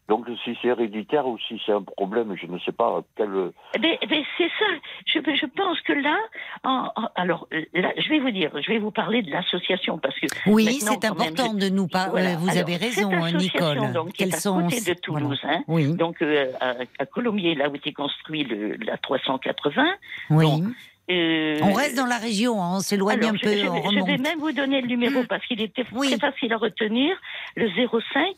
Donc 0.09 0.27
si 0.45 0.57
c'est 0.63 0.69
héréditaire 0.69 1.27
ou 1.27 1.37
si 1.49 1.61
c'est 1.67 1.73
un 1.73 1.83
problème, 1.83 2.37
je 2.41 2.47
ne 2.47 2.59
sais 2.61 2.71
pas 2.73 3.03
quel. 3.17 3.29
Eh 3.75 3.79
ben, 3.79 3.97
eh 4.01 4.07
ben, 4.07 4.23
c'est 4.39 4.49
ça. 4.59 4.65
Je, 5.07 5.19
je 5.35 5.47
pense 5.47 5.81
que 5.81 5.93
là, 5.95 6.17
en- 6.63 6.91
en- 6.95 7.09
alors 7.17 7.49
euh, 7.53 7.65
là, 7.75 7.93
je 7.97 8.09
vais 8.09 8.21
vous 8.21 8.31
dire, 8.31 8.51
je 8.55 8.69
vais 8.71 8.79
vous 8.79 8.93
parler 8.93 9.23
de 9.23 9.31
l'association 9.33 9.99
parce 9.99 10.15
que 10.21 10.27
Oui, 10.47 10.67
c'est 10.81 10.91
même, 11.03 11.13
important 11.13 11.53
je- 11.59 11.67
de 11.67 11.75
nous 11.75 11.89
parler. 11.89 12.11
Voilà. 12.13 12.37
Vous 12.37 12.49
Alors, 12.51 12.63
avez 12.63 12.75
cette 12.79 12.83
raison, 12.97 13.11
hein, 13.13 13.35
association, 13.35 13.75
Nicole. 13.75 13.93
Donc, 13.93 14.13
qui 14.13 14.23
est 14.23 14.27
Quels 14.27 14.35
à 14.37 14.39
sont 14.39 14.63
côté 14.63 14.81
de 14.95 14.95
Toulouse, 15.01 15.41
voilà. 15.43 15.59
hein. 15.59 15.65
Oui, 15.67 15.93
Donc 15.97 16.23
euh, 16.23 16.53
à, 16.61 16.75
à 17.01 17.07
Colombier, 17.07 17.55
là 17.57 17.69
où 17.69 17.75
était 17.75 17.93
construit 17.93 18.45
le, 18.45 18.77
la 18.85 18.97
380. 18.99 19.85
oui. 20.31 20.45
bon, 20.45 20.63
euh, 21.11 21.59
On 21.63 21.73
reste 21.73 21.97
dans 21.97 22.07
la 22.07 22.19
région, 22.19 22.61
hein, 22.63 22.77
on 22.77 22.81
s'éloigne 22.81 23.19
Alors, 23.19 23.31
un 23.31 23.37
je, 23.37 23.43
peu, 23.43 23.53
je 23.57 23.67
on 23.67 23.73
vais, 23.75 23.83
je 23.91 23.95
vais 23.95 24.01
remonte. 24.03 24.21
même 24.21 24.39
vous 24.39 24.53
donner 24.53 24.81
le 24.81 24.89
numéro 24.89 25.23
parce 25.29 25.45
qu'il 25.47 25.61
était 25.61 25.85
Oui. 25.93 26.09
très 26.17 26.31
facile 26.31 26.53
à 26.53 26.57
retenir. 26.57 27.17
Le 27.57 27.69
05 27.69 28.35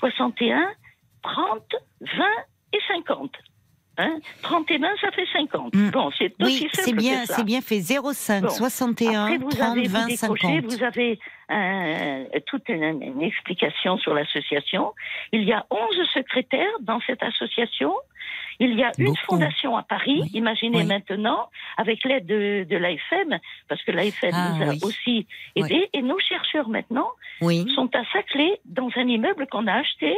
61 0.00 0.68
30 1.22 1.62
20 2.00 2.08
et 2.72 2.78
50. 2.88 3.30
Hein 4.00 4.20
30 4.42 4.70
et 4.70 4.78
20, 4.78 4.88
ça 5.00 5.10
fait 5.10 5.26
50. 5.32 5.74
Mm. 5.74 5.90
Bon, 5.90 6.10
c'est 6.16 6.32
Oui, 6.38 6.46
aussi 6.46 6.68
c'est 6.72 6.92
bien, 6.92 7.24
c'est 7.26 7.42
bien 7.44 7.60
fait. 7.60 7.80
05 7.80 8.42
Bon. 8.44 8.48
61 8.48 9.24
Après, 9.24 9.38
vous 9.38 9.48
30 9.50 9.60
avez, 9.72 9.82
vous 9.88 9.92
20 9.92 10.06
décrochez, 10.06 10.46
50. 10.46 10.64
vous 10.72 10.82
avez 10.84 11.18
euh, 11.50 12.24
toute 12.46 12.68
une, 12.68 13.02
une 13.02 13.22
explication 13.22 13.98
sur 13.98 14.14
l'association. 14.14 14.94
Il 15.32 15.42
y 15.42 15.52
a 15.52 15.66
11 15.70 15.80
secrétaires 16.14 16.70
dans 16.80 17.00
cette 17.08 17.24
association. 17.24 17.92
Il 18.60 18.74
y 18.74 18.84
a 18.84 18.92
une 18.98 19.06
Beaucoup. 19.06 19.18
fondation 19.26 19.76
à 19.76 19.82
Paris, 19.82 20.20
Oui, 20.22 20.30
imaginez 20.34 20.78
oui. 20.78 20.86
maintenant, 20.86 21.48
avec 21.76 22.04
l'aide 22.04 22.26
de, 22.26 22.66
de 22.68 22.76
l'AFM, 22.76 23.38
parce 23.68 23.82
que 23.82 23.90
l'AFM 23.92 24.30
Ah, 24.32 24.52
nous 24.56 24.62
a 24.62 24.68
oui. 24.70 24.80
aussi 24.82 25.26
aidés. 25.56 25.88
Et 25.92 26.02
nos 26.02 26.18
chercheurs 26.20 26.68
maintenant 26.68 27.08
sont 27.40 27.90
à 27.94 28.04
Saclay, 28.12 28.60
dans 28.64 28.90
un 28.96 29.06
immeuble 29.08 29.46
qu'on 29.48 29.66
a 29.66 29.74
acheté. 29.74 30.16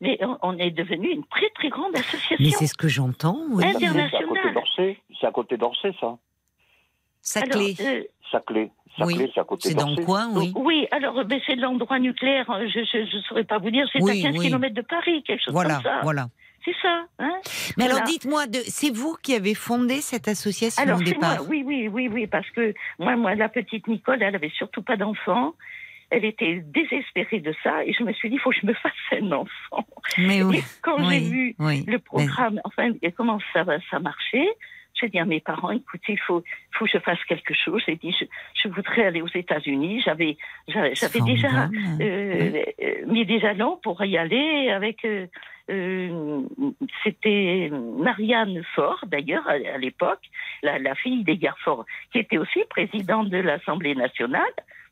Mais 0.00 0.18
on, 0.42 0.58
est 0.58 0.70
devenu 0.70 1.08
une 1.10 1.24
très 1.24 1.48
très 1.50 1.68
grande 1.68 1.92
Mais 1.94 2.00
association. 2.00 2.58
c'est 2.58 2.66
ce 2.66 2.74
que 2.74 2.88
j'entends, 2.88 3.38
oui. 3.50 3.64
C'est 3.66 3.86
à 3.86 3.88
International. 3.90 4.28
côté 4.28 4.52
d'Orsay. 4.52 4.98
C'est 5.20 5.26
à 5.26 5.30
côté 5.32 5.56
d'Orsay, 5.56 5.92
ça. 6.00 6.16
Saclay. 7.22 7.74
Euh, 7.80 8.02
Saclay. 8.30 8.70
Saclay, 8.98 9.30
c'est 9.34 9.40
à 9.40 9.44
côté 9.44 9.68
c'est 9.70 9.74
dans 9.74 9.88
le 9.90 9.96
d'Orsay. 9.96 10.04
coin, 10.04 10.28
oui. 10.34 10.52
Oui, 10.54 10.86
alors 10.90 11.24
ben, 11.24 11.40
c'est 11.46 11.56
de 11.56 11.60
l'endroit 11.62 11.98
nucléaire, 11.98 12.48
hein, 12.50 12.66
je 12.68 12.80
ne 12.98 13.22
saurais 13.22 13.44
pas 13.44 13.58
vous 13.58 13.70
dire, 13.70 13.86
c'est 13.92 14.02
Oui, 14.02 14.20
à 14.24 14.30
15 14.30 14.38
oui. 14.38 14.46
km 14.46 14.74
de 14.74 14.82
Paris, 14.82 15.22
quelque 15.22 15.42
chose 15.44 15.52
Voilà, 15.54 15.74
comme 15.74 15.82
ça. 15.84 16.00
voilà. 16.02 16.26
C'est 16.64 16.74
ça. 16.82 17.04
Hein 17.20 17.38
Mais 17.76 17.84
alors 17.84 18.02
dites-moi, 18.02 18.46
de- 18.48 18.58
c'est 18.66 18.90
vous 18.90 19.16
qui 19.22 19.34
avez 19.34 19.54
fondé 19.54 20.00
cette 20.00 20.26
association 20.28 20.82
alors 20.82 20.96
au 20.98 21.02
moi, 21.02 21.10
départ? 21.12 21.48
Oui, 21.48 21.62
oui, 21.64 21.88
oui, 21.88 22.08
oui, 22.12 22.26
parce 22.26 22.48
que 22.50 22.74
moi, 22.98 23.14
moi, 23.16 23.34
la 23.36 23.48
petite 23.48 23.86
Nicole, 23.86 24.20
elle 24.22 24.34
avait 24.34 24.50
surtout 24.56 24.82
pas 24.82 24.96
d'enfant. 24.96 25.54
Elle 26.10 26.24
était 26.24 26.62
désespérée 26.64 27.40
de 27.40 27.52
ça 27.62 27.84
et 27.84 27.92
je 27.92 28.02
me 28.04 28.12
suis 28.12 28.28
dit, 28.30 28.36
il 28.36 28.40
faut 28.40 28.50
que 28.50 28.56
je 28.62 28.66
me 28.66 28.74
fasse 28.74 28.92
un 29.12 29.32
enfant. 29.32 29.84
Mais 30.18 30.42
oui. 30.42 30.58
Et 30.58 30.62
quand 30.82 30.98
oui, 30.98 31.06
j'ai 31.10 31.20
vu 31.30 31.54
oui. 31.58 31.84
le 31.86 31.98
programme, 31.98 32.60
enfin, 32.64 32.92
comment 33.16 33.38
ça, 33.52 33.64
va- 33.64 33.80
ça 33.90 33.98
marchait, 33.98 34.48
j'ai 34.98 35.08
dit 35.08 35.18
à 35.18 35.24
mes 35.26 35.40
parents, 35.40 35.72
écoutez, 35.72 36.12
il 36.14 36.18
faut, 36.20 36.42
faut 36.72 36.84
que 36.86 36.90
je 36.90 36.98
fasse 36.98 37.22
quelque 37.24 37.52
chose. 37.54 37.82
J'ai 37.86 37.96
dit, 37.96 38.14
je, 38.18 38.24
je 38.62 38.68
voudrais 38.68 39.04
aller 39.06 39.20
aux 39.20 39.26
États-Unis. 39.34 40.00
J'avais, 40.02 40.38
j'avais 40.68 41.20
déjà 41.20 41.68
euh, 42.00 42.62
euh, 42.80 43.06
mis 43.06 43.26
des 43.26 43.38
jalons 43.40 43.78
pour 43.82 44.02
y 44.04 44.16
aller 44.16 44.70
avec. 44.70 45.04
euh, 45.04 45.26
euh, 45.68 46.40
C'était 47.02 47.70
Marianne 47.98 48.62
Faure, 48.74 49.04
d'ailleurs, 49.08 49.46
à, 49.48 49.54
à 49.54 49.78
l'époque, 49.78 50.22
la, 50.62 50.78
la 50.78 50.94
fille 50.94 51.24
d'Edgar 51.24 51.58
Faure, 51.58 51.84
qui 52.12 52.18
était 52.20 52.38
aussi 52.38 52.60
présidente 52.70 53.28
de 53.28 53.38
l'Assemblée 53.38 53.94
nationale. 53.96 54.42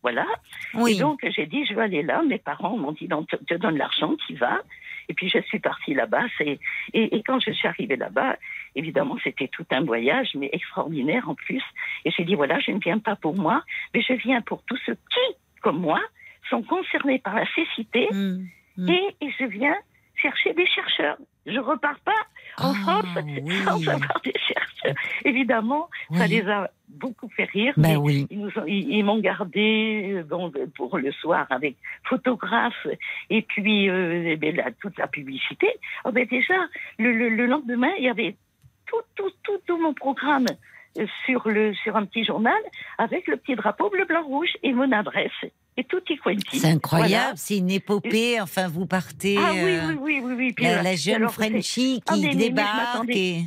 Voilà. 0.04 0.26
Oui. 0.74 0.92
Et 0.92 1.00
donc, 1.00 1.20
j'ai 1.34 1.46
dit, 1.46 1.64
je 1.64 1.72
vais 1.72 1.80
aller 1.80 2.02
là. 2.02 2.22
Mes 2.22 2.38
parents 2.38 2.76
m'ont 2.76 2.92
dit, 2.92 3.08
non, 3.08 3.24
te, 3.24 3.36
te 3.36 3.54
donne 3.54 3.78
l'argent, 3.78 4.14
tu 4.26 4.34
vas. 4.34 4.60
Et 5.08 5.14
puis, 5.14 5.30
je 5.30 5.38
suis 5.40 5.60
partie 5.60 5.94
là-bas. 5.94 6.26
Et, 6.40 6.58
et 6.92 7.22
quand 7.22 7.40
je 7.40 7.50
suis 7.52 7.66
arrivée 7.66 7.96
là-bas, 7.96 8.36
évidemment, 8.74 9.16
c'était 9.24 9.48
tout 9.48 9.64
un 9.70 9.80
voyage, 9.80 10.28
mais 10.34 10.50
extraordinaire 10.52 11.26
en 11.30 11.34
plus. 11.34 11.62
Et 12.04 12.10
j'ai 12.10 12.24
dit, 12.24 12.34
voilà, 12.34 12.60
je 12.60 12.72
ne 12.72 12.80
viens 12.80 12.98
pas 12.98 13.16
pour 13.16 13.34
moi, 13.34 13.62
mais 13.94 14.02
je 14.02 14.12
viens 14.12 14.42
pour 14.42 14.62
tous 14.64 14.78
ceux 14.84 14.94
qui, 14.94 15.36
comme 15.62 15.80
moi, 15.80 16.02
sont 16.50 16.62
concernés 16.62 17.18
par 17.18 17.34
la 17.34 17.46
cécité. 17.54 18.06
Mm, 18.12 18.44
mm. 18.76 18.88
Et, 18.90 19.16
et 19.22 19.30
je 19.40 19.46
viens 19.46 19.76
chercher 20.16 20.52
des 20.52 20.66
chercheurs. 20.66 21.16
Je 21.46 21.58
repars 21.58 21.98
pas 22.00 22.12
en 22.58 22.72
Ah, 22.72 22.74
France 22.82 23.18
oui. 23.42 23.52
sans 23.64 23.88
avoir 23.88 24.20
des 24.24 24.32
chercheurs. 24.38 24.94
Évidemment, 25.24 25.88
ça 26.14 26.26
les 26.26 26.46
a 26.48 26.70
beaucoup 26.88 27.28
fait 27.30 27.44
rire. 27.44 27.74
Ben 27.76 27.96
oui. 27.96 28.26
ils 28.66 29.02
m'ont 29.04 29.18
gardé 29.18 30.12
euh, 30.14 30.22
bon, 30.22 30.52
pour 30.76 30.96
le 30.98 31.10
soir 31.12 31.46
avec 31.50 31.76
photographe 32.04 32.86
et 33.30 33.42
puis 33.42 33.88
euh, 33.90 34.24
eh 34.32 34.36
ben, 34.36 34.60
toute 34.80 34.96
la 34.98 35.06
publicité. 35.06 35.68
Oh, 36.04 36.12
ben 36.12 36.26
déjà, 36.26 36.54
le, 36.98 37.12
le- 37.12 37.28
le 37.30 37.46
lendemain, 37.46 37.92
il 37.98 38.04
y 38.04 38.08
avait 38.08 38.36
tout, 38.86 39.02
tout, 39.16 39.30
tout, 39.42 39.58
tout 39.66 39.78
mon 39.78 39.94
programme 39.94 40.46
euh, 40.50 40.54
sur, 41.26 41.48
le, 41.48 41.74
sur 41.74 41.96
un 41.96 42.04
petit 42.06 42.24
journal 42.24 42.54
avec 42.98 43.26
le 43.26 43.36
petit 43.36 43.56
drapeau 43.56 43.90
bleu, 43.90 44.04
blanc, 44.04 44.22
rouge 44.24 44.50
et 44.62 44.72
mon 44.72 44.90
adresse. 44.92 45.30
Et 45.76 45.82
tout 45.82 46.00
y 46.08 46.16
quanti. 46.16 46.60
C'est 46.60 46.68
incroyable, 46.68 47.08
Voilà. 47.10 47.32
c'est 47.36 47.58
une 47.58 47.70
épopée. 47.70 48.40
Enfin, 48.40 48.68
vous 48.68 48.86
partez. 48.86 49.36
Ah 49.38 49.50
oui, 49.52 49.58
euh, 49.60 49.80
oui, 49.88 49.96
oui, 50.00 50.20
oui, 50.22 50.34
oui. 50.36 50.52
Puis, 50.52 50.64
la, 50.66 50.82
la 50.82 50.94
jeune 50.94 51.16
alors, 51.16 51.32
Frenchie 51.34 52.00
Ah, 52.06 52.14
qui 52.14 52.20
mais- 52.20 52.26
mais- 52.28 52.34
mais 52.34 52.40
je 52.42 52.48
débarque. 52.48 53.08
et- 53.10 53.42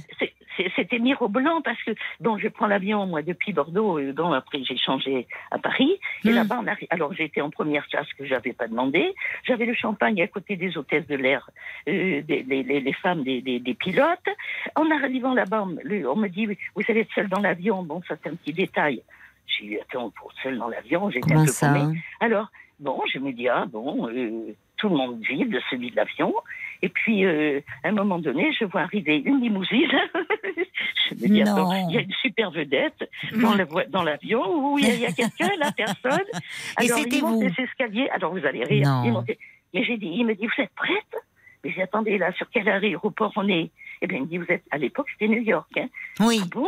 C'était 0.76 1.00
mirobolant 1.00 1.62
parce 1.62 1.82
que 1.84 1.92
bon, 2.20 2.38
je 2.38 2.48
prends 2.48 2.68
l'avion 2.68 3.06
moi 3.06 3.22
depuis 3.22 3.54
Bordeaux. 3.54 4.00
euh, 4.00 4.14
Bon, 4.14 4.32
après 4.34 4.64
j'ai 4.64 4.78
changé 4.78 5.28
à 5.52 5.58
Paris 5.60 6.00
et 6.26 6.30
Hmm. 6.32 6.36
là-bas. 6.36 6.62
Alors 6.90 7.14
j'étais 7.14 7.42
en 7.42 7.50
première 7.50 7.88
classe 7.88 8.12
que 8.18 8.26
j'avais 8.26 8.54
pas 8.54 8.68
demandé. 8.68 9.14
J'avais 9.46 9.66
le 9.66 9.74
champagne 9.74 10.22
à 10.22 10.28
côté 10.28 10.56
des 10.56 10.78
hôtesses 10.78 11.08
de 11.08 11.16
l'air, 11.16 11.50
euh, 11.88 12.22
des, 12.22 12.44
les, 12.44 12.94
femmes 12.94 13.24
des, 13.24 13.42
des- 13.42 13.60
des 13.60 13.74
pilotes. 13.74 14.30
En 14.76 14.90
arrivant 14.92 15.34
là-bas, 15.34 15.64
on, 15.64 16.16
me- 16.16 16.28
dit 16.28 16.46
vous 16.48 16.84
allez 16.90 17.02
être 17.02 17.14
seule 17.14 17.30
dans 17.30 17.40
l'avion. 17.42 17.84
Bon, 17.84 18.02
ça 18.08 18.16
c'est 18.22 18.30
un 18.30 18.36
petit 18.36 18.54
détail. 18.54 19.02
J'ai 19.48 19.66
eu 19.66 19.80
attends 19.80 20.10
pour 20.12 20.32
seule 20.44 20.58
dans 20.58 20.68
l'avion, 20.68 21.10
j'étais 21.10 21.34
un 21.34 21.46
peu 21.46 21.52
ça 21.52 21.68
paumée. 21.68 22.00
Alors, 22.20 22.48
bon, 22.80 23.02
je 23.12 23.18
me 23.20 23.32
dis, 23.32 23.48
ah 23.48 23.66
bon, 23.66 24.10
euh, 24.10 24.54
tout 24.78 24.90
le 24.90 24.96
monde 24.96 25.22
vide, 25.22 25.58
celui 25.70 25.90
de 25.92 25.96
l'avion. 25.96 26.34
Et 26.82 26.90
puis, 26.90 27.26
euh, 27.26 27.60
à 27.84 27.90
un 27.90 27.92
moment 27.92 28.20
donné, 28.20 28.52
je 28.54 28.66
vois 28.66 28.82
arriver 28.82 29.18
une 29.26 29.42
limousine. 29.42 29.90
je 31.10 31.16
me 31.16 31.28
dis, 31.28 31.44
Non. 31.44 31.52
attends, 31.54 31.90
il 31.90 31.96
y 31.96 31.98
a 31.98 32.02
une 32.02 32.14
super 32.22 32.52
vedette 32.52 33.10
dans 33.34 33.56
vo- 33.66 33.84
dans 33.90 34.04
l'avion. 34.04 34.74
où 34.74 34.78
il 34.78 34.86
y 35.00 35.06
a, 35.06 35.12
quelqu'un, 35.12 35.50
la 35.58 35.72
personne. 35.72 36.26
Et 36.82 36.86
Alors, 36.86 36.98
c'était 37.00 37.18
il 37.18 37.22
monte 37.24 37.36
vous. 37.36 37.42
les 37.58 37.64
escaliers. 37.64 38.10
Alors, 38.10 38.32
vous 38.32 38.46
allez 38.46 38.64
rire. 38.64 38.88
Non. 38.88 39.04
Il 39.06 39.12
monte- 39.12 39.32
Mais 39.74 39.84
j'ai 39.84 39.98
dit, 39.98 40.08
il 40.08 40.26
me 40.26 40.36
dit, 40.36 40.46
vous 40.46 40.62
êtes 40.64 40.74
prête? 40.76 41.16
Mais 41.64 41.72
j'ai 41.72 41.82
attendez, 41.82 42.18
là, 42.20 42.32
sur 42.34 42.48
quel 42.52 42.70
aéroport 42.70 43.34
on 43.36 43.48
est? 43.50 43.72
Eh 44.02 44.08
bien, 44.08 44.20
il 44.20 44.24
me 44.24 44.28
dit, 44.28 44.38
vous 44.38 44.46
êtes, 44.50 44.64
à 44.70 44.78
l'époque, 44.78 45.08
c'était 45.12 45.28
New 45.28 45.42
York. 45.42 45.70
Hein. 45.78 45.88
Oui. 46.20 46.40
Ah 46.44 46.46
bon? 46.52 46.68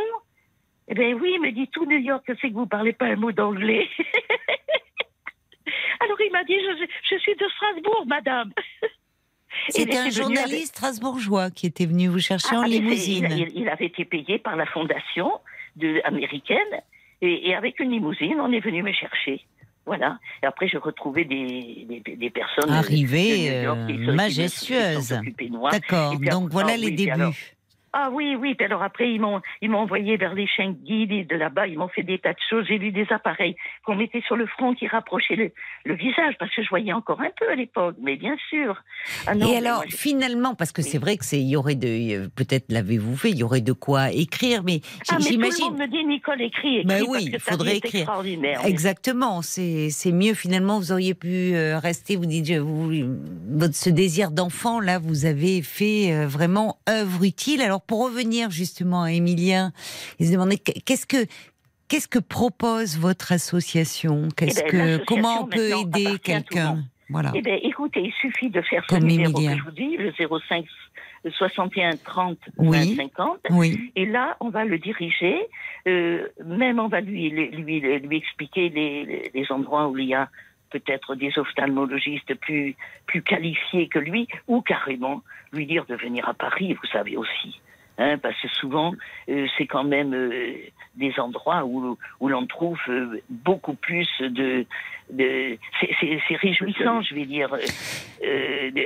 Eh 0.88 0.95
bien, 0.95 1.14
oui, 1.14 1.34
il 1.36 1.41
me 1.41 1.52
dit, 1.52 1.68
tout 1.68 1.86
New 1.86 1.99
York, 1.99 2.23
c'est 2.41 2.49
que 2.49 2.53
vous 2.56 2.65
parlez 2.65 2.94
pas 2.94 3.06
un 3.06 3.15
mot 3.15 3.31
d'anglais. 3.31 3.88
Alors, 5.99 6.19
il 6.22 6.31
m'a 6.31 6.44
dit, 6.45 6.56
je, 6.56 6.86
je 7.15 7.19
suis 7.19 7.36
de 7.36 7.45
Strasbourg, 7.49 8.06
madame. 8.07 8.52
C'était 9.69 9.97
un 9.97 10.01
avec- 10.01 10.13
journaliste 10.13 10.76
strasbourgeois 10.76 11.49
qui 11.51 11.65
était 11.67 11.85
venu 11.85 12.07
vous 12.07 12.19
chercher 12.19 12.55
en 12.55 12.61
ah, 12.61 12.65
c'est- 12.65 12.69
limousine. 12.71 13.47
Il, 13.55 13.67
avait 13.69 13.85
été 13.88 14.05
payé 14.05 14.38
par 14.39 14.55
la 14.55 14.65
fondation 14.65 15.31
de, 15.76 16.01
américaine 16.05 16.57
et, 17.21 17.49
et 17.49 17.55
avec 17.55 17.80
une 17.80 17.91
limousine, 17.91 18.39
on 18.39 18.51
est 18.51 18.59
venu 18.59 18.84
me 18.84 18.91
chercher. 18.93 19.41
Voilà. 19.85 20.19
Et 20.43 20.45
après, 20.45 20.67
j'ai 20.67 20.77
retrouvé 20.77 21.26
des, 21.26 21.85
des, 22.05 22.15
des 22.15 22.30
personnes. 22.30 22.69
Arrivée, 22.69 23.49
de 23.49 23.55
New 23.55 23.63
York 23.63 23.80
qui 23.88 23.93
se- 23.93 23.97
qui 23.97 24.03
euh, 24.03 24.05
me- 24.11 24.13
majestueuse. 24.15 24.97
qui 24.97 25.01
se 25.03 25.13
sont 25.15 25.19
occupées 25.21 25.49
de 25.49 25.57
moi. 25.57 25.71
D'accord, 25.71 26.11
donc 26.13 26.26
après- 26.27 26.47
voilà 26.51 26.73
ah 26.73 26.77
les 26.77 26.91
débuts. 26.91 27.11
alors- 27.11 27.34
Ah 27.93 28.09
oui, 28.11 28.35
oui. 28.39 28.55
Puis 28.55 28.65
alors 28.65 28.83
après, 28.83 29.11
ils 29.11 29.19
m'ont, 29.19 29.41
ils 29.61 29.69
m'ont 29.69 29.79
envoyé 29.79 30.17
vers 30.17 30.33
les 30.33 30.47
chiens 30.47 30.71
guides 30.71 31.11
et 31.11 31.23
de 31.23 31.35
là-bas, 31.35 31.67
ils 31.67 31.77
m'ont 31.77 31.87
fait 31.87 32.03
des 32.03 32.19
tas 32.19 32.33
de 32.33 32.39
choses. 32.49 32.65
J'ai 32.67 32.77
vu 32.77 32.91
des 32.91 33.07
appareils 33.11 33.55
qu'on 33.85 33.95
mettait 33.95 34.21
sur 34.27 34.35
le 34.35 34.45
front 34.47 34.73
qui 34.73 34.87
rapprochaient 34.87 35.35
le, 35.35 35.51
le 35.85 35.95
visage 35.95 36.35
parce 36.39 36.53
que 36.55 36.63
je 36.63 36.69
voyais 36.69 36.93
encore 36.93 37.21
un 37.21 37.31
peu 37.39 37.49
à 37.49 37.55
l'époque, 37.55 37.95
mais 38.01 38.15
bien 38.15 38.35
sûr. 38.49 38.81
Ah 39.27 39.35
non, 39.35 39.47
Et 39.47 39.51
mais 39.51 39.57
alors, 39.57 39.77
moi, 39.77 39.85
finalement, 39.89 40.55
parce 40.55 40.71
que 40.71 40.81
c'est 40.81 40.97
vrai 40.97 41.17
que 41.17 41.25
c'est, 41.25 41.39
il 41.39 41.49
y 41.49 41.55
aurait 41.55 41.75
de, 41.75 42.27
peut-être 42.29 42.65
l'avez-vous 42.69 43.15
fait, 43.15 43.31
il 43.31 43.37
y 43.37 43.43
aurait 43.43 43.61
de 43.61 43.73
quoi 43.73 44.11
écrire, 44.11 44.63
mais 44.63 44.81
ah, 45.09 45.15
mais 45.17 45.17
tout 45.17 45.23
le 45.23 45.29
j'imagine. 45.29 45.65
monde 45.65 45.77
me 45.79 45.87
dit, 45.87 46.05
Nicole, 46.05 46.41
écrit, 46.41 46.77
écrit. 46.77 46.85
Ben 46.87 47.03
oui, 47.07 47.29
il 47.33 47.39
faudrait 47.39 47.77
écrire. 47.77 48.01
extraordinaire. 48.01 48.61
Exactement, 48.65 49.41
c'est 49.41 49.89
c'est 49.89 50.11
mieux 50.11 50.33
finalement. 50.33 50.77
Vous 50.79 50.91
auriez 50.91 51.13
pu 51.13 51.53
euh, 51.55 51.79
rester. 51.79 52.15
Vous 52.15 52.25
dites, 52.25 52.51
vous, 52.57 52.91
votre 53.49 53.75
ce 53.75 53.89
désir 53.89 54.31
d'enfant 54.31 54.79
là, 54.79 54.99
vous 54.99 55.25
avez 55.25 55.61
fait 55.61 56.11
euh, 56.13 56.27
vraiment 56.27 56.77
œuvre 56.89 57.23
utile. 57.23 57.61
Alors 57.61 57.78
pour 57.88 58.03
revenir 58.06 58.49
justement 58.51 59.03
à 59.03 59.11
Émilien, 59.11 59.72
il 60.19 60.27
se 60.27 60.31
demandait 60.34 60.57
qu- 60.57 60.80
qu'est-ce 60.85 61.06
que 61.06 61.26
qu'est-ce 61.88 62.07
que 62.07 62.19
propose 62.19 62.97
votre 62.97 63.31
association? 63.31 64.30
Qu'est-ce 64.35 64.61
Eh 64.68 64.72
ben, 64.72 64.99
que 64.99 65.06
comment 65.06 65.43
on 65.43 65.47
peut 65.47 65.72
aider 65.81 66.19
quelqu'un? 66.19 66.84
Voilà. 67.10 67.31
Eh 67.34 67.41
bien, 67.41 67.57
écoutez, 67.64 68.01
il 68.01 68.14
suffit 68.22 68.49
de 68.51 68.61
faire 68.61 68.84
ce 68.88 68.95
Comme 68.95 69.06
numéro 69.07 69.31
Émilien. 69.39 69.53
que 69.53 69.60
je 69.60 69.64
vous 69.65 69.72
dis, 69.72 69.97
le 69.97 70.14
05 70.14 70.65
61 71.38 71.97
30 71.97 72.38
Oui. 72.57 72.95
20 72.95 73.03
50. 73.15 73.39
Oui. 73.49 73.91
Et 73.95 74.06
là, 74.06 74.38
on 74.39 74.49
va 74.49 74.64
le 74.65 74.77
diriger. 74.77 75.35
euh, 75.88 76.27
même 76.45 76.80
on 76.80 76.88
va 76.88 77.01
lui, 77.01 77.30
lui, 77.30 77.49
lui, 77.49 77.80
lui 77.81 78.18
expliquer 78.18 78.69
les, 78.69 79.06
les- 79.06 79.31
les 79.34 79.51
endroits 79.51 79.88
où 79.88 79.97
il 79.97 80.07
y 80.10 80.14
a 80.14 80.30
peut-être 80.69 81.15
des 81.15 81.31
ophtalmologistes 81.38 82.35
plus, 82.35 82.76
plus 83.07 83.23
qualifiés 83.23 83.88
que 83.88 83.97
lui, 83.97 84.27
ou 84.47 84.61
carrément 84.61 85.23
lui 85.51 85.65
dire 85.65 85.85
de 85.88 85.95
venir 85.95 86.30
à 86.30 86.34
Paris, 86.35 86.73
vous 86.73 86.88
savez 86.91 87.18
aussi. 87.18 87.60
Hein, 88.01 88.17
parce 88.17 88.39
que 88.41 88.47
souvent, 88.47 88.93
euh, 89.30 89.45
c'est 89.57 89.67
quand 89.67 89.84
même 89.84 90.13
euh, 90.13 90.53
des 90.95 91.13
endroits 91.19 91.65
où, 91.65 91.97
où 92.21 92.27
l'on 92.30 92.47
trouve 92.47 92.77
euh, 92.88 93.21
beaucoup 93.30 93.73
plus 93.73 94.07
de... 94.21 94.65
de 95.11 95.57
c'est- 95.81 96.35
réjouissant, 96.38 97.01
je 97.01 97.13
vais 97.13 97.26
dire. 97.26 97.49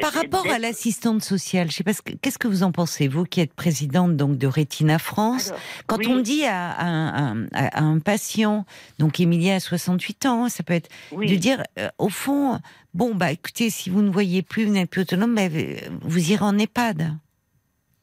Par 0.02 0.14
rapport 0.14 0.45
à 0.52 0.57
l'assistante 0.57 1.22
sociale, 1.22 1.69
je 1.69 1.76
sais 1.76 1.84
pas 1.84 1.94
ce 1.94 2.02
que- 2.02 2.14
qu'est-ce 2.22 2.40
que 2.40 2.48
vous 2.48 2.64
en 2.64 2.72
pensez, 2.72 3.07
vous 3.07 3.23
qui 3.26 3.40
êtes 3.41 3.53
présidente 3.53 4.15
donc 4.18 4.38
de 4.40 4.48
Rétina 4.48 4.98
France. 4.99 5.49
Alors, 5.49 5.61
Quand 5.88 5.98
oui. 5.99 6.07
on 6.10 6.19
dit 6.19 6.45
à, 6.45 6.72
à 6.72 6.85
un- 6.88 7.45
à- 7.53 7.77
à 7.80 7.81
un 7.84 7.99
patient, 7.99 8.65
donc 8.99 9.19
Emilia 9.19 9.56
a 9.56 9.60
68 9.60 10.26
ans, 10.26 10.45
hein, 10.45 10.49
ça 10.49 10.64
peut 10.64 10.73
être 10.73 10.90
Oui. 11.11 11.27
de 11.27 11.35
dire 11.35 11.61
au 11.99 12.10
fond, 12.10 12.60
bon 12.95 13.14
bah 13.15 13.31
écoutez, 13.31 13.69
si 13.69 13.90
vous 13.91 14.02
ne 14.02 14.10
voyez 14.10 14.41
plus, 14.41 14.65
vous 14.65 14.73
n'êtes 14.73 14.90
plus 14.90 15.02
autonome, 15.02 15.38
vous 16.02 16.31
irez 16.31 16.44
en 16.44 16.57
EHPAD. 16.57 17.14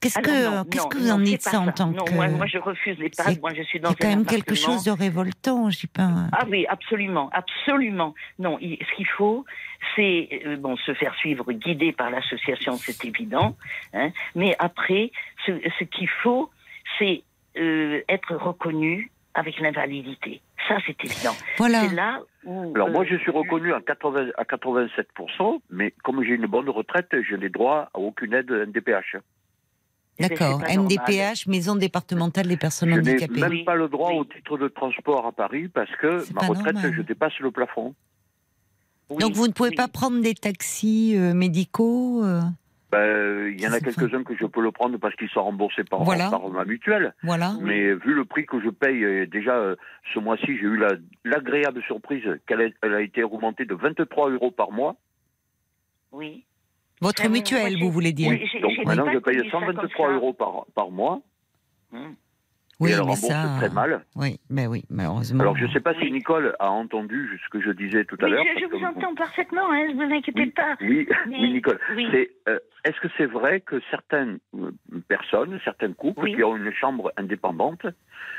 Qu'est-ce 0.01 0.19
que 0.19 0.31
non, 0.57 0.65
qu'est-ce 0.65 0.83
non, 0.85 0.89
que 0.89 0.97
vous 0.99 1.09
non, 1.09 1.15
en 1.15 1.19
dites 1.19 1.43
ça 1.43 1.61
en 1.61 1.71
tant 1.73 1.89
non, 1.89 2.05
que 2.05 2.15
moi, 2.15 2.27
moi, 2.29 2.47
je 2.47 2.57
refuse 2.59 2.99
les 2.99 3.11
c'est- 3.13 3.23
pads. 3.23 3.39
Moi, 3.41 3.53
je 3.55 3.63
suis 3.63 3.81
dans 3.81 3.91
c'est 3.91 3.97
quand 3.99 4.09
même 4.09 4.25
quelque 4.25 4.55
chose 4.55 4.83
de 4.85 4.91
révoltant, 4.91 5.69
je 5.71 5.81
dis 5.81 5.87
pas. 5.89 6.09
Ah 6.33 6.45
oui, 6.49 6.65
absolument, 6.69 7.29
absolument. 7.35 8.15
Non, 8.39 8.57
il- 8.63 8.79
ce 8.79 8.97
qu'il 8.97 9.07
faut, 9.07 9.45
c'est 9.97 10.29
euh, 10.47 10.57
bon 10.57 10.77
se 10.79 10.95
faire 10.95 11.15
suivre, 11.17 11.53
guidé 11.53 11.93
par 11.93 12.09
l'association, 12.11 12.77
c'est 12.77 13.05
évident. 13.05 13.57
hein. 13.93 14.11
mais 14.35 14.57
après, 14.59 15.13
ce, 15.45 15.53
ce 15.79 15.85
qu'il 15.85 16.09
faut, 16.09 16.51
c'est 16.99 17.23
euh, 17.59 18.01
être 18.09 18.35
reconnu 18.37 19.11
avec 19.35 19.61
l'invalidité. 19.61 20.41
Ça, 20.69 20.77
c'est 20.87 21.05
évident. 21.05 21.35
Voilà. 21.59 21.83
C'est 21.89 21.95
là 21.95 22.21
où. 22.45 22.73
Alors 22.75 22.89
moi, 22.91 23.03
euh, 23.03 23.07
je 23.11 23.17
suis 23.17 23.31
reconnu 23.31 23.73
à, 23.75 23.81
80, 23.81 24.29
à 24.39 24.45
87%, 24.45 25.61
mais 25.71 25.93
comme 26.05 26.23
j'ai 26.25 26.35
une 26.35 26.47
bonne 26.47 26.69
retraite, 26.71 27.09
je 27.29 27.37
n'ai 27.37 27.49
droit 27.49 27.91
à 27.95 27.99
aucune 27.99 28.35
aide 28.35 28.51
NDPH. 28.51 29.17
D'accord. 30.29 30.61
MDPH, 30.69 31.47
Maison 31.47 31.77
départementale 31.77 32.47
des 32.49 32.57
personnes 32.57 32.91
Je 32.91 33.01
n'ai 33.01 33.11
handicapées. 33.13 33.41
même 33.41 33.65
pas 33.65 33.75
le 33.75 33.89
droit 33.89 34.11
oui. 34.13 34.19
au 34.19 34.25
titre 34.25 34.59
de 34.59 34.69
transport 34.69 35.27
à 35.27 35.33
Paris 35.33 35.69
parce 35.69 35.91
que 35.97 36.33
ma 36.35 36.47
retraite, 36.47 36.75
normal. 36.75 36.95
je 36.97 37.03
dépasse 37.03 37.39
le 37.41 37.51
plafond. 37.51 37.95
oui, 39.11 39.19
Donc 39.19 39.33
vous 39.35 39.47
ne 39.49 39.53
pouvez 39.53 39.71
oui. 39.71 39.75
pas 39.77 39.89
prendre 39.89 40.21
des 40.21 40.35
taxis 40.35 41.15
euh, 41.17 41.35
médicaux 41.35 42.23
euh, 42.25 42.41
Ben, 42.93 43.49
Il 43.57 43.61
y 43.61 43.67
en 43.69 43.73
a 43.73 43.81
quelques-uns 43.81 44.23
que 44.25 44.37
je 44.37 44.47
peux 44.47 44.63
le 44.63 44.73
prendre 44.73 44.99
parce 44.99 45.15
qu'ils 45.17 45.29
sont 45.31 45.43
remboursés 45.45 45.85
par, 45.85 46.03
Voilà. 46.05 46.29
par 46.31 46.49
ma 46.49 46.65
mutuelle. 46.65 47.15
Voilà. 47.23 47.55
Mais 47.61 47.95
vu 47.95 48.15
le 48.15 48.25
prix 48.25 48.47
que 48.47 48.61
je 48.61 48.69
paye, 48.69 49.03
euh, 49.05 49.27
déjà 49.27 49.75
ce 50.13 50.19
mois-ci, 50.19 50.47
j'ai 50.47 50.53
eu 50.67 50.77
la- 50.77 50.97
l'agréable 51.25 51.83
surprise 51.87 52.25
qu'elle 52.47 52.61
a, 52.63 52.69
elle 52.83 52.95
a 52.95 53.01
été 53.01 53.23
augmentée 53.23 53.65
de 53.65 53.75
23 53.75 54.31
euros 54.31 54.51
par 54.51 54.71
mois. 54.73 54.97
Oui. 56.13 56.45
Votre 57.01 57.29
mutuelle, 57.29 57.79
vous 57.81 57.91
voulez 57.91 58.13
dire 58.13 58.29
Oui, 58.31 58.47
j'ai- 58.53 58.61
Donc 58.61 58.73
j'ai 58.77 58.85
maintenant, 58.85 59.13
je 59.13 59.19
paye 59.19 59.37
connu 59.39 59.51
ça 59.51 59.59
comme 59.59 59.75
123 59.75 60.09
ça. 60.09 60.15
euros 60.15 60.33
par, 60.35 60.67
par 60.75 60.91
mois 60.91 61.21
Hum. 61.93 62.15
Oui, 62.81 62.91
et 62.91 62.93
elle 62.93 62.99
mais 62.99 63.03
rembourse 63.03 63.21
ça. 63.21 63.55
très 63.59 63.69
mal. 63.71 64.01
Oui, 64.17 64.41
ben 64.49 64.67
oui, 64.69 64.85
malheureusement. 64.91 65.41
Alors 65.41 65.57
je 65.57 65.67
ne 65.67 65.71
sais 65.71 65.81
pas 65.81 65.95
si. 65.95 66.11
Nicole 66.11 66.57
a 66.59 66.71
entendu 66.71 67.39
ce 67.45 67.49
que 67.51 67.61
je 67.63 67.71
disais 67.71 68.05
tout 68.05 68.17
à 68.23 68.27
l'heure. 68.29 68.45
je, 68.57 68.61
je 68.61 68.67
vous 68.67 68.85
entends 68.85 69.15
parfaitement, 69.15 69.71
hein, 69.71 69.89
ne 69.89 69.95
vous 69.95 70.13
inquiétez 70.15 70.41
Oui, 70.41 70.51
pas. 70.51 70.77
oui, 70.81 71.07
Mais- 71.29 71.39
oui, 71.41 71.53
Nicole. 71.53 71.79
oui. 71.95 72.07
C'est, 72.11 72.31
euh, 72.49 72.59
Est-ce 72.85 72.99
que 73.01 73.09
c'est 73.19 73.27
vrai 73.27 73.61
que 73.61 73.81
certaines 73.91 74.39
euh, 74.59 74.71
personnes, 75.09 75.61
certains 75.65 75.93
couples 75.93 76.23
Oui. 76.25 76.35
qui 76.35 76.43
ont 76.43 76.57
une 76.57 76.73
chambre 76.73 77.13
indépendante 77.19 77.85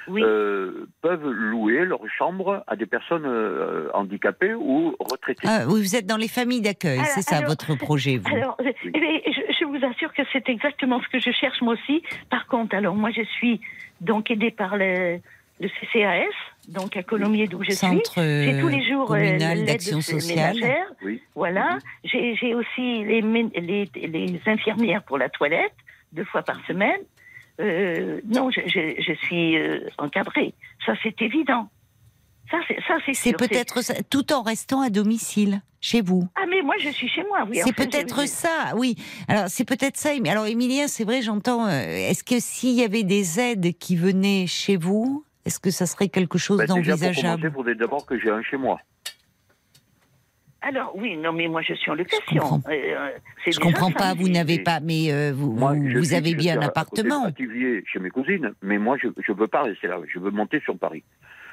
Oui. 0.07 0.21
euh, 0.25 0.87
peuvent 1.03 1.29
louer 1.29 1.85
leur 1.85 2.01
chambre 2.17 2.63
à 2.65 2.75
des 2.75 2.87
personnes 2.87 3.25
euh, 3.27 3.89
handicapées 3.93 4.55
ou 4.55 4.95
retraitées? 4.99 5.47
Ah, 5.47 5.65
oui, 5.67 5.81
vous 5.81 5.95
êtes 5.95 6.07
dans 6.07 6.17
les 6.17 6.27
familles 6.27 6.61
d'accueil, 6.61 6.99
c'est 7.05 7.21
ça 7.21 7.37
alors- 7.37 7.49
votre 7.49 7.75
projet, 7.75 8.17
vous 8.17 8.35
Alors, 8.35 8.57
euh, 8.61 8.71
je 8.85 9.65
vous 9.65 9.85
assure 9.85 10.11
que 10.13 10.23
c'est 10.33 10.49
exactement 10.49 10.99
ce 11.01 11.07
que 11.09 11.19
je 11.19 11.31
cherche 11.31 11.61
moi 11.61 11.75
aussi. 11.75 12.01
Par 12.31 12.47
contre, 12.47 12.75
alors 12.75 12.95
moi 12.95 13.11
je 13.11 13.21
suis 13.23 13.61
donc 14.01 14.29
aidée 14.29 14.51
par 14.51 14.75
le, 14.75 15.19
le 15.61 15.69
CCAS, 15.69 16.35
donc 16.67 16.97
à 16.97 17.03
Colomiers 17.03 17.47
d'où 17.47 17.63
je 17.63 17.71
Centre 17.71 18.19
suis. 18.19 18.21
J'ai 18.21 18.59
tous 18.59 18.67
les 18.67 18.81
euh, 18.81 18.89
jours 18.91 19.11
euh, 19.13 19.17
communal 19.17 19.57
l'aide 19.59 19.67
d'action 19.67 20.01
sociale. 20.01 20.55
ménagère. 20.55 20.85
Oui. 21.03 21.21
Voilà. 21.35 21.77
J'ai 22.03 22.35
j'ai 22.35 22.53
aussi 22.53 23.03
les, 23.05 23.21
les, 23.21 23.89
les 23.95 24.41
infirmières 24.47 25.03
pour 25.03 25.17
la 25.17 25.29
toilette, 25.29 25.73
deux 26.11 26.25
fois 26.25 26.41
par 26.41 26.59
semaine. 26.65 26.99
Euh, 27.59 28.21
non, 28.25 28.49
je, 28.49 28.61
je, 28.65 29.01
je 29.01 29.13
suis 29.25 29.57
euh, 29.57 29.87
encadrée. 29.97 30.53
Ça, 30.85 30.93
c'est 31.03 31.21
évident. 31.21 31.69
Ça, 32.51 32.57
c'est 32.67 32.77
ça, 32.87 32.97
c'est 33.05 33.13
C'est 33.13 33.29
sûr. 33.29 33.37
peut-être 33.37 33.81
ça, 33.81 33.93
tout 34.09 34.33
en 34.33 34.41
restant 34.43 34.81
à 34.81 34.89
domicile, 34.89 35.61
chez 35.79 36.01
vous. 36.01 36.27
Ah, 36.35 36.43
mais 36.49 36.61
moi, 36.61 36.75
je 36.79 36.89
suis 36.89 37.07
chez 37.07 37.23
moi, 37.23 37.45
oui. 37.49 37.55
c'est 37.63 37.63
enfin, 37.63 37.85
peut-être 37.85 38.21
je- 38.21 38.25
ça, 38.27 38.73
oui. 38.75 38.95
Alors 39.29 39.45
c'est 39.47 39.63
peut-être 39.65 39.95
ça. 39.97 40.09
Mais 40.21 40.29
alors 40.29 40.45
Émilien, 40.47 40.87
c'est 40.87 41.05
vrai, 41.05 41.21
j'entends. 41.21 41.65
euh, 41.67 41.69
Est-ce 42.09 42.23
que 42.25 42.39
s'il 42.39 42.71
y 42.75 42.83
avait 42.83 43.03
des 43.03 43.39
aides 43.39 43.77
qui 43.79 43.95
venaient 43.95 44.45
chez 44.47 44.75
vous, 44.75 45.23
est-ce 45.45 45.59
que 45.59 45.71
ça 45.71 45.85
serait 45.85 46.09
quelque 46.09 46.37
chose 46.37 46.57
Ben, 46.57 46.65
déjà 46.65 46.73
pour 46.75 46.83
commencer, 46.83 47.05
d'envisageable 47.05 47.51
faudrait 47.55 47.75
d'abord 47.75 48.05
que 48.05 48.19
j'ai 48.19 48.29
un 48.29 48.43
chez 48.43 48.57
moi. 48.57 48.79
Alors, 50.63 50.95
oui, 50.95 51.17
non, 51.17 51.33
mais 51.33 51.47
moi, 51.47 51.63
je 51.63 51.73
suis 51.73 51.89
en 51.89 51.95
location. 51.95 52.21
comprends. 52.37 52.61
Euh, 52.69 52.73
euh, 52.73 53.09
c'est 53.43 53.51
Je 53.51 53.59
comprends 53.59 53.89
ça. 53.89 53.97
pas. 53.97 54.13
Vous 54.13 54.29
n'avez 54.29 54.59
pas, 54.59 54.79
mais 54.79 55.11
euh, 55.11 55.31
vous, 55.35 55.51
Moi, 55.53 55.73
vous, 55.73 55.89
je 55.89 55.97
vous 55.97 56.03
suis- 56.05 56.15
avez 56.15 56.31
je 56.31 56.35
bien 56.35 56.53
suis 56.53 56.63
un 56.63 56.67
appartement. 56.67 57.23
Bativier, 57.23 57.83
chez 57.91 57.97
mes 57.99 58.11
cousines, 58.11 58.53
mais 58.61 58.77
moi, 58.77 58.95
je 59.01 59.07
ne 59.07 59.35
veux 59.37 59.47
pas 59.47 59.63
rester 59.63 59.87
là. 59.87 59.97
Je 60.13 60.19
veux 60.19 60.29
monter 60.29 60.59
sur 60.59 60.77
Paris. 60.77 61.03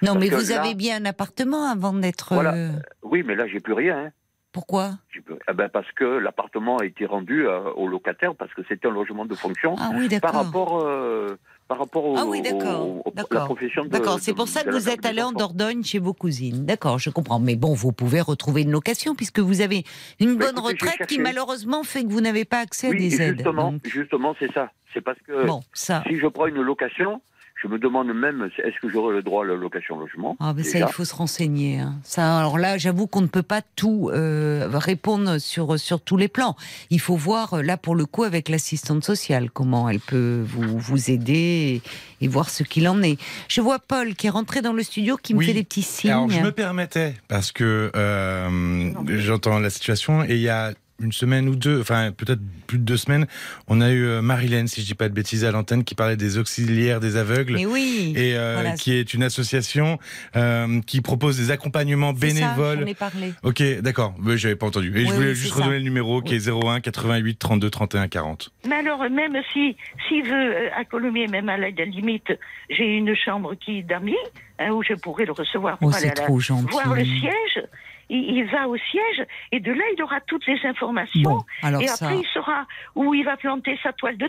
Non, 0.03 0.13
Parce 0.15 0.19
mais 0.19 0.29
vous 0.31 0.51
là- 0.51 0.61
avez 0.63 0.75
bien 0.75 0.97
un 1.03 1.05
appartement 1.07 1.65
avant 1.71 1.93
d'être. 1.93 2.35
Voilà. 2.35 2.55
euh, 2.55 2.71
Oui, 3.03 3.23
mais 3.25 3.35
là, 3.35 3.47
j'ai 3.49 3.61
plus 3.61 3.73
rien. 3.75 3.99
hein. 4.07 4.11
Pourquoi? 4.53 4.93
Eh 5.15 5.53
ben, 5.53 5.69
parce 5.69 5.91
que 5.93 6.05
l'appartement 6.05 6.79
a 6.79 6.85
été 6.87 7.05
rendu 7.05 7.47
euh, 7.47 7.61
au 7.77 7.87
locataire 7.87 8.35
parce 8.35 8.53
que 8.55 8.63
c'était 8.67 8.89
un 8.89 8.91
logement 8.93 9.27
de 9.27 9.35
fonction. 9.35 9.77
Ah 9.79 9.91
oui, 9.95 10.09
Par 10.09 10.21
d'accord. 10.33 10.45
rapport, 10.45 10.81
euh, 10.87 11.37
par 11.69 11.79
rapport 11.79 12.05
au, 12.07 12.17
Ah 12.17 12.25
oui, 12.27 12.41
d'accord. 12.41 13.03
la 13.31 13.41
profession 13.45 13.85
de. 13.85 13.91
D'accord, 13.91 14.19
c'est 14.21 14.33
pour 14.35 14.49
ça 14.49 14.65
que 14.65 14.71
vous 14.71 14.89
êtes 14.89 15.05
allé 15.05 15.21
en. 15.23 15.33
Dordogne 15.33 15.85
chez 15.85 15.99
vos 15.99 16.15
cousines. 16.15 16.65
D'accord, 16.65 16.99
je 16.99 17.11
comprends. 17.11 17.39
Mais 17.41 17.57
bon, 17.57 17.75
vous 17.75 17.93
pouvez 17.93 18.23
retrouver 18.23 18.63
une 18.63 18.71
location 18.71 19.15
puisque 19.15 19.39
vous 19.39 19.61
avez 19.61 19.85
une 20.19 20.37
bonne 20.37 20.57
écoutez, 20.57 20.87
retraite 20.87 21.07
qui 21.07 21.19
malheureusement 21.21 21.83
fait 21.85 22.03
que 22.03 22.09
vous 22.11 22.23
n'avez 22.23 22.47
pas 22.47 22.61
accès 22.61 22.89
à 22.89 22.95
des 22.95 23.21
aides. 23.21 23.35
justement, 23.37 23.73
Donc, 23.73 23.87
justement, 23.87 24.35
c'est 24.39 24.51
ça. 24.53 24.73
C'est 24.95 25.03
parce 25.03 25.19
que 25.21 25.47
bon, 25.47 25.61
ça. 25.75 26.03
si 26.09 26.19
je 26.19 26.27
prends 26.27 26.47
une 26.47 26.63
location, 26.63 27.21
je 27.63 27.67
me 27.69 27.79
demande 27.79 28.13
même 28.15 28.49
est-ce 28.59 28.79
que 28.81 28.89
j'aurai 28.93 29.15
le 29.17 29.23
droit 29.23 29.45
à 29.45 29.49
la 29.49 29.55
location 29.57 29.99
logement. 29.99 30.37
Ah, 30.39 30.53
mais 30.57 30.63
ça, 30.63 30.79
il 30.79 30.87
faut 30.87 31.05
se 31.05 31.15
renseigner. 31.15 31.81
hein. 31.81 31.97
Ça, 32.05 32.39
alors 32.39 32.57
là, 32.59 32.79
j'avoue 32.79 33.07
qu'on 33.09 33.21
ne 33.21 33.27
peut 33.27 33.43
pas 33.43 33.63
tout 33.75 34.11
euh, 34.13 34.69
répondre 34.73 35.39
sur, 35.39 35.79
sur 35.79 36.01
tous 36.01 36.17
les 36.17 36.29
plans. 36.29 36.55
Il 36.91 37.01
faut 37.01 37.17
voir, 37.17 37.63
là, 37.63 37.77
pour 37.77 37.97
le 37.97 38.07
coup, 38.07 38.23
avec 38.23 38.49
l'assistante 38.49 39.03
sociale, 39.05 39.51
comment 39.51 39.89
elle 39.89 39.99
peut 40.01 40.43
vous, 40.47 40.79
vous 40.79 41.11
aider 41.11 41.83
et, 42.21 42.25
et 42.25 42.29
voir 42.29 42.49
ce 42.49 42.63
qu'il 42.63 42.89
en 42.89 43.03
est. 43.03 43.19
Je 43.49 43.61
vois 43.61 43.79
Paul 43.81 44.15
qui 44.15 44.29
est 44.29 44.31
rentré 44.31 44.63
dans 44.63 44.73
le 44.73 44.83
studio, 44.85 45.17
qui 45.17 45.35
me 45.35 45.41
Oui. 45.41 45.47
fait 45.47 45.55
des 45.55 45.65
petits 45.65 45.83
signes. 45.83 46.11
Alors, 46.13 46.31
je 46.31 46.41
me 46.41 46.53
permettais, 46.53 47.15
parce 47.27 47.51
que 47.51 47.91
euh, 47.97 48.93
j'entends 49.19 49.59
la 49.59 49.71
situation, 49.71 50.23
et 50.23 50.35
il 50.37 50.41
y 50.43 50.49
a 50.49 50.73
une 51.01 51.13
semaine 51.13 51.49
ou 51.49 51.55
deux, 51.55 51.81
enfin 51.81 52.11
peut-être 52.11 52.41
plus 52.67 52.79
de 52.79 52.83
deux 52.85 52.97
semaines, 52.97 53.27
on 53.69 53.81
a 53.81 53.91
eu 53.91 54.05
euh, 54.05 54.21
Marilène, 54.23 54.67
si 54.67 54.81
je 54.81 54.87
dis 54.87 54.95
pas 54.95 55.09
de 55.09 55.15
bêtises, 55.15 55.45
à 55.45 55.53
l'antenne, 55.53 55.85
qui 55.85 55.95
parlait 55.95 56.17
des 56.17 56.39
auxiliaires 56.39 56.99
des 56.99 57.17
aveugles. 57.17 57.55
Mais 57.55 57.67
oui. 57.67 58.13
Et 58.17 58.37
euh, 58.37 58.55
Voilà. 58.55 58.73
qui 58.73 58.93
est 58.95 59.15
une 59.15 59.23
association 59.23 59.99
euh, 60.35 60.81
qui 60.87 61.01
propose 61.01 61.37
des 61.37 61.51
accompagnements 61.53 62.13
ça, 62.15 62.19
bénévoles. 62.21 62.81
j'en 62.81 62.87
ai 62.87 62.95
parlé. 62.95 63.33
Ok, 63.45 63.63
d'accord, 63.81 64.15
mais 64.21 64.37
j'avais 64.37 64.57
pas 64.57 64.67
entendu. 64.67 64.89
Et 64.89 65.03
Oui, 65.03 65.07
je 65.09 65.13
voulais 65.15 65.29
oui, 65.29 65.35
juste 65.37 65.55
ça. 65.55 65.61
redonner 65.63 65.79
le 65.79 65.85
numéro 65.85 66.21
qui 66.21 66.35
est 66.35 66.49
01 66.49 66.81
88 66.81 67.39
32 67.39 67.71
31 67.71 68.09
40. 68.09 68.51
Mais 68.69 68.75
alors, 68.77 68.99
même 69.09 69.37
si 69.53 69.77
s'il 70.09 70.25
veut 70.25 70.33
euh, 70.35 70.69
à 70.77 70.85
Colomiers, 70.85 71.29
même 71.29 71.49
à 71.49 71.57
la 71.59 71.71
limite, 71.71 72.33
j'ai 72.71 72.97
une 72.97 73.15
chambre 73.15 73.55
qui 73.55 73.85
d'amis 73.85 74.17
hein, 74.59 74.71
où 74.73 74.83
je 74.83 74.95
pourrais 74.95 75.27
le 75.27 75.33
recevoir 75.33 75.79
pour 75.79 75.89
Oh, 75.89 75.95
aller 75.95 76.09
c'est 76.09 76.19
à 76.19 76.23
la- 76.23 76.27
trop 76.27 76.41
gentil. 76.41 76.73
voir 76.73 76.93
le 76.95 77.05
siège. 77.05 77.65
Il, 78.11 78.37
il 78.39 78.45
va 78.51 78.69
au 78.69 78.77
siège 78.77 79.27
et 79.53 79.61
de 79.61 79.71
là 79.73 79.85
il 79.97 80.03
aura 80.03 80.21
toutes 80.23 80.47
les 80.47 80.59
informations. 80.65 81.21
Bon, 81.23 81.41
alors 81.63 81.83
et 81.83 81.87
ça. 81.89 82.07
après 82.07 82.19
il 82.19 82.27
saura 82.33 82.67
où 82.95 83.13
il 83.15 83.25
va 83.25 83.37
planter 83.37 83.79
sa 83.83 83.93
toile 83.93 84.17
de. 84.17 84.29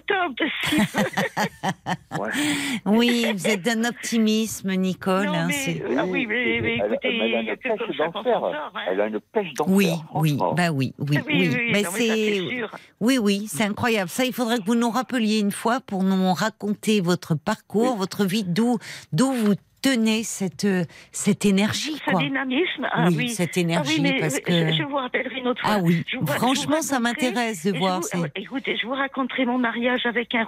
Ouais. 2.20 2.30
Oui, 2.86 3.26
vous 3.36 3.48
êtes 3.48 3.62
d'un 3.62 3.84
optimisme, 3.86 4.74
Nicole. 4.74 5.26
Non, 5.28 5.34
hein, 5.34 5.48
mais, 5.48 5.82
ah 5.98 6.06
oui, 6.06 6.26
mais, 6.26 6.60
mais 6.62 6.78
Elle- 6.78 6.92
écoutez, 6.94 7.16
elle 7.16 7.22
a 7.22 7.26
il 7.26 7.32
y 7.46 7.50
a 7.50 7.54
une 7.54 7.58
pêche 7.58 7.98
d'enfer. 7.98 8.44
hein. 8.44 8.72
Elle 8.90 9.02
a 9.02 9.08
une 9.08 9.20
pêche 9.20 9.54
d'enfer. 9.54 9.74
Oui, 9.76 9.90
oui, 10.14 10.38
bah 10.56 10.72
oui, 10.72 10.94
oui, 11.00 11.18
Ah 11.20 11.22
oui, 11.28 11.34
oui. 11.34 11.50
Mais 11.50 11.50
non, 11.50 11.72
mais 11.72 11.84
ça, 11.84 11.90
c'est 11.92 12.08
c'est, 12.08 12.48
sûr. 12.50 12.72
oui, 13.00 13.18
oui, 13.18 13.46
c'est 13.48 13.64
incroyable. 13.64 14.10
Ça, 14.10 14.26
il 14.26 14.34
faudrait 14.34 14.58
que 14.60 14.66
vous 14.66 14.76
nous 14.76 14.90
rappeliez 14.90 15.40
une 15.40 15.52
fois 15.52 15.80
pour 15.82 16.04
nous 16.04 16.34
raconter 16.34 17.02
votre 17.02 17.36
parcours, 17.36 17.96
votre 17.96 18.26
vie, 18.26 18.44
d'où, 18.44 18.78
d'où 19.14 19.32
vous 19.32 19.54
tenez 19.82 20.24
cette, 20.24 20.68
cette 21.12 21.46
énergie, 21.46 21.96
Ce 22.06 22.12
quoi. 22.12 22.20
dynamisme, 22.22 22.88
ah 22.92 23.08
oui, 23.10 23.16
oui. 23.18 23.30
cette 23.30 23.58
Ah 23.58 23.60
énergie, 23.62 23.96
oui, 23.98 24.02
mais 24.02 24.20
parce 24.20 24.36
je- 24.36 24.40
que. 24.42 24.74
je, 24.74 24.84
vous 24.84 24.96
rappellerai 24.96 25.40
une 25.40 25.48
autre 25.48 25.62
fois. 25.62 25.72
Ah 25.76 25.80
oui, 25.82 26.04
Je 26.08 26.18
je 26.20 26.26
franchement, 26.34 26.82
ça 26.82 27.00
m'intéresse 27.00 27.66
de 27.66 27.78
voir. 27.78 28.02
vous- 28.14 28.24
euh, 28.24 28.28
écoutez, 28.36 28.78
je 28.78 28.86
vous 28.88 28.94
raconterai 28.94 29.46
mon 29.46 29.58
mariage 29.58 30.06
avec 30.06 30.34
un, 30.36 30.46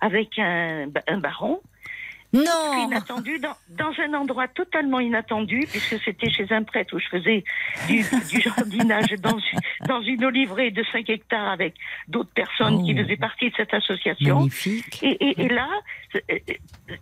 avec 0.00 0.38
un 0.38 1.18
baron. 1.18 1.60
Non 2.32 2.86
Inattendu, 2.86 3.38
dans, 3.38 3.56
dans 3.70 3.92
un 4.02 4.12
endroit 4.12 4.48
totalement 4.48 5.00
inattendu, 5.00 5.60
puisque 5.70 5.98
c'était 6.04 6.28
chez 6.30 6.46
un 6.52 6.62
prêtre 6.62 6.94
où 6.94 6.98
je 6.98 7.06
faisais 7.08 7.42
du, 7.88 8.02
du 8.28 8.40
jardinage 8.44 9.08
dans, 9.20 9.38
une- 9.38 9.86
dans 9.88 10.02
une 10.02 10.24
oliveraie 10.26 10.70
de 10.70 10.84
5 10.92 11.08
hectares 11.08 11.48
avec 11.48 11.74
d'autres 12.06 12.32
personnes 12.34 12.84
qui 12.84 12.92
Oh. 12.94 13.02
faisaient 13.02 13.16
partie 13.16 13.48
de 13.48 13.54
cette 13.56 13.72
association. 13.72 14.36
Magnifique. 14.40 15.02
Et, 15.02 15.16
et- 15.26 15.40
et 15.42 15.48
là, 15.48 15.68
euh, 16.30 16.38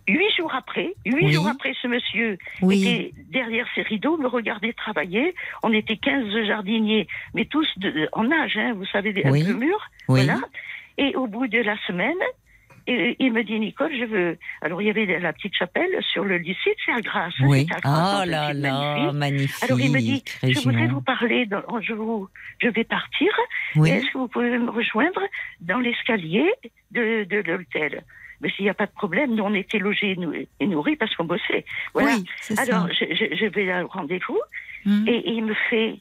huit 0.07 0.31
jours 0.37 0.55
après, 0.55 0.93
huit 1.05 1.25
Oui. 1.25 1.33
jours 1.33 1.47
après, 1.47 1.73
ce 1.81 1.87
monsieur 1.89 2.37
Oui. 2.61 2.81
était 2.87 3.13
derrière 3.29 3.67
ses 3.75 3.81
rideaux, 3.81 4.15
me 4.17 4.27
regardait 4.27 4.71
travailler. 4.73 5.35
On 5.61 5.73
était 5.73 5.97
15 5.97 6.45
jardiniers, 6.47 7.05
mais 7.33 7.43
tous 7.45 7.67
de- 7.77 8.07
en 8.13 8.31
âge, 8.31 8.55
hein, 8.57 8.73
vous 8.75 8.85
savez, 8.85 9.13
un 9.25 9.31
Oui. 9.31 9.43
peu 9.45 9.53
mûrs. 9.53 9.89
Oui. 10.07 10.23
Voilà. 10.25 10.39
Et 10.97 11.15
au 11.17 11.27
bout 11.27 11.47
de 11.47 11.59
la 11.59 11.75
semaine, 11.85 12.15
et- 12.87 13.15
il 13.19 13.31
me 13.33 13.43
dit, 13.43 13.59
Nicole, 13.59 13.91
je 13.97 14.05
veux. 14.05 14.37
Alors, 14.61 14.81
il 14.81 14.85
y 14.85 14.89
avait 14.89 15.19
la 15.19 15.33
petite 15.33 15.53
chapelle 15.55 15.89
sur 16.11 16.23
le 16.23 16.37
lycée 16.37 16.75
de 16.87 16.93
hein, 17.13 17.29
Oui. 17.43 17.65
Grasse, 17.65 18.21
Oh 18.23 18.29
là 18.29 18.53
là, 18.53 19.11
magnifique. 19.11 19.13
magnifique. 19.19 19.63
Alors, 19.63 19.79
il 19.79 19.91
me 19.91 19.99
dit, 19.99 20.23
je 20.43 20.59
voudrais 20.61 20.87
vous 20.87 21.01
parler, 21.01 21.45
dans- 21.45 21.81
je, 21.81 21.93
vous, 21.93 22.27
je 22.61 22.69
vais 22.69 22.83
partir. 22.83 23.31
Oui. 23.75 23.89
Est-ce 23.89 24.05
que 24.11 24.17
vous 24.17 24.27
pouvez 24.27 24.57
me 24.57 24.69
rejoindre 24.71 25.21
dans 25.61 25.79
l'escalier 25.79 26.49
de, 26.91 27.23
de 27.25 27.37
l'hôtel? 27.51 28.03
Mais 28.41 28.49
s'il 28.51 28.65
n'y 28.65 28.69
a 28.69 28.75
pas 28.75 28.85
de 28.85 28.91
problème, 28.91 29.33
nous 29.33 29.43
on 29.43 29.53
était 29.55 29.79
logés 29.79 30.11
et 30.11 30.15
nou- 30.15 30.33
et 30.59 30.67
nourris 30.67 30.95
parce 30.95 31.13
qu'on 31.15 31.25
bossait. 31.25 31.65
Voilà. 31.93 32.15
Oui, 32.17 32.25
Alors 32.57 32.87
ça. 32.87 32.93
je, 32.93 33.05
je- 33.15 33.35
je 33.35 33.45
vais 33.47 33.81
au 33.81 33.87
rendez-vous 33.87 34.39
Hmm. 34.85 35.05
et, 35.07 35.15
et 35.15 35.31
il 35.31 35.43
me 35.43 35.55
fait 35.71 35.95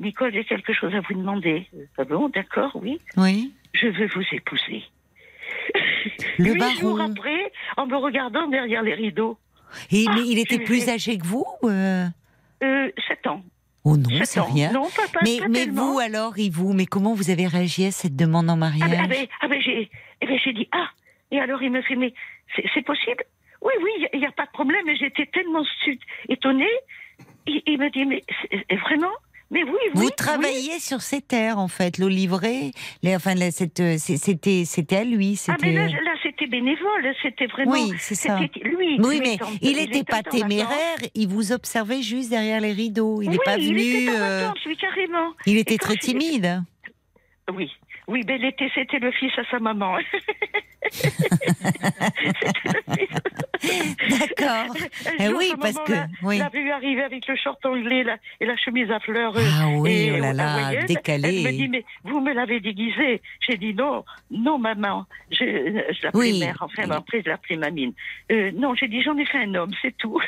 Nicole, 0.00 0.32
j'ai 0.32 0.44
quelque 0.44 0.72
chose 0.72 0.94
à 0.94 1.00
vous 1.00 1.12
demander. 1.14 1.66
Ah 1.98 2.04
bon, 2.04 2.28
d'accord, 2.30 2.70
oui. 2.76 2.98
Oui. 3.18 3.52
Je 3.74 3.86
veux 3.88 4.06
vous 4.14 4.22
épouser. 4.32 4.82
Le 6.38 6.52
Huit 6.52 6.78
jours 6.78 6.96
baron. 6.98 7.12
après, 7.12 7.52
en 7.76 7.86
me 7.86 7.96
regardant 7.96 8.46
derrière 8.48 8.82
les 8.82 8.94
rideaux, 8.94 9.38
Et, 9.90 10.06
Ah, 10.08 10.12
mais 10.14 10.22
il 10.26 10.38
était 10.38 10.58
je 10.58 10.64
plus 10.64 10.88
âgé 10.88 11.18
que 11.18 11.26
vous 11.26 11.46
euh 11.64 12.06
euh, 12.62 12.90
7 13.06 13.26
ans. 13.28 13.42
Oh 13.84 13.96
non, 13.96 14.08
c'est 14.24 14.40
rien. 14.40 14.72
Non, 14.72 14.88
pas, 14.90 15.06
pas, 15.12 15.20
mais 15.22 15.38
pas 15.38 15.48
mais 15.48 15.66
vous 15.66 15.98
alors, 15.98 16.38
et 16.38 16.50
vous, 16.50 16.72
mais 16.72 16.86
comment 16.86 17.14
vous 17.14 17.30
avez 17.30 17.46
réagi 17.46 17.86
à 17.86 17.90
cette 17.90 18.16
demande 18.16 18.50
en 18.50 18.54
Ah 18.54 18.56
mariage 18.56 18.90
ben, 18.90 19.00
ah 19.02 19.06
ben, 19.06 19.26
ah 19.40 19.48
ben, 19.48 19.60
j'ai 19.60 19.90
eh 20.20 20.26
ben, 20.26 20.38
j'ai 20.44 20.52
dit 20.52 20.68
ah 20.72 20.88
et 21.30 21.38
alors 21.38 21.62
il 21.62 21.70
me 21.70 21.80
fait 21.82 21.94
mais 21.94 22.12
c'est 22.74 22.82
possible? 22.82 23.24
Oui 23.62 23.72
oui 23.82 24.06
il 24.12 24.20
n'y 24.20 24.26
a, 24.26 24.32
pas 24.32 24.46
de 24.46 24.50
problème 24.50 24.84
mais 24.86 24.96
j'étais 24.96 25.26
tellement 25.26 25.62
étonnée. 26.28 26.66
Il, 27.46 27.62
il 27.66 27.78
me 27.78 27.90
dit 27.90 28.04
mais 28.04 28.24
vraiment? 28.76 29.12
Mais 29.50 29.62
oui 29.64 29.70
oui 29.70 29.90
Vous 29.94 30.04
oui. 30.06 30.10
travailliez 30.16 30.78
sur 30.78 31.00
ces 31.00 31.20
terres 31.22 31.58
en 31.58 31.68
fait, 31.68 31.98
l'olivret, 31.98 32.70
les, 33.02 33.16
enfin 33.16 33.34
euh, 33.36 33.50
c'était 33.98 34.64
c'était 34.66 34.96
à 34.96 35.04
lui, 35.04 35.40
ah 35.48 35.56
mais 35.62 35.68
c'était. 35.68 35.72
là, 35.72 35.86
là 35.86 36.14
c'était 36.22 36.46
bénévole 36.46 37.14
c'était 37.22 37.46
vraiment 37.46 37.72
Oui, 37.72 37.92
c'est 37.98 38.14
ça. 38.14 38.38
c'était 38.40 38.68
lui 38.68 38.98
Oui, 39.00 39.20
mais 39.22 39.38
il 39.62 39.78
était 39.78 39.98
n'était 39.98 40.04
pas 40.04 40.18
en 40.18 40.30
téméraire, 40.30 40.98
il 41.14 41.28
vous 41.28 41.52
observait 41.52 42.02
juste 42.02 42.30
derrière 42.30 42.60
les 42.60 42.72
rideaux. 42.72 43.22
Il 43.22 43.30
n'est 43.30 43.38
pas 43.44 43.56
il 43.58 43.68
venu. 43.74 43.80
était 44.02 44.10
en 44.10 44.14
euh, 44.14 44.50
oui 44.66 44.76
carrément 44.76 45.32
il 45.46 45.56
était 45.58 45.78
très 45.78 45.96
timide. 45.96 46.62
oui 47.54 47.70
oui, 48.08 48.24
ben 48.24 48.40
l'été, 48.40 48.70
c'était 48.74 48.98
le 48.98 49.12
fils 49.12 49.32
à 49.38 49.44
sa 49.50 49.58
maman. 49.58 49.96
D'accord. 53.62 54.74
Eh 55.18 55.28
oui, 55.28 55.52
parce 55.60 55.74
maman 55.74 55.84
que- 55.86 55.92
l'a- 55.92 56.06
oui. 56.22 56.38
l'a 56.38 56.48
vu 56.48 56.70
arriver 56.70 57.02
avec 57.02 57.26
le 57.26 57.36
short 57.36 57.64
anglais 57.66 58.04
la- 58.04 58.16
et 58.40 58.46
la 58.46 58.56
chemise 58.56 58.90
à 58.90 59.00
fleurs. 59.00 59.36
euh, 59.36 59.42
Ah 59.60 59.68
oui, 59.76 59.90
et, 59.90 60.12
oh 60.12 60.18
là 60.20 60.30
euh, 60.30 60.32
là, 60.32 60.84
décalé. 60.84 61.42
Elle 61.44 61.52
me 61.52 61.58
dit, 61.58 61.68
mais 61.68 61.84
vous 62.04 62.20
me 62.20 62.32
l'avez 62.32 62.60
déguisé. 62.60 63.20
J'ai 63.46 63.56
dit, 63.56 63.74
non, 63.74 64.04
non, 64.30 64.58
maman. 64.58 65.04
Je, 65.30 65.36
je 65.44 66.02
l'appelais 66.04 66.10
Oui. 66.20 66.38
mère, 66.40 66.56
enfin, 66.60 66.84
mais 66.86 66.94
après, 66.94 67.22
je 67.24 67.28
l'appelais 67.28 67.56
mamine. 67.56 67.92
Euh, 68.32 68.50
non, 68.54 68.74
j'ai 68.74 68.88
dit, 68.88 69.02
j'en 69.02 69.16
ai 69.18 69.26
fait 69.26 69.38
un 69.38 69.54
homme, 69.54 69.72
c'est 69.82 69.96
tout. 69.98 70.20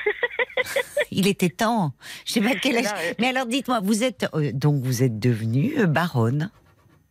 Il 1.11 1.27
était 1.27 1.49
temps. 1.49 1.93
Je 2.27 2.33
sais 2.35 2.41
pas 2.41 2.55
quel 2.61 2.77
âge. 2.79 2.85
Là, 2.85 2.95
euh, 2.99 3.13
Mais 3.19 3.29
alors 3.29 3.47
dites-moi, 3.47 3.81
vous 3.83 4.03
êtes 4.05 4.27
euh, 4.35 4.51
donc 4.53 4.83
vous 4.83 5.03
êtes 5.03 5.19
devenue 5.19 5.73
euh, 5.79 5.87
baronne. 5.87 6.51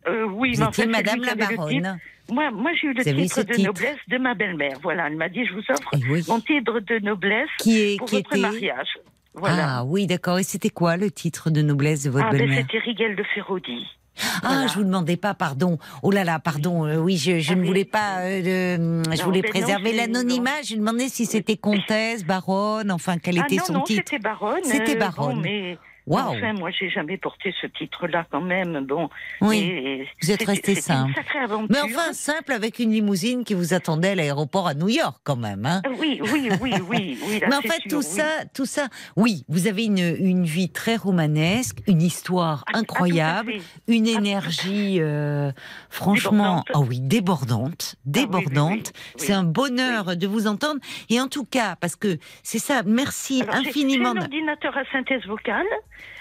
Euh, 0.08 0.24
oui, 0.32 0.56
mais 0.78 0.86
Madame 0.86 1.20
la 1.22 1.34
baronne. 1.34 1.98
Moi, 2.30 2.50
moi 2.52 2.70
j'ai 2.80 2.86
eu 2.88 2.92
le 2.94 3.02
titre 3.04 3.42
de 3.42 3.52
titre. 3.54 3.66
noblesse 3.66 3.98
de 4.08 4.18
ma 4.18 4.34
belle-mère. 4.34 4.78
Voilà, 4.82 5.08
elle 5.08 5.16
m'a 5.16 5.28
dit, 5.28 5.44
je 5.46 5.52
vous 5.52 5.62
offre 5.68 5.90
Eh 5.94 6.10
oui. 6.10 6.24
mon 6.28 6.40
titre 6.40 6.78
de 6.80 6.98
noblesse 7.04 7.48
Qui 7.58 7.78
est 7.80 7.96
pour 7.98 8.08
qui 8.08 8.16
votre 8.16 8.32
était 8.32 8.40
mariage. 8.40 8.88
Voilà. 9.34 9.78
Ah 9.78 9.84
oui, 9.84 10.06
d'accord. 10.06 10.38
Et 10.38 10.42
c'était 10.42 10.70
quoi 10.70 10.96
le 10.96 11.10
titre 11.10 11.50
de 11.50 11.60
noblesse 11.62 12.04
de 12.04 12.10
votre 12.10 12.26
Ah, 12.26 12.30
ben, 12.30 12.38
belle-mère 12.38 12.64
c'était 12.70 12.78
Rigel 12.78 13.16
de 13.16 13.22
Ferrodi. 13.34 13.84
Ah, 14.22 14.40
Voilà. 14.42 14.66
je 14.68 14.74
vous 14.74 14.84
demandais 14.84 15.16
pas, 15.16 15.34
pardon. 15.34 15.78
Oh 16.02 16.10
là 16.10 16.24
là, 16.24 16.38
pardon. 16.38 16.84
euh, 16.86 16.96
oui, 16.96 17.16
je, 17.16 17.38
je 17.38 17.52
Ah 17.52 17.56
ne 17.56 17.64
voulais 17.64 17.84
pas. 17.84 18.20
euh, 18.22 19.02
je 19.12 19.22
voulais 19.22 19.40
ben 19.42 19.50
préserver 19.50 19.92
l'anonymat. 19.92 20.62
Je 20.64 20.76
demandais 20.76 21.08
si 21.08 21.26
c'était 21.26 21.56
comtesse, 21.56 22.24
baronne, 22.24 22.90
enfin 22.90 23.18
quel 23.18 23.38
Ah 23.40 23.44
était 23.46 23.56
non, 23.56 23.64
son 23.64 23.72
non, 23.74 23.82
titre. 23.82 24.02
c'était 24.06 24.22
baronne. 24.22 24.62
C'était 24.64 24.96
baronne. 24.96 25.36
bon, 25.36 25.40
mais 25.42 25.78
Waouh. 26.06 26.36
enfin, 26.36 26.52
moi, 26.54 26.70
j'ai 26.70 26.88
jamais 26.90 27.16
porté 27.18 27.54
ce 27.60 27.66
titre-là 27.66 28.26
quand 28.30 28.40
même. 28.40 28.84
Bon. 28.86 29.08
Oui. 29.40 29.58
Et- 29.58 30.08
Vous 30.22 30.30
êtes 30.30 30.42
resté 30.44 30.74
simple. 30.74 31.12
Une. 31.34 31.66
Mais 31.70 31.80
enfin, 31.80 32.12
simple 32.12 32.52
avec 32.52 32.78
une 32.78 32.90
limousine 32.92 33.44
qui 33.44 33.54
vous 33.54 33.74
attendait 33.74 34.10
à 34.10 34.14
l'aéroport 34.14 34.66
à 34.66 34.74
New 34.74 34.88
York, 34.88 35.20
quand 35.24 35.36
même. 35.36 35.66
Hein. 35.66 35.82
Ah 35.84 35.90
Oui, 35.98 36.20
oui, 36.32 36.48
oui, 36.60 36.72
oui, 36.88 37.18
oui. 37.28 37.40
là, 37.40 37.46
Mais 37.50 37.56
en 37.56 37.60
fait, 37.60 37.80
sûr, 37.82 37.90
tout 37.90 37.96
oui. 37.98 38.02
ça, 38.04 38.44
tout 38.54 38.66
ça, 38.66 38.88
oui, 39.16 39.44
vous 39.48 39.66
avez 39.66 39.84
une, 39.84 39.98
une 39.98 40.44
vie 40.44 40.70
très 40.70 40.96
romanesque, 40.96 41.78
une 41.86 42.02
histoire 42.02 42.64
Ah, 42.66 42.72
ah, 42.74 42.78
incroyable, 42.78 43.54
une 43.86 44.06
Ah, 44.08 44.18
énergie, 44.18 44.96
euh, 45.00 45.52
franchement, 45.90 46.62
Débordante. 46.66 46.66
oh 46.74 46.86
oui, 46.88 47.00
débordante, 47.00 47.94
Ah 47.96 48.00
débordante. 48.06 48.92
oui. 48.94 49.12
C'est 49.16 49.32
un 49.32 49.44
bonheur 49.44 50.16
de 50.16 50.26
vous 50.26 50.46
entendre. 50.46 50.80
Et 51.08 51.20
en 51.20 51.28
tout 51.28 51.44
cas, 51.44 51.76
parce 51.80 51.96
que 51.96 52.18
c'est 52.42 52.58
ça, 52.58 52.82
merci 52.84 53.42
Alors, 53.42 53.56
infiniment. 53.56 54.12
J'ai 54.14 54.18
un 54.18 54.22
ordinateur 54.22 54.76
à 54.76 54.84
synthèse 54.92 55.24
vocale. 55.26 55.66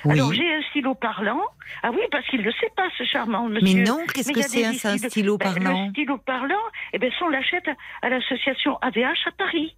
Oui. 0.05 0.13
Alors 0.13 0.33
j'ai 0.33 0.53
un 0.53 0.61
stylo 0.69 0.95
parlant. 0.95 1.41
Ah 1.83 1.91
oui, 1.91 2.01
parce 2.11 2.25
qu'il 2.27 2.39
ne 2.39 2.45
le 2.45 2.51
sait 2.53 2.71
pas, 2.75 2.87
ce 2.97 3.03
charmant 3.03 3.49
monsieur. 3.49 3.77
Mais 3.77 3.83
non, 3.83 3.99
qu'est-ce 4.13 4.31
que 4.31 4.41
c'est 4.41 4.65
un, 4.65 4.97
stylo 4.97 5.37
Ben, 5.37 5.53
parlant? 5.53 5.85
Le 5.85 5.89
stylo 5.91 6.17
parlant, 6.17 6.55
eh 6.93 6.99
ben, 6.99 7.11
ça, 7.11 7.25
on 7.25 7.29
l'achète 7.29 7.67
à, 7.67 8.05
à 8.05 8.09
l'association 8.09 8.77
AVH 8.81 9.27
à 9.27 9.31
Paris. 9.37 9.75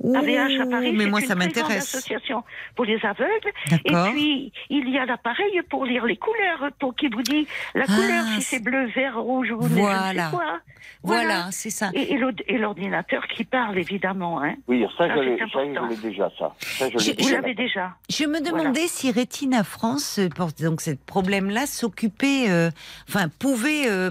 Ouh, 0.00 0.16
AVH 0.16 0.60
à 0.60 0.66
Paris, 0.66 0.92
mais 0.92 1.06
moi 1.06 1.20
une 1.20 1.26
ça 1.26 1.34
m'intéresse. 1.34 1.94
association 1.94 2.42
pour 2.74 2.84
les 2.84 2.98
aveugles. 3.04 3.52
Et 3.84 3.92
puis, 4.12 4.52
il 4.68 4.88
y 4.90 4.98
a 4.98 5.06
l'appareil 5.06 5.62
pour 5.70 5.84
lire 5.86 6.04
les 6.04 6.16
couleurs, 6.16 6.70
pour 6.78 6.94
qui 6.94 7.08
vous 7.08 7.22
dit 7.22 7.46
la 7.74 7.84
Ah, 7.88 7.94
couleur, 7.94 8.24
si 8.34 8.42
c'est- 8.42 8.58
bleu, 8.62 8.86
vert, 8.94 9.18
rouge 9.18 9.50
ou 9.52 9.60
Voilà. 9.60 10.28
quoi. 10.30 10.58
Voilà, 11.02 11.48
c'est 11.52 11.70
ça. 11.70 11.90
Et, 11.94 12.12
et 12.14 12.18
l'ord- 12.18 12.32
et 12.48 12.58
l'ordinateur 12.58 13.26
qui 13.28 13.44
parle, 13.44 13.78
évidemment. 13.78 14.42
Hein. 14.42 14.54
Oui, 14.68 14.84
ça, 14.96 15.06
Ça, 15.06 15.14
je 15.14 15.20
c'est 15.20 15.24
l'ai 15.26 15.38
ça, 15.38 15.44
important. 15.44 15.84
je 15.84 15.90
l'ai 15.90 15.96
déjà, 16.10 16.30
ça. 16.38 16.54
Ça, 16.60 16.88
je 16.90 16.98
Je- 16.98 17.10
Vous 17.10 17.16
déjà. 17.16 17.30
l'avez 17.40 17.54
déjà. 17.54 17.90
Je 18.10 18.24
me 18.24 18.40
demandais 18.40 18.86
si 18.88 19.10
Rétina 19.10 19.64
France, 19.64 20.18
euh, 20.18 20.28
pour 20.28 20.48
donc 20.60 20.80
ce 20.80 20.90
problème-là, 21.06 21.66
s'occupait, 21.66 22.46
euh, 22.50 22.70
enfin, 23.08 23.28
pouvait 23.38 23.86
euh, 23.88 24.10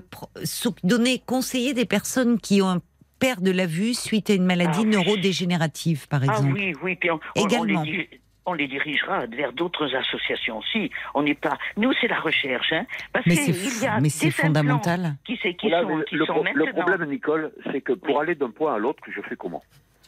donner, 0.83 1.21
conseiller 1.25 1.73
des 1.73 1.85
personnes 1.85 2.39
qui 2.39 2.61
ont 2.61 2.69
un 2.69 2.81
père 3.23 3.41
de 3.41 3.51
la 3.51 3.65
vue 3.65 3.93
suite 3.93 4.29
à 4.29 4.33
une 4.33 4.45
maladie 4.45 4.79
Ah 4.81 4.85
oui. 4.85 4.89
neurodégénérative, 4.95 6.07
par 6.07 6.21
Ah 6.23 6.25
exemple. 6.25 6.53
oui, 6.53 6.73
oui. 6.83 6.95
Puis 6.95 7.09
on, 7.11 7.15
on- 7.15 7.41
on 7.41 7.45
Également. 7.47 7.81
les, 7.83 7.91
di- 7.91 8.07
on 8.45 8.53
les 8.53 8.67
dirigera 8.67 9.25
vers 9.27 9.53
d'autres 9.53 9.95
associations 9.95 10.57
aussi. 10.59 10.91
On 11.13 11.23
n'est 11.23 11.33
pas. 11.33 11.57
Nous, 11.77 11.91
c'est 12.01 12.07
la 12.09 12.19
recherche. 12.19 12.73
Hein, 12.73 12.85
parce 13.13 13.25
Mais 13.25 13.35
qu'il 13.37 13.53
c'est 13.53 13.85
y 13.85 13.87
a 13.87 13.99
mais 14.01 14.09
c'est 14.09 14.31
fondamental. 14.31 15.15
Qui, 15.25 15.39
c'est- 15.41 15.53
qui 15.53 15.69
Voilà, 15.69 15.87
sont, 15.87 16.01
qui 16.09 16.15
le, 16.15 16.25
sont 16.25 16.33
pro- 16.33 16.43
le 16.53 16.71
problème, 16.73 17.09
Nicole, 17.09 17.51
c'est 17.71 17.79
que 17.81 17.93
pour 17.93 18.19
aller 18.19 18.35
d'un 18.35 18.49
point 18.51 18.75
à 18.75 18.77
l'autre, 18.77 19.01
je 19.15 19.21
fais 19.21 19.35
comment? 19.37 19.63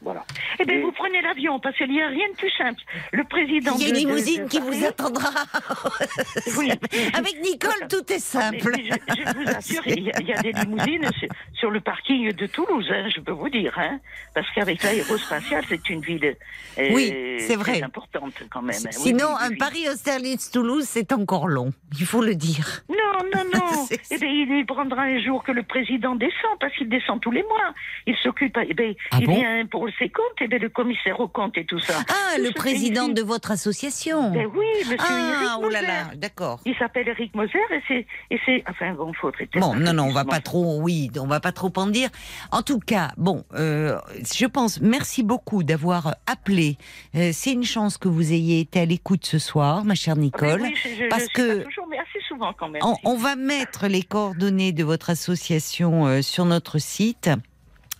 Voilà. 0.05 0.23
Eh 0.59 0.65
bien, 0.65 0.77
Et- 0.77 0.81
vous 0.81 0.91
prenez 0.91 1.19
l'avion, 1.21 1.59
parce 1.59 1.75
qu'il 1.75 1.89
n'y 1.91 2.01
a 2.01 2.07
rien 2.07 2.29
de 2.29 2.35
plus 2.37 2.51
simple. 2.51 2.79
Le 3.11 3.23
président. 3.23 3.73
Il 3.77 3.81
y 3.81 3.85
a 3.85 3.89
une 3.89 3.95
limousine 3.95 4.43
de 4.45 4.49
qui 4.49 4.59
vous 4.59 4.85
attendra. 4.85 5.29
Oui. 6.57 6.69
Avec 7.13 7.41
Nicole, 7.41 7.87
tout 7.89 8.05
est 8.11 8.15
Mais- 8.15 8.19
simple. 8.19 8.71
mais 8.75 8.83
je, 8.83 9.15
je 9.23 9.37
vous 9.37 9.49
assure, 9.49 9.81
il 9.87 10.03
y, 10.03 10.11
a, 10.11 10.19
il 10.21 10.27
y 10.27 10.33
a 10.33 10.41
des 10.41 10.51
limousines 10.61 11.09
sur, 11.19 11.27
sur 11.53 11.71
le 11.71 11.79
parking 11.81 12.31
de 12.31 12.45
Toulouse, 12.47 12.87
hein, 12.91 13.07
je 13.13 13.19
peux 13.19 13.31
vous 13.31 13.49
dire. 13.49 13.73
Hein, 13.77 13.99
parce 14.35 14.47
qu'avec 14.53 14.83
l'aérospatiale, 14.83 15.63
c'est 15.67 15.89
une 15.89 16.01
ville 16.01 16.35
euh, 16.77 16.89
Oui, 16.93 17.11
c'est 17.39 17.47
très 17.47 17.55
vrai. 17.55 17.81
importante 17.83 18.33
quand 18.51 18.61
même. 18.61 18.75
hein. 18.77 18.89
Oui, 18.97 19.01
Sinon, 19.03 19.35
un. 19.39 19.55
Paris-Austerlitz-Toulouse, 19.55 20.85
c'est 20.87 21.11
encore 21.13 21.47
long. 21.47 21.71
Il 21.99 22.05
faut 22.05 22.21
le 22.21 22.35
dire. 22.35 22.83
Non, 22.89 23.27
non, 23.33 23.43
non. 23.53 23.87
Eh 24.11 24.17
bien, 24.17 24.29
il 24.29 24.65
prendra 24.67 25.03
un 25.03 25.19
jour 25.23 25.43
que 25.43 25.51
le 25.51 25.63
président 25.63 26.15
descend, 26.15 26.59
parce 26.59 26.73
qu'il 26.75 26.89
descend 26.89 27.19
tous 27.21 27.31
les 27.31 27.43
mois. 27.43 27.73
Il 28.05 28.15
s'occupe, 28.17 28.57
eh 28.67 28.73
bien, 28.73 28.93
Ah 29.11 29.17
il 29.21 29.25
bon? 29.27 29.35
vient 29.35 29.65
pour 29.65 29.87
ses 29.99 30.09
comptes, 30.09 30.25
eh 30.41 30.47
bien, 30.47 30.59
le 30.59 30.69
commissaire 30.69 31.19
aux 31.19 31.27
comptes 31.27 31.57
et 31.57 31.65
tout 31.65 31.79
ça. 31.79 31.95
Ah, 32.09 32.35
Tout 32.35 32.43
le 32.43 32.51
président 32.51 33.07
de 33.07 33.21
votre 33.21 33.51
association. 33.51 34.31
Ben 34.31 34.47
oui, 34.55 34.65
monsieur 34.79 34.97
Ah, 34.99 35.33
Eric 35.41 35.49
oh 35.59 35.69
là 35.69 35.81
Moser. 35.81 35.87
là, 35.87 36.15
d'accord. 36.15 36.59
Il 36.65 36.75
s'appelle 36.75 37.07
Eric 37.07 37.33
Moser 37.35 37.59
et 37.71 37.81
c'est, 37.87 38.07
et 38.31 38.39
c'est, 38.45 38.63
enfin 38.69 38.93
bon, 38.93 39.11
faudrait 39.13 39.45
peut-être 39.45 39.61
Bon, 39.61 39.75
non, 39.75 39.93
non, 39.93 40.03
on 40.03 40.11
va 40.13 40.25
pas 40.25 40.39
trop, 40.39 40.79
oui, 40.81 41.09
on 41.19 41.27
va 41.27 41.39
pas 41.39 41.51
trop 41.51 41.71
en 41.77 41.87
dire. 41.87 42.09
En 42.51 42.61
tout 42.61 42.79
cas, 42.79 43.11
bon, 43.17 43.43
euh, 43.53 43.97
je 44.35 44.45
pense, 44.45 44.81
merci 44.81 45.23
beaucoup 45.23 45.63
d'avoir 45.63 46.15
appelé. 46.27 46.77
Euh, 47.15 47.31
c'est 47.33 47.51
une 47.53 47.63
chance 47.63 47.97
que 47.97 48.07
vous 48.07 48.33
ayez 48.33 48.59
été 48.59 48.79
à 48.81 48.85
l'écoute 48.85 49.25
ce 49.25 49.39
soir, 49.39 49.85
ma 49.85 49.95
chère 49.95 50.13
Ah 50.13 50.15
ben 50.17 50.21
Nicole. 50.23 50.61
oui, 50.61 50.75
je, 50.75 50.89
je, 51.03 51.09
parce 51.09 51.23
je 51.23 51.33
que- 51.33 51.57
pas 51.59 51.63
toujours, 51.65 51.87
mais 51.89 51.97
assez 51.97 52.19
souvent 52.27 52.53
quand 52.53 52.69
même. 52.69 52.81
On, 52.83 52.95
on 53.03 53.17
va 53.17 53.35
mettre 53.35 53.87
les 53.87 54.03
coordonnées 54.03 54.71
de 54.71 54.83
votre 54.83 55.09
association 55.09 56.05
euh, 56.07 56.21
sur 56.21 56.45
notre 56.45 56.79
site. 56.79 57.29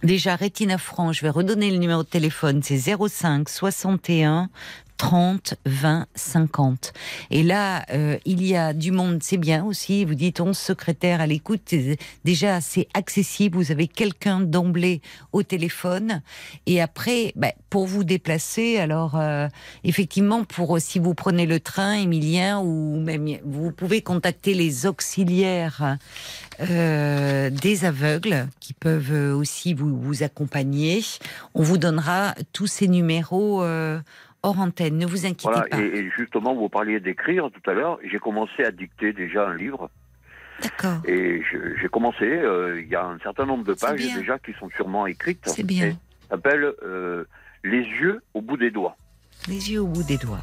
Déjà, 0.06 0.36
Rétina 0.36 0.78
France, 0.78 1.16
je 1.16 1.22
vais 1.24 1.32
redonner 1.32 1.72
le 1.72 1.78
numéro 1.78 2.04
de 2.04 2.08
téléphone, 2.08 2.62
c'est 2.62 2.78
05 2.78 3.50
61 3.50 4.52
30 4.98 5.56
20 5.66 6.06
50. 6.16 6.94
Et 7.32 7.44
là, 7.44 7.86
euh, 7.92 8.18
il 8.26 8.46
y 8.46 8.56
a 8.56 8.74
du 8.74 8.92
monde, 8.92 9.20
c'est 9.22 9.38
bien 9.38 9.66
aussi. 9.66 10.06
Vous 10.06 10.16
dites 10.16 10.40
11 10.40 10.58
secrétaires 10.58 11.22
à 11.22 11.28
l'écoute, 11.28 11.74
déjà 12.24 12.62
c'est 12.62 12.88
accessible. 12.94 13.58
Vous 13.58 13.72
avez 13.72 13.88
quelqu'un 13.88 14.40
d'emblée 14.40 15.02
au 15.34 15.44
téléphone. 15.44 16.22
Et 16.66 16.82
après, 16.82 17.34
ben, 17.36 17.52
pour 17.70 17.88
vous 17.88 18.04
déplacer, 18.04 18.78
alors 18.78 19.16
euh, 19.16 19.48
effectivement, 19.84 20.44
pour 20.44 20.80
si 20.80 21.00
vous 21.00 21.14
prenez 21.14 21.46
le 21.46 21.60
train, 21.60 21.94
Emilien, 21.94 22.60
ou 22.60 23.00
même 23.00 23.28
vous 23.44 23.72
pouvez 23.72 24.02
contacter 24.02 24.54
les 24.54 24.86
auxiliaires 24.86 25.98
euh, 26.62 27.50
des 27.50 27.86
aveugles 27.86 28.48
qui 28.60 28.74
peuvent 28.74 29.36
aussi 29.36 29.74
vous, 29.74 30.00
vous 30.00 30.24
accompagner. 30.24 31.02
On 31.54 31.64
vous 31.64 31.78
donnera 31.78 32.34
tous 32.54 32.68
ces 32.68 32.88
numéros 32.88 33.64
euh, 33.64 34.00
hors 34.44 34.60
antenne. 34.60 34.98
Ne 34.98 35.06
vous 35.06 35.26
inquiétez 35.26 35.44
Voilà, 35.54 35.68
pas. 35.68 35.80
et, 35.82 35.86
et 35.86 36.10
justement, 36.18 36.56
vous 36.56 36.70
parliez 36.70 37.00
d'écrire 37.00 37.50
tout 37.52 37.70
à 37.70 37.74
l'heure. 37.74 38.00
J'ai 38.10 38.20
commencé 38.20 38.64
à 38.64 38.72
dicter 38.72 39.14
déjà 39.14 39.48
un 39.48 39.56
livre. 39.56 39.90
D'accord. 40.62 41.02
Et 41.06 41.42
j'ai 41.82 41.88
commencé, 41.90 42.24
euh, 42.24 42.82
il 42.82 42.88
y 42.88 42.96
a 42.96 43.04
un 43.06 43.20
certain 43.20 43.46
nombre 43.46 43.66
de 43.66 43.74
pages 43.74 44.00
déjà 44.16 44.40
qui 44.40 44.54
sont 44.60 44.70
sûrement 44.70 45.06
écrites. 45.06 45.42
C'est 45.48 45.64
bien. 45.64 45.92
Ça 46.30 46.38
s'appelle 46.38 46.74
Les 47.64 47.80
yeux 47.82 48.22
au 48.34 48.42
bout 48.42 48.58
des 48.58 48.72
doigts. 48.72 48.96
Les 49.50 49.72
yeux 49.72 49.82
au 49.82 49.88
bout 49.88 50.04
des 50.04 50.18
doigts. 50.18 50.42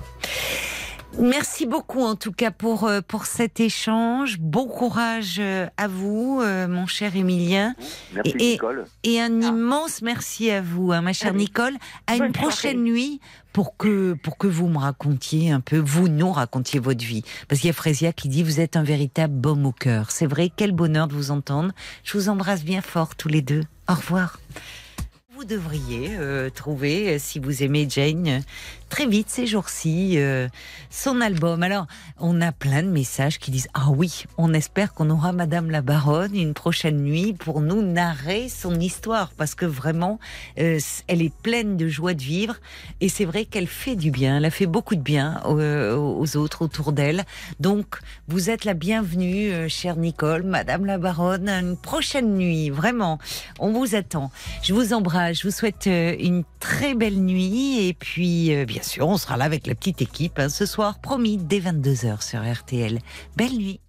Merci 1.18 1.66
beaucoup 1.66 2.00
en 2.02 2.16
tout 2.16 2.32
cas 2.32 2.50
pour, 2.50 2.84
euh, 2.84 3.00
pour 3.06 3.26
cet 3.26 3.60
échange. 3.60 4.38
Bon 4.40 4.66
courage 4.66 5.36
euh, 5.38 5.66
à 5.76 5.86
vous, 5.86 6.40
euh, 6.42 6.66
mon 6.66 6.86
cher 6.86 7.14
Émilien. 7.14 7.74
Merci 8.14 8.30
Et- 8.38 8.52
Nicole. 8.52 8.84
Et 9.04 9.20
un 9.20 9.40
immense 9.40 10.00
merci 10.02 10.50
à 10.50 10.62
vous, 10.62 10.90
hein, 10.90 11.02
ma 11.02 11.12
chère 11.12 11.30
Allez. 11.30 11.38
Nicole. 11.40 11.74
À 12.06 12.16
Bonne 12.16 12.28
une 12.28 12.32
prochaine 12.32 12.76
soirée. 12.78 12.90
nuit 12.90 13.20
pour 13.52 13.76
que, 13.76 14.14
pour 14.22 14.38
que 14.38 14.46
vous 14.46 14.68
me 14.68 14.78
racontiez 14.78 15.50
un 15.50 15.60
peu, 15.60 15.76
vous 15.78 16.08
nous 16.08 16.32
racontiez 16.32 16.80
votre 16.80 17.04
vie. 17.04 17.22
Parce 17.46 17.60
qu'il 17.60 17.68
y 17.68 17.70
a 17.70 17.74
Frésia 17.74 18.12
qui 18.14 18.28
dit 18.28 18.42
vous 18.42 18.60
êtes 18.60 18.76
un 18.76 18.82
véritable 18.82 19.34
baume 19.34 19.66
au 19.66 19.72
cœur. 19.72 20.10
C'est 20.10 20.26
vrai, 20.26 20.50
quel 20.54 20.72
bonheur 20.72 21.08
de 21.08 21.12
vous 21.14 21.30
entendre. 21.30 21.72
Je 22.04 22.16
vous 22.16 22.30
embrasse 22.30 22.64
bien 22.64 22.80
fort 22.80 23.14
tous 23.16 23.28
les 23.28 23.42
deux. 23.42 23.62
Au 23.88 23.94
revoir. 23.94 24.40
Vous 25.34 25.44
devriez 25.44 26.10
euh, 26.18 26.50
trouver, 26.50 27.18
si 27.18 27.40
vous 27.40 27.62
aimez 27.64 27.86
Jane, 27.90 28.42
très 28.92 29.06
vite 29.06 29.30
ces 29.30 29.46
jours-ci, 29.46 30.18
euh, 30.18 30.48
son 30.90 31.22
album. 31.22 31.62
Alors, 31.62 31.86
on 32.20 32.42
a 32.42 32.52
plein 32.52 32.82
de 32.82 32.90
messages 32.90 33.38
qui 33.38 33.50
disent 33.50 33.68
Ah 33.72 33.88
oui, 33.88 34.24
on 34.36 34.52
espère 34.52 34.92
qu'on 34.92 35.08
aura 35.08 35.32
Madame 35.32 35.70
la 35.70 35.80
Baronne 35.80 36.36
une 36.36 36.52
prochaine 36.52 36.98
nuit 36.98 37.32
pour 37.32 37.62
nous 37.62 37.80
narrer 37.80 38.50
son 38.50 38.78
histoire. 38.78 39.30
Parce 39.38 39.54
que 39.54 39.64
vraiment, 39.64 40.20
euh, 40.58 40.78
elle 41.08 41.22
est 41.22 41.34
pleine 41.34 41.78
de 41.78 41.88
joie 41.88 42.12
de 42.12 42.20
vivre. 42.20 42.56
Et 43.00 43.08
c'est 43.08 43.24
vrai 43.24 43.46
qu'elle 43.46 43.66
fait 43.66 43.96
du 43.96 44.10
bien. 44.10 44.36
Elle 44.36 44.44
a 44.44 44.50
fait 44.50 44.66
beaucoup 44.66 44.94
de 44.94 45.00
bien 45.00 45.40
euh, 45.46 45.96
aux 45.96 46.36
autres 46.36 46.60
autour 46.60 46.92
d'elle. 46.92 47.24
Donc, 47.60 47.98
vous 48.28 48.50
êtes 48.50 48.66
la 48.66 48.74
bienvenue, 48.74 49.52
euh, 49.52 49.68
chère 49.70 49.96
Nicole, 49.96 50.42
Madame 50.42 50.84
la 50.84 50.98
Baronne, 50.98 51.48
une 51.48 51.78
prochaine 51.78 52.34
nuit. 52.36 52.68
Vraiment, 52.68 53.18
on 53.58 53.72
vous 53.72 53.94
attend. 53.94 54.30
Je 54.62 54.74
vous 54.74 54.92
embrasse. 54.92 55.38
Je 55.38 55.48
vous 55.48 55.54
souhaite 55.54 55.86
euh, 55.86 56.14
une 56.20 56.44
très 56.60 56.94
belle 56.94 57.20
nuit. 57.20 57.88
Et 57.88 57.94
puis, 57.94 58.54
euh, 58.54 58.64
bien 58.82 58.88
sûr, 58.88 59.08
on 59.08 59.16
sera 59.16 59.36
là 59.36 59.44
avec 59.44 59.68
la 59.68 59.76
petite 59.76 60.02
équipe 60.02 60.40
hein, 60.40 60.48
ce 60.48 60.66
soir, 60.66 60.98
promis, 61.00 61.36
dès 61.36 61.60
22h 61.60 62.20
sur 62.20 62.40
RTL. 62.42 62.98
Belle 63.36 63.56
nuit. 63.56 63.80